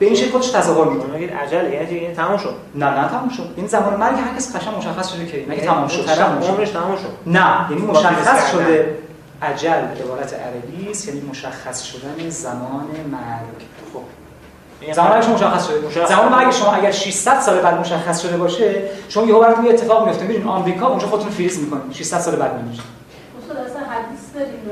به 0.00 0.06
این 0.06 0.14
شکل 0.14 0.30
خودش 0.30 0.50
تصور 0.50 0.88
می‌کنه. 0.88 1.12
میگید 1.12 1.32
عجله؟ 1.32 1.74
یعنی 1.74 1.98
این 1.98 2.14
تموم 2.14 2.36
شد؟ 2.36 2.54
نه 2.74 2.86
نه 2.86 3.08
تموم 3.08 3.28
شد. 3.28 3.54
این 3.56 3.66
زمان 3.66 3.96
مرگ 3.96 4.14
هر 4.14 4.36
کس 4.36 4.56
قشنگ 4.56 4.74
مشخص 4.76 5.12
شده 5.12 5.26
که 5.26 5.44
مگه 5.48 5.60
تمام 5.60 5.88
شد. 5.88 6.08
عمرش 6.10 6.70
تموم 6.70 6.96
شد. 6.96 7.12
نه 7.26 7.70
یعنی 7.70 7.82
مشخص 7.82 8.50
شده. 8.52 8.98
عجل 9.42 9.82
عبارت 10.04 10.34
عربی 10.34 10.90
است 10.90 11.08
یعنی 11.08 11.20
مشخص 11.20 11.82
شدن 11.82 12.28
زمان 12.28 12.86
مرگ. 13.12 13.60
خب. 13.92 14.92
زمان 14.92 15.10
مرگش 15.10 15.28
مشخص 15.28 15.68
شده. 15.68 16.06
زمان 16.06 16.28
مرگ 16.32 16.50
شما 16.50 16.72
اگر 16.72 16.90
600 16.90 17.40
سال 17.40 17.58
بعد 17.58 17.80
مشخص 17.80 18.22
شده 18.22 18.36
باشه 18.36 18.82
شما 19.08 19.24
یهو 19.26 19.40
براتون 19.40 19.64
یه 19.64 19.70
اتفاق 19.70 20.06
میفته 20.06 20.26
میرین 20.26 20.46
آمریکا 20.46 20.88
اونجا 20.88 21.06
خودتون 21.06 21.30
فریز 21.30 21.60
می‌کنید. 21.60 21.92
600 21.92 22.18
سال 22.18 22.36
بعد 22.36 22.54
میمیرید 22.56 22.80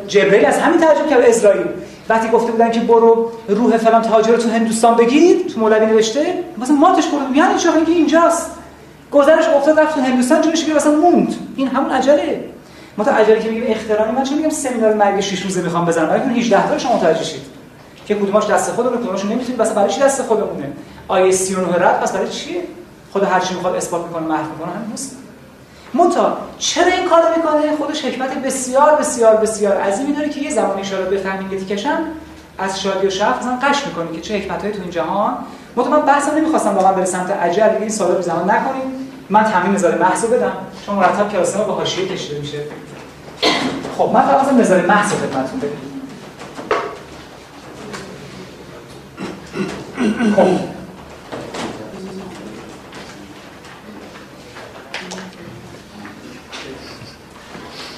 جبرئیل 0.07 0.47
از 0.47 0.59
همین 0.59 0.81
ترجمه 0.81 1.11
کرد. 1.11 1.21
اسرائیل. 1.21 1.67
وقتی 2.09 2.29
گفته 2.29 2.53
بودن 2.53 2.71
که 2.71 2.81
برو 2.81 3.31
روح 3.49 3.77
فلان 3.77 4.03
تاجر 4.03 4.37
تو 4.37 4.49
هندوستان 4.49 4.97
بگیر 4.97 5.39
تو 5.55 5.61
مولوی 5.61 5.87
نوشته 5.87 6.45
مثلا 6.59 6.77
ماتش 6.77 7.07
برد 7.07 7.37
یعنی 7.37 7.59
چه 7.59 7.77
اینکه 7.77 7.93
اینجاست. 7.93 8.51
گذرش 9.13 9.49
افتاد 9.49 9.81
رفت 9.81 9.95
تو 9.95 10.01
هندوستان 10.01 10.41
جونش 10.41 10.65
که 10.65 10.75
مثلا 10.75 10.93
موند. 10.93 11.35
این 11.57 11.69
همون 11.69 11.91
عجله. 11.91 12.45
ما 12.97 13.05
تا 13.05 13.11
عجله 13.11 13.41
که 13.41 13.49
میگیم 13.51 13.65
اختراعی 13.69 14.13
من 14.13 14.25
چون 14.25 14.39
میگم 14.39 14.51
سمینار 14.51 14.95
مرگ 14.95 15.21
6 15.21 15.43
روزه 15.43 15.63
می‌خوام 15.63 15.85
بزنم؟ 15.85 16.07
برای 16.07 16.41
18 16.41 16.69
تا 16.69 16.79
شما 16.79 16.97
متوجه 16.97 17.25
شید. 17.25 17.41
که 18.07 18.15
کدوماش 18.15 18.47
دست 18.47 18.73
خودمون 18.73 18.99
کدوماش 18.99 19.25
نمی‌تونید 19.25 19.59
واسه 19.59 19.75
برای 19.75 19.91
چی 19.91 20.01
دست 20.01 20.23
خودمونه؟ 20.23 20.73
آیه 21.09 21.33
39 21.33 21.75
رد 21.75 22.01
پس 22.01 22.13
برای 22.13 22.29
چیه؟ 22.29 22.63
خدا 23.13 23.27
هر 23.27 23.41
چی 23.41 23.55
می‌خواد 23.55 23.75
اثبات 23.75 24.07
می‌کنه 24.07 24.27
محو 24.27 24.53
می‌کنه 24.53 24.73
همین 24.73 24.91
نیست. 24.91 25.17
منتها 25.95 26.39
چرا 26.59 26.93
این 26.93 27.09
کارو 27.09 27.25
می‌کنه؟ 27.37 27.77
خودش 27.77 28.05
حکمت 28.05 28.35
بسیار 28.35 28.97
بسیار 28.97 29.37
بسیار 29.37 29.77
عظیمی 29.77 30.13
داره 30.13 30.29
که 30.29 30.41
یه 30.41 30.51
زمانی 30.51 30.81
اشاره 30.81 31.05
بفهمید 31.05 31.51
که 31.51 31.59
تیکشم 31.59 32.05
از 32.59 32.83
شادی 32.83 33.07
و 33.07 33.11
شرف 33.11 33.39
مثلا 33.39 33.59
قش 33.63 33.87
می‌کنه 33.87 34.13
که 34.13 34.21
چه 34.21 34.39
حکمتایی 34.39 34.73
تو 34.73 34.83
این 34.83 34.91
جهان. 34.91 35.37
منتها 35.77 35.91
من 35.91 36.07
بحثم 36.07 36.37
نمی‌خواستم 36.37 36.75
واقعا 36.75 36.93
بر 36.93 37.05
سمت 37.05 37.31
عجل 37.31 37.69
این 37.81 37.89
سوالا 37.89 38.15
رو 38.15 38.23
زمان 38.23 38.51
نکنیم. 38.51 38.83
من 39.31 39.45
تمرین 39.45 39.75
نظر 39.75 39.99
محض 39.99 40.25
بدم. 40.25 40.53
چون 40.87 40.95
مرتب 40.95 41.33
کلاس 41.33 41.57
ما 41.57 41.65
با 41.65 41.75
حاشیه 41.75 42.09
کشیده 42.09 42.41
میشه. 42.41 42.59
خب 43.99 44.11
من 44.15 44.23
فقط 44.23 44.53
نظر 44.53 44.87
محض 44.87 45.13
خدمتتون 45.13 45.61
بگم 45.61 45.89
خب. 50.37 50.78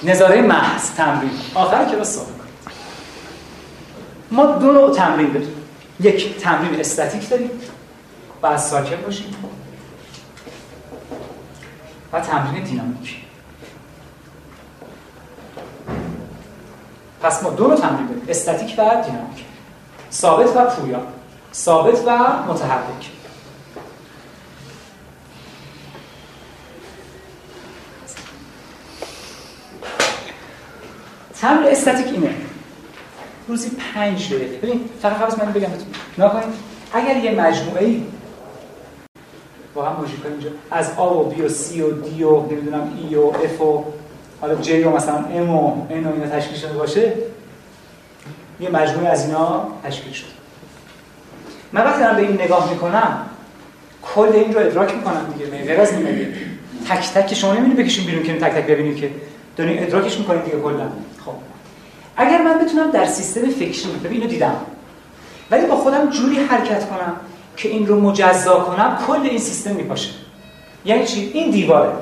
نظاره 0.02 0.42
محض 0.42 0.90
تمرین. 0.90 1.30
آخر 1.54 1.84
کلاس 1.84 2.08
صحبت 2.08 2.30
ما 4.30 4.46
دو 4.46 4.72
نوع 4.72 4.94
تمرین 4.94 5.32
داریم. 5.32 5.54
یک 6.00 6.38
تمرین 6.38 6.80
استاتیک 6.80 7.28
داریم 7.28 7.50
و 8.42 8.46
از 8.46 8.68
ساکن 8.68 8.96
باشیم 8.96 9.34
و 12.12 12.20
تمرین 12.20 12.64
دینامیک. 12.64 13.16
پس 17.22 17.42
ما 17.42 17.50
دو 17.50 17.66
نوع 17.66 17.76
تمرین 17.76 18.06
داریم. 18.06 18.22
استاتیک 18.28 18.74
و 18.78 18.82
دینامیک. 18.82 19.44
ثابت 20.12 20.56
و 20.56 20.64
پویا. 20.64 21.00
ثابت 21.54 21.98
و 22.06 22.10
متحرک. 22.48 23.10
تمرین 31.40 31.68
استاتیک 31.68 32.06
اینه. 32.06 32.30
روزی 33.48 33.70
پنج 33.94 34.34
دقیقه. 34.34 34.56
ببین 34.56 34.80
فقط 35.02 35.16
قبل 35.16 35.46
من 35.46 35.52
بگم 35.52 35.68
بهتون. 35.68 35.86
نکنید 36.18 36.54
اگر 36.92 37.16
یه 37.16 37.30
مجموعه 37.30 37.84
ای 37.84 38.02
واقعا 39.74 39.96
موژیکا 39.96 40.28
اینجا 40.28 40.48
از 40.70 40.92
آ 40.96 41.14
و 41.14 41.24
بی 41.24 41.42
و 41.42 41.48
سی 41.48 41.82
و 41.82 41.90
دی 41.90 42.22
و 42.22 42.40
نمی‌دونم 42.40 42.98
ای 43.08 43.14
و 43.14 43.20
اف 43.20 43.60
و 43.60 43.84
حالا 44.40 44.54
جی 44.54 44.82
و 44.82 44.90
مثلا 44.90 45.16
ام 45.16 45.50
و 45.50 45.86
ان 45.90 46.06
و 46.06 46.12
اینا 46.12 46.26
تشکیل 46.26 46.58
شده 46.58 46.72
باشه 46.72 47.12
یه 48.60 48.70
مجموعه 48.70 49.08
از 49.08 49.26
اینا 49.26 49.68
تشکیل 49.84 50.12
شده. 50.12 50.28
من 51.72 51.84
وقتی 51.84 52.00
دارم 52.00 52.16
به 52.16 52.22
این 52.22 52.40
نگاه 52.40 52.70
می‌کنم 52.70 53.26
کل 54.02 54.30
این 54.34 54.54
رو 54.54 54.60
ادراک 54.60 54.94
می‌کنن 54.94 55.24
دیگه 55.24 55.46
غیر 55.46 55.80
از 55.80 55.92
این 55.92 56.34
تک 56.88 57.12
تک 57.14 57.34
شما 57.34 57.52
نمی‌دونید 57.52 57.76
بکشین 57.76 58.06
بیرون 58.06 58.22
که 58.22 58.38
تک 58.38 58.52
تک 58.52 58.66
ببینید 58.66 58.96
که 58.96 59.10
دارین 59.56 59.82
ادراکش 59.82 60.18
می‌کنید 60.18 60.44
دیگه 60.44 60.60
کلا. 60.60 60.88
اگر 62.20 62.42
من 62.42 62.58
بتونم 62.58 62.90
در 62.90 63.06
سیستم 63.06 63.40
ببین 63.40 64.20
اینو 64.20 64.26
دیدم. 64.26 64.54
ولی 65.50 65.66
با 65.66 65.76
خودم 65.76 66.10
جوری 66.10 66.36
حرکت 66.36 66.88
کنم 66.88 67.16
که 67.56 67.68
این 67.68 67.86
رو 67.86 68.00
مجزا 68.00 68.60
کنم 68.60 68.98
کل 69.06 69.20
این 69.22 69.38
سیستم 69.38 69.70
میپاشه. 69.70 70.10
یعنی 70.84 71.04
چی؟ 71.06 71.30
این 71.34 71.50
دیواره. 71.50 71.92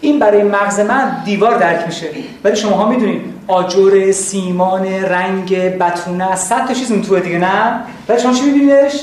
این 0.00 0.18
برای 0.18 0.42
مغز 0.42 0.80
من 0.80 1.22
دیوار 1.24 1.58
درک 1.58 1.86
میشه. 1.86 2.06
ولی 2.44 2.56
شماها 2.56 2.88
می‌دونید 2.88 3.22
آجر 3.48 4.12
سیمان 4.12 4.86
رنگ 4.86 5.78
بتونه 5.78 6.36
صد 6.36 6.66
تا 6.66 6.74
چیز 6.74 7.02
توه 7.02 7.20
دیگه 7.20 7.38
نه؟ 7.38 7.80
ولی 8.08 8.20
شما 8.20 8.32
چی 8.32 8.42
میبینیدش؟ 8.42 9.00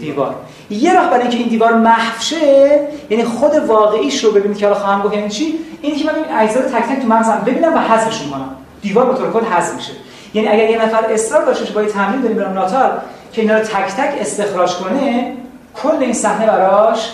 دیوار. 0.00 0.34
یه 0.70 0.94
راه 0.94 1.10
برای 1.10 1.20
اینکه 1.20 1.38
این 1.38 1.48
دیوار 1.48 1.74
محو 1.74 2.20
شه 2.20 2.80
یعنی 3.10 3.24
خود 3.24 3.54
واقعیش 3.54 4.24
رو 4.24 4.30
ببینید 4.30 4.58
که 4.58 4.66
حالا 4.66 4.78
خواهم 4.78 5.02
گفت 5.02 5.14
یعنی 5.14 5.28
چی؟ 5.28 5.54
اینی 5.82 5.96
که 5.96 6.06
من 6.06 6.14
این 6.14 6.24
اجزا 6.38 6.60
رو 6.60 6.68
تک 6.68 6.82
تک 6.82 7.02
تو 7.02 7.08
مغزم 7.08 7.42
ببینم 7.46 7.74
و 7.74 7.78
حذفشون 7.78 8.30
کنم 8.30 8.56
دیوار 8.86 9.12
به 9.12 9.18
طور 9.18 9.32
کل 9.32 9.44
حذف 9.44 9.74
میشه. 9.74 9.92
یعنی 10.34 10.48
اگر 10.48 10.70
یه 10.70 10.82
نفر 10.82 11.04
اصرار 11.12 11.44
داشته 11.44 11.72
با 11.72 11.82
یه 11.82 11.88
تمرین 11.88 12.20
داریم 12.20 12.36
برام 12.36 12.52
ناتال 12.52 12.90
که 13.32 13.42
اینا 13.42 13.54
رو 13.58 13.64
تک 13.64 13.86
تک 13.96 14.20
استخراج 14.20 14.74
کنه 14.74 15.32
کل 15.74 15.96
این 15.96 16.12
صحنه 16.12 16.46
براش 16.46 17.12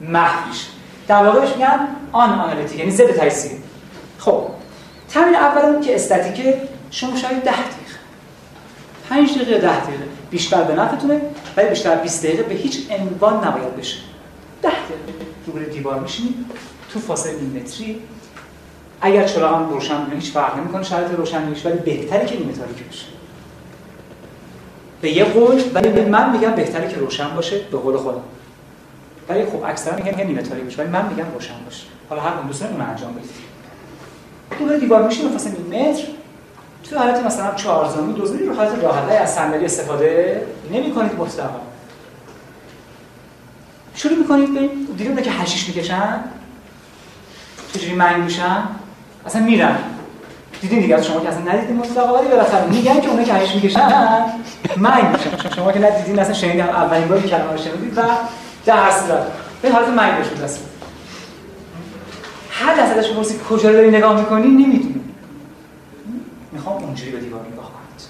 محو 0.00 0.48
میشه. 0.48 0.66
در 1.08 1.24
واقع 1.24 1.40
میگن 1.40 1.78
آن 2.12 2.40
آنالیتیک 2.40 2.78
یعنی 2.78 2.90
ضد 2.90 3.16
تجزیه. 3.16 3.58
خب 4.18 4.46
تمرین 5.08 5.34
اول 5.34 5.80
که 5.80 5.94
استاتیک 5.94 6.54
شما 6.90 7.16
شاید 7.16 7.42
10 7.42 7.52
دقیقه. 7.52 7.74
5 9.08 9.34
دقیقه 9.34 9.60
10 9.60 9.80
دقیقه. 9.80 10.04
بیشتر 10.30 10.62
به 10.62 10.74
نفعتونه 10.74 11.20
ولی 11.56 11.68
بیشتر 11.68 11.96
20 11.96 12.26
دقیقه 12.26 12.42
به 12.42 12.54
هیچ 12.54 12.78
عنوان 12.90 13.36
نباید 13.36 13.76
بشه. 13.76 13.96
10 14.62 14.68
دقیقه. 14.70 15.26
روبروی 15.46 15.66
دیوار 15.66 16.00
میشینید 16.00 16.34
تو 16.92 17.00
فاصله 17.00 17.32
متری 17.32 18.00
اگر 19.00 19.26
چراغ 19.26 19.72
روشن 19.72 20.06
هیچ 20.14 20.32
فرق 20.32 20.56
نمی‌کنه 20.58 20.82
شرایط 20.82 21.10
روشنیش 21.10 21.66
ولی 21.66 21.78
بهتره 21.78 22.26
که 22.26 22.38
نیمه 22.38 22.52
تاریک 22.52 22.88
بشه 22.88 23.04
به 25.00 25.10
یه 25.10 25.24
قول 25.24 25.62
ولی 25.74 26.00
من 26.00 26.32
میگم 26.32 26.50
بهتره 26.50 26.88
که 26.88 26.96
روشن 26.96 27.34
باشه 27.34 27.58
به 27.58 27.78
قول 27.78 27.96
خودم. 27.96 28.22
ولی 29.28 29.44
خب 29.44 29.64
اکثرا 29.64 29.96
میگن 29.96 30.24
نیمه 30.24 30.42
تاریک 30.42 30.64
باشه 30.64 30.82
ولی 30.82 30.90
من 30.90 31.06
میگم 31.06 31.24
روشن 31.34 31.64
باشه. 31.64 31.84
حالا 32.08 32.22
هر 32.22 32.30
کدوم 32.30 32.46
دوستان 32.46 32.72
اون 32.72 32.80
انجام 32.80 33.12
بدید. 33.12 33.30
دور 34.58 34.76
دیوار 34.76 35.02
میشین 35.02 35.30
فاصله 35.30 35.52
نیم 35.52 35.90
متر. 35.90 36.02
تو 36.90 36.98
حالت 36.98 37.24
مثلا 37.24 37.54
چهارزامی 37.54 38.12
دوزاری 38.12 38.46
رو 38.46 38.54
حالت 38.54 38.84
راحت 38.84 39.10
از 39.10 39.34
صندلی 39.34 39.64
استفاده 39.64 40.42
نمی‌کنید 40.72 41.14
مطلقا 41.14 41.60
شروع 43.94 44.18
می‌کنید 44.18 44.54
به 44.54 44.68
دیدید 44.96 45.22
که 45.22 45.30
حشیش 45.30 45.68
می‌کشن؟ 45.68 46.24
چجوری 47.72 47.94
منگ 47.94 48.22
میشن؟ 48.22 48.62
اصلا 49.26 49.42
میرن 49.42 49.76
دیدین 50.60 50.80
دیگه 50.80 50.94
از 50.94 51.06
شما 51.06 51.20
که 51.20 51.28
اصلا 51.28 51.52
ندیدین 51.52 51.76
مطلقا 51.76 52.18
ولی 52.18 52.28
بالاخره 52.28 52.66
میگن 52.70 53.00
که 53.00 53.08
اونایی 53.08 53.26
که 53.26 53.34
حشیش 53.34 53.54
می‌کشن 53.54 53.88
منگ 54.76 55.04
میشن 55.04 55.54
شما 55.56 55.72
که 55.72 55.78
ندیدین 55.78 56.18
اصلا 56.18 56.34
شنیدین 56.34 56.60
اولین 56.60 57.08
باری 57.08 57.28
کلمه 57.28 57.52
رو 57.52 57.58
شنیدید 57.58 57.98
و 57.98 58.02
در 58.66 58.90
صورت 58.90 59.26
به 59.62 59.70
حالت 59.70 59.88
منگ 59.88 60.18
بشود 60.18 60.42
دست 60.42 60.60
هر 62.50 62.74
لحظه 62.74 62.98
ازش 62.98 63.10
بپرسید 63.10 63.42
کجا 63.42 63.68
رو 63.68 63.74
داری 63.74 63.90
نگاه 63.90 64.20
می‌کنی 64.20 64.48
نمی‌دونی. 64.48 65.00
می‌خوام 66.52 66.84
اونجوری 66.84 67.10
به 67.10 67.20
دیوار 67.20 67.40
نگاه 67.52 67.70
کنید 67.72 68.08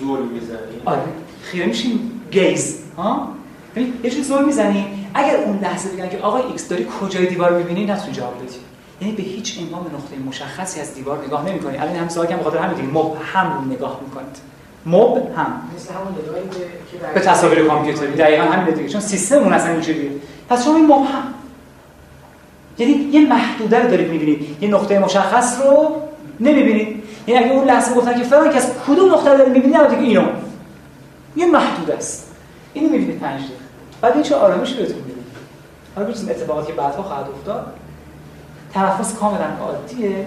زل 0.00 0.20
می‌زنی. 0.20 0.82
آره. 0.84 1.00
خیره 1.42 1.66
میشین 1.66 2.10
gaze. 2.30 2.78
ها؟ 2.96 3.28
یه 4.04 4.10
چیز 4.10 4.28
زل 4.28 4.44
می‌زنی. 4.44 4.86
اگر 5.14 5.36
اون 5.36 5.58
لحظه 5.58 5.88
بگن 5.88 6.08
که 6.08 6.18
آقای 6.18 6.42
ایکس 6.42 6.68
داری 6.68 6.86
کجای 7.00 7.26
دیوار 7.26 7.52
می‌بینی 7.52 7.86
نتونی 7.86 8.12
جواب 8.12 8.34
بدی. 8.42 8.56
یعنی 9.04 9.16
به 9.16 9.22
هیچ 9.22 9.58
عنوان 9.58 9.82
نقطه 9.82 10.18
مشخصی 10.26 10.80
از 10.80 10.94
دیوار 10.94 11.24
نگاه 11.26 11.48
نمی‌کنی. 11.48 11.78
الان 11.78 11.96
هم 11.96 12.08
سوال 12.08 12.26
که 12.26 12.36
بخاطر 12.36 12.58
همین 12.58 12.76
دیگه. 12.76 12.88
مبهم 12.88 13.70
نگاه 13.70 14.00
می‌کنید. 14.04 14.36
مبهم 14.86 15.60
مثل 15.76 15.94
همون 15.94 16.12
نگاهی 16.22 16.48
که 16.48 16.98
به 17.14 17.20
تصاویر 17.20 17.66
کامپیوتری. 17.66 18.12
دقیقاً 18.12 18.44
همین 18.44 18.74
دیگه. 18.74 18.88
چون 18.88 19.00
سیستم 19.00 19.38
اون 19.38 19.52
اصلا 19.52 19.72
اینجوریه. 19.72 20.10
پس 20.48 20.64
شما 20.64 20.76
این 20.76 20.86
مبهم 20.86 21.34
یعنی 22.78 22.92
یه 22.92 23.28
محدوده 23.28 23.82
رو 23.82 23.88
دارید 23.90 24.10
می‌بینید. 24.10 24.62
یه 24.62 24.68
نقطه 24.68 24.98
مشخص 24.98 25.60
رو 25.62 25.96
نمی‌بینید. 26.40 27.02
یعنی 27.26 27.44
اگه 27.44 27.54
اون 27.54 27.64
لحظه 27.64 27.94
گفتن 27.94 28.18
که 28.18 28.24
فلان 28.24 28.52
کس 28.52 28.70
کدوم 28.86 29.12
نقطه 29.12 29.30
رو 29.30 29.38
دارید 29.38 29.52
می‌بینید 29.52 29.76
البته 29.76 29.98
اینو. 29.98 30.24
یه 31.36 31.46
محدود 31.46 31.90
است. 31.90 32.30
اینو 32.72 32.88
می‌بینید 32.88 33.18
5 33.18 33.40
دقیقه. 33.40 33.54
بعد 34.00 34.14
این 34.14 34.22
چه 34.22 34.34
آرامشی 34.34 34.76
بهتون 34.76 34.96
میده. 34.96 35.20
حالا 35.96 36.08
ببینید 36.08 36.30
اتفاقاتی 36.30 36.66
که 36.66 36.72
بعدها 36.72 37.02
خواهد 37.02 37.26
افتاد. 37.38 37.66
تنفس 38.74 39.14
کاملا 39.14 39.56
عادیه. 39.60 40.26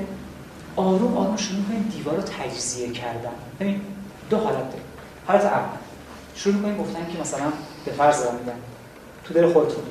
آروم 0.75 1.17
آروم 1.17 1.37
شروع 1.37 1.61
کنید 1.69 1.91
دیوار 1.91 2.15
رو 2.15 2.21
تجزیه 2.21 2.91
کردن. 2.91 3.29
ببین 3.59 3.81
دو 4.29 4.37
حالت 4.37 4.57
داره 4.57 4.83
حالت 5.27 5.45
اول 5.45 5.77
شروع 6.35 6.61
کنید 6.61 6.77
گفتن 6.77 6.99
که 7.13 7.19
مثلا 7.21 7.45
به 7.85 7.91
فرض 7.91 8.23
دارم 8.23 8.35
میگم 8.35 8.57
تو 9.23 9.33
دل 9.33 9.53
خودتون 9.53 9.83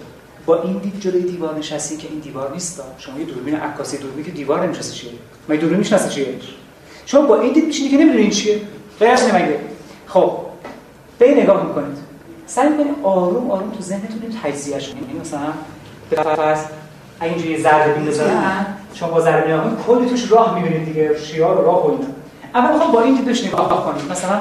با 0.46 0.62
این 0.62 0.78
دید 0.78 1.00
جلوی 1.00 1.22
دیوار 1.22 1.58
نشستی 1.58 1.96
که 1.96 2.08
این 2.08 2.18
دیوار 2.18 2.52
نیست. 2.52 2.82
شما 2.98 3.18
یه 3.18 3.24
دوربین 3.24 3.56
عکاسی 3.56 3.98
دوربین 3.98 4.24
که 4.24 4.30
دیوار 4.30 4.64
نمی‌شناسه 4.64 4.92
چیه؟ 4.92 5.10
مگه 5.48 5.60
دوربین 5.60 5.78
می‌شناسه 5.78 6.08
چیه؟ 6.08 6.26
شما 7.06 7.26
با 7.26 7.40
این 7.40 7.52
دید 7.52 7.64
میشینی 7.66 7.88
که 7.88 7.96
نمی‌دونین 7.96 8.30
چیه. 8.30 8.60
غیر 9.00 9.10
از 9.10 9.30
خب 10.06 10.38
به 11.18 11.42
نگاه 11.42 11.66
می‌کنید. 11.66 11.98
سعی 12.46 12.68
کنید 12.68 12.96
آروم 13.02 13.50
آروم 13.50 13.70
تو 13.70 13.82
ذهنتون 13.82 14.20
تجزیهش 14.42 14.88
کنید 14.88 15.02
یعنی 15.02 15.20
مثلا 15.20 15.52
به 16.10 16.16
فرض 16.16 16.58
اینجوری 17.22 17.62
ذره 17.62 17.94
بزنن 17.94 18.66
شما 18.94 19.08
با 19.08 19.20
ذره 19.20 19.40
بین 19.40 19.76
کلی 19.86 20.08
توش 20.08 20.32
راه 20.32 20.54
می‌بینید 20.54 20.84
دیگه 20.84 21.18
شیار 21.18 21.60
و 21.60 21.64
راه 21.64 21.86
و 21.86 21.90
اینا. 21.90 22.06
اما 22.54 22.72
می‌خوام 22.72 22.92
با 22.92 23.02
این 23.02 23.14
دیدش 23.14 23.44
نگاه 23.44 23.84
کنید 23.84 24.10
مثلا 24.10 24.40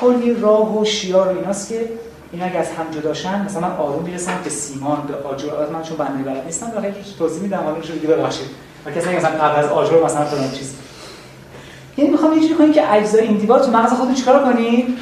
کلی 0.00 0.34
راه 0.34 0.78
و 0.78 0.84
شیار 0.84 1.28
و 1.32 1.38
ایناست 1.38 1.68
که 1.68 1.88
اینا 2.32 2.44
اگه 2.44 2.58
از 2.58 2.70
هم 2.70 2.90
جداشن 2.90 3.44
مثلا 3.44 3.60
من 3.60 3.76
آروم 3.76 4.02
می‌رسم 4.04 4.40
به 4.44 4.50
سیمان 4.50 5.02
به 5.08 5.28
آجر. 5.28 5.48
من 5.72 5.82
چون 5.82 5.96
بنده 5.96 6.30
بلد 6.30 6.44
نیستم 6.46 6.70
بخاطر 6.70 6.92
توضیح 7.18 7.42
میدم 7.42 7.58
حالا 7.58 7.76
میشه 7.76 7.92
دیگه 7.92 8.14
ببخشید. 8.14 8.46
و 8.86 8.90
کسی 8.90 9.16
مثلا 9.16 9.30
قبل 9.30 9.64
از 9.64 9.66
آجر 9.70 10.04
مثلا 10.04 10.24
فلان 10.24 10.50
چیز. 10.52 10.74
یعنی 11.96 12.10
می‌خوام 12.10 12.32
یه 12.32 12.40
جوری 12.40 12.54
کنید 12.54 12.72
که 12.72 12.94
اجزای 12.94 13.20
این 13.20 13.36
دیوار 13.36 13.60
تو 13.60 13.70
مغز 13.70 13.92
خودتون 13.92 14.14
چیکار 14.14 14.44
کنید؟ 14.44 14.98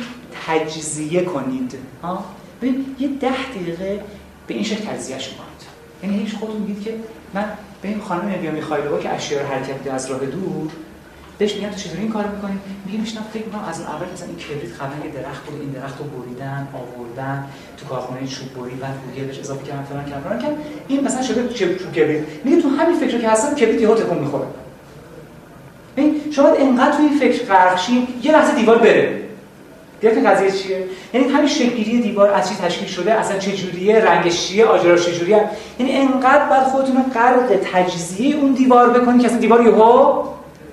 تجزیه 0.46 1.24
کنید. 1.24 1.74
ها؟ 2.02 2.24
ببین 2.62 2.96
یه 2.98 3.08
ده 3.08 3.28
دقیقه 3.60 4.00
به 4.46 4.54
این 4.54 4.64
شکل 4.64 4.84
تجزیهش 4.84 5.28
کنید 5.28 5.55
یعنی 6.02 6.18
هیچ 6.18 6.34
خودتون 6.34 6.60
میگید 6.60 6.84
که 6.84 6.94
من 7.34 7.44
به 7.82 7.88
این 7.88 8.00
خانم 8.00 8.28
نلیا 8.28 8.50
میخایلووا 8.50 8.98
که 8.98 9.14
اشیاء 9.14 9.46
حرکت 9.46 9.74
میده 9.78 9.92
از 9.92 10.10
راه 10.10 10.20
دور 10.20 10.70
بهش 11.38 11.54
میگم 11.54 11.68
تو 11.68 11.76
چطوری 11.76 12.02
این 12.02 12.12
کارو 12.12 12.34
می‌کنی؟ 12.34 12.58
میگه 12.86 12.98
میشنم 12.98 13.22
فکر 13.32 13.44
می‌کنم 13.44 13.64
از 13.64 13.80
اون 13.80 13.88
اول 13.88 14.06
مثلا 14.12 14.28
این 14.28 14.36
کبریت 14.36 14.80
قبلا 14.80 15.06
یه 15.06 15.12
درخت 15.12 15.44
بود 15.44 15.60
این 15.60 15.70
درخت 15.70 15.98
رو 15.98 16.04
بریدن 16.04 16.68
آوردن 16.74 17.44
تو 17.76 17.86
کارخونه 17.86 18.26
چوب 18.26 18.54
بری 18.54 18.72
گوگرد 18.72 19.26
بهش 19.26 19.38
اضافه 19.38 19.66
کردن 19.66 19.82
فلان 19.82 20.04
کردن 20.04 20.38
کردن. 20.38 20.56
این 20.88 21.04
مثلا 21.04 21.22
شده 21.22 21.48
چوب 21.48 21.92
کبریت. 21.92 22.22
میگه 22.44 22.62
تو 22.62 22.68
همین 22.68 22.98
فکر 23.00 23.18
که 23.18 23.28
هستم 23.28 23.54
کبریت 23.54 23.80
یهو 23.80 23.94
تکون 23.94 24.18
می‌خوره. 24.18 24.46
ببین 25.96 26.20
شما 26.30 26.48
انقدر 26.48 26.96
تو 26.96 27.02
این 27.02 27.18
فکر 27.18 27.44
غرق 27.44 27.90
یه 28.22 28.32
لحظه 28.32 28.54
دیوار 28.54 28.78
بره. 28.78 29.25
گرفتین 30.02 30.30
قضیه 30.30 30.50
چیه؟ 30.50 30.84
یعنی 31.12 31.28
همین 31.28 31.48
شکلی 31.48 32.00
دیوار 32.00 32.30
از 32.30 32.48
چی 32.48 32.54
تشکیل 32.54 32.88
شده؟ 32.88 33.12
اصلا 33.12 33.38
چه 33.38 33.52
جوریه؟ 33.52 34.04
رنگش 34.04 34.46
چیه؟ 34.46 34.66
چه 34.82 35.12
جوریه؟ 35.12 35.44
یعنی 35.78 35.92
انقدر 35.92 36.48
بعد 36.48 36.62
خودتون 36.62 37.02
غرق 37.14 37.56
تجزیه 37.72 38.36
اون 38.36 38.52
دیوار 38.52 38.90
بکنید 38.90 39.20
که 39.20 39.26
اصلا 39.26 39.38
دیوار 39.38 39.62
یهو 39.66 40.22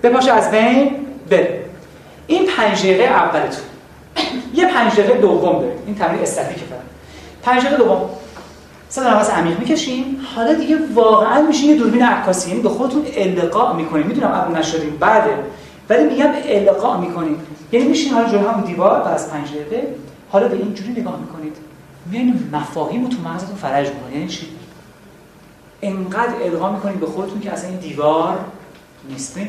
بپاشه 0.03 0.31
از 0.31 0.51
بین 0.51 0.91
بره. 1.29 1.63
این 2.27 2.45
پنج 2.45 2.79
دقیقه 2.79 3.03
اولتون. 3.03 3.63
یه 4.53 4.67
پنج 4.67 4.91
دقیقه 4.91 5.17
دوم 5.21 5.61
داره 5.61 5.73
این 5.85 5.95
تمرین 5.95 6.21
استاتیک 6.21 6.57
فقط. 6.57 6.79
پنج 7.43 7.65
دقیقه 7.65 7.77
دوم. 7.77 8.09
صدا 8.89 9.13
نفس 9.13 9.29
عمیق 9.29 9.59
می‌کشیم 9.59 10.27
حالا 10.35 10.53
دیگه 10.53 10.77
واقعا 10.93 11.41
میشین 11.41 11.69
یه 11.69 11.75
دوربین 11.75 12.03
عکاسی. 12.03 12.49
یعنی 12.49 12.61
به 12.61 12.69
خودتون 12.69 13.05
القا 13.17 13.73
می‌کنید 13.73 14.05
می‌دونم 14.05 14.27
قبول 14.27 14.57
نشدیم 14.57 14.97
بعده 14.99 15.29
ولی 15.89 16.03
میگم 16.03 16.29
القا 16.45 16.97
می‌کنید 16.97 17.37
یعنی 17.73 17.87
میشین 17.87 18.13
حالا 18.13 18.29
جلوی 18.29 18.45
همون 18.45 18.63
دیوار 18.63 19.03
بعد 19.03 19.13
از 19.13 19.31
5 19.31 19.49
دقیقه 19.49 19.95
حالا 20.29 20.47
به 20.47 20.55
این 20.55 20.73
جوری 20.73 20.91
نگاه 20.91 21.19
می‌کنید. 21.19 21.57
میایین 22.05 22.49
مفاهیم 22.51 23.03
رو 23.03 23.09
تو 23.09 23.17
مغزتون 23.29 23.55
فرج 23.55 23.87
می‌کنید 23.89 24.15
یعنی 24.15 24.27
چی؟ 24.27 24.47
انقدر 25.81 26.33
القا 26.43 26.71
می‌کنید 26.71 26.99
به 26.99 27.05
خودتون 27.05 27.39
که 27.39 27.51
اصلا 27.51 27.69
این 27.69 27.79
دیوار 27.79 28.39
نیست. 29.09 29.39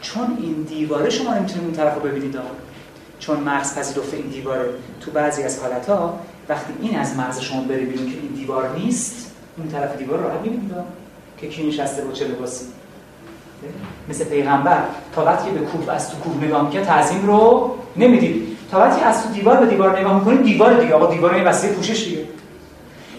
چون 0.00 0.38
این 0.40 0.62
دیواره 0.62 1.10
شما 1.10 1.34
نمی‌تونید 1.34 1.64
اون 1.64 1.72
طرف 1.72 1.94
رو 1.94 2.00
ببینید 2.00 2.36
چون 3.18 3.40
مغز 3.40 3.74
پذیرفته 3.78 4.16
این 4.16 4.26
دیواره 4.26 4.68
تو 5.00 5.10
بعضی 5.10 5.42
از 5.42 5.58
حالتها 5.58 6.18
وقتی 6.48 6.72
این 6.80 6.98
از 6.98 7.16
مغز 7.16 7.40
شما 7.40 7.60
بره 7.60 7.84
بیرون 7.84 8.06
که 8.06 8.16
این 8.22 8.32
دیوار 8.36 8.76
نیست 8.76 9.32
اون 9.58 9.68
طرف 9.68 9.96
دیوار 9.96 10.18
رو 10.18 10.24
راحت 10.24 10.40
می‌بینید 10.40 10.72
که 11.38 11.48
کی 11.48 11.68
نشسته 11.68 12.04
با 12.04 12.12
چه 12.12 12.28
لباسی. 12.28 12.64
مثل 14.08 14.24
پیغمبر 14.24 14.78
تا 15.14 15.24
وقتی 15.24 15.50
به 15.50 15.60
کوه 15.60 15.94
از 15.94 16.10
تو 16.10 16.16
کوه 16.16 16.44
نگاه 16.44 16.62
می‌کنه 16.62 16.84
تعظیم 16.84 17.26
رو 17.26 17.74
نمی‌دید 17.96 18.56
تا 18.70 18.80
وقتی 18.80 19.00
از 19.00 19.22
تو 19.22 19.28
دیوار 19.28 19.56
به 19.56 19.66
دیوار 19.66 19.98
نگاه 19.98 20.14
می‌کنید 20.14 20.42
دیوار 20.42 20.74
دیگه. 20.74 20.94
آقا 20.94 21.06
دیوار 21.06 21.34
این 21.34 21.44
وسیله 21.44 21.72
پوشش 21.72 22.04
دیگه. 22.04 22.24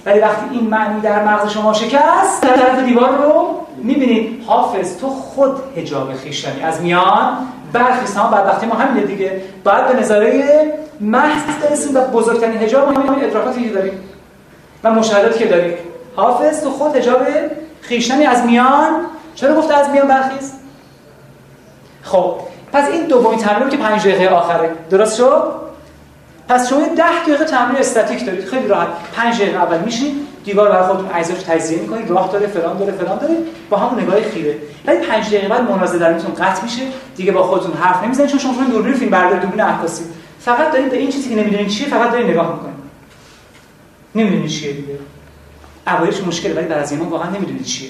ولی 0.06 0.20
وقتی 0.20 0.46
این 0.52 0.68
معنی 0.68 1.02
در 1.02 1.24
مغز 1.24 1.52
شما 1.52 1.74
شکست 1.74 2.41
در 2.41 2.56
طرف 2.56 2.84
دیوار 2.84 3.18
رو 3.18 3.60
می‌بینید 3.78 4.43
حافظ 4.48 4.98
تو 4.98 5.10
خود 5.10 5.52
حجاب 5.76 6.14
خیشتنی 6.14 6.62
از 6.62 6.82
میان 6.82 7.38
برخیست 7.74 8.18
هم 8.18 8.32
بدبختی 8.32 8.66
ما 8.66 8.76
همینه 8.76 9.08
دیگه. 9.08 9.41
باید 9.64 9.88
به 9.88 10.00
نظاره 10.00 10.43
محض 11.02 11.41
برسیم 11.62 11.96
و 11.96 12.00
بزرگترین 12.00 12.58
حجاب 12.58 12.98
همین 12.98 13.24
ادراکاتی 13.24 13.64
که 13.64 13.70
داریم 13.70 13.93
و 14.84 14.91
مشاهداتی 14.91 15.39
که 15.39 15.46
داریم. 15.46 15.74
حافظ 16.16 16.64
تو 16.64 16.70
خود 16.70 16.96
حجاب 16.96 17.22
خیشتنی 17.82 18.26
از 18.26 18.46
میان 18.46 18.91
چرا 19.36 19.56
گفته 19.56 19.74
از 19.78 19.90
میان 19.90 20.08
برخیز؟ 20.08 20.52
خب 22.04 22.36
پس 22.74 22.90
این 22.90 23.08
دومین 23.08 23.40
تمرین 23.40 23.70
که 23.70 23.78
5 23.78 24.08
دقیقه 24.08 24.36
آخره. 24.36 24.72
درست 24.90 25.18
شد؟ 25.18 25.44
پس 26.50 26.70
شما 26.70 26.80
10 26.80 27.04
دقیقه 27.24 27.46
تمرین 27.46 27.78
استاتیک 27.78 28.26
دارید. 28.26 28.46
خیلی 28.46 28.68
راحت. 28.68 28.88
5 29.16 29.42
دقیقه 29.42 29.58
اول 29.58 29.80
میشین 29.80 30.16
دیوار 30.44 30.70
برای 30.70 30.88
خودتون 30.88 31.10
اجزاش 31.14 31.44
تجزیه 31.44 31.80
می‌کنید 31.80 32.10
راه 32.10 32.32
داره 32.32 32.48
فلان 32.48 32.78
داره 32.78 32.92
فلان 32.92 33.18
داره 33.18 33.38
با 33.70 33.78
همون 33.78 34.04
نگاه 34.04 34.22
خیره. 34.22 34.58
ولی 34.86 34.98
5 34.98 35.28
دقیقه 35.28 35.48
بعد 35.48 35.72
مناظره 35.72 36.00
درونتون 36.00 36.34
قطع 36.34 36.64
میشه. 36.64 36.82
دیگه 37.16 37.32
با 37.32 37.44
خودتون 37.44 37.74
حرف 37.74 38.04
نمی‌زنید 38.04 38.30
چون 38.30 38.40
شما 38.40 38.64
دوربین 38.72 38.94
فیلم 38.94 39.12
برداری 39.12 39.42
دوربین 39.42 39.62
عکاسی. 39.62 40.04
فقط 40.40 40.72
دارید 40.72 40.90
به 40.90 40.98
این 40.98 41.10
چیزی 41.10 41.30
که 41.30 41.36
نمی‌دونید 41.36 41.68
چیه 41.68 41.88
فقط 41.88 42.12
دارید 42.12 42.30
نگاه 42.30 42.54
می‌کنید. 42.54 42.76
نمی‌دونید 44.16 44.50
چیه 44.50 44.74
دیگه. 44.74 45.00
اولش 45.88 46.22
مشکله 46.22 46.54
ولی 46.54 46.66
بعد 46.66 46.80
از 46.80 46.92
این 46.92 47.02
واقعا 47.02 47.30
نمی‌دونید 47.30 47.64
چیه. 47.64 47.90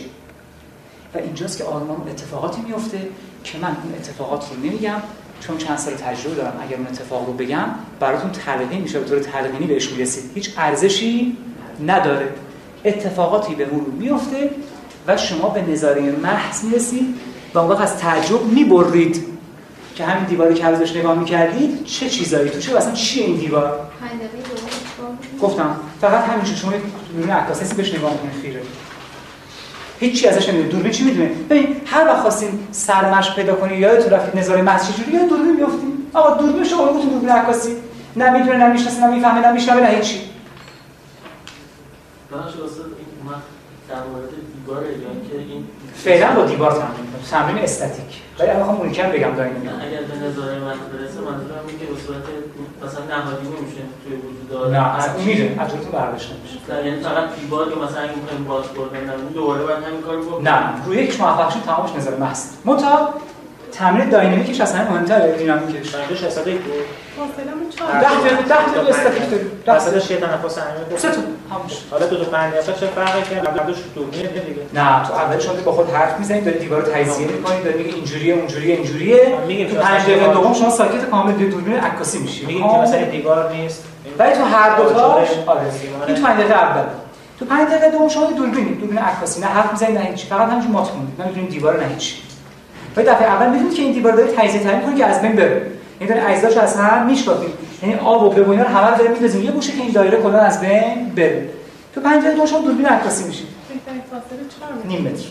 و 1.15 1.17
اینجاست 1.17 1.57
که 1.57 1.63
آرمان 1.63 2.07
اتفاقاتی 2.09 2.61
میفته 2.61 2.97
که 3.43 3.57
من 3.57 3.77
اون 3.83 3.93
اتفاقات 3.93 4.45
رو 4.49 4.69
نمیگم 4.69 5.01
چون 5.39 5.57
چند 5.57 5.77
سال 5.77 5.93
تجربه 5.93 6.35
دارم 6.35 6.53
اگر 6.67 6.77
اون 6.77 6.87
اتفاق 6.87 7.25
رو 7.27 7.33
بگم 7.33 7.65
براتون 7.99 8.31
تلقین 8.31 8.81
میشه 8.81 8.99
به 8.99 9.09
طور 9.09 9.19
تلقینی 9.19 9.67
بهش 9.67 9.89
می‌رسید 9.89 10.31
هیچ 10.35 10.51
ارزشی 10.57 11.37
نداره. 11.85 12.29
اتفاقاتی 12.85 13.55
به 13.55 13.65
مرور 13.65 13.89
میفته 13.89 14.49
و 15.07 15.17
شما 15.17 15.49
به 15.49 15.61
نظاره 15.61 16.01
محض 16.11 16.63
می‌رسید 16.63 17.15
و 17.53 17.59
اون 17.59 17.71
وقت 17.71 17.81
از 17.81 17.97
تعجب 17.97 18.43
می‌برید 18.43 19.25
که 19.95 20.05
همین 20.05 20.23
دیواری 20.23 20.53
که 20.53 20.65
ازش 20.65 20.95
نگاه 20.95 21.19
می‌کردید 21.19 21.83
چه 21.85 22.09
چیزایی؟ 22.09 22.49
توشه 22.49 22.73
و 22.73 22.77
اصلا 22.77 22.93
چیه 22.93 23.25
این 23.25 23.37
دیوار؟ 23.37 23.79
گفتم 25.41 25.75
فقط 26.01 26.23
همین 26.23 26.45
شما 26.45 26.71
دوربین 26.71 27.31
عکاسی 27.31 27.75
بهش 27.75 27.93
نگاه 27.93 28.11
می‌کنید 28.13 28.41
خیره. 28.41 28.61
هیچی 29.99 30.27
ازش 30.27 30.49
نمی‌دونه 30.49 30.69
دوربین 30.69 30.91
چی 30.91 31.03
می‌دونه؟ 31.03 31.29
ببین 31.49 31.75
هر 31.85 32.07
وقت 32.07 32.21
خواستین 32.21 32.59
سرمشق 32.71 33.35
پیدا 33.35 33.55
کنی 33.55 33.77
یادتون 33.77 34.13
رفت 34.13 34.35
نظاره 34.35 34.61
محض 34.61 34.91
چجوری 34.91 35.11
یا 35.11 35.27
دوربین 35.27 35.55
میافتین. 35.55 36.07
آقا 36.13 36.37
دوربین 36.41 36.63
شما 36.63 36.93
گفتین 36.93 37.09
دوربین 37.09 37.29
عکاسی. 37.29 37.75
نه 38.15 38.29
می‌دونه 38.29 38.57
نه 38.57 38.73
می‌شناسه 38.73 39.01
نه 39.01 39.07
می‌فهمه 39.15 39.39
نه 39.41 39.51
میشنوه 39.51 39.81
نه 39.81 39.87
هیچی. 39.87 40.21
در 43.89 44.03
مورد 44.11 44.29
دیوار 44.29 44.83
یا 44.83 44.89
اینکه 44.89 45.53
این 45.53 45.67
فعلا 46.05 46.35
با 46.35 46.45
دیوار 46.45 46.71
تمرین 46.71 47.05
کنیم 47.11 47.25
تمرین 47.31 47.57
استاتیک. 47.63 48.11
ولی 48.39 48.49
الان 48.49 48.59
می‌خوام 48.59 48.87
محکم 48.87 49.09
بگم 49.09 49.35
داینامیک 49.35 49.69
نه 49.69 49.75
اگر 49.85 50.01
به 50.11 50.15
نظر 50.25 50.59
من 50.67 50.77
برسه 50.91 51.19
منظورم 51.27 51.63
اینه 51.67 51.79
که 51.79 51.85
به 51.85 51.99
صورت 52.05 52.23
مثلا 52.83 53.03
نهادی 53.05 53.47
نمیشه 53.47 53.81
توی 54.03 54.13
وجود 54.15 54.49
داره. 54.49 54.71
نه 54.71 54.95
اصلا 54.97 55.13
میره. 55.13 55.55
از 55.59 55.69
جورتون 55.71 55.91
برداشت 55.91 56.31
نمیشه. 56.31 56.57
نه 56.73 56.87
یعنی 56.87 57.03
فقط 57.03 57.25
دیوار 57.39 57.67
یا 57.67 57.75
مثلا 57.85 58.01
اگه 58.01 58.15
می‌خوایم 58.21 58.43
باز 58.43 58.65
بردن 58.65 59.03
نمونی 59.09 59.33
دوباره 59.33 59.63
باید 59.63 59.83
همین 59.83 60.01
کارو 60.01 60.21
بکنیم. 60.25 60.47
نه 60.47 60.85
روی 60.85 60.97
یک 60.97 61.21
موفق 61.21 61.49
شد 61.49 61.61
تمامش 61.65 61.91
نظر 61.97 62.15
محض 62.15 62.41
متا 62.65 63.13
تمرین 63.71 64.09
داینامیکش 64.09 64.61
اصلا 64.61 64.91
مهمتره 64.91 65.37
دینامیکش. 65.37 65.95
بود 65.95 66.15
فاصلمون 66.15 66.59
ده 67.15 67.77
چهار 67.77 67.91
دقیقه. 67.91 68.89
استاتیک 68.89 69.29
داریم. 69.31 69.51
وسطش 69.67 70.11
یه 70.11 70.17
تنفس 70.17 70.57
عمیق 70.57 70.99
سه 70.99 71.11
تا. 71.11 71.17
حالا 71.91 72.05
دو 72.07 72.23
تا 72.23 72.31
پنج 72.31 72.53
دقیقه 72.53 72.73
چه 72.79 72.85
فرقی 72.87 73.21
کرد؟ 73.35 73.59
قبلش 73.59 73.75
دوربین 73.95 74.21
دیگه. 74.21 74.61
نه 74.73 75.03
تو 75.07 75.13
اول 75.13 75.39
شما 75.39 75.53
با 75.65 75.71
خود 75.71 75.89
حرف 75.89 76.19
می‌زنید 76.19 76.45
دارید 76.45 76.59
دیوار 76.61 76.81
رو 76.81 76.91
تجزیه 76.91 77.27
می‌کنید 77.27 77.63
دارید 77.63 77.77
میگه 77.85 77.95
اینجوریه 77.95 78.33
اونجوریه 78.33 78.75
اینجوریه. 78.75 79.37
میگیم 79.47 79.67
تو 79.67 79.73
که 79.73 79.79
5 79.79 80.01
مثلا 80.01 80.15
دقیقه 80.15 80.33
دوم 80.33 80.53
شما 80.53 80.69
ساکت 80.69 81.09
کامل 81.09 81.33
دو 81.33 81.47
دوربین 81.49 81.77
عکاسی 81.79 82.19
میشی. 82.19 82.45
میگیم 82.45 82.69
که 82.71 82.77
مثلا 82.77 83.03
دیوار 83.03 83.51
نیست. 83.51 83.83
ولی 84.19 84.33
تو 84.35 84.43
هر 84.43 84.77
دو 84.77 84.83
تاش 84.83 84.97
آره 85.47 85.69
دیوار- 85.81 86.07
این 86.07 86.15
تو 86.15 86.21
5 86.23 86.39
دقیقه 86.39 86.53
اول. 86.53 86.83
تو 87.39 87.45
5 87.45 87.67
دقیقه 87.69 87.89
دوم 87.91 88.09
شما 88.09 88.25
دوربین 88.31 88.65
دوربین 88.65 88.97
عکاسی. 88.97 89.41
نه 89.41 89.47
حرف 89.47 89.71
می‌زنید 89.71 89.97
نه 89.97 90.03
هیچ. 90.03 90.25
فقط 90.25 90.47
همینجوری 90.47 90.73
مات 90.73 90.89
کنید 90.91 91.07
نه 91.19 91.25
می‌دونید 91.27 91.49
دیوار 91.49 91.79
نه 91.83 91.87
هیچ. 91.87 92.15
ولی 92.95 93.05
دفعه 93.05 93.27
اول 93.27 93.49
می‌دونید 93.49 93.73
که 93.75 93.81
این 93.81 93.91
دیوار 93.91 94.13
داره 94.13 94.31
تجزیه 94.31 94.75
می‌کنه 94.75 94.95
که 94.97 95.05
از 95.05 95.21
بین 95.21 95.35
بره. 95.35 95.61
این 95.99 96.09
داره 96.09 96.29
اجزاش 96.29 96.57
از 96.57 96.77
هم 96.77 97.05
میشکافید 97.05 97.53
یعنی 97.83 97.95
آب 97.95 98.23
و 98.23 98.29
بگوینا 98.29 98.63
رو 98.63 98.69
همه 98.69 98.89
رو 98.89 98.97
داره 98.97 99.09
میندازیم. 99.11 99.43
یه 99.43 99.51
گوشه 99.51 99.71
که 99.71 99.81
این 99.81 99.91
دایره 99.91 100.21
کلا 100.21 100.39
از 100.39 100.61
بین 100.61 101.11
بره. 101.15 101.49
تو 101.95 102.01
5 102.01 102.21
دقیقه 102.21 102.35
دوم 102.35 102.45
شما 102.45 102.59
دوربین 102.59 102.85
عکاسی 102.85 103.23
متر. 103.23 103.35
نیم 104.85 105.01
متر. 105.01 105.25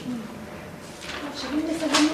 این 1.52 1.62
مثل 1.70 1.86
همون 1.96 2.10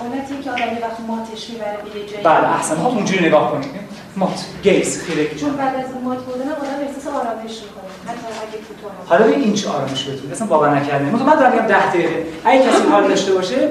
حالتی 0.00 0.42
که 0.44 0.50
آدم 0.50 0.60
یه 0.60 0.80
وقت 0.82 1.00
ماتش 1.08 1.50
می‌بره 1.50 1.78
به 1.94 2.00
یه 2.00 2.06
جایی 2.06 2.24
بله 2.24 2.54
احسن. 2.56 2.76
ها 2.76 2.88
اونجوری 2.88 3.26
نگاه 3.26 3.52
کنید 3.52 3.70
مات. 4.16 4.44
گیز 4.62 5.02
خیره 5.02 5.34
چون 5.34 5.56
بعد 5.56 5.76
از 5.76 5.84
اون 5.92 6.04
مات 6.04 6.18
بردن 6.18 6.48
آدم 6.50 6.86
احساس 6.88 7.06
آرامش 7.06 7.54
می‌کنه. 7.64 7.90
حتی 8.06 8.26
اگه 8.42 8.58
کوتاه 8.64 8.90
هم. 8.90 9.06
حالا 9.06 9.24
این 9.24 9.54
چه 9.54 9.68
آرامش 9.68 10.04
بهتون. 10.04 10.32
اصلا 10.32 10.46
باور 10.46 10.76
نکردنی 10.76 11.10
من 11.10 11.22
من 11.22 11.34
دارم 11.34 11.52
میگم 11.52 11.66
10 11.66 11.88
دقیقه. 11.88 12.26
اگه 12.44 12.58
کسی 12.58 12.82
حال 12.90 13.08
داشته 13.08 13.32
باشه 13.32 13.68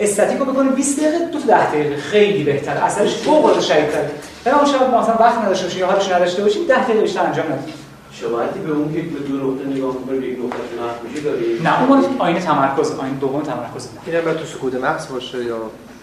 استاتیکو 0.00 0.44
بکنه 0.44 0.70
20 0.70 1.00
دقیقه 1.00 1.18
تا 1.32 1.38
10 1.38 1.70
دقیقه. 1.70 1.96
خیلی 1.96 2.44
بهتر 2.44 2.76
اثرش 2.76 3.14
فوق 3.14 3.44
العاده 3.44 3.60
شدیدتره. 3.60 4.10
ولی 4.46 4.54
اون 4.54 4.64
شب 4.64 4.94
مثلا 4.94 5.16
وقت 5.20 5.38
نداشته 5.38 5.64
باشی 5.64 5.78
یا 5.78 5.86
حالش 5.86 6.12
نداشته 6.12 6.42
باشی 6.42 6.66
10 6.66 6.84
دقیقه 6.84 7.00
بیشتر 7.00 7.20
انجام 7.20 7.46
ندید 7.52 7.74
شباهتی 8.12 8.58
به 8.58 8.72
اون 8.72 8.94
که 8.94 9.02
به 9.02 9.28
دو 9.28 9.34
نقطه 9.34 9.68
نگاه 9.68 9.94
می‌کنی 9.94 10.18
به 10.18 10.26
یک 10.26 10.38
نقطه 10.38 11.08
میشه 11.08 11.20
داری؟ 11.20 11.60
نه 11.64 11.90
اون 11.90 12.04
آینه 12.18 12.40
تمرکز 12.40 12.90
آینه 12.98 13.14
دوم 13.20 13.42
تمرکز. 13.42 13.86
نه 13.86 14.14
این 14.14 14.24
باید 14.24 14.36
تو 14.36 14.44
سکوت 14.44 14.74
محض 14.74 15.08
باشه 15.08 15.44
یا؟ 15.44 15.56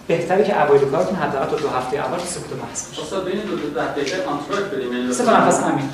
بهتره 0.08 0.44
که 0.44 0.64
اوایل 0.64 0.86
کارتون 0.86 1.16
حداقل 1.16 1.46
تا 1.46 1.56
دو 1.56 1.70
هفته 1.70 1.98
اول 1.98 2.18
تو 2.18 2.26
سکوت 2.26 2.60
محض 2.62 2.90
باشه. 2.90 3.02
استاد 3.02 3.26
بین 3.26 3.40
دو 3.42 3.58
تا 3.58 3.86
دقیقه 3.86 4.18
آنتراک 4.26 4.72
بدیم 4.72 4.94
یعنی 4.94 5.14
سه 5.14 5.26
تا 5.26 5.38
نفس 5.38 5.64
عمیق 5.64 5.86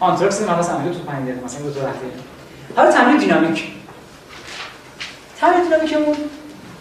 آنتراک 0.00 0.32
سه 0.32 0.42
نفس 0.42 0.70
عمیق 0.70 0.92
تو 0.92 0.98
5 0.98 1.22
دقیقه 1.22 1.44
مثلا 1.44 1.60
دو 1.62 1.70
تا 1.70 1.80
10 1.80 1.86
دقیقه. 1.86 2.16
حالا 2.76 2.92
تمرین 2.92 3.16
دینامیک. 3.16 3.72
تمرین 5.40 5.62
دینامیکمون 5.62 6.16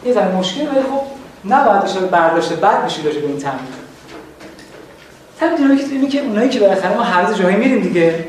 یه 0.08 0.14
ذره 0.14 0.36
مشکل 0.36 0.62
ولی 0.62 0.82
خب 0.82 1.02
نباید 1.50 1.84
بشه 1.84 2.00
برداشته 2.00 2.56
بعد 2.56 2.86
بشه 2.86 3.04
راجع 3.04 3.20
به 3.20 3.28
این 3.28 3.38
تمرین 3.38 3.60
تمرین 5.40 5.56
دینامیک 5.56 5.86
اینه 5.92 6.08
که 6.08 6.22
اونایی 6.22 6.50
که 6.50 6.60
بالاخره 6.60 6.98
ما 6.98 7.04
هر 7.04 7.34
جایی 7.34 7.56
میریم 7.56 7.80
دیگه 7.80 8.26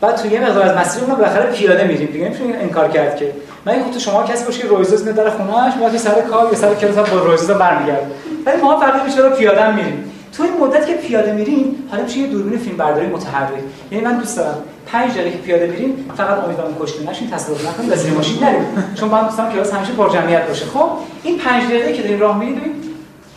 بعد 0.00 0.16
تو 0.16 0.28
یه 0.28 0.40
مقدار 0.40 0.62
از 0.62 0.76
مسیر 0.76 1.04
ما 1.04 1.14
بالاخره 1.14 1.50
پیاده 1.50 1.84
میریم 1.84 2.06
دیگه. 2.06 2.24
نمی‌تونیم 2.24 2.54
انکار 2.60 2.88
کرد 2.88 3.16
که. 3.16 3.32
من 3.64 3.90
تو 3.94 3.98
شما 3.98 4.22
کسی 4.22 4.44
باشه 4.44 4.62
که 4.62 4.68
رویزوز 4.68 5.04
میاد 5.04 5.16
در 5.16 5.30
خونه‌اش 5.30 5.72
میاد 5.76 5.96
سر 5.96 6.20
کار 6.20 6.48
یا 6.52 6.54
سر 6.54 6.74
کلاس 6.74 7.10
با 7.10 7.18
رویزوز 7.18 7.50
برمیگرده. 7.50 8.06
ولی 8.46 8.62
ما 8.62 8.80
فقط 8.80 9.02
میشه 9.02 9.20
رو 9.20 9.30
پیاده 9.30 9.74
میریم. 9.74 10.12
تو 10.36 10.42
این 10.42 10.52
مدت 10.60 10.86
که 10.86 10.94
پیاده 10.94 11.32
میریم 11.32 11.88
حالا 11.90 12.02
میشه 12.02 12.18
یه 12.18 12.26
دوربین 12.26 12.58
فیلم 12.58 12.76
برداری 12.76 13.06
متحرک. 13.06 13.48
یعنی 13.90 14.04
من 14.04 14.16
دوست 14.18 14.36
دارم 14.36 14.58
5 14.92 15.12
دقیقه 15.12 15.38
پیاده 15.38 15.66
میریم 15.66 16.10
فقط 16.16 16.44
امیدوارم 16.44 16.74
کشته 16.80 17.10
نشین 17.10 17.30
تصادف 17.30 17.68
نکنید 17.68 17.92
و 17.92 17.96
زیر 17.96 18.12
ماشین 18.12 18.44
نریم. 18.44 18.94
چون 18.94 19.08
من 19.08 19.22
دوست 19.22 19.38
دارم 19.38 19.52
کلاس 19.52 19.72
همیشه 19.72 19.92
پر 19.92 20.08
جمعیت 20.08 20.48
باشه. 20.48 20.64
خب 20.64 20.88
این 21.22 21.38
5 21.38 21.64
دقیقه 21.64 21.92
که 21.92 22.02
داریم 22.02 22.20
راه 22.20 22.38
میریم 22.38 22.74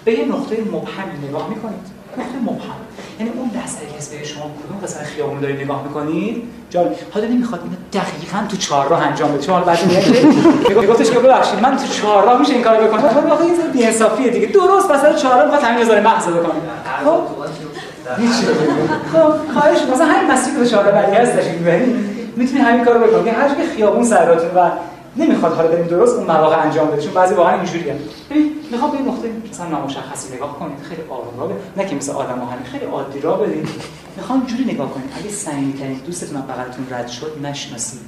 به 0.05 0.11
یه 0.11 0.25
نقطه 0.25 0.61
مبهم 0.61 1.27
نگاه 1.29 1.49
می‌کنید. 1.49 1.85
نقطه 2.17 2.37
مبهم. 2.43 2.79
یعنی 3.19 3.31
اون 3.37 3.51
لحظه 3.55 3.79
که 3.91 3.97
از 3.97 4.09
به 4.09 4.23
شما 4.23 4.43
کدوم 4.43 4.79
قسمت 4.83 5.03
خیابون 5.03 5.39
دارید 5.39 5.61
نگاه 5.61 5.83
می‌کنید؟ 5.83 6.43
جالب. 6.69 6.95
حالا 7.11 7.27
نمی‌خواد 7.27 7.61
اینو 7.63 7.75
دقیقاً 7.93 8.45
تو 8.49 8.57
چهارراه 8.57 9.01
انجام 9.01 9.31
بده. 9.31 9.59
بعضی 9.59 9.85
میگن 9.85 10.81
که 10.81 10.87
گفتش 10.87 11.11
که 11.11 11.19
ببخشید 11.19 11.59
من 11.61 11.77
تو 11.77 11.87
چهارراه 11.87 12.39
میشه 12.39 12.53
این 12.53 12.61
کارو 12.61 12.87
بکنم. 12.87 13.03
ولی 13.03 13.29
واقعا 13.29 13.47
یه 13.47 13.55
ذره 13.55 13.67
بی‌انصافیه 13.67 14.29
دیگه. 14.29 14.47
درست 14.47 14.91
مثلا 14.91 15.13
چهارراه 15.13 15.45
می‌خواد 15.45 15.63
همین 15.63 15.81
هزار 15.81 16.01
محض 16.01 16.27
بکنه. 16.27 16.53
خب؟ 17.05 17.21
خب 19.13 19.53
خواهش 19.53 19.77
مثلا 19.93 20.05
همین 20.05 20.31
مسیر 20.31 20.53
که 20.53 20.59
به 20.59 20.65
چهارراه 20.67 20.91
بعدی 20.91 21.15
هست 21.15 21.37
تشریف 21.37 21.61
ببرید 21.61 21.95
می‌تونید 22.35 22.63
همین 22.63 22.85
کارو 22.85 22.99
بکنید 22.99 23.33
هر 23.33 23.49
جا 23.49 23.55
که 23.55 23.63
خیابون 23.75 24.03
سراتون 24.03 24.49
و 24.55 24.69
نمی‌خواد 25.17 25.53
حالا 25.53 25.67
بریم 25.67 25.85
درست 25.85 26.15
اون 26.15 26.27
مواقع 26.27 26.61
انجام 26.61 26.87
بده. 26.87 27.01
چون 27.01 27.13
بعضی 27.13 27.33
واقعا 27.33 27.55
اینجوریه. 27.55 27.95
ببین 28.29 28.51
می‌خوام 28.71 28.91
به 28.91 28.97
نقطه 28.97 29.27
مثلا 29.51 29.67
نامشخصی 29.67 30.35
نگاه 30.35 30.59
کنید. 30.59 30.77
خیلی 30.89 31.01
آروم 31.09 31.39
را 31.39 31.57
نه 31.77 31.85
که 31.85 31.95
مثل 31.95 32.11
آدم 32.11 32.31
همین 32.31 32.65
خیلی 32.71 32.85
عادی 32.85 33.19
را 33.21 33.33
بدید 33.33 33.69
می‌خوام 34.17 34.39
اینجوری 34.39 34.73
نگاه 34.73 34.91
کنید. 34.91 35.09
اگه 35.19 35.29
صمیمیترین 35.29 36.01
دوستتون 36.05 36.37
از 36.37 36.43
بغلتون 36.43 36.87
رد 36.91 37.07
شد 37.07 37.31
نشناسید. 37.43 37.99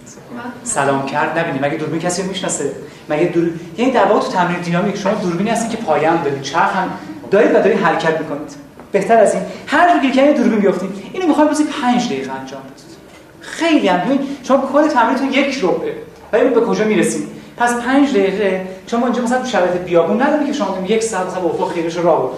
سلام 0.63 1.05
کرد 1.05 1.39
نبینید 1.39 1.65
مگه 1.65 1.77
دوربین 1.77 1.99
کسی 1.99 2.21
رو 2.21 2.27
می‌شناسه؟ 2.27 2.71
مگه 3.09 3.25
دور 3.25 3.49
یعنی 3.77 3.91
در 3.91 4.05
واقع 4.05 4.19
تو 4.19 4.31
تمرین 4.31 4.59
دینامیک. 4.59 4.97
شما 4.97 5.13
دوربینی 5.13 5.49
هستی 5.49 5.77
که 5.77 5.83
پایان 5.83 6.23
دارید 6.23 6.41
چرخ 6.41 6.75
هم 6.75 6.89
دارید 7.31 7.51
و 7.51 7.53
دارید 7.53 7.79
حرکت 7.79 8.19
می‌کنید. 8.19 8.66
بهتر 8.97 9.17
از 9.17 9.33
این. 9.33 9.43
هر 9.67 9.99
جور 9.99 10.11
که 10.11 10.33
دوربین 10.33 10.59
بیافتید 10.59 10.89
اینو 11.13 11.27
می‌خوام 11.27 11.47
روزی 11.47 11.63
5 11.63 12.05
دقیقه 12.05 12.31
انجام 12.31 12.61
بدید. 12.61 12.97
خیلی 13.41 13.87
هم 13.87 13.99
ببین 13.99 14.19
شما 14.43 14.69
کل 14.73 14.87
تمرینتون 14.87 15.33
یک 15.33 15.59
ربعه 15.63 15.93
ولی 16.33 16.49
به 16.49 16.61
کجا 16.61 16.85
می‌رسیم 16.85 17.27
پس 17.57 17.73
پنج 17.73 18.09
دقیقه 18.09 18.67
شما 18.87 19.05
اینجا 19.05 19.21
مثلا 19.21 19.39
تو 19.39 19.45
شرایط 19.45 19.71
بیابون 19.71 20.21
نداری 20.21 20.45
که 20.45 20.53
شما 20.53 20.77
یک 20.87 21.03
ساعت 21.03 21.27
مثلا 21.27 21.41
افق 21.41 21.73
خیرش 21.73 21.97
راه 21.97 22.17
برو 22.17 22.33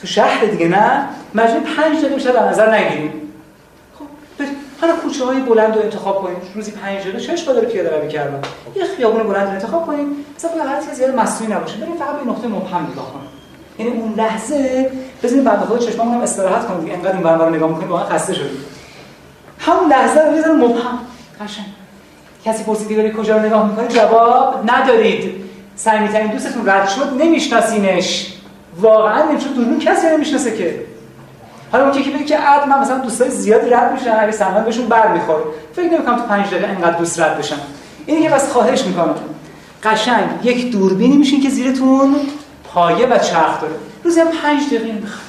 تو 0.00 0.06
شهر 0.06 0.44
دیگه 0.44 0.68
نه. 0.68 1.08
مجبور 1.34 1.60
پنج 1.76 1.98
دقیقه 1.98 2.14
بیشتر 2.14 2.32
در 2.32 2.48
نظر 2.48 2.74
نگیریم 2.74 3.12
خب 3.98 4.04
حالا 4.80 4.92
کوچه 4.96 5.24
های 5.24 5.40
بلند 5.40 5.76
رو 5.76 5.82
انتخاب 5.82 6.22
کنیم 6.22 6.36
روزی 6.54 6.70
5 6.70 7.00
دقیقه 7.00 7.20
چش 7.20 7.40
داره 7.40 7.68
پیاده 7.68 7.96
روی 7.96 8.08
کردن. 8.08 8.40
یه 8.76 8.84
خیابون 8.84 9.22
بلند 9.22 9.46
رو 9.46 9.52
انتخاب 9.52 9.86
کنیم 9.86 10.06
مثلا 10.36 10.64
هر 10.64 10.80
چیز 10.80 10.90
زیاد 10.90 11.14
مسئولی 11.14 11.52
نباشه. 11.52 11.76
بریم 11.76 11.96
فقط 11.96 12.20
به 12.20 12.30
نقطه 12.30 12.48
مبهم 12.48 12.88
نگاه 12.92 13.12
کنیم 13.12 13.28
یعنی 13.78 13.92
اون 13.92 14.14
لحظه 14.16 14.90
بزنیم 15.22 15.44
بنده 15.44 15.66
خدا 15.66 15.78
چشممون 15.78 16.14
هم 16.14 16.20
استراحت 16.20 16.68
کنیم 16.68 16.80
دیگه. 16.80 16.92
انقدر 16.92 17.12
این 17.12 17.22
برنامه 17.22 17.56
نگاه 17.56 17.68
می‌کنیم 17.68 17.88
واقعا 17.88 18.04
خسته 18.04 18.34
شدیم. 18.34 18.64
همون 19.58 19.90
لحظه 19.90 20.20
رو 20.20 20.32
بزنیم 20.32 20.56
مبهم. 20.56 20.98
قشنگ. 21.40 21.66
کسی 22.44 22.64
پرسید 22.64 22.96
داری 22.96 23.12
کجا 23.12 23.36
رو 23.36 23.46
نگاه 23.46 23.68
می‌کنید؟ 23.70 23.90
جواب 23.90 24.70
ندارید. 24.70 25.44
صمیمی‌ترین 25.76 26.30
دوستتون 26.30 26.68
رد 26.68 26.88
شد 26.88 27.22
نمی‌شناسینش. 27.22 28.32
واقعا 28.80 29.30
نمیشه 29.30 29.48
دوربین 29.48 29.78
کسی 29.78 30.06
نمی‌شناسه 30.06 30.56
که. 30.56 30.80
حالا 31.72 31.88
اون 31.88 32.00
یکی 32.00 32.10
بگه 32.10 32.24
که 32.24 32.38
عد 32.38 32.68
من 32.68 32.80
مثلا 32.80 32.98
دوستای 32.98 33.30
زیادی 33.30 33.70
رد 33.70 33.92
میشن 33.92 34.16
اگه 34.20 34.32
سلام 34.32 34.64
بهشون 34.64 34.86
بر 34.86 35.12
می‌خوره. 35.12 35.44
فکر 35.72 35.90
نمی‌کنم 35.90 36.16
تو 36.16 36.22
5 36.22 36.46
دقیقه 36.46 36.70
اینقدر 36.70 36.98
دوست 36.98 37.20
رد 37.20 37.38
بشن. 37.38 37.56
این 38.06 38.22
یه 38.22 38.30
بس 38.30 38.52
خواهش 38.52 38.84
می‌کنم. 38.84 39.14
قشنگ 39.84 40.24
یک 40.42 40.72
دوربینی 40.72 41.16
میشین 41.16 41.42
که 41.42 41.50
زیرتون 41.50 42.16
پایه 42.74 43.06
و 43.06 43.18
چرخ 43.18 43.60
داره. 43.60 43.74
روزی 44.04 44.20
هم 44.20 44.30
5 44.42 44.66
دقیقه 44.66 44.92
بخوام 44.92 45.24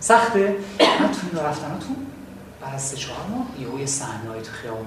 سخته؟ 0.00 0.56
من 1.00 1.10
تو 1.10 1.18
این 1.32 1.44
رفتناتون 1.44 1.96
بعد 2.62 2.74
از 2.74 2.82
3 2.82 2.96
4 2.96 3.16
ماه 3.30 3.46
یهو 3.60 3.86
صحنه‌ای 3.86 4.42
تو 4.42 4.52
خیابون 4.52 4.86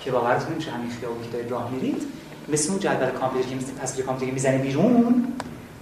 که 0.00 0.10
باورتون 0.10 0.52
نمیشه 0.52 0.70
همین 0.70 0.90
خیابونی 0.90 1.26
که 1.26 1.32
دارید 1.32 1.50
راه 1.50 1.70
میرید؟ 1.70 2.02
مثل 2.48 2.70
اون 2.70 2.78
جدول 2.80 3.10
کامپیوتر 3.10 3.48
که 3.48 3.56
مثل 3.56 3.72
تصویر 3.82 4.06
کامپیوتر 4.06 4.34
می‌زنه 4.34 4.58
بیرون 4.58 5.32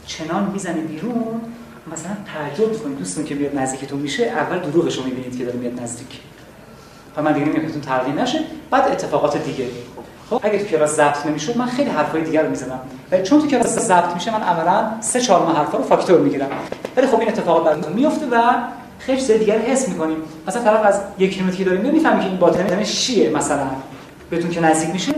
چنان 0.06 0.50
می‌زنه 0.50 0.80
بیرون 0.80 1.40
مثلا 1.92 2.16
تعجب 2.34 2.72
می‌کنید 2.72 2.98
دوستون 2.98 3.24
که 3.24 3.34
میاد 3.34 3.58
نزدیکتون 3.58 3.98
میشه 3.98 4.24
اول 4.24 4.58
دروغش 4.58 4.96
رو 4.96 5.04
می‌بینید 5.04 5.38
که 5.38 5.44
داره 5.44 5.58
میاد 5.58 5.80
نزدیک. 5.80 6.20
و 7.16 7.22
من 7.22 7.32
دیگه 7.32 7.46
نمیگم 7.46 7.80
تغییر 7.80 8.16
نشه. 8.16 8.38
بعد 8.70 8.92
اتفاقات 8.92 9.44
دیگه. 9.44 9.66
خب 10.32 10.40
اگه 10.42 10.58
تو 10.58 10.64
کلاس 10.64 10.90
ضبط 10.96 11.26
نمی‌شد 11.26 11.56
من 11.56 11.66
خیلی 11.66 11.90
حرفای 11.90 12.22
دیگر 12.22 12.42
رو 12.42 12.50
می‌زدم. 12.50 12.78
ولی 13.10 13.22
چون 13.22 13.40
تو 13.40 13.46
کلاس 13.46 13.78
ضبط 13.78 14.14
میشه 14.14 14.30
من 14.30 14.42
عملا 14.42 14.90
سه 15.00 15.20
چهار 15.20 15.46
ماه 15.46 15.56
حرفا 15.56 15.78
رو 15.78 15.84
فاکتور 15.84 16.20
می‌گیرم. 16.20 16.48
ولی 16.96 17.06
خب 17.06 17.20
این 17.20 17.28
اتفاقات 17.28 17.64
براتون 17.64 17.92
میفته 17.92 18.26
و 18.32 18.42
خیلی 18.98 19.18
چیز 19.18 19.30
دیگر 19.30 19.58
حس 19.58 19.88
می‌کنیم. 19.88 20.16
مثلا 20.46 20.62
طرف 20.62 20.86
از 20.86 21.00
یک 21.18 21.34
کیلومتر 21.34 21.56
که 21.56 21.64
داریم 21.64 21.86
نمی‌فهمی 21.86 22.20
که 22.20 22.26
این 22.26 22.36
باطن 22.36 22.82
چیه 22.82 23.30
مثلا؟ 23.30 23.66
بهتون 24.30 24.50
که 24.50 24.60
نزدیک 24.60 24.90
میشه 24.90 25.12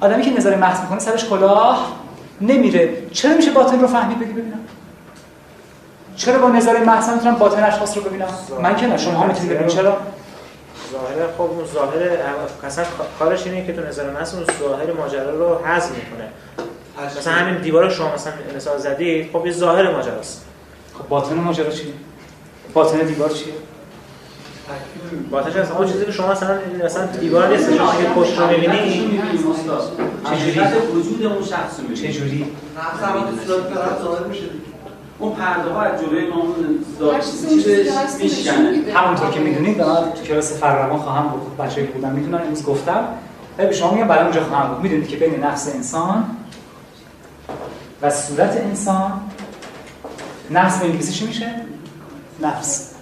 آدمی 0.00 0.22
که 0.22 0.36
نظر 0.36 0.56
محض 0.56 0.80
می‌کنه 0.80 0.98
سرش 0.98 1.24
کلاه 1.24 1.92
نمیره. 2.40 2.94
چرا 3.12 3.36
میشه 3.36 3.50
باطن 3.50 3.80
رو 3.80 3.86
فهمید؟ 3.86 4.18
بگی 4.18 4.32
ببینم. 4.32 4.60
چرا 6.16 6.38
با 6.38 6.48
نظر 6.48 6.84
محض 6.84 7.08
می‌تونم 7.08 7.34
باطن 7.34 7.64
اشخاص 7.64 7.96
رو 7.96 8.02
ببینم؟ 8.02 8.28
من 8.62 8.76
که 8.76 8.86
نه 8.86 8.96
شما 8.96 9.26
می‌تونید 9.26 9.50
ببینید. 9.50 9.74
چرا؟ 9.74 9.96
ظاهر 10.92 11.32
خب 11.36 11.40
اون 11.40 11.66
ظاهر 11.74 12.18
اصلا 12.64 12.84
کارش 13.18 13.46
اینه 13.46 13.66
که 13.66 13.72
تو 13.72 13.80
نظر 13.80 14.10
محض 14.10 14.34
اون 14.34 14.44
ظاهر 14.60 14.92
ماجرا 14.92 15.30
رو 15.30 15.64
حذف 15.64 15.90
می‌کنه. 15.90 16.28
مثلا 17.18 17.32
همین 17.32 17.54
دیوار 17.58 17.90
شما 17.90 18.14
مثلا 18.14 18.32
مثال 18.56 18.78
زدید 18.78 19.30
خب 19.32 19.46
یه 19.46 19.52
ظاهر 19.52 19.92
ماجراست. 19.92 20.44
خب 20.98 21.08
باطن 21.08 21.34
ماجرا 21.34 21.70
چیه؟ 21.70 21.92
باطن 22.74 22.98
دیوار 22.98 23.30
چیه؟ 23.30 23.52
باطنش 25.30 25.56
از 25.56 25.70
اون 25.70 25.86
چیزی 25.86 26.04
که 26.04 26.12
شما 26.12 26.32
مثلا 26.32 26.58
مثلا 26.84 27.06
دیوار 27.06 27.48
نیست 27.48 27.76
شما 27.76 27.92
که 27.92 28.04
پشت 28.04 28.38
رو 28.38 28.46
می‌بینی. 28.46 29.20
چجوری؟ 30.24 30.60
وجود 30.94 31.26
اون 31.26 31.44
شخص 31.44 31.80
رو 31.88 31.94
چه 31.94 32.12
جوری 32.12 32.52
ظاهر 34.02 34.26
میشه. 34.26 34.42
اون 35.18 35.32
پرده 35.32 35.70
ها 35.70 35.82
از 35.82 36.00
جلوی 36.00 36.26
ما 36.26 36.36
اون 36.36 36.54
چیزش 37.48 37.90
میشکنه 38.22 38.92
همونطور 38.94 39.30
که 39.30 39.40
می‌دونید 39.40 39.82
من 39.82 40.12
تو 40.12 40.22
کلاس 40.22 40.52
فرمان 40.52 40.98
خواهم 40.98 41.28
بود. 41.28 41.56
بچه‌ای 41.56 41.86
که 41.86 41.92
بودن 41.92 42.12
می‌دونن 42.12 42.42
امروز 42.42 42.64
گفتم. 42.64 43.04
به 43.56 43.72
شما 43.72 43.94
میگم 43.94 44.08
برای 44.08 44.24
اونجا 44.24 44.44
خواهم 44.44 44.74
بود. 44.74 44.82
می‌دونید 44.82 45.08
که 45.08 45.16
بین 45.16 45.44
نفس 45.44 45.74
انسان 45.74 46.24
و 48.02 48.10
صورت 48.10 48.56
انسان 48.56 49.20
نفس 50.50 50.78
به 50.78 50.84
انگلیسی 50.86 51.12
چی 51.12 51.26
میشه؟ 51.26 51.54
نفس 52.40 52.94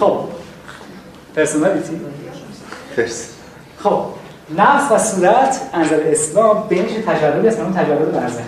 خب. 0.00 0.18
پرسونالیتی 1.36 2.00
خب. 3.82 4.04
نفس 4.50 4.92
و 4.92 4.98
صورت 4.98 5.60
انزل 5.74 6.00
اسلام 6.06 6.68
بینش 6.68 6.90
تجربه 6.90 7.48
است 7.48 7.60
اون 7.60 7.72
تجربه 7.72 8.04
برزخ 8.04 8.40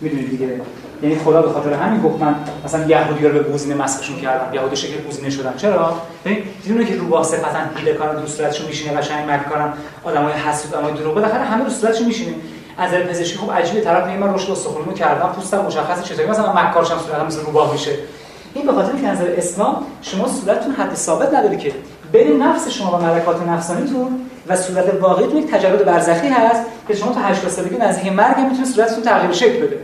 می‌دونید 0.00 0.30
دیگه. 0.30 0.60
یعنی 1.02 1.16
خدا 1.16 1.42
به 1.42 1.48
خاطر 1.48 1.72
همین 1.72 2.02
گفت 2.02 2.22
من 2.22 2.34
مثلا 2.64 2.86
یهودی 2.86 3.24
رو 3.24 3.32
به 3.32 3.38
گوزینه 3.38 3.74
مسخشون 3.74 4.16
کردم 4.16 4.54
یهودی 4.54 4.76
شکل 4.76 5.02
گوزینه 5.02 5.30
شدن 5.30 5.54
چرا؟ 5.56 5.94
ببین 6.24 6.38
دیدونه 6.62 6.84
که 6.84 6.96
روباه 6.96 7.24
صفتا 7.24 7.58
هیله 7.76 7.92
کارن 7.92 8.20
رو 8.20 8.26
صورتشون 8.26 8.66
میشینه 8.66 8.96
قشنگ 8.96 9.30
مک 9.30 9.48
کارن 9.48 9.72
آدمای 10.04 10.32
حسود 10.32 10.74
آدمای 10.74 10.92
دروغ 10.92 11.14
بالاخره 11.14 11.44
همه 11.44 11.64
رو 11.64 11.70
صورتشون 11.70 12.06
میشینه. 12.06 12.34
از 12.78 12.88
نظر 12.88 13.02
پزشکی 13.02 13.38
خب 13.38 13.52
عجیبه 13.52 13.80
طرف 13.80 14.06
میگه 14.06 14.18
من 14.18 14.34
رشد 14.34 14.50
استخوانمو 14.50 14.92
کردم 14.92 15.28
پوستم 15.28 15.58
مشخصه 15.66 16.02
چطوری 16.02 16.28
مثلا 16.28 16.52
مکارشم 16.52 16.98
صورتم 16.98 17.26
مثل 17.26 17.40
روباه 17.40 17.72
میشه. 17.72 17.90
این 18.54 18.66
به 18.66 18.72
خاطر 18.72 18.92
اینکه 18.92 19.06
نظر 19.06 19.34
اسلام 19.36 19.76
شما 20.02 20.28
صورتتون 20.28 20.72
حد 20.72 20.94
ثابت 20.94 21.34
نداره 21.34 21.56
که 21.56 21.72
بین 22.12 22.42
نفس 22.42 22.68
شما 22.68 22.98
و 22.98 23.02
ملکات 23.02 23.42
نفسانیتون 23.48 24.23
و 24.48 24.56
صورت 24.56 24.94
واقعیتون 25.00 25.36
یک 25.36 25.50
تجرد 25.50 25.84
برزخی 25.84 26.28
هست 26.28 26.62
که 26.88 26.94
شما 26.94 27.12
تا 27.12 27.20
80 27.20 27.50
سالگی 27.50 27.76
نزدیک 27.76 28.12
مرگ 28.12 28.36
هم 28.36 28.48
می‌تونه 28.48 28.66
صورتتون 28.66 29.02
تغییر 29.02 29.32
شکل 29.32 29.66
بده. 29.66 29.78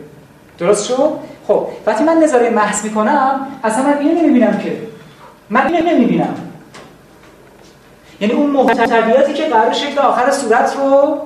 درست 0.58 0.86
شد؟ 0.86 1.10
خب 1.48 1.66
وقتی 1.86 2.04
من 2.04 2.16
نظاره 2.16 2.50
محض 2.50 2.84
می‌کنم 2.84 3.46
اصلا 3.64 3.82
من 3.82 3.98
اینو 3.98 4.22
نمی‌بینم 4.22 4.58
که 4.58 4.78
من 5.50 5.66
اینو 5.66 5.90
نمی‌بینم. 5.90 6.34
یعنی 8.20 8.34
اون 8.34 8.50
محتویاتی 8.50 9.32
که 9.32 9.44
قرار 9.44 9.72
شکل 9.72 9.98
آخر 9.98 10.30
صورت 10.30 10.76
رو 10.76 11.18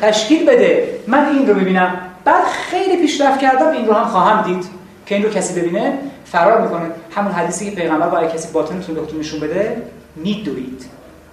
تشکیل 0.00 0.46
بده. 0.46 0.98
من 1.06 1.28
این 1.28 1.48
رو 1.48 1.54
ببینم 1.54 1.96
بعد 2.24 2.44
خیلی 2.44 2.96
پیشرفت 2.96 3.40
کردم 3.40 3.68
این 3.68 3.86
رو 3.86 3.92
هم 3.92 4.04
خواهم 4.04 4.42
دید 4.42 4.64
که 5.06 5.14
این 5.14 5.24
رو 5.24 5.30
کسی 5.30 5.60
ببینه 5.60 5.98
فرار 6.24 6.60
می‌کنه. 6.60 6.90
همون 7.16 7.32
حدیثی 7.32 7.70
که 7.70 7.76
پیغمبر 7.76 8.08
با 8.08 8.26
کسی 8.26 8.52
باطنتون 8.52 8.94
بهتون 8.94 9.20
نشون 9.20 9.40
بده 9.40 9.82
میدوید 10.16 10.84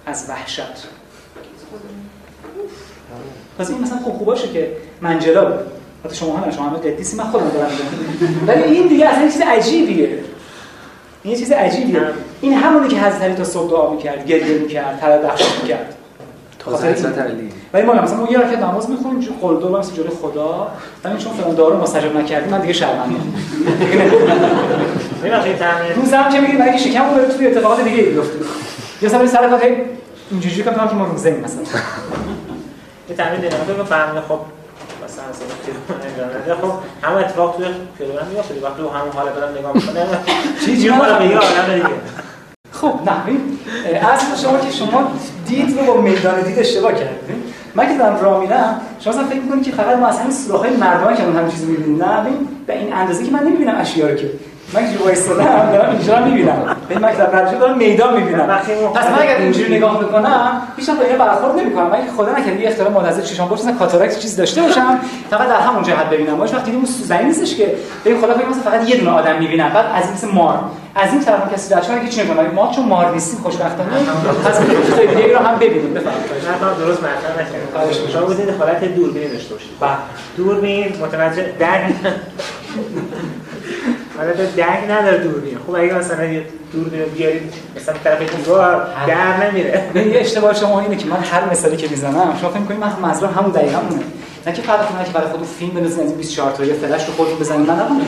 از 0.06 0.26
وحشت. 0.28 0.86
پس 3.62 3.70
این 3.70 3.80
مثلا 3.80 3.98
خوب 3.98 4.14
خوباشه 4.14 4.48
که 4.48 4.68
منجلا 5.00 5.44
بود. 5.44 5.60
حتی 6.04 6.16
شما 6.16 6.36
هم 6.36 6.50
شما 6.50 6.68
همه 6.68 6.78
قدیسی 6.78 7.16
من 7.16 7.24
خودم 7.24 7.48
دارم 7.48 7.70
ولی 8.46 8.62
این 8.62 8.86
دیگه 8.86 9.06
اصلا 9.06 9.28
چیز 9.28 9.40
عجیبیه. 9.40 10.18
این 11.22 11.36
چیز 11.36 11.52
عجیبیه. 11.52 12.00
این 12.40 12.54
همونی 12.54 12.88
که 12.88 12.96
حضرت 12.96 13.22
علی 13.22 13.34
تا 13.34 13.44
صبح 13.44 13.70
دعا 13.70 13.90
می‌کرد 13.94 14.26
گریه 14.26 14.58
می‌کرد 14.58 15.00
طلب 15.00 15.26
بخش 15.26 15.44
می‌کرد. 15.62 15.94
تازه 16.58 16.86
حضرت 16.86 17.18
علی. 17.18 17.48
ولی 17.72 17.82
ما 17.82 17.92
مثلا 17.92 18.16
ما 18.16 18.28
یه 18.30 18.38
رکعت 18.38 18.58
نماز 18.58 18.90
می‌خونیم 18.90 19.20
جو 19.20 19.32
قول 19.40 19.60
دو 19.60 19.78
مثلا 19.78 19.94
جلوی 19.94 20.10
خدا. 20.22 20.68
همین 21.04 21.18
چون 21.18 21.32
فلان 21.32 21.54
دارو 21.54 21.82
مستجاب 21.82 22.16
نکردیم 22.16 22.50
من 22.50 22.60
دیگه 22.60 22.74
تعمیر 25.58 25.92
روزم 25.96 26.28
که 26.32 26.40
میگیم 26.40 26.62
اگه 26.62 26.78
شکمو 26.78 27.14
بره 27.14 27.28
توی 27.28 27.46
اتفاقات 27.46 27.84
دیگه 27.84 28.02
بیفته 28.02 28.38
یا 29.02 29.08
مثلا 29.08 29.26
سر 29.26 29.48
کار 29.48 29.60
اینجوری 30.30 30.62
کنم 30.62 30.88
که 30.88 30.94
ما 30.94 31.06
روزه 31.06 31.40
مثلا. 31.44 31.62
یه 33.12 33.18
تعمیر 33.18 33.40
دیدم 33.40 33.56
تو 33.76 33.84
فهمیده 33.84 34.20
خب 34.20 34.40
مثلا 35.04 35.24
مثلا 35.30 36.56
خب 36.56 36.72
همه 37.02 37.16
اتفاق 37.16 37.56
توی 37.56 37.66
پیرمرد 37.98 38.28
میفته 38.28 38.54
وقتی 38.62 38.82
همون 38.82 39.12
حالت 39.14 39.34
دارم 39.34 39.58
نگاه 39.58 39.72
می‌کنه 39.74 40.06
چیزی 40.64 40.88
رو 40.88 40.94
میگه 40.94 41.38
آدم 41.38 41.74
دیگه. 41.74 41.86
خب 42.72 42.94
نه 43.06 44.06
اصل 44.08 44.36
شما 44.42 44.58
که 44.58 44.70
شما 44.70 45.12
دید 45.46 45.78
رو 45.78 45.84
با 45.84 46.00
میدان 46.00 46.40
دید 46.40 46.58
اشتباه 46.58 46.92
کردید 46.92 47.52
من 47.74 47.88
که 47.88 47.98
دارم 47.98 48.20
راه 48.20 48.40
میرم 48.40 48.80
شما 49.00 49.12
اصلا 49.12 49.24
فکر 49.24 49.40
می‌کنید 49.40 49.64
که 49.64 49.72
فقط 49.72 49.96
ما 49.96 50.06
اصلا 50.06 50.30
سوراخ‌های 50.30 50.76
مردمان 50.76 51.16
که 51.16 51.24
اون 51.24 51.36
همین 51.36 51.50
چیزو 51.50 51.66
می‌بینیم. 51.66 52.04
نه 52.04 52.30
به 52.66 52.78
این 52.78 52.92
اندازه 52.92 53.24
که 53.24 53.30
من 53.30 53.40
نمی‌بینم 53.40 53.76
اشیا 53.76 54.08
رو 54.08 54.14
که 54.14 54.30
من 54.74 54.92
که 54.92 55.04
وایسادم 55.04 55.44
دارم 55.72 55.90
اینجا 55.90 56.24
می‌بینم. 56.24 56.76
به 56.88 56.94
این 56.94 57.04
مکتب 57.04 57.36
رد 57.36 57.58
دارم 57.60 57.78
میدان 57.78 58.16
می‌بینم. 58.16 58.60
پس 58.94 59.06
من 59.06 59.22
اگر 59.22 59.36
اینجوری 59.36 59.76
نگاه 59.76 60.00
می‌کنم 60.00 60.62
هیچ 60.76 60.88
وقت 60.88 60.98
به 60.98 61.16
برخورد 61.16 61.58
نمی‌کنم. 61.58 61.86
من 61.86 61.98
خدا 62.16 62.32
نکنه 62.32 62.60
یه 62.60 62.68
اختلال 62.68 62.92
مدزه 62.92 63.22
چشام 63.22 63.48
باشه 63.48 63.72
کاتاراکت 63.78 64.18
چیز 64.18 64.36
داشته 64.36 64.62
باشم 64.62 64.98
فقط 65.30 65.48
در 65.48 65.60
همون 65.60 65.82
جهت 65.82 66.10
ببینم. 66.10 66.38
باشه 66.38 66.56
وقتی 66.56 66.70
اون 66.70 66.84
سوزنی 66.84 67.24
نیستش 67.24 67.56
که 67.56 67.74
به 68.04 68.16
خدا 68.16 68.34
فکر 68.34 68.48
مثلا 68.48 68.62
فقط 68.62 68.88
یه 68.88 68.96
دونه 68.96 69.10
آدم 69.10 69.38
می‌بینم 69.38 69.68
بعد 69.68 69.86
از 69.94 70.04
این 70.04 70.12
مثل 70.12 70.28
مار. 70.28 70.60
از 70.94 71.12
این 71.12 71.20
طرف 71.20 71.54
کسی 71.54 71.74
در 71.74 71.80
چون 71.80 72.08
چی 72.08 72.20
نمی‌کنه 72.20 72.48
ما 72.48 72.72
چون 72.76 72.84
مار 72.86 73.10
نیستیم 73.10 73.40
خوشبختانه 73.40 73.90
پس 74.44 74.60
چیزای 74.86 75.06
دیگه 75.06 75.38
رو 75.38 75.44
هم 75.44 75.58
ببینیم. 75.58 75.94
بفرمایید. 75.94 76.24
نه 76.62 76.84
درست 76.84 76.98
مطرح 76.98 77.32
نکردم 77.32 78.08
شما 78.12 78.26
بودید 78.26 78.50
حالت 78.58 78.84
دوربین 78.84 79.32
داشته 79.32 79.54
باشید. 79.54 79.70
بله. 79.80 79.90
دوربین 80.36 80.92
متوجه 81.02 81.52
درک 81.58 81.94
حالت 84.22 84.56
درک 84.56 84.90
نداره 84.90 85.18
دوربین 85.18 85.58
خب 85.66 85.74
اگه 85.74 85.94
مثلا 85.94 86.24
یه 86.24 86.42
دوربین 86.72 87.02
بیارید 87.02 87.54
مثلا 87.76 87.94
طرف 88.04 88.36
دیوار 88.36 88.86
در 89.06 89.46
نمیره. 89.46 89.82
یه 89.94 90.20
اشتباه 90.20 90.54
شما 90.54 90.80
اینه 90.80 90.96
که 90.96 91.06
من 91.06 91.20
هر 91.32 91.50
مثالی 91.50 91.76
که 91.76 91.88
می‌زنم 91.88 92.36
شما 92.40 92.50
فکر 92.50 92.58
می‌کنید 92.58 92.80
من 92.80 92.92
منظورم 93.02 93.32
همون 93.32 93.50
دقیقاً 93.50 93.78
اونه 93.78 94.02
نه 94.46 94.52
که 94.52 94.62
فرق 94.62 94.88
کنه 94.88 95.04
که 95.04 95.10
برای 95.10 95.26
خودتون 95.26 95.46
فیلم 95.58 95.70
بنویسین 95.70 96.02
از 96.02 96.08
این 96.08 96.16
24 96.16 96.52
تا 96.52 96.64
یا 96.64 96.74
فلش 96.74 97.06
رو 97.06 97.12
خودتون 97.12 97.38
بزنید 97.38 97.68
من 97.68 97.80
نبودم 97.80 98.06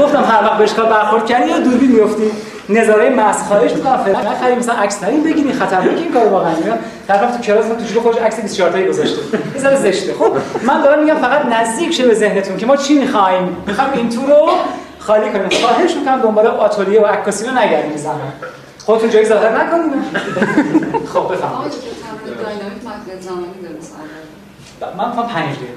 گفتم 0.00 0.24
هر 0.24 0.42
وقت 0.42 0.58
به 0.58 0.64
اشکال 0.64 0.86
برخورد 0.86 1.26
کردی 1.26 1.50
یا 1.50 1.58
دوربین 1.58 1.92
میافتی؟ 1.92 2.30
نظاره 2.68 3.10
مس 3.10 3.42
خواهش 3.42 3.72
می‌کنم 3.72 3.96
فلش 3.96 4.16
نخریم 4.16 4.58
مثلا 4.58 4.74
عکس 4.74 5.02
نریم 5.02 5.22
بگیرین 5.22 5.52
خطرناکه 5.52 6.00
این 6.00 6.12
کار 6.12 6.26
واقعا 6.26 6.54
میگم 6.56 6.78
طرف 7.08 7.36
تو 7.36 7.42
کلاس 7.42 7.66
تو 7.66 7.84
جلو 7.84 8.00
خودش 8.00 8.18
عکس 8.18 8.40
24 8.40 8.70
تایی 8.70 8.88
گذاشته. 8.88 9.18
یه 9.54 9.60
ذره 9.60 9.76
زشته. 9.76 10.14
خب 10.14 10.36
من 10.66 10.82
دارم 10.82 11.02
میگم 11.02 11.16
فقط 11.16 11.46
نزدیک 11.46 11.92
شه 11.92 12.06
به 12.06 12.14
ذهنتون 12.14 12.56
که 12.56 12.66
ما 12.66 12.76
چی 12.76 12.98
می‌خوایم؟ 12.98 13.56
می‌خوام 13.66 13.88
این 13.94 14.08
تو 14.08 14.26
رو 14.26 14.48
خالی 14.98 15.30
کنیم. 15.30 15.48
خواهش 15.48 15.94
می‌کنم 15.94 16.20
دنبال 16.20 16.46
آتلیه 16.46 17.00
و 17.00 17.06
عکاسی 17.06 17.46
رو 17.46 17.58
نگردیم 17.58 17.96
زمان 17.96 18.32
خودتون 18.86 19.10
جایی 19.10 19.26
ظاهر 19.26 19.64
نکنید 19.64 19.92
خب 21.12 21.28
داینامیک 22.42 22.82
من 24.98 25.08
می‌خوام 25.08 25.26
5 25.26 25.56
دقیقه. 25.56 25.72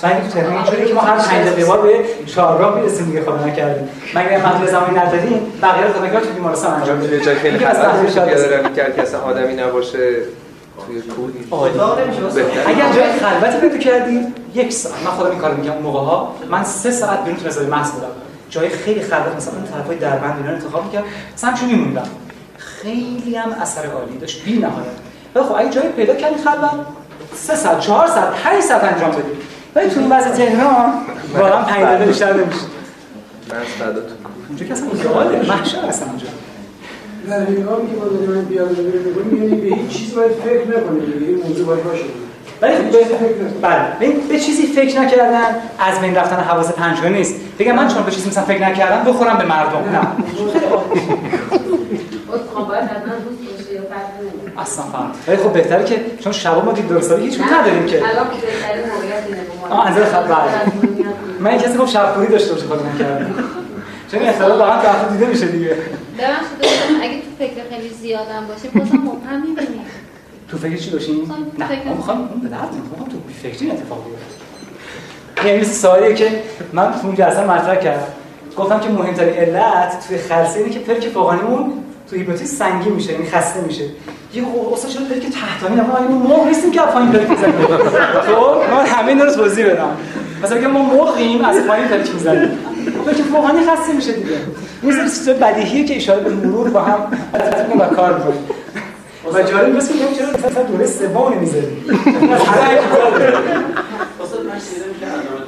سعی 0.00 0.20
تو 0.20 0.28
تهران 0.28 0.52
اینجوری 0.52 0.84
که 0.84 0.94
ما 0.94 1.00
هر 1.00 1.16
5 1.18 1.46
دقیقه 1.46 1.64
بار 1.64 1.82
به 1.82 2.04
چهارراه 2.26 2.80
می‌رسیم 2.80 3.06
دیگه 3.06 3.22
خدا 3.22 3.46
نکردیم 3.46 3.88
مگر 4.14 4.46
مطلب 4.46 4.66
زمانی 4.66 4.98
نداریم 4.98 5.52
بقیه 5.62 5.86
خدا 5.86 6.20
تو 6.20 6.30
بیمارستان 6.34 6.74
انجام 6.74 7.02
یه 7.02 7.08
بدیم 7.08 7.20
جا 7.20 7.34
خیلی 7.34 7.58
خلاص 7.58 8.18
می‌کرد 8.64 8.96
که 8.96 9.02
اصلا 9.02 9.20
آدمی 9.20 9.54
نباشه 9.54 10.16
توی. 10.86 11.34
اگر 12.66 12.92
جای 12.92 13.12
خلوتی 13.12 13.68
پیدا 13.68 13.78
کردی 13.78 14.20
یک 14.54 14.72
ساعت. 14.72 15.02
من 15.04 15.10
خودم 15.10 15.30
این 15.30 15.38
کارو 15.38 15.56
میگم 15.56 15.72
اون 15.72 15.82
موقع 15.82 16.00
ها 16.00 16.34
من 16.50 16.64
سه 16.64 16.90
ساعت 16.90 17.24
بیرون 17.24 17.40
تو 17.40 17.46
نظر 17.46 17.66
محض 17.66 17.90
بودم. 17.90 18.08
جای 18.50 18.68
خیلی 18.68 19.00
خلوت 19.00 19.36
مثلا 19.36 19.54
اون 19.54 19.64
طرفای 19.64 19.96
دربند 19.96 20.36
اینا 20.36 20.52
انتخاب 20.52 20.84
می‌کردم. 20.84 21.06
مثلا 21.34 21.52
چون 21.52 21.68
میموندم 21.68 22.08
خیلی 22.56 23.36
هم 23.36 23.52
اثر 23.62 23.86
عالی 23.86 24.18
داشت. 24.18 24.44
بی 24.44 24.58
نهایت 24.58 24.86
ولی 25.34 25.44
خب 25.44 25.54
اگه 25.58 25.70
جایی 25.70 25.88
پیدا 25.88 26.14
کردی 26.14 26.34
خلوت 26.34 26.70
سه 27.34 27.56
ساعت 27.56 27.80
چهار 27.80 28.06
ساعت 28.06 28.32
پنج 28.32 28.62
ساعت 28.62 28.84
انجام 28.84 29.10
بدی 29.10 29.22
ولی 29.74 29.90
تو 29.90 30.00
این 30.00 30.12
وضع 30.12 30.30
تهران 30.30 30.92
واقعا 31.38 31.62
پنج 31.62 31.82
دقیقه 31.82 32.06
بیشتر 32.06 32.32
نمیشه. 32.32 32.58
من 33.50 33.56
تو 33.78 33.84
اونجا 34.48 34.66
که 34.66 34.72
اصلا 34.72 34.88
ایدئاله 34.92 35.48
محشر 35.48 35.78
اصلا 35.78 36.08
اونجا. 36.08 36.26
در 37.28 37.40
هنگامی 37.40 37.90
که 37.90 37.96
ما 37.96 38.04
داریم 38.04 38.30
این 38.30 38.92
روی 38.92 38.98
می‌کنیم 38.98 39.42
یعنی 39.42 39.70
به 39.70 39.76
هیچ 39.76 39.98
چیز 39.98 40.14
باید 40.14 40.32
فکر 40.32 40.68
نکنیم 40.68 41.04
دیگه 41.04 41.26
این 41.26 41.42
موضوع 41.48 41.66
باید 41.66 41.84
باشه. 41.84 42.04
ولی 42.62 42.74
به 42.74 43.04
بله 43.62 44.12
به 44.28 44.40
چیزی 44.40 44.66
فکر 44.66 45.00
نکردن 45.00 45.56
از 45.78 46.00
بین 46.00 46.14
رفتن 46.14 46.36
حواس 46.36 46.72
پنجگانه 46.72 47.16
نیست. 47.16 47.34
بگم 47.58 47.74
من 47.74 47.88
چون 47.88 48.02
به 48.02 48.10
چیزی 48.10 48.28
مثلا 48.28 48.44
فکر 48.44 48.68
نکردم 48.68 49.12
بخورم 49.12 49.38
به 49.38 49.44
مردم. 49.44 49.78
نه 49.92 50.00
باید 52.68 52.84
حتما 52.84 53.14
روز 53.14 53.38
باشه 53.58 53.72
یا 53.74 53.80
فرق 53.80 54.53
اصلا 54.64 54.84
فهم 54.84 55.10
ولی 55.28 55.36
خب 55.36 55.52
بهتره 55.52 55.84
که 55.84 55.96
چون 56.20 56.32
شبا 56.32 56.60
ما 56.60 56.72
دید 56.72 56.88
درستابی 56.88 57.22
هیچ 57.22 57.40
نداریم 57.40 57.86
که. 57.86 58.08
الان 58.08 58.26
که 58.30 58.46
بهترین 58.46 58.84
موقعیت 58.92 59.24
اینه. 59.26 59.40
آه 59.70 59.86
انظر 59.86 60.04
خب 60.04 60.24
بله. 60.28 60.50
من 61.40 61.50
این 61.50 61.60
کسی 61.60 61.78
خب 61.78 61.86
شبخوری 61.86 62.26
داشته 62.26 62.52
باشه 62.52 62.66
خود 62.66 62.86
نکردم 62.86 63.34
چون 64.10 64.20
این 64.20 64.28
اختلاف 64.28 64.58
واقعا 64.60 65.04
تو 65.04 65.12
دیده 65.12 65.26
میشه 65.26 65.46
دیگه. 65.46 65.66
ببخشید 66.18 66.58
دوستان 66.62 67.02
اگه 67.02 67.14
تو 67.14 67.30
فکر 67.38 67.68
خیلی 67.70 67.88
زیادم 67.88 68.46
باشه 68.48 68.68
بازم 68.68 68.96
مبهم 68.96 69.40
می‌بینیم 69.40 69.86
تو 70.48 70.58
فکر 70.58 70.76
چی 70.76 70.90
باشین؟ 70.90 71.22
مثلا 71.22 71.36
نه 71.68 71.84
ما 71.84 71.94
می‌خوام 71.94 72.18
اون 72.18 72.40
به 72.40 72.48
درد 72.48 72.68
نمی‌خوام 72.74 73.08
تو 73.08 73.16
بی 73.16 73.34
فکری 73.34 73.70
اتفاق 73.70 74.04
بیفته 74.04 75.48
یعنی 75.48 75.60
مثل 75.60 75.72
سوالیه 75.72 76.14
که 76.14 76.42
من 76.72 76.92
تو 76.92 77.06
اون 77.06 77.14
جلسه 77.14 77.44
مطرح 77.44 77.76
کردم. 77.76 78.06
گفتم 78.56 78.80
که 78.80 78.88
مهمترین 78.88 79.34
علت 79.34 80.08
توی 80.08 80.18
خلسه 80.18 80.58
اینه 80.58 80.70
که 80.70 80.78
پلک 80.78 81.08
فوقانیمون 81.08 81.72
تو 82.10 82.16
هیپنوتیزم 82.16 82.56
سنگین 82.56 82.92
میشه 82.92 83.12
یعنی 83.12 83.26
خسته 83.26 83.60
میشه. 83.60 83.84
یه 84.34 84.44
خب 84.44 84.72
اصلا 84.72 84.90
چرا 84.90 85.02
پلک 85.04 85.32
تحتانی 85.32 85.76
نه 85.76 85.82
ما 85.82 85.96
این 85.96 86.08
مرغ 86.08 86.46
نیستیم 86.46 86.70
که 86.70 86.80
پایین 86.80 87.12
پلک 87.12 87.30
می‌زنیم. 87.30 87.66
خب؟ 88.22 88.72
من 88.72 88.86
همه 88.86 89.08
اینا 89.08 89.24
رو 89.24 89.32
توضیح 89.34 89.66
بدم. 89.66 89.96
مثلا 90.42 90.58
میگم 90.58 90.70
ما 90.70 90.82
مرغیم 90.82 91.44
از 91.44 91.66
پایین 91.66 91.88
پلک 91.88 92.14
می‌زنیم؟ 92.14 92.58
پلک 93.06 93.16
فوقانی 93.16 93.66
خسته 93.66 93.92
میشه 93.92 94.12
دیگه. 94.12 94.36
این 94.82 94.92
سری 94.92 95.10
چیزای 95.10 95.34
بدیهیه 95.34 95.84
که 95.84 95.96
اشاره 95.96 96.20
به 96.20 96.30
مرور 96.30 96.70
با 96.70 96.80
هم 96.80 96.98
با 97.78 97.86
کار 97.86 98.18
می‌کنیم. 98.18 98.44
و 99.34 99.42
جالب 99.42 99.74
نیست 99.74 99.92
که 99.92 99.94
چرا 100.18 100.48
مثلا 100.50 100.62
دوره 100.62 100.86
سوم 100.86 101.32
نمی‌ذاریم 101.34 101.84
واسه 104.18 104.36
من 104.48 104.58
شنیدم 104.66 104.92
که 105.00 105.06
علامه 105.06 105.44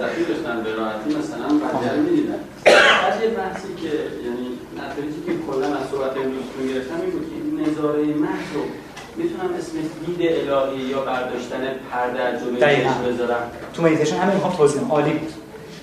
فلسفی 0.00 0.24
داشتن 0.28 0.56
به 0.64 0.70
راحتی 0.74 1.08
مثلا 1.18 1.48
بقیه 1.62 1.92
رو 1.92 2.02
می‌دیدن 2.02 2.40
بعد 2.64 3.22
یه 3.22 3.28
بحثی 3.28 3.70
که 3.82 3.92
یعنی 4.26 4.46
نتایجی 4.78 5.20
که 5.26 5.32
کلا 5.46 5.66
از 5.79 5.79
صحبت 5.90 6.16
امروزتون 6.16 6.66
گرفتم 6.74 7.00
این 7.02 7.10
بود 7.10 7.26
که 7.28 7.34
این 7.34 7.70
نظاره 7.70 7.98
محض 7.98 8.48
رو 8.54 8.62
می‌تونم 9.16 9.50
اسم 9.58 9.72
دید 10.06 10.20
الهی 10.20 10.82
یا 10.82 11.00
برداشتن 11.00 11.62
پرده 11.90 12.20
از 12.20 12.40
بذارم. 13.08 13.42
تو 13.74 13.82
مدیتیشن 13.82 14.16
همین 14.16 14.34
می‌خوام 14.34 14.52
توضیح 14.52 14.82
عالی 14.90 15.12
بود. 15.12 15.32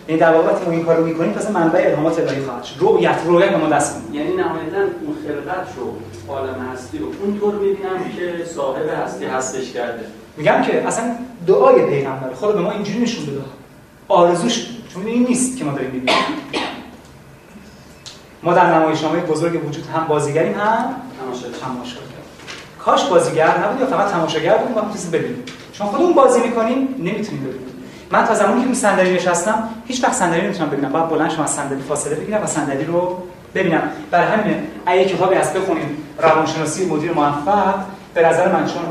یعنی 0.07 0.21
در 0.21 0.33
واقع 0.33 0.51
وقتی 0.51 0.65
ما 0.65 0.71
این 0.71 0.85
کارو 0.85 1.05
می‌کنیم 1.05 1.31
پس 1.31 1.51
منبع 1.51 1.79
الهامات 1.85 2.19
الهی 2.19 2.41
خواهد 2.41 2.63
شد. 2.63 2.75
رؤیت 2.79 3.19
رؤیت 3.25 3.49
به 3.49 3.57
ما 3.57 3.69
دست 3.69 3.95
میده 3.95 4.17
یعنی 4.17 4.35
نهایتا 4.35 4.77
اون 4.77 5.15
خلقت 5.27 5.67
رو 5.77 5.95
عالم 6.33 6.69
هستی 6.73 6.97
رو 6.97 7.05
اونطور 7.23 7.55
می‌بینم 7.55 7.99
که 8.17 8.45
صاحب 8.45 8.89
هستی 9.05 9.25
هستش 9.25 9.71
کرده. 9.71 10.03
میگم 10.37 10.61
که 10.61 10.87
اصلا 10.87 11.15
دعای 11.47 11.85
پیغمبر 11.85 12.33
خدا 12.33 12.51
به 12.51 12.61
ما 12.61 12.71
اینجوری 12.71 12.99
نشون 12.99 13.25
بده. 13.25 13.41
آرزوش 14.07 14.67
چون 14.93 15.05
این 15.05 15.27
نیست 15.27 15.57
که 15.57 15.65
ما 15.65 15.71
داریم 15.71 15.91
می‌بینیم. 15.91 16.15
ما 18.43 18.53
در 18.53 18.75
نمایشنامه 18.75 19.19
بزرگ 19.19 19.67
وجود 19.69 19.85
هم 19.95 20.07
بازیگریم 20.07 20.53
هم 20.59 20.85
تماشاگر. 21.61 22.01
کاش 22.79 23.05
بازیگر 23.05 23.57
نبود 23.57 23.79
یا 23.79 23.85
فقط 23.85 24.11
تماشاگر 24.11 24.57
بودیم 24.57 24.75
و 24.75 24.79
اون 24.79 24.91
چیزی 24.91 25.09
ببینیم. 25.09 25.43
چون 25.73 25.87
خودمون 25.87 26.13
بازی 26.13 26.39
می‌کنیم 26.41 26.95
نمی‌تونیم 26.97 27.43
ببینیم. 27.43 27.67
من 28.11 28.25
تا 28.25 28.33
زمانی 28.33 28.61
که 28.61 28.67
رو 28.67 28.73
صندلی 28.73 29.13
نشستم 29.15 29.69
هیچ 29.85 30.03
وقت 30.03 30.13
صندلی 30.13 30.41
نمی‌تونم 30.41 30.69
ببینم. 30.69 30.89
باید 30.89 31.09
بلند 31.09 31.31
شم 31.31 31.41
از 31.41 31.49
صندلی 31.49 31.81
فاصله 31.81 32.15
بگیرم 32.15 32.43
و 32.43 32.47
صندلی 32.47 32.85
رو 32.85 33.23
ببینم. 33.55 33.81
برای 34.11 34.27
همین 34.27 34.55
اگه 34.85 35.05
کتابی 35.05 35.35
هست 35.35 35.53
بخونیم 35.53 35.97
روانشناسی 36.21 36.85
مدیر 36.85 37.11
موفق. 37.11 37.75
به 38.13 38.27
نظر 38.27 38.51
من 38.51 38.65
چون 38.65 38.81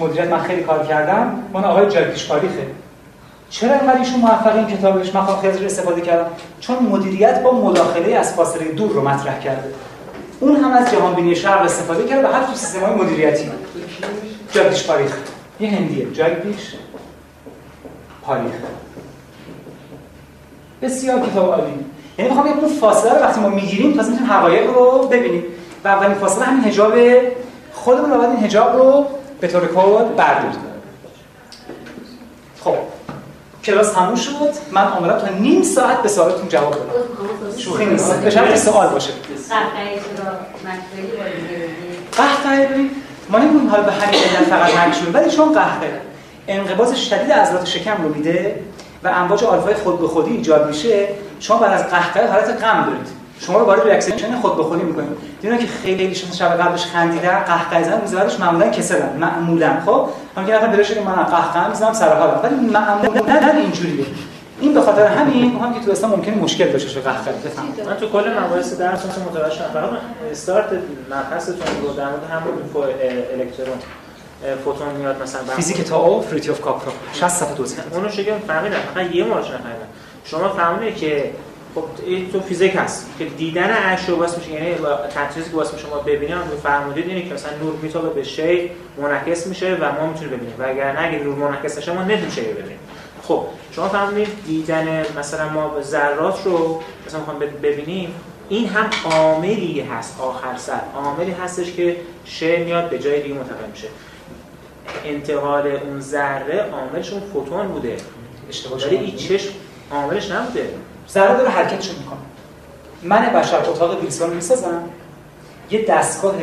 مدیریت 0.00 0.30
من 0.30 0.42
خیلی 0.42 0.62
کار 0.62 0.86
کردم 0.86 1.42
من 1.52 1.64
آقای 1.64 1.90
جاگدیش 1.90 2.28
پاریخه 2.28 2.66
چرا 3.52 3.74
اینقدر 3.74 3.98
ایشون 3.98 4.20
موفق 4.20 4.56
این 4.56 4.66
کتابش؟ 4.66 5.14
من 5.14 5.26
خیلی 5.26 5.52
خیلی 5.52 5.66
استفاده 5.66 6.00
کردم. 6.00 6.30
چون 6.60 6.78
مدیریت 6.78 7.42
با 7.42 7.52
مداخله 7.52 8.14
از 8.14 8.34
فاصله 8.34 8.64
دور 8.64 8.90
رو 8.90 9.08
مطرح 9.08 9.40
کرده. 9.40 9.74
اون 10.40 10.56
هم 10.56 10.72
از 10.72 10.90
جهان 10.90 11.14
بینی 11.14 11.36
شرق 11.36 11.62
استفاده 11.62 12.04
کرده 12.04 12.28
و 12.28 12.32
حتی 12.32 12.46
تو 12.46 12.54
سیستم 12.54 12.80
های 12.80 12.94
مدیریتی. 12.94 13.50
جاگدیش 14.52 14.86
پاریخ 14.86 15.16
یه 15.60 15.70
هندیه. 15.70 16.12
جاگدیش 16.12 16.74
پاریخ 18.22 18.52
بسیار 20.82 21.20
کتاب 21.20 21.50
عالی. 21.50 21.72
یعنی 22.18 22.30
می‌خوام 22.30 22.46
اون 22.46 22.68
فاصله 22.68 23.12
رو 23.12 23.20
وقتی 23.20 23.40
ما 23.40 23.48
می‌گیریم 23.48 23.92
تازه 23.92 24.10
می‌تونیم 24.10 24.32
حقایق 24.32 24.70
رو 24.70 25.08
ببینیم. 25.10 25.44
و 25.84 25.88
اولین 25.88 26.14
فاصله 26.14 26.44
همین 26.44 26.64
حجاب 26.64 26.92
خودمون 27.72 28.10
رو 28.10 28.16
باید 28.18 28.30
این 28.30 28.40
حجاب 28.40 28.76
رو 28.76 29.06
به 29.40 29.48
طور 29.48 29.60
کد 29.60 30.16
برداریم. 30.16 30.52
خب. 32.64 32.74
کلاس 33.64 33.92
تموم 33.92 34.14
شد. 34.14 34.32
من 34.72 34.86
آمدم 34.86 35.18
تا 35.18 35.28
نیم 35.34 35.62
ساعت 35.62 36.02
به 36.02 36.08
سوالاتون 36.08 36.48
جواب 36.48 36.74
بدم. 36.74 37.58
شوخی 37.58 37.86
نیست. 37.86 38.20
به 38.20 38.30
شرط 38.30 38.58
سوال 38.58 38.88
باشه. 38.88 39.10
قهقه 42.16 42.66
ببین 42.66 42.90
ما 43.28 43.38
نمیگیم 43.38 43.70
حالا 43.70 43.82
به 43.82 43.92
همین 43.92 44.20
علت 44.20 44.48
فقط 44.50 44.88
مکشون 44.88 45.12
ولی 45.12 45.30
چون 45.30 45.52
قهقه 45.52 46.00
انقباض 46.48 46.94
شدید 46.94 47.32
عضلات 47.32 47.64
شکم 47.64 48.02
رو 48.02 48.14
میده 48.14 48.62
و 49.04 49.08
امواج 49.08 49.44
آلفای 49.44 49.74
خود 49.74 50.00
به 50.00 50.08
خودی 50.08 50.30
ایجاد 50.30 50.68
میشه 50.68 51.08
شما 51.40 51.58
بعد 51.58 51.72
از 51.72 51.90
قهقه 51.90 52.32
حالت 52.32 52.64
غم 52.64 52.84
دارید. 52.84 53.21
شما 53.40 53.58
رو 53.58 53.64
وارد 53.64 53.88
reaction 53.88 54.40
خود 54.40 54.56
به 54.56 54.62
خودی 54.62 54.82
می‌کنید 54.82 55.08
دیدن 55.40 55.58
که 55.58 55.66
خیلی 55.66 56.14
شما 56.14 56.32
شب 56.32 56.62
قبلش 56.62 56.86
خندیدن 56.86 57.38
قهقه 57.38 57.82
زدن 57.82 58.00
میذارش 58.00 58.40
معمولا 58.40 58.70
کسلن 58.70 59.16
معمولا 59.18 59.76
خب؟ 59.86 60.08
هم 60.36 60.46
که 60.46 60.52
نفر 60.52 60.66
بلش 60.66 60.92
که 60.92 61.00
من 61.00 61.22
قهقه 61.22 61.68
می‌زنم 61.68 61.92
سر 61.92 62.16
حالم. 62.18 62.40
ولی 62.42 62.54
معمولا 62.54 63.40
نه 63.40 63.60
اینجوریه. 63.60 64.06
این 64.60 64.74
به 64.74 64.80
خاطر 64.80 65.06
همین 65.06 65.56
هم 65.60 65.74
که 65.74 65.80
تو 65.80 65.92
اسلام 65.92 66.10
ممکنه 66.10 66.34
مشکل 66.34 66.72
داشته 66.72 66.88
باشه 66.88 67.00
قهقه 67.00 67.32
بفهم. 67.32 67.66
من 67.86 67.96
تو 67.96 68.08
کل 68.08 68.30
مباحث 68.44 68.72
درستون 68.78 69.24
متوجه 69.24 69.54
شدم. 69.54 69.68
فقط 69.74 69.90
استارت 70.30 70.66
مبحثتون 71.10 71.56
رو 71.82 71.92
در 71.92 72.04
مورد 72.04 72.30
همون 72.30 72.52
فو 72.72 72.78
الکترون 72.78 73.78
فوتون 74.64 74.88
میاد 74.98 75.22
مثلا 75.22 75.40
فیزیک 75.56 75.80
تائو 75.80 76.22
فریتیوف 76.22 76.60
کاپرا 76.60 76.92
60 77.12 77.28
صفحه 77.28 77.54
توضیح 77.54 77.78
اونو 77.92 78.08
شگم 78.08 78.38
فهمیدم. 78.46 78.76
فقط 78.94 79.14
یه 79.14 79.24
موردش 79.24 79.46
نفهمیدم 79.46 79.86
شما 80.24 80.48
فهمیدید 80.48 80.96
که 80.96 81.30
خب 81.74 81.84
این 82.06 82.32
تو 82.32 82.40
فیزیک 82.40 82.76
هست 82.76 83.10
که 83.18 83.24
دیدن 83.24 83.70
اشیا 83.70 84.16
واسه 84.16 84.38
میشه 84.38 84.50
یعنی 84.50 84.74
تجهیزی 85.14 85.50
که 85.50 85.56
واسه 85.56 85.78
شما 85.78 85.96
ببینیم 85.96 86.38
فرمودید 86.62 87.08
اینه 87.08 87.22
که 87.22 87.34
مثلا 87.34 87.52
نور 87.62 87.74
میتابه 87.82 88.08
به 88.08 88.22
شی 88.22 88.70
منعکس 88.98 89.46
میشه 89.46 89.78
و 89.80 89.92
ما 89.92 90.06
می‌تونیم 90.06 90.30
ببینیم. 90.30 90.54
و 90.58 90.62
اگر 90.68 90.92
نه 90.92 91.08
اگه 91.08 91.18
نور 91.18 91.34
منعکس 91.34 91.78
نشه 91.78 91.92
ما 91.92 92.02
نمی‌تونیم 92.02 92.30
شی 92.30 92.40
ببینیم. 92.40 92.78
خب 93.22 93.44
شما 93.72 93.88
فهمیدید 93.88 94.28
دیدن 94.46 95.04
مثلا 95.18 95.48
ما 95.48 95.80
ذرات 95.80 96.44
رو 96.44 96.82
مثلا 97.06 97.20
می‌خوام 97.20 97.38
ببینیم 97.38 98.14
این 98.48 98.68
هم 98.68 98.90
عاملی 99.04 99.80
هست 99.80 100.20
آخر 100.20 100.56
سر. 100.56 100.80
عاملی 100.96 101.30
هستش 101.30 101.72
که 101.72 101.96
شی 102.24 102.56
میاد 102.56 102.90
به 102.90 102.98
جای 102.98 103.22
دیگه 103.22 103.34
منتقل 103.34 103.70
میشه. 103.70 103.88
انتقال 105.04 105.66
اون 105.66 106.00
ذره 106.00 106.70
عاملش 106.72 107.12
اون 107.12 107.22
فوتون 107.32 107.68
بوده. 107.68 107.96
اشتباه 108.48 108.86
ولی. 108.86 108.96
این 108.96 109.16
چشم 109.16 109.50
عاملش 109.90 110.30
نبوده. 110.30 110.68
ذره 111.10 111.36
داره 111.36 111.48
حرکتشو 111.48 111.92
می‌کنه. 111.98 112.18
من 113.02 113.40
بشر 113.40 113.56
اتاق 113.56 114.00
ویلسون 114.00 114.28
رو 114.28 114.34
می‌سازم 114.34 114.82
یه 115.70 115.84
دستگاه 115.84 116.34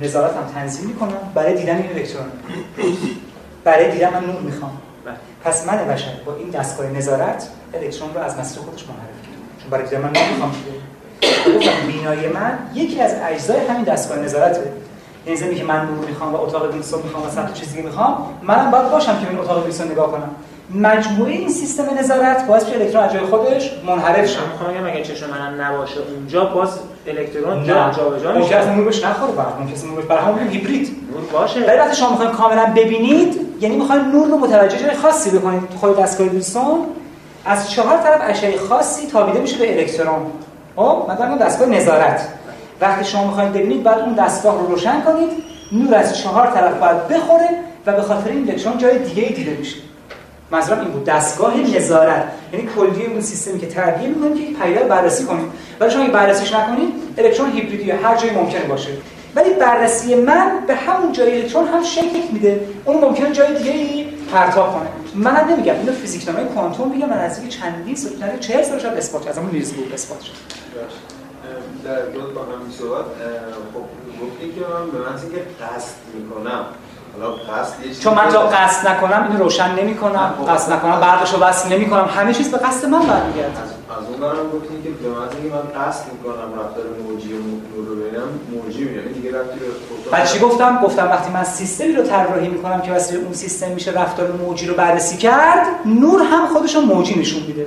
نظارت 0.00 0.36
هم 0.36 0.44
تنظیم 0.54 0.86
می‌کنم 0.86 1.32
برای 1.34 1.54
دیدن 1.54 1.76
این 1.76 1.90
الکترون. 1.90 2.26
برای 3.64 3.90
دیدن 3.90 4.08
من 4.14 4.24
نور 4.24 4.40
می‌خوام. 4.40 4.72
پس 5.44 5.66
من 5.66 5.76
بشر 5.76 6.10
با 6.26 6.34
این 6.34 6.50
دستگاه 6.50 6.86
نظارت 6.86 7.48
الکترون 7.74 8.14
رو 8.14 8.20
از 8.20 8.38
مسیر 8.38 8.62
خودش 8.62 8.84
منحرف 8.84 9.22
کردم 9.22 9.60
چون 9.60 9.70
برای 9.70 9.84
دیدن 9.84 10.00
من 10.02 10.10
نور 10.12 10.28
می‌خوام. 10.32 10.52
گفتم 11.56 11.86
بینایی 11.86 12.26
من 12.26 12.58
یکی 12.74 13.00
از 13.00 13.14
اجزای 13.22 13.66
همین 13.66 13.84
دستگاه 13.84 14.18
نظارته. 14.18 14.72
یعنی 15.26 15.38
زمین 15.38 15.58
که 15.58 15.64
من 15.64 15.86
نور 15.86 16.06
می‌خوام 16.06 16.34
و 16.34 16.36
اتاق 16.36 16.72
ویلسون 16.72 17.02
می‌خوام 17.02 17.26
و 17.26 17.30
صد 17.30 17.46
تا 17.46 17.52
چیز 17.52 17.70
دیگه 17.70 17.82
می‌خوام 17.82 18.38
منم 18.42 18.70
باید 18.70 18.90
باشم 18.90 19.20
که 19.20 19.28
این 19.28 19.38
اتاق 19.38 19.62
ویلسون 19.62 19.90
نگاه 19.90 20.12
کنم. 20.12 20.30
مجموعه 20.74 21.32
این 21.32 21.48
سیستم 21.48 21.84
نظارت 21.98 22.46
باعث 22.46 22.64
میشه 22.64 22.76
الکترون 22.76 23.04
از 23.04 23.12
جای 23.12 23.22
خودش 23.22 23.70
منحرف 23.86 24.26
شه. 24.26 24.38
می‌خوام 24.52 24.74
بگم 24.74 24.86
اگه 24.86 25.02
چشم 25.02 25.30
منم 25.30 25.62
نباشه 25.62 25.94
اونجا 26.16 26.44
باز 26.44 26.78
الکترون 27.06 27.64
جا 27.64 27.90
جابجا 27.96 28.32
میشه. 28.32 28.56
است 28.56 28.68
نور 28.68 28.84
بهش 28.84 29.04
نخوره 29.04 29.32
بعد 29.32 29.46
ممکن 29.60 29.72
است 29.72 29.84
نور 29.84 29.96
بهش 29.96 30.04
برای 30.04 30.24
همون 30.24 30.48
هیبرید. 30.48 30.96
نور 31.12 31.20
باشه. 31.32 31.60
ولی 31.60 31.78
وقتی 31.78 31.96
شما 31.96 32.10
می‌خواین 32.10 32.30
کاملا 32.30 32.66
ببینید 32.76 33.40
یعنی 33.60 33.76
می‌خواین 33.76 34.02
نور 34.02 34.28
رو 34.28 34.38
متوجه 34.38 34.78
جای 34.78 34.94
خاصی 34.94 35.38
بکنید. 35.38 35.68
تو 35.68 35.78
خود 35.78 35.98
دستگاه 35.98 36.26
ویلسون 36.26 36.78
از 37.44 37.70
چهار 37.70 37.98
طرف 37.98 38.20
اشعه 38.24 38.58
خاصی 38.58 39.06
تابیده 39.06 39.40
میشه 39.40 39.58
به 39.58 39.78
الکترون. 39.78 40.26
خب؟ 40.76 41.02
میگم 41.08 41.38
دستگاه 41.38 41.68
نظارت. 41.68 42.28
وقتی 42.80 43.04
شما 43.04 43.26
می‌خواین 43.26 43.52
ببینید 43.52 43.82
بعد 43.82 43.98
اون 43.98 44.12
دستگاه 44.12 44.60
رو 44.60 44.66
روشن 44.66 45.00
کنید. 45.00 45.30
نور 45.72 45.94
از 45.94 46.18
چهار 46.18 46.46
طرف 46.46 46.74
باید 46.80 47.08
بخوره 47.08 47.48
و 47.86 47.92
به 47.92 48.02
خاطر 48.02 48.30
این 48.30 48.50
الکترون 48.50 48.78
جای 48.78 48.98
دیگه 48.98 49.22
ای 49.22 49.32
دیده 49.32 49.50
میشه. 49.50 49.76
منظورم 50.50 50.80
این 50.80 50.90
بود. 50.90 51.04
دستگاه 51.04 51.56
نظارت. 51.56 52.24
یعنی 52.52 52.68
کلیه 52.76 53.10
اون 53.10 53.20
سیستمی 53.20 53.58
که 53.58 53.66
تربیه 53.66 54.08
می‌کنیم 54.08 54.34
که 54.34 54.80
رو 54.80 54.88
بررسی 54.88 55.24
کنیم. 55.24 55.52
ولی 55.80 55.90
شما 55.90 56.02
اگه 56.02 56.12
بررسیش 56.12 56.52
نکنید 56.52 56.94
الکترون 57.18 57.50
هیبریدی 57.50 57.90
هر 57.90 58.16
جایی 58.16 58.30
ممکنه 58.34 58.64
باشه. 58.64 58.90
ولی 59.34 59.54
بررسی 59.54 60.14
من 60.14 60.52
به 60.66 60.74
همون 60.74 61.12
جای 61.12 61.40
الکترون 61.40 61.68
هم 61.68 61.82
شکل 61.82 62.32
میده. 62.32 62.68
اون 62.84 63.00
ممکنه 63.04 63.32
جای 63.32 63.58
دیگه 63.58 63.70
ای 63.70 64.06
پرتاب 64.32 64.72
کنه. 64.72 64.88
منم 65.14 65.48
نمیگم. 65.52 65.74
اینو 65.74 65.92
فیزیکنامه 65.92 66.44
کوانتوم 66.44 66.90
میگم 66.90 67.08
من 67.08 67.18
نزدیک 67.18 67.48
چندین 67.60 67.96
سال 67.96 68.12
نزدیک 68.22 68.40
40 68.40 68.62
سال 68.62 68.78
شاید 68.78 68.94
اثبات 68.94 69.28
از 69.28 69.38
همون 69.38 69.50
نیلز 69.50 69.72
بور 69.72 69.94
اثبات 69.94 70.20
شد 70.20 70.32
در 71.84 72.02
با 72.34 72.42
همین 72.42 72.72
صحبت 72.78 73.04
خب 73.74 73.86
گفتی 74.22 74.52
که 74.54 74.60
من 74.60 74.90
به 74.90 75.10
محض 75.10 75.22
اینکه 75.22 75.38
قصد 75.38 75.94
می‌کنم 76.14 76.64
چون 78.00 78.14
من 78.14 78.28
تا 78.28 78.40
قصد 78.40 78.88
نکنم 78.88 79.28
اینو 79.30 79.42
روشن 79.44 79.74
نمی‌کنم 79.74 80.34
قصد 80.48 80.72
نکنم 80.72 81.00
برقشو 81.00 81.38
وصل 81.38 81.72
نمی‌کنم. 81.72 82.08
همه 82.16 82.34
چیز 82.34 82.50
به 82.50 82.58
قصد 82.58 82.88
من 82.88 82.98
برمیگرده. 82.98 83.50
از 83.98 84.04
اون 84.08 84.20
برم 84.20 84.50
گفتی 84.54 84.82
که 84.84 84.90
به 85.02 85.08
محض 85.08 85.30
اینکه 85.40 85.56
من 85.56 85.82
قصد 85.82 86.04
می‌کنم 86.12 86.60
رفتار 86.60 86.84
موجی 87.04 87.32
و 87.32 87.36
نور 87.36 87.88
رو 87.88 87.94
ببینم 87.96 88.28
موجی 88.52 88.84
می‌بینم 88.84 89.12
دیگه 89.12 89.38
رفتی 89.38 89.58
به 90.10 90.32
چی 90.32 90.38
گفتم؟ 90.38 90.78
گفتم 90.82 91.04
وقتی 91.10 91.30
من 91.32 91.44
سیستمی 91.44 91.92
رو 91.92 92.02
طراحی 92.02 92.48
می‌کنم 92.48 92.82
که 92.82 92.92
واسه 92.92 93.16
اون 93.16 93.32
سیستم 93.32 93.68
میشه 93.68 93.90
رفتار 93.90 94.32
موجی 94.32 94.66
رو 94.66 94.74
بررسی 94.74 95.16
کرد 95.16 95.66
نور 95.84 96.22
هم 96.22 96.46
خودش 96.46 96.74
رو 96.74 96.80
موجی 96.80 97.20
نشون 97.20 97.42
میده. 97.42 97.66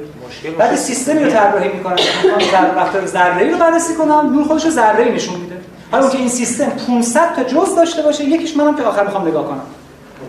بعد 0.57 0.75
سیستمی 0.75 1.23
رو 1.23 1.31
طراحی 1.31 1.69
می‌کنم 1.69 1.95
که 1.95 2.03
ذره- 2.51 2.81
رفتار 2.81 3.05
ذره‌ای 3.05 3.51
رو 3.51 3.57
بررسی 3.57 3.95
کنم 3.95 4.29
نور 4.33 4.47
خودش 4.47 4.65
رو 4.65 4.71
ذره‌ای 4.71 5.11
نشون 5.11 5.35
میده. 5.35 5.55
حالا 5.91 6.03
اون 6.03 6.11
که 6.11 6.17
این 6.17 6.29
سیستم 6.29 6.69
500 6.69 7.35
تا 7.35 7.43
جزء 7.43 7.75
داشته 7.75 8.01
باشه 8.01 8.23
یکیش 8.23 8.57
منم 8.57 8.75
که 8.75 8.83
آخر 8.83 9.03
می‌خوام 9.03 9.27
نگاه 9.27 9.47
کنم. 9.47 9.61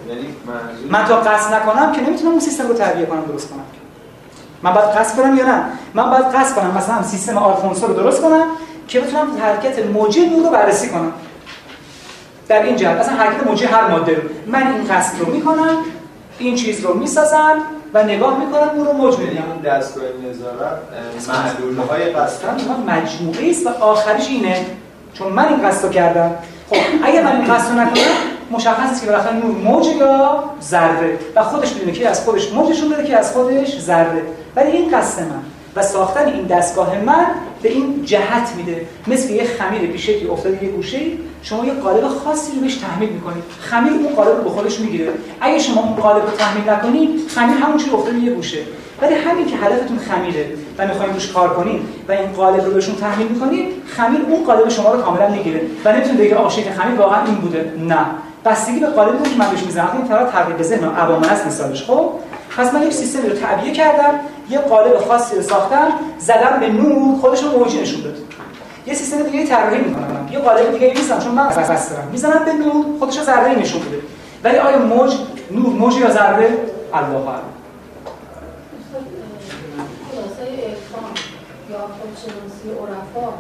یعنی 0.09 0.21
منظور 0.47 0.91
من 0.91 1.05
تا 1.05 1.17
قصد 1.17 1.55
نکنم 1.55 1.93
که 1.93 2.01
نمی‌تونم 2.01 2.31
اون 2.31 2.41
سیستم 2.41 2.69
رو 2.69 2.75
تربیه 2.75 3.07
کنم 3.07 3.25
درست 3.25 3.51
کنم. 3.51 3.65
من 4.63 4.73
باید 4.73 4.87
قصد 4.87 5.17
کنم 5.17 5.37
یا 5.37 5.47
نه؟ 5.47 5.65
من 5.95 6.11
باید 6.11 6.25
قصد 6.25 6.55
کنم 6.55 6.71
مثلا 6.77 7.03
سیستم 7.03 7.39
آلفونسو 7.39 7.87
رو 7.87 7.95
درست 7.95 8.23
کنم 8.23 8.47
که 8.89 9.01
بتونم 9.01 9.27
حرکت 9.41 9.87
موجی 9.87 10.27
نور 10.27 10.45
رو 10.45 10.51
بررسی 10.51 10.89
کنم. 10.89 11.13
در 12.49 12.63
این 12.63 12.77
جهت 12.77 13.01
مثلا 13.01 13.15
حرکت 13.15 13.47
موجی 13.47 13.65
هر 13.65 13.89
ماده 13.89 14.15
رو. 14.15 14.23
من 14.47 14.73
این 14.73 14.85
قصد 14.85 15.21
رو 15.21 15.33
می‌کنم 15.33 15.77
این 16.39 16.55
چیز 16.55 16.81
رو 16.81 16.95
می‌سازم 16.95 17.63
و 17.95 18.03
نگاه 18.03 18.39
می‌کنم 18.39 18.71
نور 18.77 18.87
رو 18.87 18.93
موج 18.93 19.15
یعنی 19.15 19.27
می‌بینم 19.27 19.51
اون 19.51 19.61
دستگاه 19.61 20.05
نظارت 20.31 20.79
معلومه 21.29 21.85
های 21.85 22.05
قصدن 22.05 22.57
مجموعه 22.87 23.51
است 23.51 23.67
و 23.67 23.69
آخریش 23.69 24.29
اینه. 24.29 24.67
چون 25.15 25.33
من 25.33 25.49
این 25.49 25.69
قصد 25.69 25.91
کردم. 25.91 26.31
خب 26.71 26.77
اگر 27.05 27.23
من 27.23 27.41
این 27.41 27.55
قصد 27.55 27.73
نکنم 27.73 28.05
مشخص 28.51 29.01
که 29.01 29.07
بالاخره 29.07 29.37
نور 29.37 29.51
موج 29.51 29.87
یا 29.87 30.45
ذره. 30.63 31.19
و 31.37 31.43
خودش 31.43 31.73
می‌دونه 31.73 31.93
که 31.93 32.09
از 32.09 32.25
خودش 32.25 32.53
موجشون 32.53 32.89
بده 32.89 33.05
که 33.05 33.17
از 33.17 33.33
خودش 33.33 33.81
ذره. 33.81 34.23
ولی 34.57 34.71
این 34.71 34.99
قصد 34.99 35.23
من 35.23 35.43
و 35.77 35.83
ساختن 35.83 36.27
این 36.27 36.47
دستگاه 36.47 36.99
من 37.07 37.27
به 37.63 37.69
این 37.69 38.05
جهت 38.05 38.55
میده. 38.57 38.87
مثل 39.07 39.31
یه 39.31 39.45
خمیر 39.45 39.91
بیشه 39.91 40.21
که 40.21 40.33
افتاده 40.33 40.65
یه 40.65 40.71
گوشه 40.71 40.99
شما 41.43 41.65
یه 41.65 41.73
قالب 41.73 42.09
خاصی 42.09 42.53
رو 42.55 42.61
بهش 42.61 42.75
تحمیل 42.75 43.09
می‌کنید. 43.09 43.45
خمیر 43.61 43.93
اون 43.93 44.15
قالب 44.15 44.37
رو 44.37 44.43
به 44.43 44.51
خودش 44.51 44.81
می‌گیره. 44.81 45.13
اگه 45.41 45.59
شما 45.59 45.83
اون 45.83 45.95
قالب 45.95 46.25
رو 46.25 46.31
تحمیل 46.31 46.71
نکنید 46.71 47.29
خمیر 47.29 47.57
همون 47.57 47.79
چیزی 47.79 47.91
افتاده 47.91 48.19
یه 48.19 48.33
گوشه. 48.33 48.59
ولی 49.03 49.15
همین 49.15 49.47
که 49.47 49.57
هدفتون 49.57 49.99
خمیره 49.99 50.47
و 50.79 50.87
می‌خواین 50.87 51.13
روش 51.13 51.33
کار 51.33 51.49
کنین 51.49 51.81
و 52.09 52.13
این 52.13 52.33
قالب 52.33 52.65
رو 52.65 52.71
بهشون 52.71 52.95
تحمیل 52.95 53.29
می‌کنید 53.29 53.69
خمیر 53.87 54.21
اون 54.29 54.45
قالب 54.45 54.69
شما 54.69 54.93
رو 54.95 55.03
کاملا 55.03 55.29
می‌گیره 55.29 55.61
و 55.85 55.93
نمی‌تونه 55.93 56.19
بگه 56.19 56.37
آ 56.37 56.49
شکل 56.49 56.71
خمیر 56.71 57.01
واقعا 57.01 57.25
این 57.25 57.35
بوده. 57.35 57.73
نه. 57.89 58.07
بستگی 58.45 58.81
به 58.81 58.87
قالبی 58.87 59.31
که 59.31 59.37
من 59.39 59.51
بهش 59.51 59.63
می‌زنم 59.63 59.91
این 59.97 60.09
طرف 60.09 60.33
تقریب 60.33 60.57
به 60.57 60.65
ذهن 60.65 60.85
عوامل 60.85 61.29
است 61.29 61.47
مثالش. 61.47 61.83
خب؟ 61.85 62.11
پس 62.57 62.75
من 62.75 62.83
یک 62.83 62.93
سیستمی 62.93 63.29
رو 63.29 63.37
تعبیه 63.37 63.73
کردم 63.73 64.15
یه 64.51 64.59
قالب 64.59 64.99
خاصی 64.99 65.37
رو 65.37 65.43
ساختم 65.43 65.89
زدم 66.19 66.61
به 66.61 66.69
نور 66.69 67.21
خودش 67.21 67.43
رو 67.43 67.59
موجی 67.59 67.81
نشون 67.81 68.03
داد. 68.03 68.17
یه 68.87 68.95
سیستم 68.95 69.23
دیگه 69.23 69.47
طراحی 69.47 69.79
می‌کنم 69.79 70.29
یه 70.33 70.39
قالب 70.39 70.73
دیگه 70.73 70.93
می‌زنم 70.97 71.19
چون 71.19 71.35
من 71.35 71.49
بس 71.49 71.91
دارم. 71.91 72.09
می‌زنم 72.13 72.45
به 72.45 72.53
نور 72.53 72.85
خودش 72.99 73.19
رو 73.19 73.25
ذره 73.25 73.59
نشون 73.59 73.81
بده 73.81 74.01
ولی 74.45 74.59
آیا 74.59 74.79
موج 74.79 75.15
نور 75.51 75.73
موج 75.73 75.97
یا 75.97 76.11
ذره؟ 76.11 76.49
الله 76.93 77.29
اعلم 77.29 77.43
کلاسای 80.13 80.55
عرفان 80.65 81.11
یا 81.71 81.79
خودشناسی 81.79 82.70
عرفا 82.87 83.33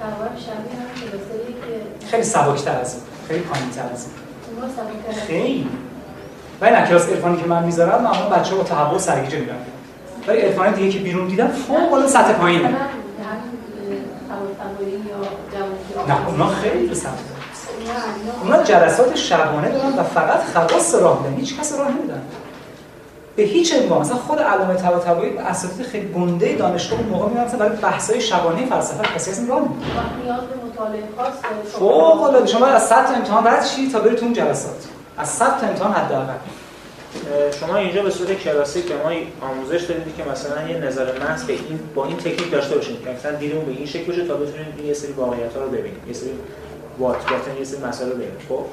تقریبا 0.00 0.36
شبیه 0.36 0.80
هم 0.80 0.88
کلاسایی 1.00 1.52
که 1.52 2.06
خیلی 2.06 2.22
سبکتر 2.22 2.80
از 2.80 2.94
این 2.94 3.02
خیلی 3.28 3.40
پایین‌تر 3.40 3.82
از 3.92 4.06
این. 4.06 5.14
خیلی. 5.26 5.68
ولی 6.60 6.70
نه 6.70 6.88
کلاس 6.88 7.08
عرفانی 7.08 7.36
که 7.36 7.46
من 7.46 7.64
می‌ذارم 7.64 8.02
معمولا 8.02 8.28
بچه‌ها 8.28 8.56
با 8.56 8.64
تحول 8.64 8.98
سرگیجه 8.98 9.38
میرن. 9.38 9.56
ولی 10.26 10.40
عرفان 10.40 10.72
دیگه 10.72 10.88
که 10.90 10.98
بیرون 10.98 11.28
دیدم 11.28 11.48
فوق 11.48 11.92
العاده 11.92 12.08
سطح 12.08 12.32
پایینه. 12.32 12.68
نه 16.08 16.26
اونا 16.28 16.46
خیلی 16.46 16.94
سخته 16.94 17.32
اونا 18.42 18.62
جلسات 18.62 19.16
شبانه 19.16 19.70
دارن 19.70 19.98
و 19.98 20.02
فقط 20.02 20.40
خواص 20.40 20.94
راه 20.94 21.22
میدن 21.22 21.40
هیچ 21.40 21.60
کس 21.60 21.78
راه 21.78 21.90
نمیدن. 21.90 22.22
به 23.36 23.42
هیچ 23.42 23.74
عنوان. 23.74 24.00
مثلا 24.00 24.16
خود 24.16 24.38
علامه 24.38 24.74
طباطبایی 24.74 25.38
اساتید 25.38 25.86
خیلی 25.86 26.06
گنده 26.06 26.56
دانشگاه 26.56 27.00
اون 27.00 27.08
موقع 27.08 27.28
میرن 27.28 27.44
مثلا 27.44 27.58
برای 27.58 27.76
بحث‌های 27.76 28.20
شبانه 28.20 28.66
فلسفه. 28.66 29.14
کسی 29.14 29.30
اصلا 29.30 29.46
راه 29.48 29.60
نمیده 29.60 29.74
وقت 29.96 30.24
نیاز 30.24 30.40
به 30.40 30.66
مطالعه 30.66 31.02
خاص 31.16 31.32
داره. 31.42 31.62
فوق 31.64 32.22
العاده. 32.22 32.46
شما 32.46 32.66
از 32.66 32.86
100 32.86 33.06
تا 33.06 33.12
امتحان 33.14 33.46
رد 33.46 33.66
شی 33.66 33.92
تا 33.92 34.00
بری 34.00 34.16
تو 34.16 34.24
اون 34.24 34.34
جلسات. 34.34 34.88
از 35.18 35.28
100 35.28 35.60
تا 35.60 35.66
امتحان 35.66 35.92
حداقل. 35.92 36.32
شما 37.60 37.76
اینجا 37.76 38.02
به 38.02 38.10
صورت 38.10 38.32
کلاسیک 38.32 38.84
به 38.84 38.94
ما 38.94 39.10
آموزش 39.48 39.82
دادید 39.82 40.16
که 40.16 40.24
مثلا 40.30 40.68
یه 40.68 40.78
نظر 40.78 41.18
محض 41.18 41.44
به 41.44 41.52
این 41.52 41.80
با 41.94 42.04
این 42.04 42.16
تکنیک 42.16 42.50
داشته 42.50 42.74
باشیم 42.74 42.96
که 43.04 43.10
مثلا 43.10 43.32
دیدمون 43.32 43.64
به 43.64 43.70
این 43.70 43.86
شکل 43.86 44.04
باشه 44.04 44.26
تا 44.26 44.34
بتونیم 44.34 44.74
این 44.76 44.86
یه 44.86 44.94
سری 44.94 45.12
واقعیت‌ها 45.12 45.62
رو 45.62 45.68
ببینیم. 45.68 46.00
یه 46.08 46.12
سری 46.12 46.30
وات 46.98 47.16
وات 47.16 47.58
یه 47.58 47.64
سری 47.64 47.80
مسائل 47.80 48.10
رو 48.10 48.16
ببینیم. 48.16 48.36
خب؟ 48.48 48.64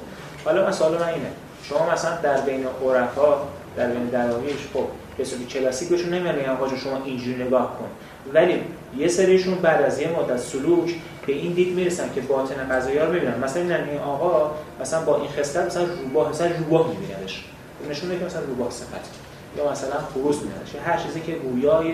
حالا 0.45 0.67
مثلا 0.67 0.89
من 0.89 0.95
اینه. 0.95 1.31
شما 1.63 1.89
مثلا 1.93 2.11
در 2.23 2.41
بین 2.41 2.65
عرفا 2.85 3.35
در 3.77 3.87
بین 3.87 4.05
دراویش 4.05 4.67
خب 4.73 4.85
به 5.17 5.23
صورت 5.25 5.47
کلاسیک 5.47 5.89
بهشون 5.89 6.13
نمیان 6.13 6.35
میگن 6.35 6.49
آقا 6.49 6.75
شما 6.75 7.03
اینجوری 7.05 7.43
نگاه 7.43 7.77
کن. 7.79 7.89
ولی 8.33 8.61
یه 8.97 9.07
سریشون 9.07 9.55
بعد 9.55 9.81
از 9.81 9.99
یه 9.99 10.09
مدت 10.19 10.37
سلوک 10.37 10.95
به 11.27 11.33
این 11.33 11.53
دید 11.53 11.75
می‌رسن 11.75 12.13
که 12.15 12.21
باطن 12.21 12.55
قضایی 12.71 12.99
رو 12.99 13.07
ببینن. 13.07 13.39
مثلا 13.39 13.61
این 13.61 13.99
آقا 13.99 14.51
مثلا 14.81 15.05
با 15.05 15.15
این 15.15 15.27
خصلت 15.27 15.65
مثلا 15.65 15.83
روباه 15.83 16.29
مثلا 16.29 16.47
روباه 16.57 16.87
میبیننش. 16.87 17.43
نشون 17.89 18.09
میده 18.09 18.25
مثلا 18.25 18.41
روباه 18.41 18.71
صفت 18.71 19.09
یا 19.57 19.71
مثلا 19.71 19.97
خروس 20.13 20.35
میبیننش. 20.41 20.73
یا 20.73 20.81
هر 20.81 20.97
چیزی 20.97 21.21
که 21.21 21.31
گویای 21.31 21.93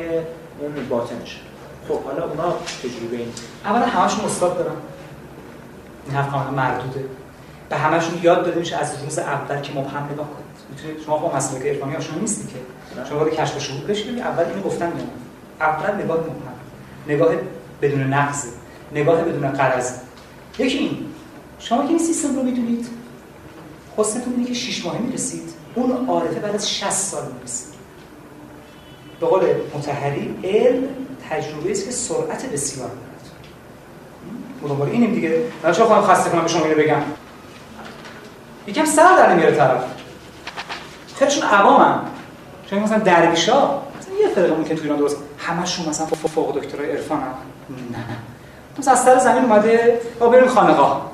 اون 0.60 0.88
باطنشه. 0.90 1.38
خب 1.88 2.04
حالا 2.04 2.24
اونا 2.24 2.56
تجربه 2.84 3.18
این؟ 3.18 3.28
اولا 3.66 3.86
همشون 3.86 4.26
استاد 4.26 4.58
دارن. 4.58 4.76
این 6.06 6.16
حرف 6.16 6.54
مردوده. 6.54 7.06
به 7.70 7.76
همشون 7.76 8.20
یاد 8.24 8.46
داده 8.46 8.60
میشه 8.60 8.78
از 8.78 9.04
روز 9.04 9.20
اول 9.20 9.62
که 9.62 9.72
مبهم 9.72 10.04
نگاه 10.04 10.28
می‌تونید 10.28 10.45
شما 11.06 11.18
با 11.18 11.36
مسئله 11.36 11.70
عرفانی 11.70 11.96
آشنا 11.96 12.20
نیستی 12.20 12.48
که. 12.48 12.60
شما 13.10 13.20
وارد 13.20 13.34
کشف 13.34 13.60
شهود 13.60 13.88
بشید 13.88 14.20
اول 14.20 14.44
اینو 14.44 14.62
گفتن 14.62 14.92
میاد. 14.94 15.08
اول 15.60 16.04
نگاه 16.04 16.18
مبهم 16.18 16.56
نگاه 17.08 17.36
بدون 17.82 18.14
نقض 18.14 18.46
نگاه 18.92 19.22
بدون 19.22 19.52
قرض 19.52 19.92
یکی 20.60 20.78
این 20.78 20.98
شما 21.60 21.84
که 21.84 21.90
این 21.90 22.00
سیستم 22.00 22.36
رو 22.36 22.44
می‌دونید 22.44 22.88
حسنتون 23.98 24.34
اینه 24.34 24.48
که 24.48 24.54
6 24.54 24.86
ماهه 24.86 25.02
می‌رسید. 25.02 25.54
اون 25.76 26.08
عارفه 26.08 26.40
بعد 26.40 26.56
از 26.56 26.72
60 26.72 26.90
سال 26.90 27.24
می‌رسید. 27.38 27.74
به 29.20 29.26
قول 29.26 29.44
متحری 29.74 30.36
علم 30.44 30.84
تجربه 31.30 31.72
است 31.72 31.86
که 31.86 31.92
سرعت 31.92 32.46
بسیار 32.46 32.88
دارد. 32.88 33.02
مدام 34.64 34.82
اینیم 34.82 35.14
دیگه. 35.14 35.42
من 35.64 35.72
چه 35.72 35.84
خواهم 35.84 36.04
خسته 36.14 36.30
کنم 36.30 36.42
به 36.42 36.48
شما 36.48 36.66
اینو 36.66 36.78
بگم؟ 36.78 37.02
یکم 38.68 38.86
سر 38.86 39.18
در 39.18 39.34
نمیاره 39.34 39.56
طرف. 39.56 39.84
خیلیشون 41.20 41.44
عوامن. 41.44 42.00
چون 42.70 42.80
مثلا 42.80 42.98
درویشا 42.98 43.58
مثلا 44.00 44.16
یه 44.22 44.28
فرقه 44.36 44.54
ممکن 44.54 44.76
تو 44.76 44.84
ایران 44.84 44.98
درست 44.98 45.18
همشون 45.38 45.90
مثلا 45.90 46.06
فوق 46.06 46.58
دکترای 46.58 46.92
عرفان 46.92 47.18
هم 47.18 47.28
نه 47.92 48.06
مثلا 48.80 48.94
از 48.94 49.04
سر 49.04 49.20
زمین 49.20 49.44
اومده 49.44 50.02
با 50.20 50.28
بریم 50.28 50.48
خانقاه. 50.48 51.12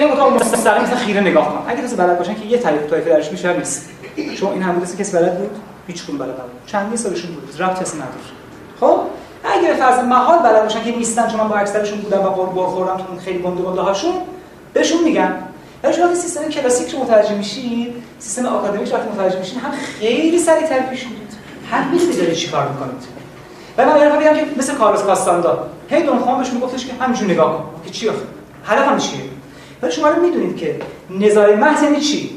یه 0.00 0.12
اتاق 0.12 0.34
مستقیم 0.34 0.82
مثلا 0.82 0.96
خیره 0.96 1.20
نگاه 1.20 1.48
کن. 1.48 1.70
اگه 1.70 1.82
کسی 1.82 1.96
بلد 1.96 2.18
باشن 2.18 2.34
که 2.34 2.46
یه 2.46 2.58
طریق 2.58 2.90
طایفه 2.90 3.10
درش 3.10 3.32
میشه 3.32 3.56
نیست. 3.56 3.90
چون 4.36 4.52
این 4.52 4.62
همون 4.62 4.80
کسی 4.98 5.12
بلد 5.16 5.38
بود؟ 5.38 5.50
هیچ 5.86 6.04
کدوم 6.04 6.18
بلد 6.18 6.30
نبود. 6.30 6.50
چندین 6.66 6.96
سالشون 6.96 7.30
بود. 7.30 7.62
ربط 7.62 7.82
کسی 7.82 7.96
نداشت. 7.96 8.32
خب؟ 8.80 9.00
اگه 9.44 9.74
فرض 9.74 10.04
محال 10.04 10.38
بلد 10.38 10.62
باشن 10.62 10.84
که 10.84 10.96
نیستن 10.96 11.28
چون 11.28 11.40
من 11.40 11.48
با 11.48 11.56
اکثرشون 11.56 11.98
بودم 11.98 12.24
و 12.24 12.28
قربور 12.28 12.66
خوردم 12.66 12.96
تو 12.96 13.04
خیلی 13.24 13.38
گنده 13.38 13.62
گنده 13.62 13.80
هاشون 13.80 14.12
بهشون 14.72 15.04
میگن. 15.04 15.34
ولی 15.82 15.92
شما 15.92 16.14
سیستم 16.14 16.48
کلاسیک 16.48 16.90
رو 16.90 16.98
متوجه 16.98 17.34
میشین 17.34 17.94
سیستم 18.18 18.46
آکادمیک 18.46 18.92
وقتی 18.94 19.08
متوجه 19.08 19.38
میشین 19.38 19.60
هم 19.60 19.70
خیلی 19.70 20.38
سریعتر 20.38 20.80
پیش 20.80 21.04
میرید 21.04 21.32
هم 21.70 21.90
می‌دونید 21.90 22.32
چیکار 22.32 22.68
می‌کنید 22.68 23.02
و 23.78 23.86
من 23.86 24.18
میگم 24.18 24.34
که 24.34 24.46
مثل 24.56 24.74
کارلوس 24.74 25.02
کاستاندا 25.02 25.66
هی 25.90 26.02
دون 26.02 26.38
بهش 26.38 26.52
میگفتش 26.52 26.86
که 26.86 26.92
همینجور 27.00 27.30
نگاه 27.30 27.58
کن 27.58 27.84
که 27.84 27.90
چی 27.90 28.10
هدفم 28.64 28.98
چیه؟ 28.98 29.20
ولی 29.82 29.92
شما 29.92 30.08
رو 30.08 30.22
می‌دونید 30.22 30.56
که 30.56 30.80
نظاره 31.10 31.56
محض 31.56 31.82
یعنی 31.82 32.00
چی؟ 32.00 32.30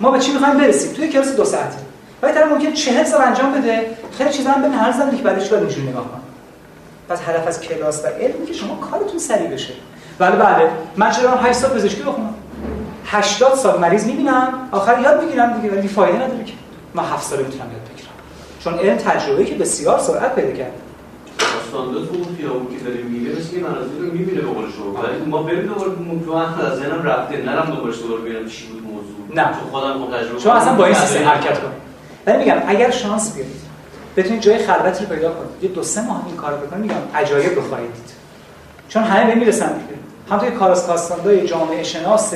ما 0.00 0.10
به 0.10 0.18
چی 0.18 0.32
می‌خوایم 0.32 0.58
برسیم؟ 0.58 0.92
توی 0.92 1.08
کلاس 1.08 1.36
دو 1.36 1.44
ساعته. 1.44 1.76
ولی 2.22 2.32
طرف 2.32 2.52
ممکن 2.52 2.72
40 2.72 3.04
سال 3.04 3.20
انجام 3.22 3.52
بده 3.52 3.96
خیلی 4.18 4.30
چیزا 4.30 4.50
هم 4.50 4.62
بین 4.62 4.72
هر 4.72 4.92
زمانی 4.92 5.16
که 5.16 5.22
بعدش 5.22 5.48
باید 5.48 5.62
اینجوری 5.62 5.88
نگاه 5.88 6.04
کن 6.04 6.20
پس 7.08 7.20
هدف 7.26 7.46
از 7.46 7.60
کلاس 7.60 8.04
و 8.04 8.06
علم 8.06 8.46
که 8.46 8.52
شما 8.52 8.74
کارتون 8.74 9.18
سریع 9.18 9.48
بشه. 9.48 9.72
ولی 10.20 10.36
بله. 10.36 10.70
من 10.96 11.10
چرا 11.10 11.36
8 11.36 11.58
سال 11.58 11.70
پزشکی 11.70 12.02
بخونم؟ 12.02 12.34
80 13.06 13.54
سال 13.54 13.80
مریض 13.80 14.06
می‌بینم 14.06 14.68
آخر 14.72 15.00
یاد 15.00 15.24
می‌گیرم 15.24 15.60
دیگه 15.60 15.76
ولی 15.76 15.88
فایده 15.88 16.18
نداره 16.18 16.44
که. 16.44 16.52
من 16.94 17.04
7 17.04 17.26
سال 17.26 17.38
می‌تونم 17.38 17.72
یاد 17.72 17.88
بگیرم. 17.94 18.08
چون 18.64 18.74
علم 18.74 18.96
تجربه‌ای 18.96 19.46
که 19.46 19.54
بسیار 19.54 19.98
سرعت 19.98 20.34
پیدا 20.34 20.52
کرده 20.52 20.72
تو 21.72 21.78
اون 21.78 22.36
خیابون 22.36 22.78
که 22.78 22.84
داریم 22.84 23.06
میره 23.06 23.38
مثل 23.38 23.50
که 23.50 23.60
مناظر 23.60 23.98
رو 24.00 24.12
می‌بینه 24.12 24.40
به 24.40 24.46
قول 24.46 24.64
شما. 24.70 25.02
ولی 25.02 25.30
ما 25.30 25.42
بریم 25.42 25.66
دوباره 25.66 25.90
تو 26.26 26.62
از 26.62 26.78
ذهنم 26.78 27.02
رفته. 27.02 27.36
نرم 27.36 27.74
دوباره 27.74 27.96
دوباره 27.96 28.20
ببینم 28.20 28.48
چی 28.48 28.66
بود 28.66 28.82
موضوع. 28.82 29.36
نه. 29.36 29.44
چون 29.44 29.70
خودم 29.70 29.98
خود 29.98 30.16
تجربه 30.16 30.40
شما 30.40 30.52
اصلا 30.52 30.74
با 30.74 30.86
این 30.86 30.94
سیستم 30.94 31.24
حرکت 31.24 31.58
کنید 31.60 31.82
ولی 32.26 32.38
میگم 32.38 32.62
اگر 32.66 32.90
شانس 32.90 33.34
بیارید 33.34 33.62
بتونید 34.16 34.40
جای 34.40 34.58
خلوتی 34.58 35.04
رو 35.04 35.10
پیدا 35.10 35.30
کنید. 35.30 35.62
یه 35.62 35.68
دو 35.68 35.82
سه 35.82 36.06
ماه 36.06 36.22
این 36.26 36.36
کارو 36.36 36.56
بکنید 36.56 36.82
میگم 36.82 36.94
عجایب 37.14 37.58
بخواهید 37.58 37.94
دید. 37.94 38.10
چون 38.88 39.02
همه 39.02 39.26
به 39.26 39.34
می‌رسن 39.34 39.72
دیگه. 39.72 40.00
هم 40.30 40.38
توی 40.38 40.50
کاراس 40.50 40.86
کاستاندای 40.86 41.46
جامعه 41.46 41.82
شناس 41.82 42.34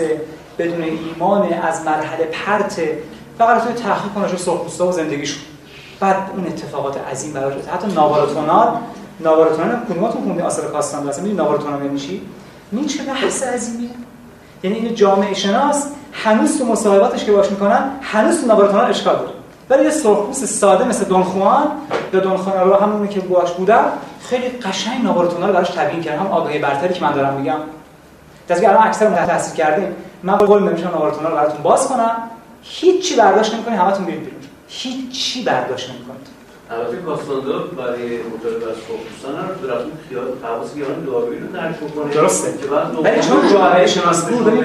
بدون 0.59 0.83
ایمان 0.83 1.53
از 1.53 1.85
مرحله 1.85 2.25
پرت 2.25 2.81
فقط 3.39 3.63
توی 3.63 3.73
تحقیق 3.73 4.13
کنه 4.15 4.27
رو 4.27 4.39
سرخپوستا 4.39 4.89
و 4.89 4.93
زندگیشون 4.93 5.43
بعد 6.01 6.17
اون 6.37 6.47
اتفاقات 6.47 6.97
عظیم 7.13 7.33
براش 7.33 7.53
حتی 7.75 7.93
ناواراتونال 7.93 8.69
ناواراتونال 9.21 9.77
کدوماتون 9.91 10.23
خوندی 10.23 10.43
آثار 10.43 10.71
کاستاندو 10.71 11.09
اصلا 11.09 11.23
می‌دونی 11.23 11.39
ناواراتونال 11.39 11.83
یعنی 11.83 12.01
این 12.73 12.87
چه 12.87 13.03
بحث 13.03 13.43
عظیمیه؟ 13.43 13.91
یعنی 14.63 14.77
این 14.77 14.95
جامعه 14.95 15.35
شناس 15.35 15.87
هنوز 16.13 16.59
تو 16.59 16.65
مصاحباتش 16.65 17.25
که 17.25 17.33
باش 17.33 17.51
می‌کنن 17.51 17.91
هنوز 18.03 18.41
تو 18.41 18.47
ناواراتونال 18.47 18.91
اشکال 18.91 19.17
داره. 19.17 19.31
ولی 19.71 19.85
یه 19.85 19.91
سرخپوست 19.91 20.45
ساده 20.45 20.85
مثل 20.85 21.05
دون 21.05 21.23
خوان 21.23 21.67
یا 22.13 22.21
دون 22.21 22.37
خوان 22.37 22.69
رو 22.69 22.75
همونی 22.75 23.09
که 23.09 23.21
باش 23.21 23.53
بودم 23.53 23.85
خیلی 24.23 24.49
قشنگ 24.49 25.05
ناواراتونال 25.05 25.53
براش 25.53 25.71
تبیین 25.71 26.03
کردم 26.03 26.23
هم 26.23 26.27
آگاهی 26.27 26.59
برتری 26.59 26.95
که 26.95 27.05
من 27.05 27.13
دارم 27.13 27.35
میگم. 27.35 27.57
دست 28.49 28.65
الان 28.65 28.87
اکثر 28.87 29.27
تاثیر 29.27 29.55
کردیم 29.55 29.97
من 30.23 30.37
قول 30.37 30.63
نمیشم 30.63 30.89
ناواراتونال 30.89 31.31
رو 31.31 31.37
براتون 31.39 31.63
باز 31.63 31.89
کنم. 31.89 32.17
هیچی 32.63 33.17
برداشت 33.17 33.55
نمی‌کنید 33.55 33.79
همتون 33.79 34.05
میرید 34.05 34.25
بیرون. 34.25 34.41
هیچی 34.69 35.45
برداشت 35.45 35.91
نمی‌کنید. 35.91 36.27
البته 36.71 36.97
کاستاندو 36.97 37.53
برای 37.53 38.19
مطالعه 38.23 38.71
از 38.71 38.77
خودپوستان 38.87 39.49
رو 39.49 39.67
درست 39.67 39.87
خیال 40.09 40.25
حواس 40.43 40.75
گیران 40.75 41.05
دارویی 41.05 41.39
رو 41.39 41.47
درک 41.47 41.95
کنه 41.95 42.15
درسته. 42.15 42.55
ولی 43.03 43.21
چون 43.21 43.53
جامعه 43.53 43.87
شناس 43.87 44.25
بود 44.25 44.65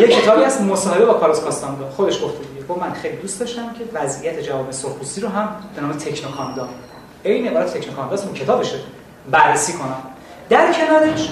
یه 0.00 0.08
کتابی 0.08 0.44
از 0.44 0.62
مصاحبه 0.62 1.06
با 1.06 1.14
کارلوس 1.14 1.40
کاستاندو. 1.40 1.84
خودش 1.96 2.14
گفته 2.24 2.38
دیگه 2.38 2.66
گفت 2.66 2.82
من 2.82 2.92
خیلی 2.92 3.16
دوست 3.16 3.40
داشتم 3.40 3.62
که 3.78 3.84
وضعیت 4.00 4.40
جواب 4.40 4.70
سرخپوستی 4.70 5.20
رو 5.20 5.28
هم 5.28 5.48
به 5.76 5.82
نام 5.82 5.92
تکنوکاندا 5.92 6.68
عین 7.24 7.48
عبارت 7.48 7.78
تکنوکاندا 7.78 8.16
اون 8.22 8.34
کتابشه. 8.34 8.76
بررسی 9.30 9.72
کنم. 9.72 10.02
در 10.48 10.72
کنارش 10.72 11.28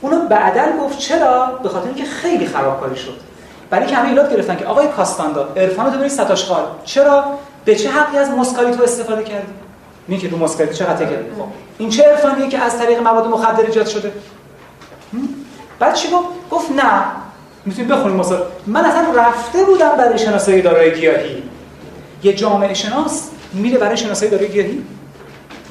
اونو 0.00 0.28
بعدا 0.28 0.62
گفت 0.82 0.98
چرا؟ 0.98 1.46
به 1.62 1.68
خاطر 1.68 1.86
اینکه 1.86 2.04
خیلی 2.04 2.46
خرابکاری 2.46 2.96
شد. 2.96 3.20
برای 3.70 3.84
اینکه 3.84 4.00
همه 4.00 4.08
ایراد 4.08 4.32
گرفتن 4.32 4.56
که 4.56 4.66
آقای 4.66 4.88
کاستاندا 4.88 5.48
عرفان 5.56 5.92
تو 5.92 5.98
برید 5.98 6.10
ستاشقال 6.10 6.64
چرا؟ 6.84 7.24
به 7.64 7.74
چه 7.74 7.90
حقی 7.90 8.18
از 8.18 8.30
مسکالیتو 8.30 8.82
استفاده 8.82 9.24
کردی؟ 9.24 9.52
این 10.08 10.20
که 10.20 10.28
رو 10.28 10.38
مسکالیتو 10.38 10.74
چقدر 10.74 11.04
کرد 11.06 11.24
خب 11.38 11.44
این 11.78 11.90
چه 11.90 12.02
عرفانیه 12.02 12.48
که 12.48 12.58
از 12.58 12.78
طریق 12.78 13.02
مواد 13.02 13.26
مخدر 13.26 13.66
ایجاد 13.66 13.86
شده؟ 13.86 14.12
بعد 15.78 15.94
چی 15.94 16.08
گفت؟ 16.10 16.26
گفت 16.50 16.70
نه. 16.70 17.02
می‌تونید 17.64 17.90
بخونید 17.90 18.20
مثلا 18.20 18.38
من 18.66 18.84
اصلا 18.84 19.22
رفته 19.22 19.64
بودم 19.64 19.96
برای 19.98 20.18
شناسایی 20.18 20.62
دارای 20.62 20.94
گیاهی. 20.94 21.42
یه 22.22 22.32
جامعه 22.32 22.74
شناس 22.74 23.28
میره 23.52 23.78
برای 23.78 23.96
شناسایی 23.96 24.30
دارای 24.30 24.48
گیاهی. 24.48 24.82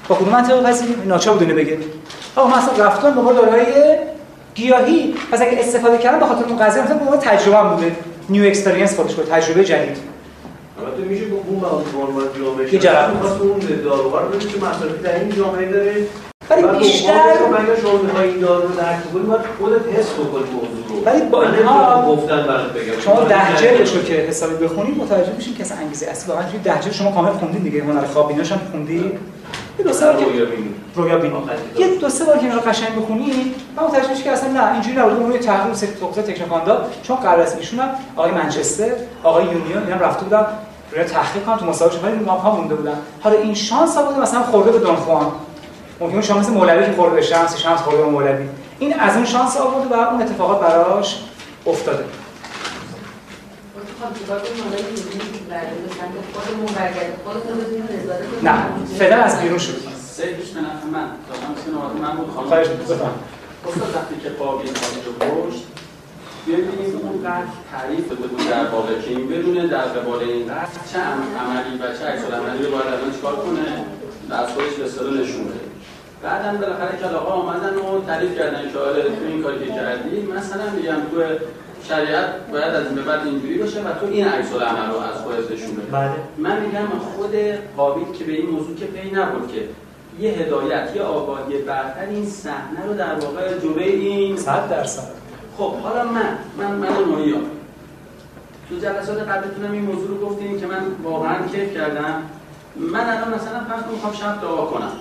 با 0.08 0.16
کدوم 0.16 0.30
منطقه 0.30 0.62
پذیری 0.62 0.96
ناچار 1.06 1.38
بگه. 1.38 1.78
آقا 2.36 2.50
من 2.50 2.58
اصلا 2.58 2.86
رفتم 2.86 3.12
دنبال 3.12 3.36
دارای 3.36 3.66
گیاهی 4.58 5.14
پس 5.32 5.42
اگه 5.42 5.60
استفاده 5.60 5.98
کردم 5.98 6.20
به 6.20 6.26
خاطر 6.26 6.46
اون 6.46 6.60
قضیه 6.60 6.84
مثلا 6.84 6.98
به 6.98 7.18
تجربه 7.18 7.58
هم 7.58 7.76
بوده. 7.76 7.96
new 8.30 8.48
experience 8.48 8.96
خودش 8.96 9.14
بود 9.14 9.26
تجربه 9.26 9.64
جدید. 9.66 9.98
البته 10.80 11.02
میشه 11.02 11.30
گفت 11.30 11.46
اون 11.48 11.60
مواد 11.60 11.86
جامعه 12.38 12.74
یه 12.74 13.42
اون 13.42 13.60
داروها 13.84 14.20
رو 14.20 14.28
ببینید 14.28 14.54
که 14.54 14.58
مصرفی 14.58 15.04
در 15.04 15.20
این 15.20 15.36
جامعه 15.36 15.72
داره. 15.72 15.96
ولی 16.50 16.78
بیشتر 16.78 17.12
اگر 17.12 17.82
شما 17.82 18.02
می‌خواید 18.02 18.32
این 18.32 18.40
دارو 18.40 18.68
رو 18.68 18.76
درک 18.76 19.14
کنید 19.14 19.28
باید 19.28 19.42
خودت 19.60 20.00
حس 20.00 20.14
بکنی 20.14 20.44
موضوع 20.44 20.88
رو. 20.90 21.06
ولی 21.06 21.22
با 21.22 21.44
اینها 21.44 21.56
نمی‌تونم 21.56 22.16
گفتن 22.16 22.48
برات 22.48 22.74
بگم. 22.74 23.02
شما 23.06 23.24
ده 23.24 23.56
جلدش 23.58 23.94
رو 23.96 24.04
که 24.04 24.14
حسابی 24.14 24.66
بخونید 24.66 24.98
متوجه 24.98 25.34
میشین 25.38 25.56
که 25.56 25.64
اصلا 25.64 25.78
انگیزه 25.78 26.08
اصلی 26.08 26.32
واقعا 26.32 26.50
توی 26.50 26.60
ده 26.60 26.80
جلد 26.80 26.94
شما 26.94 27.12
کامل 27.12 27.32
خوندین 27.32 27.64
دیگه. 27.64 27.84
هنر 27.84 28.06
خواب‌بینی‌اش 28.06 28.52
هم 28.52 28.60
خوندی. 28.72 29.12
یه 29.80 29.86
دو 29.86 29.94
سه 29.94 30.06
بار 30.06 30.16
که 30.16 30.26
رویا 30.96 31.18
بینی. 31.18 31.36
یه 31.78 31.96
دو 31.96 32.10
سه 32.10 32.26
بار 32.26 32.38
که 32.38 32.44
اینا 32.44 32.60
قشنگ 32.60 32.96
بخونی 32.96 33.56
من 33.76 33.84
متوجه 33.84 34.10
میشم 34.10 34.24
که 34.24 34.32
اصلا 34.32 34.50
نه 34.50 34.74
اینجوری 34.74 34.96
نبوده 34.96 35.50
اون 35.66 35.74
سه 35.74 35.88
توقیت 35.88 36.26
تکنوکاندا 36.26 36.86
چون 37.04 37.16
قرار 37.16 37.40
است 37.40 37.58
ایشون 37.58 37.80
هم 37.80 37.90
آقای 38.16 38.32
منچستر 38.32 38.92
آقای 39.24 39.46
یونیون 39.46 39.84
اینا 39.84 39.96
رفته 39.96 40.24
بودن. 40.24 40.46
روی 40.92 41.04
تحقیق 41.04 41.46
کنن 41.46 41.58
تو 41.58 41.66
مسابقه 41.66 42.08
ولی 42.08 42.20
ما 42.26 42.32
ها 42.32 42.56
مونده 42.56 42.76
بودن. 42.76 42.98
حالا 43.22 43.38
این 43.38 43.54
شانس 43.54 43.98
ها 43.98 44.04
بوده 44.04 44.22
مثلا 44.22 44.44
خورده 44.44 44.72
به 44.72 44.80
دون 44.80 44.96
خوان. 44.96 45.32
ممکن 46.00 46.22
شانس 46.22 46.50
مولوی 46.50 46.86
که 46.86 46.92
خورده 46.92 47.16
به 47.16 47.22
شمس 47.22 47.58
شمس 47.58 47.80
خورده 47.80 47.98
به 48.02 48.10
مولوی. 48.10 48.48
این 48.80 49.00
از 49.00 49.16
اون 49.16 49.26
شانس 49.26 49.58
آورده 49.58 49.96
و 49.96 50.00
اون 50.00 50.22
اتفاقات 50.22 50.60
براش 50.62 51.20
افتاده. 51.66 52.04
نه 58.44 58.56
فعلا 59.00 59.16
از 59.16 59.42
بیرون 59.42 59.60
سیدش 59.60 60.50
به 60.50 60.62
نفع 60.62 60.88
من. 60.94 61.08
دادم 61.30 62.00
من 62.02 62.18
بود. 62.18 62.30
خانم 62.36 62.48
خواهش 62.48 62.68
بفهم 62.68 63.12
استاد 63.68 63.96
وقتی 63.96 64.16
که 64.24 64.30
قابل 64.30 64.68
قابل 64.68 65.48
رشد 65.48 65.64
ببینیم 66.48 67.00
اونقدر 67.04 67.48
تعریف 67.72 68.10
داده 68.10 68.28
بود 68.28 68.50
در 68.50 68.68
واقع 68.68 69.00
که 69.02 69.10
این 69.10 69.28
بدونه 69.28 69.68
در 69.68 69.86
قبال 69.86 70.20
این 70.20 70.46
چه 70.92 71.00
عملی 71.00 71.78
و 71.82 71.98
چه 71.98 72.36
عملی 72.36 72.64
رو 72.66 72.72
باید 72.72 72.88
الان 72.88 73.12
چیکار 73.16 73.36
کنه؟ 73.36 73.86
و 74.30 74.34
از 74.34 74.50
خودش 74.50 74.74
به 74.74 75.20
نشون 75.22 75.44
بده. 75.46 75.60
بعدم 76.24 76.58
بالاخره 76.58 76.98
کلاغا 76.98 77.32
آمدن 77.32 77.76
و 77.76 78.06
تعریف 78.06 78.38
کردن 78.38 78.72
که 78.72 78.80
آره 78.80 79.04
تو 79.04 79.26
این 79.28 79.44
کاری 79.44 79.60
که 79.60 79.72
کردی 79.72 80.22
مثلا 80.22 80.70
میگم 80.76 81.02
تو 81.12 81.22
شریعت 81.88 82.26
باید 82.52 82.74
از 82.76 82.86
این 82.86 82.96
به 82.96 83.02
بعد 83.02 83.28
اینجوری 83.28 83.58
باشه 83.58 83.82
و 83.82 83.94
تو 84.00 84.06
این 84.06 84.28
عکس 84.28 84.54
العمل 84.54 84.90
رو 84.90 84.98
از 84.98 85.18
خودت 85.24 85.52
نشون 85.52 85.76
بده. 85.76 85.86
بله. 85.92 86.12
من 86.38 86.62
میگم 86.62 86.88
خود 87.16 87.36
قابیل 87.78 88.18
که 88.18 88.24
به 88.24 88.32
این 88.32 88.50
موضوع 88.50 88.76
که 88.76 88.86
پی 88.86 89.12
نبود 89.12 89.52
که 89.52 89.70
یه 90.20 90.32
هدایت 90.32 90.96
یه 90.96 91.02
آگاهی 91.02 91.58
برتر 91.58 92.08
این 92.10 92.26
صحنه 92.26 92.86
رو 92.88 92.94
در 92.94 93.14
واقع 93.14 93.60
جلوی 93.60 93.84
این 93.84 94.38
100 94.38 94.70
درصد. 94.70 95.08
خب 95.58 95.74
حالا 95.74 96.04
من 96.04 96.38
من 96.58 96.72
من 96.72 96.88
نوعیا 96.88 97.38
تو 98.70 98.76
جلسات 98.76 99.18
قبلتونم 99.30 99.72
این 99.72 99.82
موضوع 99.82 100.08
رو 100.08 100.30
گفتیم 100.30 100.60
که 100.60 100.68
من 100.68 100.82
واقعا 101.04 101.48
کیف 101.48 101.74
کردم. 101.74 102.24
من 102.76 103.00
الان 103.00 103.34
مثلا 103.34 103.60
فرض 103.70 103.92
می‌خوام 103.94 104.14
شب 104.14 104.42
دعا 104.42 104.66
کنم. 104.66 104.92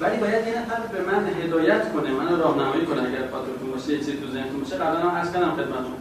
ولی 0.00 0.16
باید 0.16 0.46
یه 0.46 0.54
نفر 0.60 0.80
به 0.92 1.00
من 1.12 1.26
هدایت 1.42 1.92
کنه 1.92 2.10
منو 2.10 2.42
راهنمایی 2.42 2.86
کنه 2.86 3.00
اگر 3.00 3.24
خاطرتون 3.32 3.70
باشه 3.74 3.92
یه 3.92 3.98
چیزی 3.98 4.12
تو 4.12 4.32
ذهنتون 4.32 4.60
باشه. 4.60 4.76
قبلا 4.76 5.00
هم 5.00 5.16
عرض 5.16 5.32
کردم 5.32 5.50
خدمتتون. 5.50 5.96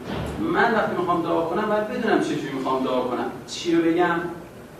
من 0.53 0.74
وقتی 0.74 0.95
می‌خوام 0.98 1.24
دعا 1.24 1.41
کنم 1.41 1.65
باید 1.69 1.88
بدونم 1.88 2.22
چجوری 2.22 2.53
می‌خوام 2.57 2.84
دعا 2.84 3.02
کنم. 3.02 3.32
چی 3.48 3.76
رو 3.76 3.82
بگم؟ 3.82 4.19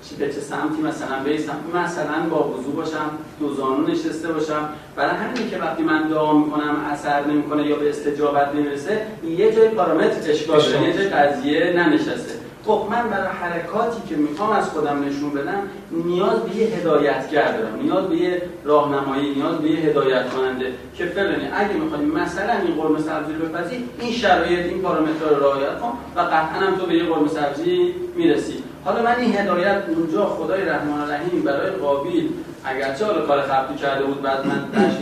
چی 0.10 0.16
به 0.16 0.34
چه 0.34 0.40
سمتی 0.40 0.82
مثلا 0.82 1.24
بیسم 1.26 1.58
مثلا 1.76 2.30
با 2.30 2.50
وضو 2.50 2.72
باشم 2.72 3.10
دو 3.40 3.54
زانو 3.54 3.88
نشسته 3.88 4.34
باشم. 4.34 4.70
برای 4.96 5.16
همین 5.16 5.50
که 5.50 5.58
وقتی 5.58 5.84
من 5.84 6.08
دعا 6.08 6.34
می‌کنم 6.34 6.86
اثر 6.92 7.28
نمی‌کنه 7.28 7.68
یا 7.68 7.76
به 7.76 7.90
استجابت 7.90 8.56
نمی‌رسه 8.56 9.08
یه 9.38 9.56
جای 9.56 9.70
پارامتر 9.70 10.32
اشکال 10.32 10.62
یه 10.84 10.94
جای 10.94 11.10
قضیه 11.10 11.74
ننشسته. 11.78 12.47
خب 12.68 12.88
من 12.92 13.10
برای 13.10 13.28
حرکاتی 13.28 14.02
که 14.10 14.16
می‌خوام 14.16 14.52
از 14.52 14.70
خودم 14.70 15.06
نشون 15.06 15.30
بدم 15.30 15.62
نیاز 15.92 16.40
به 16.40 16.56
یه 16.56 16.68
هدایتگر 16.68 17.58
دارم 17.58 17.80
نیاز 17.82 18.08
به 18.08 18.16
یه 18.16 18.42
راهنمایی 18.66 19.36
نیاز 19.36 19.58
به 19.58 19.70
یه 19.70 19.80
هدایت 19.80 20.30
کننده 20.30 20.74
که 20.96 21.06
فلانی 21.06 21.48
اگه 21.54 21.74
می‌خوای 21.74 22.06
مثلا 22.06 22.54
این 22.54 22.76
قرمه 22.82 23.00
سبزی 23.00 23.34
رو 23.34 23.46
بپزی 23.46 23.90
این 24.00 24.12
شرایط 24.12 24.66
این 24.66 24.82
پارامترها 24.82 25.30
رو 25.30 25.44
رعایت 25.44 25.80
کن 25.80 25.92
و 26.16 26.20
قطعا 26.20 26.68
هم 26.68 26.76
تو 26.76 26.86
به 26.86 26.96
یه 26.96 27.04
قرمه 27.04 27.28
سبزی 27.28 27.94
می‌رسی. 28.16 28.64
حالا 28.86 29.04
من 29.04 29.16
این 29.20 29.38
هدایت 29.38 29.84
اونجا 29.88 30.26
خدای 30.26 30.66
رحمان 30.66 31.02
الرحیم 31.02 31.42
برای 31.42 31.70
قابیل 31.70 32.30
اگرچه 32.70 33.06
حالا 33.06 33.22
کار 33.26 33.42
خبتی 33.42 33.76
کرده 33.76 34.04
بود 34.04 34.22
بعد 34.22 34.46
من 34.48 34.60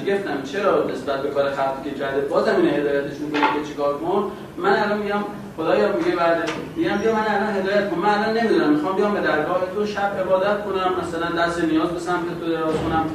گفتم 0.07 0.43
چرا 0.51 0.87
نسبت 0.93 1.21
به 1.21 1.29
کار 1.29 1.51
خبتی 1.51 1.89
که 1.89 1.95
کرده؟ 1.95 2.21
بازم 2.21 2.55
این 2.55 2.69
هدایتش 2.69 3.17
می‌کنه 3.19 3.41
که 3.41 3.69
چیکار 3.69 3.97
کن 3.97 4.31
من 4.57 4.83
الان 4.83 4.97
میگم 4.97 5.23
خدایا 5.57 5.87
میگه 5.97 6.15
بعد 6.15 6.49
میگم 6.75 6.97
بیا 6.97 7.13
من 7.13 7.25
الان 7.35 7.55
هدایت 7.55 7.89
کن 7.89 7.97
من 7.97 8.09
الان 8.09 8.37
نمی‌دونم 8.37 8.69
می‌خوام 8.69 8.95
بیام 8.95 9.13
به 9.13 9.21
درگاه 9.21 9.61
تو 9.75 9.85
شب 9.85 10.11
عبادت 10.21 10.63
کنم 10.65 10.91
مثلا 11.01 11.45
دست 11.45 11.63
نیاز 11.63 11.89
به 11.89 11.99
سمت 11.99 12.39
تو 12.39 12.47
دراز 12.51 12.73
کنم. 12.73 13.05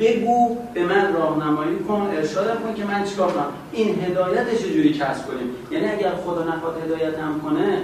بگو 0.00 0.56
به 0.74 0.82
من 0.82 1.14
راهنمایی 1.14 1.78
کن 1.78 2.10
ارشادم 2.16 2.56
کن 2.62 2.74
که 2.74 2.84
من 2.84 3.04
چیکار 3.04 3.30
کنم. 3.30 3.46
این 3.72 4.04
هدایت 4.04 4.58
چجوری 4.62 4.92
کسب 4.92 5.26
کنیم؟ 5.26 5.50
یعنی 5.70 5.86
اگر 5.86 6.10
خدا 6.24 6.42
نخواد 6.44 6.82
هدایتم 6.84 7.40
کنه 7.44 7.78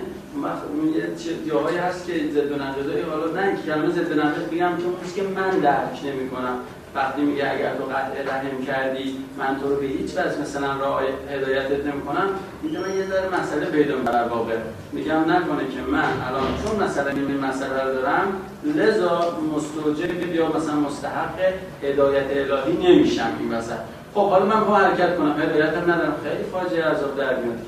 یه 0.96 1.08
جاهایی 1.48 1.76
هست 1.76 2.06
که 2.06 2.12
ضد 2.34 2.52
و 2.52 2.54
نقیضای 2.54 3.00
حالا 3.00 3.40
نه 3.40 3.56
که 3.56 3.62
کلمه 3.62 3.90
ضد 3.90 4.18
و 4.18 4.20
نقیض 4.22 4.44
بگم 4.44 4.76
که 4.76 4.84
اون 4.84 4.94
که 5.16 5.22
من 5.22 5.50
درک 5.50 6.00
نمی‌کنم. 6.04 6.56
وقتی 6.94 7.22
میگه 7.22 7.50
اگر 7.50 7.74
تو 7.74 7.84
قطع 7.84 8.22
رحم 8.32 8.64
کردی 8.66 9.16
من 9.38 9.60
تو 9.60 9.68
رو 9.68 9.76
به 9.76 9.86
هیچ 9.86 10.10
وجه 10.10 10.40
مثلا 10.40 10.76
راه 10.76 11.02
هدایتت 11.30 11.86
نمی‌کنم 11.86 12.28
اینجا 12.62 12.80
من 12.80 12.96
یه 12.96 13.06
ذره 13.06 13.40
مسئله 13.40 13.66
پیدا 13.66 13.96
در 13.96 14.28
واقع 14.28 14.56
میگم 14.92 15.20
نکنه 15.20 15.64
که 15.74 15.90
من 15.90 16.12
الان 16.28 16.42
چون 16.64 16.84
مثلا 16.84 17.10
این 17.10 17.40
مسئله 17.40 17.82
رو 17.84 17.92
دارم 17.92 18.26
لذا 18.64 19.38
مستوجب 19.54 20.34
یا 20.34 20.48
مثلا 20.56 20.74
مستحق 20.74 21.38
هدایت 21.82 22.26
الهی 22.30 22.94
نمیشم 22.94 23.30
این 23.40 23.52
وسط. 23.52 23.78
خب 24.14 24.28
حالا 24.28 24.44
من 24.44 24.64
با 24.64 24.76
حرکت 24.76 25.16
کنم. 25.16 25.36
هدایت 25.40 25.76
ندارم. 25.76 26.16
خیلی 26.24 26.44
فاجعه 26.52 26.84
عذاب 26.84 27.16
در 27.16 27.36
میاد 27.36 27.58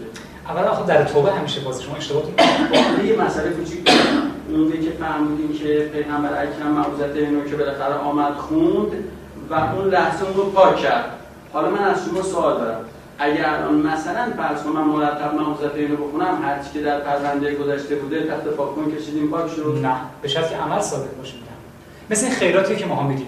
اول 0.49 0.65
آخه 0.65 0.87
در 0.87 1.05
توبه 1.05 1.33
همیشه 1.33 1.61
باز 1.61 1.83
شما 1.83 1.97
اشتباه 1.97 2.23
یه 3.07 3.23
مسئله 3.23 3.51
کوچیک 3.51 3.91
اونجایی 4.49 4.83
که 4.83 4.91
فهمیدیم 4.91 5.53
که 5.59 5.91
پیغمبر 5.93 6.43
اکرم 6.43 6.71
معوذت 6.71 7.17
اینو 7.17 7.45
که 7.45 7.57
بالاخره 7.57 7.95
آمد 7.95 8.35
خوند 8.35 8.93
و 9.51 9.55
اون 9.55 9.89
لحظه 9.89 10.25
اون 10.25 10.35
رو 10.35 10.51
پاک 10.51 10.77
کرد. 10.77 11.05
حالا 11.53 11.71
من 11.71 11.85
از 11.85 12.05
شما 12.05 12.23
سوال 12.23 12.59
دارم. 12.59 12.81
اگر 13.19 13.55
الان 13.55 13.75
مثلا 13.75 14.33
فرض 14.37 14.63
کنم 14.63 14.73
من 14.73 14.85
مرتب 14.85 15.35
معوذت 15.35 15.75
اینو 15.75 15.97
بخونم 15.97 16.43
هر 16.43 16.63
چی 16.63 16.71
که 16.73 16.81
در 16.81 17.01
پرونده 17.01 17.55
گذشته 17.55 17.95
بوده 17.95 18.27
تحت 18.27 18.45
پاکون 18.45 18.97
کشیدیم 18.97 19.29
پاک 19.29 19.51
شد. 19.51 19.79
نه 19.83 19.95
به 20.23 20.29
شرطی 20.29 20.51
که 20.51 20.57
عمل 20.57 20.81
صادق 20.81 21.17
باشه. 21.19 21.35
مثل 22.11 22.29
خیراتی 22.29 22.77
که 22.77 22.87
ما 22.87 23.03
میدیم. 23.03 23.27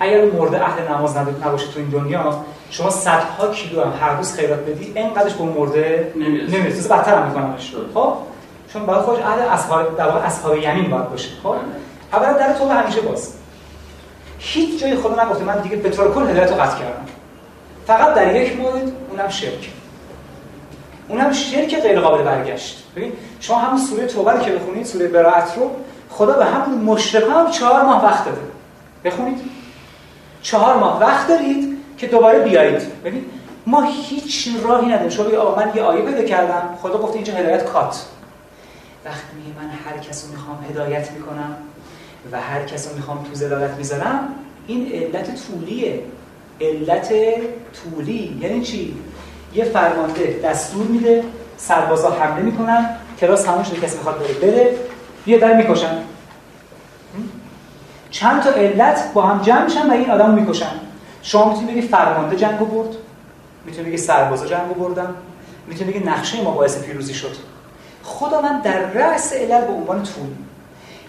اگر 0.00 0.24
مورد 0.24 0.54
اهل 0.54 0.88
نماز 0.88 1.16
نباشه 1.16 1.66
تو 1.72 1.80
این 1.80 1.88
دنیا 1.88 2.44
شما 2.70 2.90
صدها 2.90 3.48
کیلو 3.54 3.84
هم 3.84 3.92
هر 4.00 4.16
روز 4.16 4.34
خیرات 4.34 4.58
بدی 4.58 4.92
اینقدرش 4.94 5.32
به 5.34 5.44
مرده 5.44 6.12
نمی‌رسه. 6.16 6.88
بدتر 6.88 7.14
هم 7.14 7.26
میکنمش 7.26 7.74
خب؟ 7.94 8.14
چون 8.72 8.86
باید 8.86 9.00
خودش 9.00 9.22
اهل 9.22 9.38
اصحاب 9.38 9.96
در 9.96 10.06
واقع 10.06 10.26
اصحاب 10.26 10.56
یمین 10.56 10.90
باید 10.90 11.10
باشه. 11.10 11.28
خب؟ 11.42 11.54
اولا 12.12 12.32
در 12.32 12.52
تو 12.52 12.68
همیشه 12.68 13.00
باز. 13.00 13.32
هیچ 14.38 14.80
جای 14.80 14.96
خدا 14.96 15.24
نگفته. 15.24 15.44
من 15.44 15.60
دیگه 15.60 15.76
به 15.76 15.90
طور 15.90 16.14
کل 16.14 16.22
هدایت 16.22 16.50
رو 16.50 16.56
قطع 16.56 16.78
کردم. 16.78 17.06
فقط 17.86 18.14
در 18.14 18.36
یک 18.36 18.60
مورد 18.60 18.92
اونم 19.10 19.28
شرک. 19.28 19.70
اونم 21.08 21.32
شرک 21.32 21.80
غیر 21.80 22.00
قابل 22.00 22.22
برگشت. 22.22 22.84
ببین 22.96 23.12
شما 23.40 23.58
همون 23.58 23.80
سوره 23.80 24.06
توبه 24.06 24.32
رو 24.32 24.38
که 24.38 24.50
بخونید 24.50 24.86
سوره 24.86 25.08
براءت 25.08 25.56
رو 25.56 25.70
خدا 26.10 26.32
به 26.32 26.44
همون 26.44 26.78
مشرکان 26.78 27.46
هم 27.46 27.50
چهار 27.50 27.82
ماه 27.82 28.04
وقت 28.04 28.24
داده. 28.24 28.40
بخونید. 29.04 29.40
چهار 30.42 30.76
ماه 30.76 31.00
وقت 31.00 31.28
دارید. 31.28 31.73
که 32.04 32.10
دوباره 32.10 32.38
بیایید. 32.38 33.02
ببین 33.04 33.24
ما 33.66 33.82
هیچ 33.82 34.48
راهی 34.64 34.86
نداریم. 34.86 35.10
شما 35.10 35.24
بگید 35.24 35.38
من 35.38 35.72
یه 35.74 35.82
آیه 35.82 36.02
پیدا 36.02 36.22
کردم. 36.22 36.78
خدا 36.82 36.98
گفته 36.98 37.16
اینجا 37.16 37.32
هدایت 37.32 37.64
کات. 37.64 38.04
وقتی 39.04 39.36
میگه 39.36 39.60
من 39.60 39.70
هر 39.70 39.98
کس 39.98 40.24
رو 40.24 40.30
می‌خوام 40.30 40.64
هدایت 40.70 41.10
می‌کنم 41.10 41.56
و 42.32 42.40
هر 42.40 42.62
کس 42.64 42.88
رو 42.88 42.96
می‌خوام 42.96 43.24
تو 43.24 43.34
زلالت 43.34 43.70
می‌ذارم 43.70 44.28
این 44.66 44.92
علت 44.92 45.30
طولیه. 45.46 46.00
علت 46.60 47.12
طولی. 47.72 48.38
یعنی 48.40 48.60
چی؟ 48.60 48.96
یه 49.54 49.64
فرمانده 49.64 50.40
دستور 50.44 50.86
میده 50.86 51.24
سربازا 51.56 52.10
حمله 52.10 52.42
می‌کنن 52.42 52.96
کلاس 53.20 53.48
همون 53.48 53.64
شده 53.64 53.80
کسی 53.80 53.96
می‌خواد 53.96 54.18
بره 54.18 54.34
بره 54.34 54.76
بیا 55.24 55.38
در 55.38 55.54
می‌کشن. 55.54 55.98
چند 58.10 58.42
تا 58.42 58.50
علت 58.50 59.12
با 59.14 59.22
هم 59.22 59.42
جمع 59.42 59.64
میشن 59.64 59.90
و 59.90 59.92
این 59.92 60.10
آدمو 60.10 60.40
می‌کشن. 60.40 60.72
شما 61.24 61.48
می‌تونید 61.50 61.76
بگی 61.76 61.88
فرمانده 61.88 62.36
جنگو 62.36 62.64
برد 62.64 62.96
می‌تونید 63.64 63.88
بگی 63.88 63.96
سربازا 63.96 64.46
جنگو 64.46 64.74
بردن 64.74 65.14
می‌تونید 65.66 65.94
بگی 65.94 66.04
نقشه 66.04 66.42
ما 66.42 66.50
باعث 66.50 66.82
پیروزی 66.82 67.14
شد. 67.14 67.36
خدا 68.02 68.40
من 68.40 68.60
در 68.60 68.78
رأس 68.78 69.32
علل 69.32 69.60
به 69.60 69.72
عنوان 69.72 70.02
طول 70.02 70.26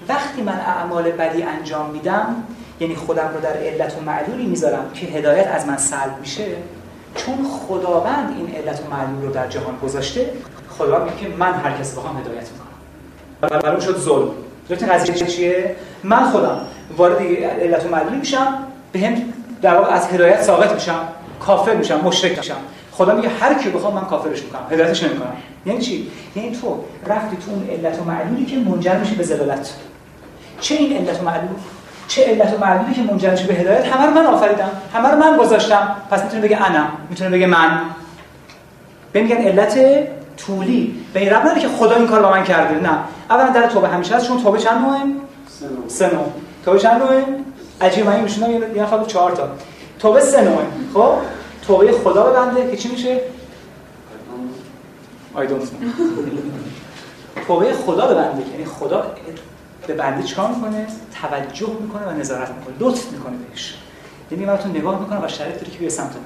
وقتی 0.09 0.41
من 0.41 0.59
اعمال 0.59 1.11
بدی 1.11 1.43
انجام 1.43 1.89
میدم 1.89 2.43
یعنی 2.79 2.95
خودم 2.95 3.31
رو 3.33 3.41
در 3.41 3.57
علت 3.57 3.97
و 3.97 4.01
معلولی 4.01 4.45
می‌ذارم 4.45 4.91
که 4.93 5.05
هدایت 5.05 5.47
از 5.47 5.67
من 5.67 5.77
سلب 5.77 6.19
میشه 6.19 6.47
چون 7.15 7.35
خداوند 7.67 8.35
این 8.37 8.55
علت 8.55 8.79
و 8.79 8.95
معلول 8.95 9.25
رو 9.25 9.31
در 9.31 9.47
جهان 9.47 9.77
گذاشته 9.83 10.29
خدا 10.69 11.03
میگه 11.03 11.15
که 11.15 11.27
من 11.27 11.53
هر 11.53 11.71
کسی 11.71 11.95
بخوام 11.95 12.17
هدایت 12.17 12.47
می‌کنم. 12.51 13.59
برای 13.61 13.81
شد 13.81 13.97
ظلم. 13.97 14.31
درست 14.69 14.83
قضیه 14.83 15.27
چیه؟ 15.27 15.75
من 16.03 16.23
خودم 16.23 16.61
وارد 16.97 17.21
علت 17.61 17.85
و 17.85 17.89
معلولی 17.89 18.15
میشم 18.15 18.57
به 18.91 18.99
هم 18.99 19.13
در 19.61 19.75
واقع 19.75 19.93
از 19.93 20.07
هدایت 20.07 20.41
ساقط 20.43 20.73
میشم 20.73 20.99
کافر 21.39 21.75
میشم 21.75 22.01
مشرک 22.03 22.37
میشم. 22.37 22.55
خدا 22.91 23.15
میگه 23.15 23.29
هر 23.29 23.53
کی 23.53 23.69
بخوام 23.69 23.93
من 23.93 24.05
کافرش 24.05 24.43
می‌کنم. 24.43 24.61
هدایتش 24.71 25.03
نمی‌کنم. 25.03 25.33
یعنی 25.65 25.81
چی؟ 25.81 26.11
یعنی 26.35 26.51
تو 26.51 26.83
رفتی 27.07 27.37
تو 27.37 27.51
اون 27.51 27.69
علت 27.69 27.99
و 27.99 28.03
معلولی 28.03 28.45
که 28.45 28.57
منجر 28.57 28.97
میشه 28.97 29.15
به 29.15 29.23
زلالت 29.23 29.73
چه 30.61 30.75
این 30.75 30.97
علت 30.97 31.21
و 31.21 31.25
معلول؟ 31.25 31.55
چه 32.07 32.25
علت 32.25 32.53
و 32.53 32.57
معلولی 32.57 32.93
که 32.93 33.01
منجر 33.01 33.31
میشه 33.31 33.47
به 33.47 33.53
هدایت؟ 33.53 33.85
همه 33.85 34.05
رو 34.05 34.13
من 34.13 34.25
آفریدم. 34.25 34.69
همه 34.93 35.09
رو 35.09 35.17
من 35.17 35.37
گذاشتم. 35.37 35.95
پس 36.11 36.23
می‌تونه 36.23 36.41
بگه 36.41 36.65
انا 36.65 36.85
می‌تونه 37.09 37.29
بگه 37.29 37.47
من. 37.47 37.81
به 39.11 39.21
میگن 39.21 39.37
علت 39.37 39.79
طولی. 40.37 40.95
به 41.13 41.19
این 41.19 41.29
رب 41.29 41.59
که 41.59 41.67
خدا 41.67 41.95
این 41.95 42.07
کار 42.07 42.21
با 42.21 42.29
من 42.29 42.43
کرده. 42.43 42.79
نه. 42.79 42.97
اولا 43.29 43.49
در 43.49 43.67
توبه 43.67 43.87
همیشه 43.87 44.15
هست 44.15 44.27
چون 44.27 44.43
توبه 44.43 44.59
چند 44.59 44.85
نوعه 44.85 44.99
سه 45.87 46.13
نوع 46.13 46.31
توبه 46.65 46.79
چند 46.79 47.01
نوعه 47.01 47.23
عجیب 47.81 48.05
من 48.05 48.19
میشونم 48.19 48.51
یه 48.51 48.83
نفر 48.83 49.03
چهار 49.03 49.31
تا. 49.31 49.49
توبه 49.99 50.21
سه 50.21 50.41
نوعه 50.41 50.65
خب؟ 50.93 51.13
توبه 51.67 51.91
خدا 51.91 52.23
به 52.23 52.31
بنده 52.31 52.71
که 52.71 52.77
چی 52.77 52.89
میشه؟ 52.91 53.21
I 55.35 55.37
don't 55.37 55.85
توبه 57.47 57.73
خدا 57.73 58.07
به 58.07 58.15
بنده 58.15 58.49
یعنی 58.51 58.65
خدا 58.65 59.15
به 59.87 59.93
بنده 59.93 60.23
چیکار 60.23 60.49
می‌کنه؟ 60.49 60.87
توجه 61.21 61.69
می‌کنه 61.81 62.07
و 62.07 62.11
نظارت 62.11 62.49
می‌کنه. 62.49 62.75
لطف 62.79 63.11
می‌کنه 63.11 63.35
بهش. 63.37 63.77
یعنی 64.31 64.45
من 64.45 64.57
تو 64.57 64.69
نگاه 64.69 64.99
می‌کنه 64.99 65.25
و 65.25 65.27
شرایط 65.27 65.55
داری 65.55 65.71
که 65.71 65.79
به 65.79 65.89
سمت 65.89 66.15
من. 66.15 66.21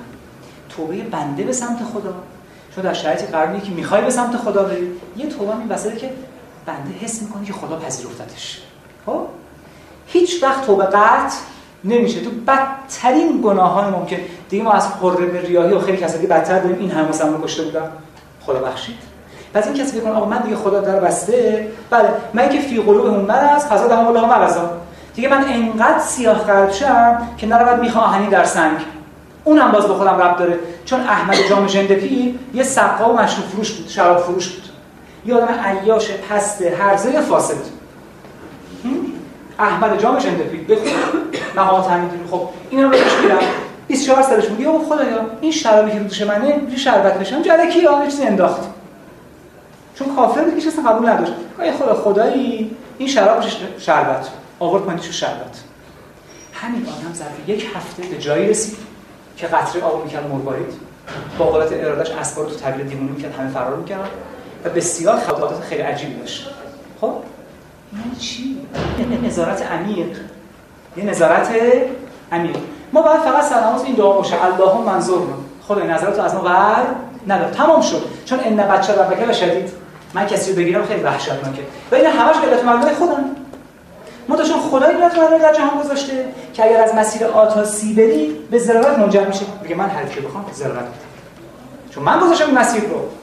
توبه 0.69 1.01
بنده 1.01 1.43
به 1.43 1.53
سمت 1.53 1.83
خدا. 1.93 2.13
شما 2.75 2.83
در 2.83 2.93
شرایطی 2.93 3.25
قرار 3.25 3.59
که 3.59 3.71
می‌خوای 3.71 4.01
به 4.01 4.09
سمت 4.09 4.37
خدا 4.37 4.63
بری. 4.63 4.91
یه 5.17 5.27
توبه 5.27 5.57
این 5.57 5.69
وسیله 5.69 5.95
که 5.95 6.11
بنده 6.65 6.89
حس 6.99 7.21
می‌کنه 7.21 7.45
که 7.45 7.53
خدا 7.53 7.75
پذیرفتتش. 7.79 8.61
خب؟ 9.05 9.27
هیچ 10.11 10.43
وقت 10.43 10.65
توبه 10.65 10.85
قطع 10.85 11.35
نمیشه. 11.83 12.21
تو 12.21 12.29
بدترین 12.47 13.41
گناهان 13.43 13.93
ممکن. 13.93 14.17
دیگه 14.49 14.63
ما 14.63 14.71
از 14.71 14.87
حرم 14.87 15.31
ریاهی 15.45 15.73
و 15.73 15.79
خیلی 15.79 15.97
کسایی 15.97 16.27
بدتر 16.27 16.59
داریم 16.59 16.77
این 16.79 16.91
همه 16.91 17.07
رو 17.07 17.43
کشته 17.43 17.63
بودن. 17.63 17.89
خدا 18.45 18.59
بخشید. 18.59 18.95
پس 19.53 19.67
این 19.67 19.75
کسی 19.75 19.99
بکنه 19.99 20.13
آقا 20.13 20.25
من 20.25 20.41
دیگه 20.41 20.55
خدا 20.55 20.79
در 20.81 20.99
بسته. 20.99 21.67
بله 21.89 22.09
من 22.33 22.49
که 22.49 22.59
فی 22.59 22.81
قلوبهم 22.81 23.21
مرض 23.21 23.65
فضا 23.65 23.87
دهم 23.87 24.07
الله 24.07 24.25
مرضا. 24.25 24.69
دیگه 25.15 25.29
من 25.29 25.43
انقدر 25.47 25.99
سیاه 25.99 26.37
قلب 26.37 26.71
شم 26.71 27.27
که 27.37 27.47
نرود 27.47 27.79
میخواهنی 27.79 28.27
در 28.27 28.43
سنگ. 28.43 28.77
اونم 29.43 29.71
باز 29.71 29.85
به 29.85 29.93
خودم 29.93 30.21
رب 30.21 30.37
داره. 30.37 30.59
چون 30.85 30.99
احمد 30.99 31.35
جام 31.49 31.67
پیر 31.67 32.39
یه 32.53 32.63
سقا 32.63 33.13
و 33.13 33.17
مشروب 33.17 33.45
فروش 33.45 33.71
بود 33.71 33.87
شراب 33.87 34.17
فروش 34.17 34.47
بود. 34.47 34.63
یه 35.25 35.35
آدم 35.35 35.47
عیاش 35.65 36.11
پسته 36.11 36.75
هرزه 36.79 37.21
فاسد. 37.21 37.78
احمد 39.59 40.01
جام 40.01 40.19
ژندپی 40.19 40.57
بخون. 40.57 40.91
مقام 41.55 42.09
خب 42.31 42.49
اینا 42.69 42.83
رو 42.83 42.89
بهش 42.89 43.13
میرم. 43.23 43.39
24 43.87 44.21
سالش 44.21 44.45
بود 44.45 44.59
یا 44.59 44.79
خدایا 44.89 45.25
این 45.41 45.51
شرابی 45.51 45.91
که 45.91 45.99
دوش 45.99 46.21
منه 46.21 46.61
یه 46.71 46.77
شربت 46.77 47.19
بشم 47.19 47.41
جلکی 47.41 47.79
یا 47.79 48.05
چیزی 48.05 48.23
انداخت. 48.23 48.61
چون 49.95 50.15
کافر 50.15 50.43
بود 50.43 50.59
که 50.59 50.67
اصلا 50.67 50.91
قبول 50.91 51.09
نداشت. 51.09 51.31
ای 51.59 51.71
خدا 51.71 51.93
خدایی 51.93 52.71
این 52.97 53.07
شراب 53.07 53.43
شربت؟ 53.79 54.29
آورد 54.59 54.83
پایین 54.83 54.99
تو 54.99 55.11
شربت. 55.11 55.63
همین 56.53 56.81
آدم 56.81 57.13
ظرف 57.13 57.49
یک 57.49 57.67
هفته 57.75 58.03
به 58.03 58.17
جایی 58.17 58.49
رسید 58.49 58.77
که 59.37 59.47
قطره 59.47 59.81
آب 59.81 60.03
می‌کرد 60.03 60.31
مربارید 60.31 60.73
با 61.37 61.45
قدرت 61.45 61.85
ارادش 61.85 62.11
اسبار 62.11 62.45
تو 62.45 62.55
طویل 62.55 62.87
دیوونه 62.87 63.11
می‌کرد 63.11 63.35
همه 63.35 63.49
فرار 63.49 63.75
می‌کرد 63.75 64.09
و 64.65 64.69
بسیار 64.69 65.15
خطوات 65.15 65.61
خیلی 65.61 65.81
عجیبی 65.81 66.13
داشت. 66.13 66.49
خب؟ 67.01 67.13
این 67.91 68.15
چی؟ 68.19 68.57
یه 68.99 69.29
نظارت 69.29 69.71
عمیق. 69.71 70.17
یه 70.97 71.03
نظارت 71.03 71.49
عمیق. 72.31 72.57
ما 72.93 73.01
باید 73.01 73.19
فقط 73.19 73.43
سلامات 73.43 73.85
این 73.85 73.95
دعا 73.95 74.13
باشه. 74.13 74.45
اللهم 74.45 74.83
منظور 74.83 75.21
خدای 75.67 75.87
نظرت 75.87 76.17
رو 76.17 76.23
از 76.23 76.35
ما 76.35 76.41
بر 76.41 76.83
ندار. 77.27 77.51
تمام 77.51 77.81
شد. 77.81 78.01
چون 78.25 78.39
ان 78.43 78.57
بچه 78.57 78.93
ربکه 78.93 79.25
و 79.25 79.33
شدید 79.33 79.69
من 80.13 80.27
کسی 80.27 80.51
رو 80.51 80.57
بگیرم 80.57 80.85
خیلی 80.85 81.03
وحشتناکه. 81.03 81.61
و 81.91 81.95
این 81.95 82.05
همش 82.05 82.35
علت 82.35 82.65
مردای 82.65 82.95
خودم 82.95 83.25
ما 84.27 84.35
چون 84.35 84.59
خدای 84.59 84.93
علت 84.93 85.17
مردای 85.17 85.39
در 85.39 85.53
جهان 85.53 85.83
گذاشته 85.83 86.25
که 86.53 86.65
اگر 86.65 86.81
از 86.81 86.95
مسیر 86.95 87.27
آتاسی 87.27 87.93
بری 87.93 88.35
به 88.51 88.59
ضرورت 88.59 88.99
منجر 88.99 89.25
میشه. 89.25 89.45
میگه 89.63 89.75
من 89.75 89.89
هر 89.89 90.05
کی 90.05 90.19
بخوام 90.19 90.45
ضرورت 90.53 90.85
چون 91.91 92.03
من 92.03 92.19
گذاشتم 92.19 92.45
این 92.45 92.57
مسیر 92.57 92.81
رو. 92.83 93.18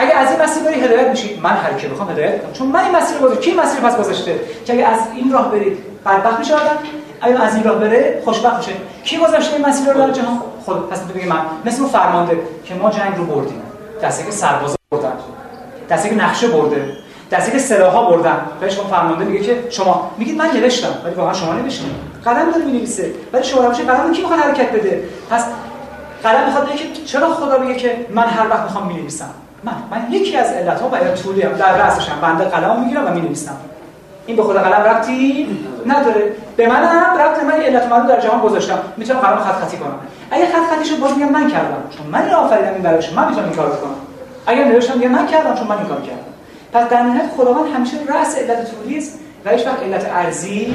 اگه 0.00 0.14
از 0.14 0.30
این 0.30 0.42
مسیر 0.42 0.62
بری 0.62 0.80
هدایت 0.80 1.08
میشید 1.08 1.42
من 1.42 1.50
هر 1.50 1.72
کی 1.72 1.86
بخوام 1.86 2.10
هدایت 2.10 2.34
می‌کنم 2.34 2.52
چون 2.52 2.66
من 2.68 2.84
این 2.84 2.96
مسیر 2.96 3.18
رو 3.18 3.36
کی 3.36 3.54
مسیر 3.54 3.80
پس 3.80 3.96
گذاشته؟ 3.98 4.40
که 4.64 4.72
اگه 4.72 4.86
از 4.86 5.00
این 5.14 5.32
راه 5.32 5.50
برید 5.50 5.78
بدبخت 6.06 6.38
میشه 6.38 6.54
آدم. 6.54 6.78
اگه 7.20 7.42
از 7.42 7.54
این 7.54 7.64
راه 7.64 7.78
بره 7.78 8.22
خوشبخت 8.24 8.56
میشه. 8.56 8.72
کی 9.04 9.18
گذاشته 9.18 9.56
این 9.56 9.66
مسیر 9.66 9.92
رو 9.92 10.00
در 10.00 10.10
جهان؟ 10.10 10.42
خود. 10.64 10.88
پس 10.88 10.98
میگه 11.14 11.28
من. 11.28 11.40
مثل 11.64 11.84
فرمانده 11.84 12.38
که 12.64 12.74
ما 12.74 12.90
جنگ 12.90 13.16
رو 13.16 13.24
بردیم. 13.24 13.62
دسته 14.02 14.24
که 14.24 14.30
سرباز 14.30 14.76
بردن. 14.90 15.12
دسته 15.90 16.08
که 16.08 16.14
نقشه 16.14 16.48
برده. 16.48 16.96
دسته 17.30 17.52
که 17.52 17.58
سلاحا 17.58 18.10
بردن. 18.10 18.40
بهش 18.60 18.78
اون 18.78 18.88
فرمانده 18.88 19.24
میگه 19.24 19.44
که 19.44 19.64
شما 19.70 20.10
میگید 20.18 20.38
من 20.38 20.50
نوشتم 20.54 20.94
ولی 21.04 21.14
واقعا 21.14 21.32
شما 21.32 21.52
نوشتید. 21.52 21.90
قلم 22.24 22.50
داره 22.50 22.64
می‌نویسه. 22.64 23.12
ولی 23.32 23.44
شما 23.44 23.62
باشه 23.62 23.82
قلم 23.82 24.12
کی 24.12 24.22
می‌خواد 24.22 24.40
حرکت 24.40 24.72
بده؟ 24.72 25.02
پس 25.30 25.44
قلم 26.22 26.46
می‌خواد 26.46 26.66
بگه 26.66 26.76
که 26.76 27.04
چرا 27.04 27.34
خدا 27.34 27.58
میگه 27.58 27.74
که 27.74 28.06
من 28.10 28.26
هر 28.26 28.48
وقت 28.50 28.62
می‌خوام 28.62 28.86
می‌نویسم؟ 28.86 29.30
من 29.64 29.72
من 29.90 30.12
یکی 30.12 30.36
از 30.36 30.52
علتها 30.52 30.88
و 30.88 30.98
طولی 31.22 31.42
هم 31.42 31.52
در 31.52 31.76
رأسشم 31.76 32.20
بنده 32.22 32.44
قلم 32.44 32.80
می‌گیرم 32.80 33.06
و 33.06 33.10
می‌نویسم. 33.10 33.56
این 34.26 34.36
به 34.36 34.42
خود 34.42 34.56
قلم 34.56 34.82
ربطی 34.82 35.46
نداره. 35.86 36.32
به 36.56 36.68
من 36.68 36.84
هم 36.84 37.18
ربط 37.18 37.44
من 37.44 37.60
علت 37.60 37.86
من 37.86 38.06
در 38.06 38.20
جهان 38.20 38.40
گذاشتم. 38.40 38.78
می‌تونم 38.96 39.20
قلم 39.20 39.36
خط 39.36 39.54
خطی 39.54 39.76
کنم. 39.76 39.98
اگه 40.30 40.46
خط 40.46 40.76
خطیشو 40.76 40.96
باز 40.96 41.18
میگم 41.18 41.32
من 41.32 41.50
کردم. 41.50 41.82
چون 41.96 42.06
من 42.06 42.22
این 42.22 42.34
آفریدم 42.34 42.72
این 42.72 42.82
برایش 42.82 43.12
من 43.12 43.28
می‌تونم 43.28 43.46
این 43.46 43.56
کارو 43.56 43.70
کنم 43.70 43.94
اگر 44.46 44.64
نوشتم 44.64 44.98
میگم 44.98 45.10
من 45.10 45.26
کردم 45.26 45.54
چون 45.54 45.66
من 45.66 45.78
این 45.78 45.86
کار 45.86 46.00
کردم. 46.00 46.30
پس 46.72 46.88
در 46.88 47.02
نهایت 47.02 47.30
خداوند 47.36 47.74
همیشه 47.74 47.96
رأس 48.08 48.38
علت 48.38 48.70
طولی 48.70 48.98
است 48.98 49.18
و 49.44 49.50
هیچ 49.50 49.66
وقت 49.66 49.82
علت 49.82 50.06
ارزی 50.14 50.74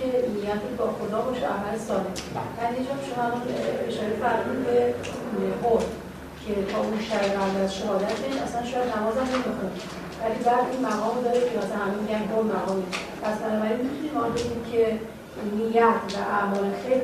که 0.00 0.08
با 0.78 0.86
خدا 0.98 1.20
باشه 1.20 1.46
اشاره 3.88 4.14
به 4.66 4.94
که 6.46 6.54
تا 6.72 6.78
اون 6.78 6.98
شب 7.08 7.22
قبل 7.36 7.56
از 7.64 7.74
شهادتش 7.74 8.34
اصلا 8.46 8.62
شاید 8.70 8.88
نماز 8.96 9.16
هم 9.20 9.28
نمی‌خونه. 9.34 9.72
ولی 10.20 10.38
بعد 10.44 10.64
این 10.72 10.86
مقام 10.86 11.16
داره 11.24 11.40
که 11.40 11.58
مثلا 11.58 11.78
همه 11.84 11.96
میگن 12.02 12.22
کن 12.28 12.46
مقامی. 12.56 12.86
پس 13.22 13.36
بنابراین 13.42 13.76
می‌تونیم 13.76 14.12
ما 14.14 14.28
بگیم 14.28 14.60
که 14.72 14.98
نیت 15.56 15.84
و 15.84 16.34
اعمال 16.34 16.70
خیلی 16.86 17.00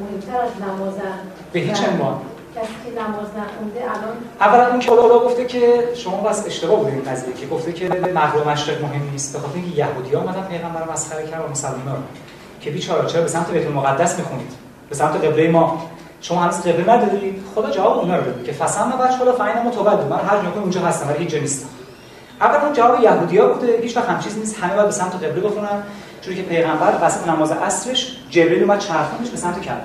مهمتر 0.00 0.44
از 0.44 0.50
نمازن. 0.62 1.18
به 1.52 1.60
هیچ 1.60 1.88
عنوان. 1.88 2.20
کسی 2.56 2.66
که 2.84 3.00
نماز 3.00 3.26
نخونده 3.26 3.80
الان 3.80 4.16
اولا 4.40 4.70
اون 4.70 4.78
که 4.78 4.90
خدا 4.90 5.18
گفته 5.18 5.44
که 5.44 5.88
شما 5.94 6.20
بس 6.20 6.46
اشتباه 6.46 6.78
بودین 6.78 6.94
این 6.94 7.04
قضیه 7.12 7.34
که 7.34 7.46
گفته 7.46 7.72
که 7.72 7.88
مغرب 7.88 8.48
مشرق 8.48 8.82
مهم 8.82 9.10
نیست 9.12 9.32
به 9.32 9.38
خاطر 9.38 9.54
اینکه 9.54 9.76
یهودی‌ها 9.76 10.22
اومدن 10.22 10.42
پیغمبر 10.42 10.84
رو 10.84 10.92
مسخره 10.92 11.26
کردن 11.26 11.44
و 11.44 11.48
مسلمان‌ها 11.48 11.96
که 12.60 12.70
بیچاره 12.70 13.08
چرا؟ 13.08 13.22
به 13.22 13.28
سمت 13.28 13.50
بیت 13.50 13.66
المقدس 13.66 14.18
می‌خونید. 14.18 14.52
به 14.88 14.94
سمت 14.94 15.24
قبله 15.24 15.50
ما. 15.50 15.82
شما 16.20 16.42
هنوز 16.42 16.60
قبله 16.60 16.94
ندادید 16.94 17.42
خدا 17.54 17.70
جواب 17.70 17.98
اونا 17.98 18.16
رو 18.16 18.24
داد 18.24 18.44
که 18.44 18.52
فسم 18.52 18.90
بچه 18.90 19.16
خدا 19.16 19.32
فاین 19.32 19.58
متولد 19.58 20.06
من 20.10 20.18
هر 20.18 20.36
جا 20.36 20.60
اونجا 20.60 20.80
هستم 20.80 21.08
ولی 21.08 21.18
هیچ 21.18 21.28
جا 21.28 21.38
نیستم. 21.38 21.68
اول 22.40 22.64
اون 22.64 22.72
جواب 22.72 23.02
یهودی‌ها 23.02 23.46
بوده. 23.46 23.78
هیچ 23.82 23.96
وقت 23.96 24.08
هم 24.08 24.18
چیز 24.20 24.38
نیست. 24.38 24.58
همه 24.58 24.74
باید 24.74 24.86
به 24.86 24.92
سمت 24.92 25.14
قبله 25.14 25.40
بخونن. 25.40 25.82
چون 26.24 26.34
که 26.34 26.42
پیغمبر 26.42 26.98
وسط 27.02 27.28
نماز 27.28 27.50
عصرش 27.50 28.16
جبرئیل 28.30 28.62
اومد 28.62 28.78
چرخوندش 28.78 29.30
به 29.30 29.36
سمت 29.36 29.62
کعبه. 29.62 29.82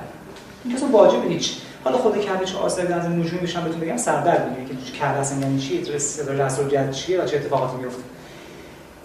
این 0.65 0.75
اصلا 0.75 0.89
واجب 0.89 1.31
هیچ 1.31 1.57
حالا 1.83 1.97
خود 1.97 2.21
کعبه 2.21 2.45
چه 2.45 2.57
آثاری 2.57 2.93
از 2.93 3.05
نجومی 3.05 3.41
بشن 3.41 3.63
بهتون 3.63 3.79
بگم؟ 3.79 3.97
سردر 3.97 4.49
میگه 4.49 4.75
که 4.85 4.91
کعبه 4.91 5.19
اصلا 5.19 5.39
یعنی 5.39 5.59
چی؟ 5.59 5.81
رسول 6.27 6.67
جد 6.67 6.91
چیه؟ 6.91 7.21
و 7.21 7.25
چه 7.25 7.37
اتفاقاتی 7.37 7.77
میفته؟ 7.77 8.01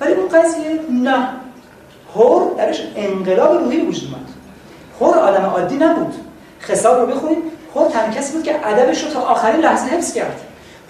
ولی 0.01 0.13
اون 0.13 0.29
قضیه 0.29 0.81
نه. 0.91 1.29
هور 2.15 2.55
درش 2.59 2.83
انقلاب 2.97 3.55
روحی 3.55 3.81
وجود 3.81 4.15
اومد. 4.15 4.29
هور 5.01 5.19
آدم 5.19 5.45
عادی 5.45 5.77
نبود. 5.77 6.15
خساب 6.61 7.01
رو 7.01 7.07
بخونید. 7.07 7.39
هور 7.75 7.91
تنها 7.91 8.15
کسی 8.15 8.33
بود 8.33 8.43
که 8.43 8.69
ادبش 8.69 9.05
رو 9.05 9.11
تا 9.11 9.21
آخرین 9.21 9.61
لحظه 9.61 9.87
حفظ 9.87 10.13
کرد. 10.13 10.41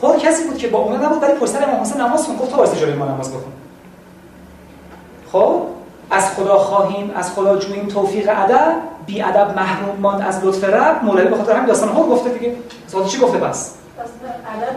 هور 0.03 0.19
کسی 0.19 0.45
بود 0.45 0.59
که 0.59 0.69
با 0.69 0.79
اونا 0.79 1.07
نبود 1.07 1.23
ولی 1.23 1.33
پشت 1.33 1.63
امام 1.63 1.81
حسین 1.81 2.01
نماز 2.01 2.25
خون 2.25 2.37
گفت 2.37 2.51
تو 2.51 2.57
واسه 2.57 2.77
جلوی 2.77 2.95
ما 2.95 3.07
نماز 3.07 3.29
بخون. 3.29 3.53
خب؟ 5.33 5.74
از 6.11 6.31
خدا 6.31 6.59
خواهیم 6.59 7.11
از 7.17 7.33
خدا 7.33 7.57
جوییم 7.57 7.89
توفیق 7.89 8.29
ادب. 8.29 8.75
بی 9.07 9.23
ادب 9.23 9.57
محروم 9.57 9.97
ماند 10.01 10.23
از 10.23 10.45
لطف 10.45 10.65
رب. 10.65 11.05
مولوی 11.05 11.29
به 11.29 11.37
خاطر 11.37 11.53
همین 11.53 11.67
داستان 11.67 11.89
ها 11.89 12.03
گفته 12.03 12.31
دیگه. 12.31 12.57
سوال 12.87 13.07
چی 13.07 13.19
گفته 13.19 13.39
بس 13.39 13.75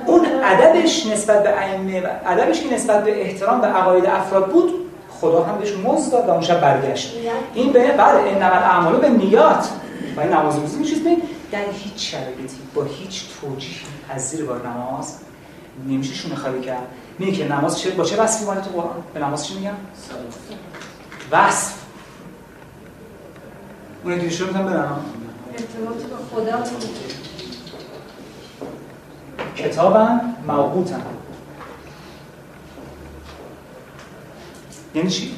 اون 0.06 0.26
ادبش 0.44 1.06
نسبت 1.06 1.44
به 1.44 1.49
ائمه 1.49 2.02
و 2.02 2.08
ادبش 2.26 2.62
که 2.62 2.74
نسبت 2.74 3.04
به 3.04 3.22
احترام 3.22 3.62
به 3.62 3.68
عقاید 3.68 4.06
افراد 4.06 4.52
بود 4.52 4.74
خدا 5.22 5.44
هم 5.44 5.58
بهش 5.58 5.74
مزد 5.74 6.12
داد 6.12 6.28
و 6.28 6.32
اون 6.32 6.41
شب 6.41 6.62
برگشت. 6.62 7.14
این 7.54 7.72
به 7.72 7.91
بعد 7.91 8.16
انما 8.16 8.56
الاعمال 8.56 8.95
به 8.95 9.10
نیات. 9.10 9.70
و 10.18 10.20
این 10.20 10.34
نماز 10.34 10.60
روزی 10.60 10.78
میشه 10.78 10.95
در 11.52 11.60
هیچ 11.74 12.12
شرایطی 12.12 12.58
با 12.76 12.84
هیچ 12.84 13.24
توجیهی 13.41 13.86
از 14.10 14.30
زیر 14.30 14.45
بار 14.45 14.62
نماز 14.68 15.18
نمیشه 15.88 16.14
شونه 16.14 16.36
خالی 16.36 16.62
کرد. 16.62 16.88
میگه 17.20 17.32
که 17.32 17.48
نماز 17.48 17.80
چه 17.80 17.91
با 17.91 18.04
چه 18.04 18.22
وصفی 18.22 18.45
اومده 18.45 18.62
تو 18.62 18.70
قرآن؟ 18.70 19.04
به 19.14 19.20
نماز 19.20 19.48
چی 19.48 19.54
میگن؟ 19.56 19.76
وصف. 21.32 21.74
اون 24.04 24.14
رو 24.14 24.22
می‌تونم 24.22 24.66
بدم 24.66 25.06
ارتباط 25.54 26.04
با 26.04 26.18
خدا 26.32 26.64
کتابن 29.56 30.36
موقوتن. 30.48 31.02
یعنی 34.95 35.10
چی؟ 35.10 35.36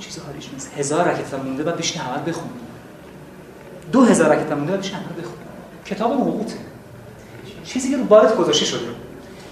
چیز 0.00 0.18
حالیش 0.18 0.50
نیست. 0.52 0.70
هزار 0.76 1.08
رکت 1.08 1.34
مونده 1.34 1.62
بعد 1.62 1.76
بشین 1.76 2.02
همه 2.02 2.22
بخون. 2.22 2.50
دو 3.92 4.04
هزار 4.04 4.28
رکت 4.28 4.52
مونده 4.52 4.72
بعد 4.72 4.80
بشین 4.80 4.94
همه 4.94 5.04
بخون. 5.04 5.36
کتاب 5.86 6.12
موقوته. 6.12 6.56
چیزی 7.64 7.90
که 7.90 7.96
رو 7.96 8.04
بارت 8.04 8.36
گذاشته 8.36 8.64
شده. 8.64 9.03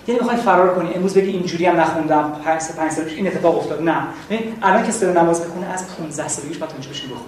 یعنی 0.07 0.21
می‌خوای 0.21 0.41
فرار 0.41 0.75
کنی. 0.75 0.95
امروز 0.95 1.15
بگی 1.15 1.31
اینجوری 1.31 1.67
هم 1.67 1.81
نخوندم. 1.81 2.33
5 2.45 2.63
5 2.77 2.93
سال 2.93 3.05
این 3.05 3.27
اتفاق 3.27 3.59
افتاد. 3.59 3.83
نه. 3.83 4.07
الان 4.63 4.87
که 4.87 4.93
سر 4.93 5.13
نماز 5.13 5.45
بخونه 5.45 5.67
از 5.67 5.97
15 5.97 6.29
سالگیش 6.29 6.57
بعد 6.59 6.71
اونجا 6.73 6.91
بشین 6.91 7.11
بخون. 7.11 7.27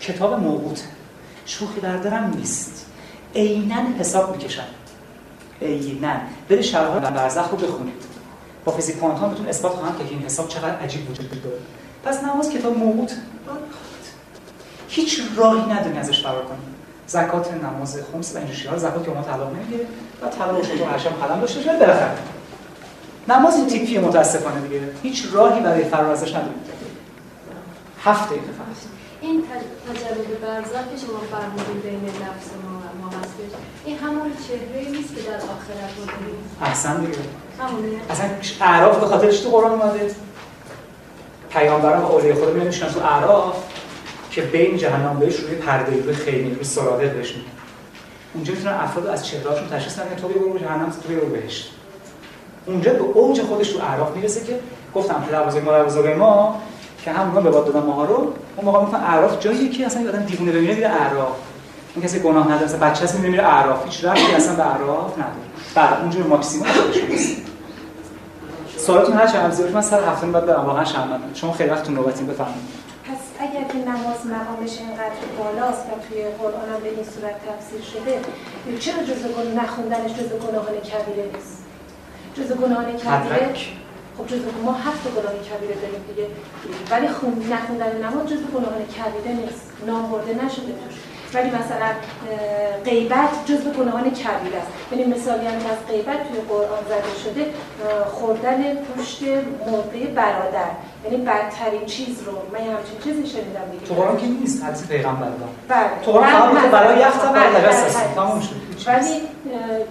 کتاب 0.00 0.40
موقوت 0.40 0.82
شوخی 1.46 1.80
در 1.80 1.96
درم 1.96 2.32
نیست. 2.36 2.86
عینا 3.34 3.82
حساب 3.98 4.36
می‌کشن 4.36 4.64
عینا. 5.62 6.14
برید 6.48 6.62
شرح 6.62 7.10
برزخ 7.10 7.50
رو 7.50 7.56
بخونید 7.56 8.12
با 8.64 8.72
فیزیک 8.72 8.96
کوانتوم 8.96 9.28
بهتون 9.28 9.46
اثبات 9.46 9.72
خواهم 9.72 9.98
که 9.98 10.04
این 10.10 10.22
حساب 10.22 10.48
چقدر 10.48 10.78
عجیب 10.78 11.10
وجود 11.10 11.42
داره. 11.42 11.56
پس 12.04 12.24
نماز 12.24 12.50
کتاب 12.50 12.78
موقوت 12.78 13.12
هیچ 14.88 15.22
راهی 15.36 15.72
نداری 15.72 15.98
ازش 15.98 16.22
فرار 16.22 16.44
کنی. 16.44 16.58
زکات 17.12 17.52
نماز 17.52 17.98
خمس 18.12 18.34
و 18.34 18.38
اینجوری 18.38 18.68
ها 18.68 18.78
زکات 18.78 19.04
که 19.04 19.10
ما 19.10 19.22
طلاق 19.22 19.52
نمی‌گیره 19.56 19.86
و 20.22 20.28
طلاق 20.28 20.62
شده 20.62 20.84
هر 20.84 20.98
شب 20.98 21.10
قلم 21.10 21.40
داشته 21.40 21.60
شده 21.60 21.76
بالاخره. 21.76 22.18
نماز 23.28 23.56
این 23.56 23.66
تیپیه 23.66 24.00
متاسفانه 24.00 24.60
دیگه. 24.60 24.80
هیچ 25.02 25.28
راهی 25.32 25.60
برای 25.60 25.84
فرار 25.84 26.10
ازش 26.10 26.30
نداریم. 26.30 26.54
هفت 28.04 28.26
دقیقه 28.26 28.42
فقط. 28.42 28.66
این 29.20 29.44
تجربه 29.88 30.34
برزخ 30.46 30.84
که 30.90 31.06
شما 31.06 31.18
فرمودین 31.30 31.80
بین 31.82 32.04
نفس 32.04 32.48
ما 32.64 32.78
و 32.78 33.04
ما 33.04 33.08
هستش 33.18 33.52
این 33.84 33.98
همون 33.98 34.32
چهره 34.48 34.90
نیست 34.90 35.14
که 35.14 35.22
در 35.22 35.36
آخرت 35.36 35.92
رو 35.98 36.04
داریم 36.04 36.36
احسن 36.62 37.00
دیگه. 37.00 37.18
همونه. 37.60 37.88
اصلا 38.10 38.26
اعراف 38.60 39.00
به 39.00 39.06
خاطرش 39.06 39.40
تو 39.40 39.50
قرآن 39.50 39.72
اومده. 39.72 40.14
پیامبران 41.50 42.02
و 42.02 42.06
اولیاء 42.06 42.36
خدا 42.36 42.50
میانشون 42.50 42.88
تو 42.88 43.00
اعراف. 43.00 43.56
که 44.32 44.42
بین 44.42 44.76
جهنم 44.76 45.18
بهش 45.18 45.36
روی 45.36 45.54
پرده 45.54 46.02
روی 46.02 46.14
خیمه 46.14 46.54
روی 46.54 46.64
سرادق 46.64 47.12
بهش 47.12 47.28
میگن 47.28 47.48
اونجا 48.34 48.52
می‌تونن 48.52 48.74
افراد 48.74 49.06
از 49.06 49.26
چهرهاشون 49.26 49.68
تشخیص 49.68 49.98
بدن 49.98 50.16
تو 50.16 50.28
برو 50.28 50.58
جهنم 50.58 50.90
تو 50.90 51.14
برو 51.14 51.26
بهشت 51.26 51.72
اونجا 52.66 52.92
به 52.92 53.00
اوج 53.00 53.42
خودش 53.42 53.68
تو 53.68 53.82
اعراف 53.82 54.16
می‌رسه 54.16 54.44
که 54.44 54.58
گفتم 54.94 55.24
پدر 55.28 55.42
بزرگ 55.42 55.64
مادر 55.64 55.84
بزرگ 55.84 56.18
ما 56.18 56.62
که 57.04 57.12
همون 57.12 57.44
به 57.44 57.50
باد 57.50 57.72
دادن 57.72 57.86
ماها 57.86 58.04
رو 58.04 58.14
اون 58.56 58.64
موقع 58.64 58.80
می‌گفتن 58.80 59.00
اعراف 59.00 59.40
جایی 59.40 59.68
که 59.68 59.86
اصلا 59.86 60.08
آدم 60.08 60.24
دیوونه 60.24 60.52
ببینه 60.52 60.74
میره 60.74 60.88
اعراف. 60.88 61.36
اون 61.94 62.04
کسی 62.04 62.18
گناه 62.18 62.46
نداره 62.46 62.64
مثلا 62.64 62.78
بچه‌س 62.78 63.14
میره 63.14 63.30
میره 63.30 63.46
اعراف. 63.46 63.84
هیچ 63.84 64.04
ربطی 64.04 64.34
اصلا 64.34 64.54
به 64.54 64.66
اعراف 64.66 65.12
نداره. 65.12 65.36
بعد 65.74 66.00
اونجا 66.00 66.20
به 66.20 66.26
ماکسیمم 66.26 66.64
خودش 66.64 67.36
سوالتون 68.76 69.16
هر 69.16 69.26
چند 69.26 69.70
من 69.74 69.82
سر 69.82 70.04
هفته 70.04 70.26
بعد 70.26 70.46
برم 70.46 70.64
واقعا 70.66 70.84
شرمندم 70.84 71.34
شما 71.34 71.52
خیلی 71.52 71.70
وقت 71.70 71.82
تو 71.82 71.92
نوبتین 71.92 72.26
بفرمایید. 72.26 72.60
پس 72.60 72.81
اگر 73.42 73.64
که 73.72 73.78
نماز 73.78 74.26
مقامش 74.26 74.78
اینقدر 74.78 75.22
بالاست 75.38 75.86
و 75.86 76.08
توی 76.08 76.22
قرآن 76.24 76.68
هم 76.74 76.80
به 76.80 76.88
این 76.88 77.04
صورت 77.04 77.36
تفسیر 77.46 77.82
شده 77.92 78.20
چرا 78.78 79.02
جزء 79.02 79.28
گناه 79.28 79.64
نخوندنش 79.64 80.10
جزء 80.10 80.36
گناهان 80.46 80.74
کبیره 80.90 81.24
نیست؟ 81.34 81.64
جزء 82.36 82.54
گناهان 82.54 82.96
کبیره 82.96 83.54
خب 84.18 84.26
جزء 84.26 84.50
ما 84.64 84.72
هفت 84.72 85.04
گناه 85.16 85.34
کبیره 85.48 85.74
داریم 85.74 86.04
دیگه. 86.08 86.26
ولی 86.90 87.08
خون 87.08 87.34
نخوندن 87.52 87.92
نماز 88.04 88.26
جزء 88.26 88.46
گناهان 88.54 88.82
کبیره 88.96 89.36
نیست. 89.40 89.72
نام 89.86 90.10
برده 90.10 90.44
نشده 90.44 90.72
توش. 90.80 90.96
ولی 91.34 91.50
مثلا 91.50 91.90
غیبت 92.84 93.46
جزء 93.46 93.70
گناهان 93.78 94.10
کبیره 94.10 94.58
است. 94.58 94.70
یعنی 94.92 95.04
مثالی 95.14 95.46
هم 95.46 95.54
از 95.54 95.86
غیبت 95.88 96.28
توی 96.28 96.40
قرآن 96.48 96.82
زده 96.88 97.14
شده 97.24 97.46
خوردن 98.10 98.74
پوشت 98.74 99.22
مرده 99.66 100.06
برادر. 100.14 100.70
یعنی 101.04 101.16
بدترین 101.16 101.86
چیز 101.86 102.22
رو 102.22 102.32
من 102.52 102.58
همچین 102.58 102.98
چیزی 103.04 103.26
شنیدم 103.26 103.70
دیگه. 103.72 103.86
تو 103.86 103.94
قرآن 103.94 104.16
که 104.16 104.26
نیست 104.26 104.64
حدیث 104.64 104.86
پیغمبر 104.86 105.28
بله. 105.68 105.78
تو 106.04 106.12
قرآن 106.12 106.30
فقط 106.30 106.70
برای 106.70 107.00
یخت 107.00 107.24
هم 107.24 107.32
برای 107.32 107.62
دست 107.62 108.14
تموم 108.14 108.40
شد. 108.40 108.54
ولی 108.86 109.20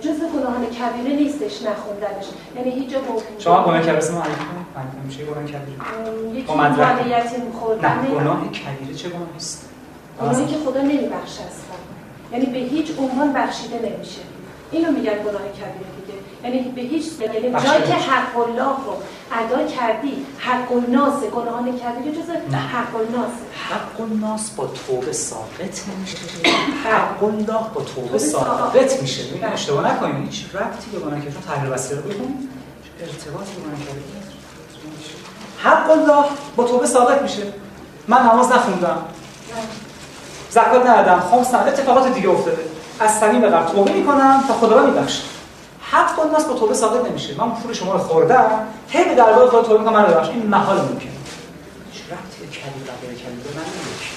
جزء 0.01 0.27
گناهان 0.35 0.65
کبیره 0.65 1.15
نیستش 1.15 1.61
نخوندنش. 1.61 2.25
یعنی 2.55 2.69
هیچ 2.71 2.89
جا 2.89 2.99
شما 3.39 3.63
گناه 3.63 3.81
کبیره 3.81 4.11
معرفی 4.11 4.31
کنید 4.31 5.05
میشه 5.05 5.23
گناه 5.23 5.43
کبیره؟ 5.43 5.77
مال 6.57 7.07
یتیم 7.07 7.51
خوردن 7.59 8.07
گناه 8.19 8.41
کبیره 8.51 8.93
چه 8.95 9.09
گناهی 9.09 9.35
است؟ 9.37 9.70
گناهی 10.21 10.45
که 10.45 10.55
خدا 10.65 10.81
نمیبخشه 10.81 11.41
اصلا. 11.41 11.77
یعنی 12.31 12.45
به 12.45 12.57
هیچ 12.59 12.87
عنوان 12.99 13.33
بخشیده 13.33 13.75
نمیشه. 13.75 14.21
اینو 14.71 14.91
میگن 14.91 15.13
گناه 15.13 15.41
کبیره 15.41 15.91
دیگه. 15.99 16.19
یعنی 16.43 16.71
به 16.71 16.81
هیچ 16.81 17.05
یعنی 17.19 17.65
جایی 17.65 17.83
که 17.83 17.93
حق 17.93 18.37
الله 18.37 18.75
رو 18.85 18.93
ادا 19.31 19.67
کردی 19.67 20.25
حق 20.37 20.71
الناس 20.71 21.23
گناهان 21.23 21.65
کبیره 21.65 22.15
جز 22.15 22.29
حق 22.55 22.95
الناس 22.95 23.31
حق 23.69 24.01
الناس 24.01 24.49
با 24.49 24.67
توبه 24.67 25.11
ثابت 25.11 25.83
میشه. 25.99 26.17
حق. 26.85 27.23
الله 27.23 27.65
با 27.73 27.81
توبه 27.95 28.17
ثابت. 28.17 29.01
میشه. 29.01 29.23
ببین 29.23 29.43
اشتباه 29.43 29.93
نکنید 29.93 30.29
هیچ 30.29 30.45
ربطی 30.55 30.91
به 30.91 30.99
گناه 30.99 31.19
کبیره 31.19 31.41
تحلیل 31.47 31.71
وسیله 31.71 32.01
رو 32.01 32.09
بخون 32.09 32.49
ارتباطی 33.01 33.51
به 33.55 33.61
گناه 33.61 33.79
کبیره 33.79 34.21
حق 35.57 35.91
الله 35.91 36.25
با 36.55 36.63
توبه 36.63 36.87
ثابت 36.87 37.21
میشه. 37.21 37.43
من 38.07 38.21
نماز 38.21 38.51
نخوندم. 38.51 38.97
زکات 40.51 40.85
ندادم. 40.85 41.23
خمس 41.31 41.53
اتفاقات 41.53 42.13
دیگه 42.13 42.29
افتاده. 42.29 42.61
از 42.99 43.19
صمیم 43.19 43.41
قلب 43.41 43.65
توبه 43.65 43.91
می‌کنم 43.91 44.43
تا 44.47 44.53
خدا 44.53 44.85
میبخشه 44.85 45.23
حق 45.81 46.19
الناس 46.19 46.45
با 46.45 46.53
توبه 46.53 46.73
ثابت 46.73 47.09
نمیشه. 47.09 47.37
من 47.37 47.51
پول 47.51 47.73
شما 47.73 47.93
رو 47.93 47.99
خوردم. 47.99 48.49
هی 48.87 49.03
به 49.03 49.15
دربار 49.15 49.49
خدا 49.49 49.61
توبه 49.61 49.79
می‌کنم. 49.79 49.93
من 49.93 50.03
ببخش 50.03 50.29
این 50.29 50.45
محال 50.45 50.77
ممکنه 50.77 51.11
هیچ 51.91 52.03
ربطی 52.11 52.41
به 52.41 52.47
کلیمه 52.47 53.15
کلیمه 53.15 53.41
من 53.55 53.61
نمیشه 53.61 54.11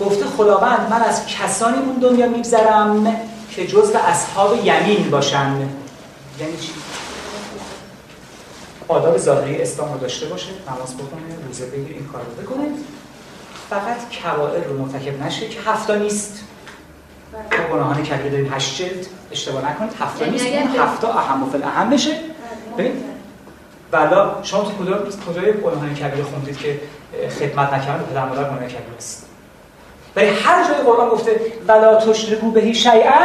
گفته 0.00 0.26
خداوند 0.26 0.86
من 0.90 1.02
از 1.02 1.26
کسانی 1.26 1.78
اون 1.78 1.94
دنیا 1.94 2.28
میگذرم 2.28 3.16
که 3.50 3.66
جزو 3.66 3.98
اصحاب 3.98 4.56
یمین 4.64 5.10
باشن. 5.10 5.56
یعنی 6.40 6.56
چی؟ 6.60 6.72
آداب 8.88 9.18
ظاهری 9.18 9.62
اسلام 9.62 9.92
رو 9.92 9.98
داشته 9.98 10.26
باشه. 10.26 10.48
نماز 10.68 10.94
بخونه 10.94 11.46
روزه 11.46 11.66
بگیر. 11.66 11.96
این 11.96 12.08
کار 12.12 12.22
رو 12.22 12.42
بکنه. 12.42 12.64
فقط 13.70 14.08
کبائر 14.08 14.64
رو 14.64 14.78
مرتکب 14.78 15.22
نشه 15.22 15.48
که 15.48 15.60
هفتا 15.66 15.94
نیست. 15.94 16.44
ما 17.32 17.76
گناهان 17.76 18.02
کبیره 18.02 18.30
داریم 18.30 18.52
هشت 18.52 18.82
جلد 18.82 19.06
اشتباه 19.32 19.70
نکنید 19.70 19.92
هفتا 20.00 20.24
نیست 20.24 20.46
اون 20.46 20.76
هفتا 20.76 21.08
اهم 21.08 21.42
و 21.42 21.50
فل 21.50 21.62
اهم 21.62 21.90
بشه. 21.90 22.10
ببین 22.78 22.92
بلا 23.90 24.30
شما 24.42 24.62
تو 24.62 24.84
کجا 24.84 24.98
کجای 25.28 25.52
گناهان 25.52 25.94
کبیره 25.94 26.24
خوندید 26.24 26.58
که 26.58 26.80
خدمت 27.40 27.72
نکردن 27.72 28.04
پدر 28.10 28.24
مادر 28.24 28.44
گناه 28.44 28.58
کبیره 28.58 28.96
است؟ 28.98 29.26
ولی 30.16 30.28
هر 30.28 30.68
جای 30.68 30.82
قرآن 30.86 31.08
گفته 31.08 31.40
ولا 31.68 31.96
تشرکو 31.96 32.50
بهی 32.50 32.74
شیئا 32.74 33.20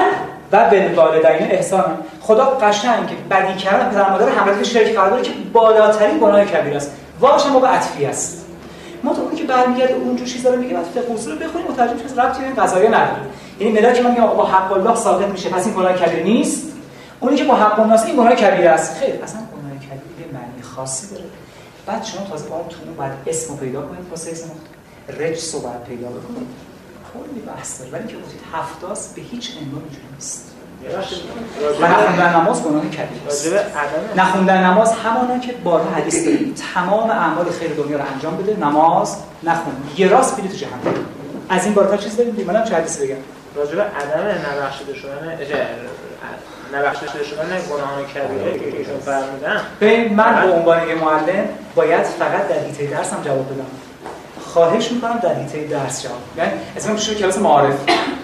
و 0.51 0.69
بالوالدین 0.69 1.51
احسان 1.51 1.97
خدا 2.21 2.45
قشنگ 2.45 3.07
که 3.07 3.15
بدی 3.31 3.53
کردن 3.53 3.89
پدر 3.89 4.09
مادر 4.09 4.29
همراه 4.29 4.63
شرک 4.63 4.95
قرار 4.95 5.21
که 5.21 5.31
بالاترین 5.53 6.19
گناه 6.19 6.45
کبیره 6.45 6.75
است. 6.75 6.91
واش 7.19 7.45
موقع 7.45 7.67
عطفی 7.67 8.05
است. 8.05 8.44
ما 9.05 9.13
تا 9.13 9.35
که 9.35 9.43
برمیگرده 9.43 9.93
اون 9.93 10.15
جور 10.15 10.27
چیزا 10.27 10.53
رو 10.53 10.61
میگه 10.61 10.73
بعد 10.73 10.85
فقه 10.85 11.31
رو 11.31 11.35
بخونیم 11.35 11.67
متوجه 11.67 11.93
میشیم 11.93 12.19
ربطی 12.19 12.41
به 12.41 12.61
قضایا 12.61 12.89
نداره. 12.89 13.21
یعنی 13.59 13.73
ملاک 13.73 14.01
من 14.01 14.11
میگم 14.11 14.27
با 14.27 14.45
حق 14.45 14.71
الله 14.71 14.95
ثابت 14.95 15.27
میشه 15.27 15.49
پس 15.49 15.65
این 15.65 15.75
گناه 15.75 15.93
کبیره 15.93 16.23
نیست. 16.23 16.67
اونی 17.19 17.35
که 17.35 17.43
با 17.43 17.55
حق 17.55 17.79
الناس 17.79 18.05
این 18.05 18.15
گناه 18.15 18.35
کبیره 18.35 18.69
است. 18.69 18.97
خیر 18.97 19.23
اصلا 19.23 19.39
گناه 19.39 19.77
کبیره 19.77 20.31
معنی 20.33 20.61
خاصی 20.61 21.15
داره. 21.15 21.25
بعد 21.85 22.03
شما 22.03 22.27
تازه 22.27 22.49
باید 22.49 22.67
تو 22.67 22.77
بعد 22.97 23.11
اسمو 23.27 23.57
پیدا 23.57 23.81
کنید 23.81 24.09
واسه 24.09 24.31
اسم 24.31 24.49
رو 25.53 25.59
باید 25.59 25.83
پیدا 25.83 26.07
بکنید. 26.07 26.47
کلی 27.13 27.41
بحث 27.41 27.79
داره 27.79 27.91
ولی 27.91 28.07
که 28.07 28.17
گفتید 28.17 28.39
هفتاس 28.53 29.13
به 29.13 29.21
هیچ 29.21 29.51
عنوان 29.61 29.81
اینجوری 29.83 30.07
نیست. 30.15 30.54
و 31.81 31.85
نخوندن 31.85 32.35
نماز 32.35 32.63
گناه 32.63 32.81
کبیره 32.81 33.27
است. 33.27 33.47
نخوندن 34.15 34.63
نماز 34.63 34.93
همانا 34.93 35.39
که 35.39 35.53
بارها 35.53 35.89
حدیث 35.95 36.25
داریم. 36.25 36.55
تمام 36.73 37.09
اعمال 37.09 37.45
خیر 37.59 37.73
دنیا 37.73 37.97
رو 37.97 38.03
انجام 38.13 38.37
بده 38.37 38.57
نماز 38.59 39.17
نخون 39.43 39.73
یه 39.97 40.07
راست 40.07 40.37
میره 40.37 40.49
تو 40.49 40.57
جهنم 40.57 40.79
از 41.49 41.65
این 41.65 41.73
بالاتر 41.73 41.97
چیز 41.97 42.17
داریم؟ 42.17 42.45
منم 42.47 42.63
چه 42.63 42.75
حدیث 42.75 42.97
بگم؟ 42.97 43.15
راجع 43.55 43.75
به 43.75 43.81
عدم 43.81 44.27
نبخشیده 44.27 44.93
شدن 44.93 45.37
نبخشیده 46.73 47.23
شدن 47.23 47.61
گناهان 47.71 48.03
کبیره 48.03 48.59
که 48.59 48.77
ایشون 48.77 48.99
فرمودن. 48.99 49.61
ببین 49.81 50.13
من 50.13 50.41
به 50.41 50.53
عنوان 50.53 50.87
یه 50.87 50.95
معلم 50.95 51.45
باید 51.75 52.03
فقط 52.03 52.47
در 52.47 52.59
حیطه 52.59 52.87
درسم 52.87 53.17
جواب 53.25 53.45
بدم. 53.53 53.65
خواهش 54.45 54.91
می‌کنم 54.91 55.19
در 55.19 55.33
حیطه 55.33 55.67
درس 55.67 56.03
جواب 56.03 56.17
یعنی 56.37 56.51
اسم 56.77 56.91
میشه 56.91 57.15
کلاس 57.15 57.37
معارف. 57.37 57.73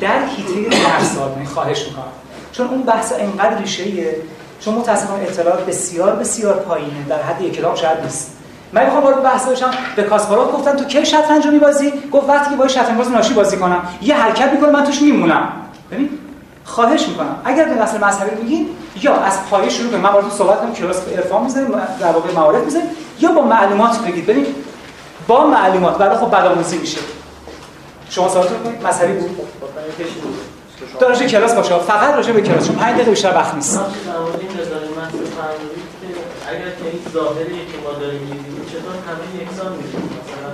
در 0.02 0.26
حیطه 0.26 0.70
درس 0.70 1.16
جواب 1.16 1.44
خواهش 1.44 1.88
می‌کنم. 1.88 2.04
چون 2.52 2.68
اون 2.68 2.82
بحث 2.82 3.14
اینقدر 3.14 3.58
ریشه‌ایه. 3.58 4.16
چون 4.60 4.74
متأسفانه 4.74 5.24
اطلاعات 5.24 5.66
بسیار 5.66 6.16
بسیار 6.16 6.54
پایینه. 6.54 7.06
در 7.10 7.22
حد 7.22 7.42
یک 7.42 7.56
کلام 7.56 7.76
شاید 7.76 8.00
نیست. 8.04 8.38
من 8.74 8.86
می‌خوام 8.86 9.04
وارد 9.04 9.24
بحث 9.24 9.48
بشم 9.48 9.72
به 9.96 10.04
کاسپاروف 10.04 10.54
گفتن 10.54 10.76
تو 10.76 10.86
کی 10.86 11.06
شطرنج 11.06 11.46
رو 11.46 11.52
میبازی؟ 11.52 11.94
گفت 12.12 12.30
وقتی 12.30 12.50
که 12.50 12.56
با 12.56 12.68
شطرنج 12.68 12.98
باز 12.98 13.12
ناشی 13.12 13.34
بازی 13.34 13.58
کنم. 13.58 13.82
یه 14.02 14.16
حرکت 14.16 14.52
می‌کنه 14.54 14.70
من 14.70 14.84
توش 14.84 15.02
میمونم. 15.02 15.48
ببین 15.92 16.10
خواهش 16.66 17.08
می‌کنم. 17.08 17.36
اگر 17.46 17.66
به 17.66 17.76
نسل 17.76 18.04
مذهبی 18.04 18.44
میگین 18.44 18.70
یا 19.02 19.16
از 19.16 19.46
پایه 19.50 19.70
شروع 19.70 19.90
کنید 19.90 20.02
من 20.02 20.10
باهاتون 20.10 20.30
صحبت 20.30 20.62
کنم 20.62 20.74
کلاس 20.74 21.08
عرفان 21.08 21.44
می‌ذاریم 21.44 21.72
در 22.00 22.12
واقع 22.12 22.32
معارف 22.32 22.64
می‌ذاریم 22.64 22.90
یا 23.20 23.32
با 23.32 23.42
معلومات 23.42 24.00
بگید. 24.00 24.26
ببین 24.26 24.46
با 25.28 25.48
معلومات. 25.48 25.98
بعد 25.98 26.18
خب 26.18 26.28
بدآموزی 26.28 26.78
میشه. 26.78 27.00
شما 28.10 28.30
سوالتون 28.30 28.58
کنید. 28.64 28.88
مذهبی 28.88 29.14
بود. 29.14 29.38
دانش 31.00 31.20
کلاس 31.20 31.54
باشه. 31.54 31.78
فقط 31.78 32.16
راجع 32.16 32.32
به 32.32 32.42
کلاس. 32.42 32.68
چون 32.68 32.76
5 32.76 32.96
دقیقه 32.96 33.10
بیشتر 33.10 33.36
وقت 33.36 33.56
نیست. 33.56 33.80
اگر 36.50 36.60
که 36.60 36.66
این 36.92 37.02
ظاهری 37.14 37.46
که 37.46 37.78
ما 37.84 38.00
داریم 38.00 38.20
می‌بینیم 38.20 38.66
چطور 38.72 38.94
همه 39.08 39.44
یکسان 39.44 39.72
میشه 39.78 39.98
مثلا 39.98 40.50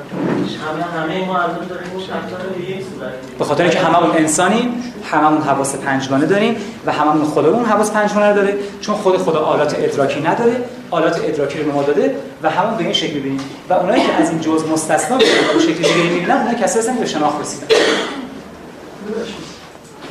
همه 0.68 0.84
همه 0.84 1.26
ما 1.28 1.38
الان 1.38 1.68
داریم 1.70 1.92
اون 1.94 2.02
رفتار 2.02 2.48
به 2.58 2.64
یک 2.70 2.86
صورت 2.94 3.12
به 3.40 3.46
خاطر 3.46 3.64
اینکه 3.64 3.80
هممون 3.80 4.12
انسانیم 4.18 4.94
هممون 5.12 5.42
حواس 5.42 5.76
پنجگانه 5.76 6.26
داریم 6.26 6.56
و 6.86 6.92
هممون 6.92 7.26
خودمون 7.26 7.66
حواس 7.66 7.92
پنجگانه 7.92 8.34
داره. 8.34 8.58
چون 8.82 8.96
خود 8.96 9.18
خدا 9.18 9.40
آلات 9.40 9.76
ادراکی 9.80 10.22
نداره 10.22 10.64
آلات 10.92 11.22
ادراکی 11.24 11.60
رو 11.60 11.72
ما 11.72 11.84
داده 11.84 12.16
و 12.44 12.50
همون 12.50 12.78
به 12.78 12.84
این 12.84 12.94
شکل 12.94 13.14
می‌بینیم. 13.14 13.40
و 13.70 13.74
اونایی 13.74 14.04
که 14.04 14.14
از 14.14 14.30
این 14.30 14.42
جزء 14.42 14.68
مستثنا 14.68 15.18
میشن 15.18 15.54
به 15.54 15.60
شکل 15.60 15.74
دیگه 15.74 16.04
می‌بینن 16.14 16.32
اونها 16.32 16.54
کسایی 16.54 16.80
هستن 16.80 16.94
که 16.94 17.00
به 17.00 17.06
شناخت 17.06 17.42
رسیدن. 17.42 17.68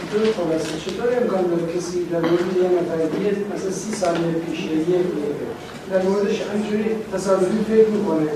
چطور 0.07 0.21
خلاصه 0.21 0.91
چطور 0.91 1.09
امکان 1.23 1.43
داره 1.43 1.79
کسی 1.79 2.05
در 2.05 2.19
مورد 2.19 2.57
یه 2.57 2.69
نفریه 2.79 3.33
مثلا 3.55 3.71
سی 3.71 3.93
سال 3.93 4.15
پیش 4.51 4.65
یه 4.65 4.99
در 5.91 6.03
موردش 6.03 6.43
همینجوری 6.43 6.85
تصادفی 7.15 7.65
فکر 7.69 7.89
می‌کنه 7.89 8.27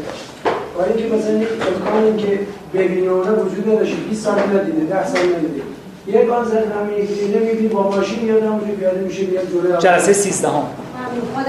با 0.77 0.85
اینکه 0.85 1.17
مثلا 1.17 1.33
یک 1.33 1.49
امکانی 1.51 2.23
که 2.23 2.39
ببینه 2.75 3.11
اونا 3.11 3.45
وجود 3.45 3.69
نداشته 3.69 3.97
20 3.97 4.25
سال 4.25 4.39
ندیده 4.39 4.85
10 4.85 5.07
سال 5.07 5.23
ندیده 5.23 5.63
یک 6.07 6.31
آن 6.31 6.45
زد 6.45 6.73
همین 6.73 7.05
دیده 7.05 7.39
می‌بینی 7.39 7.69
با 7.69 7.91
ماشین 7.91 8.27
یاد 8.27 8.43
همونجوری 8.43 8.73
پیاده 8.73 9.01
میشه 9.01 9.23
بیاد 9.25 9.45
جلوی 9.51 9.79
جلسه 9.79 10.13
13 10.13 10.49
هم 10.49 10.67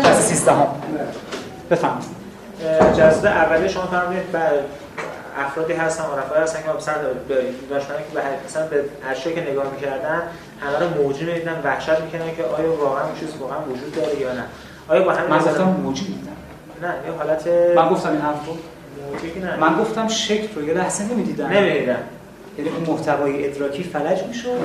جلسه 0.04 0.22
13 0.22 0.52
هم 0.52 0.68
بفهم 1.72 2.00
جلسه 2.98 3.30
اولیه 3.30 3.68
شما 3.68 3.86
فرمودید 3.86 4.32
افرادی 5.38 5.74
هستن 5.74 6.04
عرفایی 6.04 6.44
هستن 6.44 6.64
که 6.64 6.70
مثلا 6.78 6.96
داشتن 7.70 7.94
که 7.94 8.04
به 8.14 8.22
مثلا 8.46 8.68
به 8.68 8.84
اشیایی 9.12 9.38
که 9.42 9.52
نگاه 9.52 9.66
می‌کردن 9.72 10.22
همه 10.60 10.80
رو 10.80 11.04
موجی 11.04 11.26
می‌دیدن 11.26 11.62
وحشت 11.64 12.00
می‌کنن 12.00 12.36
که 12.36 12.44
آیا 12.44 12.74
واقعا 12.74 13.04
اون 13.04 13.20
چیز 13.20 13.30
واقعا 13.40 13.58
وجود 13.60 13.96
داره 13.96 14.20
یا 14.20 14.34
نه؟ 14.34 14.44
آیا 14.88 15.04
با 15.04 15.12
همین 15.12 15.30
من 15.30 15.38
گفتم 15.38 15.64
موجی 15.64 16.08
می‌دیدم 16.08 16.32
نه 16.82 16.94
یه 17.08 17.18
حالت 17.18 17.48
من 17.76 17.90
گفتم 17.90 18.12
این 18.12 18.22
حرف 18.22 18.46
رو. 18.48 18.58
موجی 19.12 19.40
نه. 19.40 19.56
من 19.56 19.80
گفتم 19.80 20.08
شکل 20.08 20.56
رو 20.56 20.68
یه 20.68 20.74
لحظه 20.74 21.04
نمی‌دیدم 21.04 21.48
نمی‌دیدم 21.48 21.96
یعنی 22.58 22.70
اون 22.70 22.96
محتوای 22.96 23.46
ادراکی 23.46 23.84
فلج 23.84 24.24
می‌شد 24.28 24.60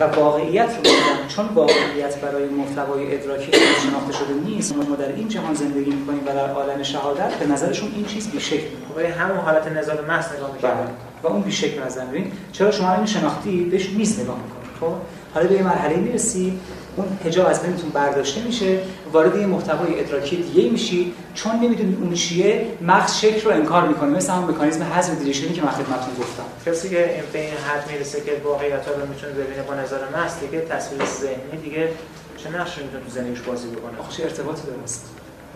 و 0.00 0.04
واقعیت 0.04 0.68
رو 0.68 0.76
میدن 0.76 1.28
چون 1.28 1.46
واقعیت 1.54 2.20
برای 2.20 2.48
محتوای 2.48 3.14
ادراکی 3.14 3.52
شناخته 3.82 4.12
شده 4.12 4.34
نیست 4.44 4.76
ما 4.76 4.96
در 4.96 5.12
این 5.12 5.28
جهان 5.28 5.54
زندگی 5.54 5.90
می‌کنیم 5.90 6.20
و 6.26 6.32
در 6.32 6.50
عالم 6.50 6.82
شهادت 6.82 7.34
به 7.34 7.46
نظرشون 7.46 7.88
این 7.96 8.04
چیز 8.04 8.30
بیشکل 8.30 8.66
ولی 8.96 9.06
همون 9.06 9.36
حالت 9.36 9.66
نظام 9.66 9.96
محض 10.08 10.32
نگاه 10.36 10.52
می‌کنن 10.52 10.88
و 11.22 11.26
اون 11.26 11.40
بیشکل 11.42 11.82
نظر 11.82 12.04
می‌بینید. 12.04 12.32
چرا 12.52 12.70
شما 12.70 12.94
این 12.94 13.06
شناختی؟ 13.06 13.64
بهش 13.64 13.90
میز 13.90 14.20
نگاه 14.20 14.36
می‌کنید. 14.36 14.76
خب؟ 14.80 14.92
حالا 15.34 15.48
به 15.48 15.54
یه 15.54 15.62
مرحله 15.62 15.96
می‌رسی 15.96 16.60
اون 16.96 17.18
حجاب 17.24 17.48
از 17.48 17.62
بینتون 17.62 17.90
برداشته 17.90 18.42
میشه 18.42 18.78
وارد 19.12 19.36
یه 19.36 19.46
محتوای 19.46 20.00
ادراکی 20.00 20.36
دیگه 20.36 20.70
میشی 20.70 21.12
چون 21.34 21.52
نمی‌دونید 21.52 21.98
اون 22.00 22.14
چیه 22.14 22.66
مغز 22.80 23.14
شکل 23.14 23.40
رو 23.40 23.56
انکار 23.56 23.88
می‌کنه 23.88 24.10
مثل 24.10 24.32
همون 24.32 24.50
مکانیزم 24.50 24.82
حذف 24.82 25.18
دیریشنی 25.18 25.52
که 25.52 25.62
من 25.62 25.70
خدمتتون 25.70 26.14
گفتم. 26.18 26.70
کسی 26.70 26.88
که 26.88 27.14
این 27.14 27.22
به 27.32 27.40
این 27.40 27.50
حد 27.50 27.90
می‌رسه 27.92 28.20
که 28.20 28.40
واقعیت 28.44 28.88
رو 28.88 29.06
می‌تونه 29.06 29.32
ببینه 29.32 29.62
با 29.62 29.74
نظر 29.74 29.98
محض 30.14 30.40
دیگه 30.40 30.60
تصویر 30.60 31.02
ذهنی 31.04 31.62
دیگه 31.62 31.88
چه 32.36 32.50
نقشی 32.50 32.82
می‌تونه 32.82 33.04
تو 33.04 33.10
ذهنش 33.10 33.40
بازی 33.40 33.68
بکنه؟ 33.68 33.98
آخه 33.98 34.22
ارتباطی 34.22 34.62
داره؟ 34.66 34.78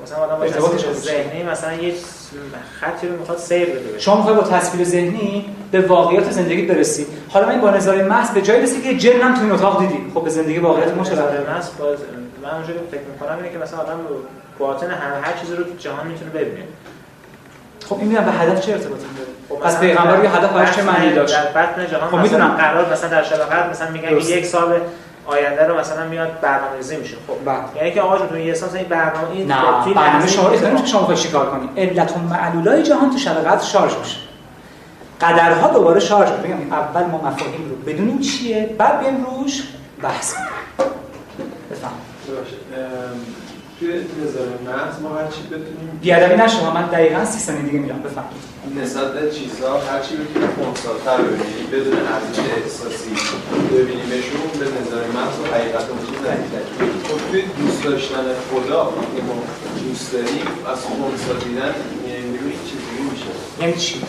مثلا 0.03 0.19
آدم 0.19 0.37
با 0.37 0.43
ارتباطش 0.43 0.85
ذهنی 0.93 1.43
مثلا 1.43 1.73
یه 1.73 1.95
خطی 2.81 3.09
رو 3.09 3.17
می‌خواد 3.17 3.39
سیر 3.39 3.67
بده 3.67 3.99
شما 3.99 4.17
می‌خوای 4.17 4.35
با 4.37 4.43
تصویر 4.43 4.85
ذهنی 4.85 5.45
به 5.73 5.81
واقعیت 5.81 6.31
زندگی 6.31 6.63
برسی. 6.63 7.07
حالا 7.29 7.47
من 7.47 7.61
با 7.61 7.71
نظر 7.71 8.03
محض 8.03 8.31
به 8.31 8.43
جایی 8.43 8.63
رسیدی 8.63 8.83
که 8.83 8.99
جنم 8.99 9.35
تو 9.35 9.43
این 9.43 9.53
اتاق 9.53 9.81
دیدی. 9.81 10.11
خب 10.15 10.25
به 10.25 10.31
زندگی 10.31 10.59
واقعیت 10.59 10.95
ما 10.95 11.05
چه 11.05 11.15
محض 11.15 11.69
باز 11.79 11.99
من 12.43 12.51
اونجوری 12.51 12.79
فکر 12.91 13.01
می‌کنم 13.13 13.37
اینه 13.37 13.51
که 13.51 13.59
مثلا 13.59 13.79
آدم 13.79 14.01
باطن 14.59 14.91
هر 14.91 15.21
هر 15.23 15.33
چیزی 15.41 15.57
رو 15.57 15.65
تو 15.65 15.71
جهان 15.79 16.07
می‌تونه 16.07 16.31
ببینه. 16.31 16.65
خب 17.89 17.99
این 17.99 18.09
میگم 18.09 18.25
به 18.25 18.33
هدف 18.33 18.67
چه 18.67 18.73
ارتباطی؟ 18.73 19.05
داره 19.49 19.61
پس 19.63 19.81
پیغمبر 19.81 20.25
یه 20.25 20.37
هدف 20.37 20.53
براش 20.53 20.77
چه 20.77 20.83
معنی 20.83 21.13
داشت؟ 21.13 21.35
در 21.35 21.63
بطن 21.63 21.87
جهان 21.87 22.11
خب 22.11 22.17
می‌دونم. 22.17 22.49
قرار 22.49 22.93
مثلا 22.93 23.11
در 23.11 23.23
شب 23.23 23.37
قدر 23.37 23.71
مثلا 23.71 23.91
میگن 23.91 24.17
یک 24.17 24.47
سال 24.47 24.81
آینده 25.31 25.67
رو 25.67 25.79
مثلا 25.79 26.09
میاد 26.09 26.41
برنامه‌ریزی 26.41 26.97
میشه. 26.97 27.17
خب 27.27 27.77
یعنی 27.77 27.93
که 27.93 28.03
آقا 28.03 28.27
تو 28.27 28.39
یه 28.39 28.55
سال 28.55 28.77
این 28.77 28.89
برنامه 28.89 29.31
این 29.31 29.47
نه 29.47 29.95
برنامه 29.95 30.27
شما 30.27 30.51
که 30.51 30.87
شما 30.87 31.01
می‌خواید 31.01 31.21
چیکار 31.21 31.51
کنید 31.51 31.71
علت 31.77 32.17
و 32.17 32.19
معلولای 32.19 32.83
جهان 32.83 33.11
تو 33.11 33.19
شب 33.19 33.45
قدر 33.45 33.65
شارژ 33.65 33.93
میشه. 33.97 34.17
قدرها 35.21 35.69
دوباره 35.69 36.01
شارژ 36.01 36.29
میشه. 36.31 36.55
اول 36.73 37.05
ما 37.05 37.19
مفاهیم 37.19 37.71
رو 37.71 37.77
بدونیم 37.77 38.19
چیه 38.19 38.75
بعد 38.79 39.01
بیایم 39.01 39.25
روش 39.25 39.63
بحث 40.03 40.35
کنیم 40.35 40.91
بفهم 41.71 41.93
توی 43.81 43.93
نظام 43.93 44.51
محض 44.67 45.01
ما 45.03 45.09
هر 45.19 45.27
چی 45.35 45.43
بتونیم 45.43 45.99
بیادبی 46.03 46.43
نشما 46.43 46.71
من 46.75 46.87
دقیقاً 46.87 47.25
30 47.25 47.39
ثانیه 47.39 47.63
دیگه 47.63 47.79
میرم 47.79 48.03
بفهم 48.03 48.25
نسبت 48.83 49.13
به 49.13 49.31
چیزها 49.31 49.79
هر 49.79 50.01
چی 50.01 50.17
بتونیم 50.17 50.49
خونساتر 50.57 51.23
ببینیم 51.23 51.67
بدون 51.73 51.99
ارزش 52.15 52.39
احساسی 52.57 53.11
ببینیمشون 53.73 54.47
به 54.61 54.67
نظر 54.77 55.05
محض 55.17 55.37
و 55.41 55.55
حقیقت 55.55 55.85
اون 55.91 55.99
چیز 56.07 56.19
نزدیک 56.27 56.67
خب 57.09 57.31
توی 57.31 57.43
دوست 57.43 57.85
داشتن 57.85 58.25
خدا 58.51 58.85
که 59.17 59.23
ما 59.23 59.35
دوست 59.89 60.13
داریم 60.13 60.47
از 60.73 60.81
خونسا 60.85 61.35
دیدن 61.45 61.75
یعنی 62.09 62.25
این 62.25 62.61
چیز 62.69 62.81
دیگه 62.91 63.11
میشه. 63.13 63.31
یعنی 63.61 63.75
چی؟ 63.77 64.01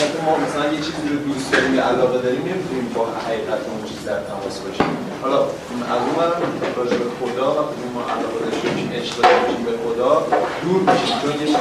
یعنی 0.00 0.18
ما 0.26 0.32
مثلا 0.44 0.64
یه 0.74 0.80
چیزی 0.86 1.06
رو 1.12 1.18
دوست 1.28 1.46
داریم 1.52 1.72
یا 1.78 1.84
علاقه 1.92 2.18
داریم 2.26 2.44
نمی‌تونیم 2.50 2.86
با 2.96 3.02
حقیقت 3.26 3.60
اون 3.68 3.80
چیز 3.88 4.00
در 4.08 4.20
تماس 4.30 4.56
باشیم. 4.64 4.90
حالا 5.22 5.38
از 5.94 6.00
اون 6.06 6.14
راجع 6.80 6.96
به 7.02 7.06
خدا 7.20 7.46
وقتی 7.58 7.76
ما 7.96 8.02
علاقه 8.14 8.38
داشته 8.46 8.68
باشیم 8.68 8.90
عشق 8.98 9.14
داشته 9.16 9.62
به 9.68 9.74
خدا 9.84 10.10
دور 10.62 10.80
میشیم 10.88 11.16
چون 11.22 11.30
یه 11.40 11.46
چیز 11.46 11.56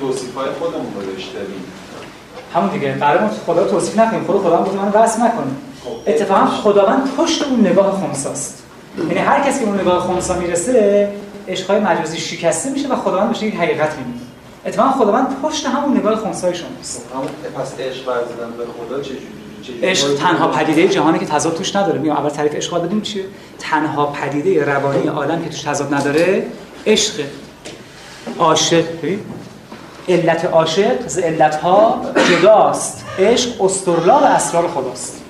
توصیف 0.00 0.34
های 0.34 0.50
خودمون 0.58 0.90
رو 0.96 1.02
داشته 1.12 1.32
داریم 1.38 1.64
همون 2.54 2.70
دیگه 2.70 2.94
قرار 2.94 3.20
ما 3.22 3.30
خدا 3.46 3.64
توصیف 3.64 3.98
نکنیم 3.98 4.24
خود 4.24 4.42
خدا 4.42 4.62
گفت 4.62 4.74
من 4.74 4.88
وصف 4.88 5.18
نکنیم 5.18 5.56
اتفاقا 6.06 6.46
خداوند 6.46 7.14
پشت 7.16 7.42
اون 7.42 7.60
نگاه 7.60 8.00
خمساست 8.00 8.62
یعنی 8.98 9.20
هر 9.20 9.40
کسی 9.40 9.60
که 9.60 9.66
اون 9.66 9.80
نگاه 9.80 10.06
خمسا 10.06 10.34
می‌رسه 10.34 11.08
عشقای 11.48 11.80
مجازی 11.80 12.18
شکسته 12.18 12.70
میشه 12.70 12.88
و 12.88 12.96
خداوند 12.96 13.28
بهش 13.28 13.42
یک 13.42 13.54
حقیقت 13.54 13.96
می‌بینه. 13.98 14.27
اتفاقا 14.66 14.90
خداوند 14.90 15.40
پشت 15.42 15.66
همون 15.66 15.96
نگاه 15.96 16.16
خمسای 16.16 16.54
شماست 16.54 17.06
همون 17.14 17.26
پس 17.56 17.80
عشق 17.80 18.08
ورزیدن 18.08 18.50
به 18.58 18.64
خدا 18.64 19.02
چه 19.02 19.10
جوری 19.62 19.80
عشق 19.82 20.14
تنها 20.14 20.48
پدیده 20.48 20.88
جهانی 20.88 21.18
که 21.18 21.26
تضاد 21.26 21.54
توش 21.54 21.76
نداره. 21.76 21.98
میگم 21.98 22.16
اول 22.16 22.28
تعریف 22.28 22.54
عشق 22.54 22.84
بدیم 22.84 23.00
چیه؟ 23.00 23.24
تنها 23.58 24.06
پدیده 24.06 24.64
روانی 24.64 25.08
عالم 25.08 25.42
که 25.42 25.50
توش 25.50 25.62
تضاد 25.62 25.94
نداره 25.94 26.46
عشق. 26.86 27.24
عاشق. 28.38 28.84
علت 30.08 30.44
عاشق 30.44 31.04
از 31.04 31.18
علت 31.18 31.54
ها 31.54 32.02
جداست. 32.30 33.04
عشق 33.18 33.62
استرلاب 33.62 34.22
اسرار 34.22 34.68
خداست. 34.68 35.22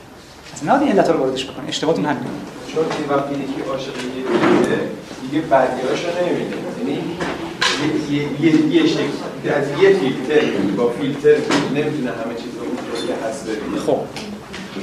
از 0.55 0.65
نه 0.65 0.83
این 0.83 0.93
علت 0.93 1.11
رو 1.11 1.21
واردش 1.21 1.45
بکنه 1.45 1.69
اشتباهتون 1.69 2.05
همینه. 2.05 2.27
چون 2.75 2.85
که 2.85 3.15
وقتی 3.15 3.35
یکی 3.35 3.71
عاشق 3.71 3.87
یه 3.87 4.79
دیگه 5.23 5.41
بدیاشو 5.41 6.09
نمی‌بینه. 6.21 6.57
یعنی 6.79 7.19
یه 8.11 8.53
یه 9.45 9.55
از 9.55 9.83
یه 9.83 9.91
فیلتر 9.99 10.47
با 10.77 10.89
فیلتر 11.01 11.37
نمی‌تونه 11.75 12.11
همه 12.11 12.35
چیز 12.35 12.53
رو 12.61 13.07
که 13.07 13.27
هست 13.29 13.45
ببینه 13.47 13.81
خب. 13.87 13.99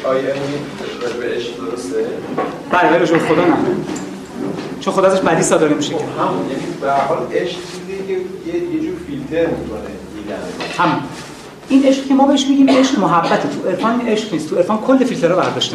آیا 0.04 0.34
این 0.34 0.42
به 1.20 1.36
عشق 1.36 1.50
درسته؟ 1.58 2.06
بله 2.72 2.90
ولی 2.90 3.04
رجوع 3.04 3.18
خدا 3.18 3.46
نه 3.46 3.58
چون 4.82 4.94
خدا 4.94 5.08
ازش 5.08 5.20
بدی 5.22 5.44
صادر 5.44 5.68
نمیشه 5.68 5.90
که. 5.90 5.96
همون. 5.96 6.50
یعنی 6.50 6.64
به 6.82 6.92
حال 6.92 7.18
عشق 7.34 7.56
چیزی 7.56 8.04
که 8.08 8.14
یه 8.52 8.82
جور 8.82 8.96
فیلتر 9.08 9.48
می‌کنه 9.48 9.80
دیدن. 10.16 10.38
هم 10.78 11.00
این 11.70 11.84
عشق 11.84 12.08
که 12.08 12.14
ما 12.14 12.28
بهش 12.28 12.48
میگیم 12.48 12.70
عشق 12.70 13.00
محبت. 13.00 13.42
تو 13.42 13.70
عرفان 13.70 14.02
عشق 14.02 14.34
نیست. 14.34 14.50
تو 14.50 14.56
عرفان 14.56 14.78
کل 14.78 15.04
فیلترها 15.04 15.36
برداشته. 15.36 15.74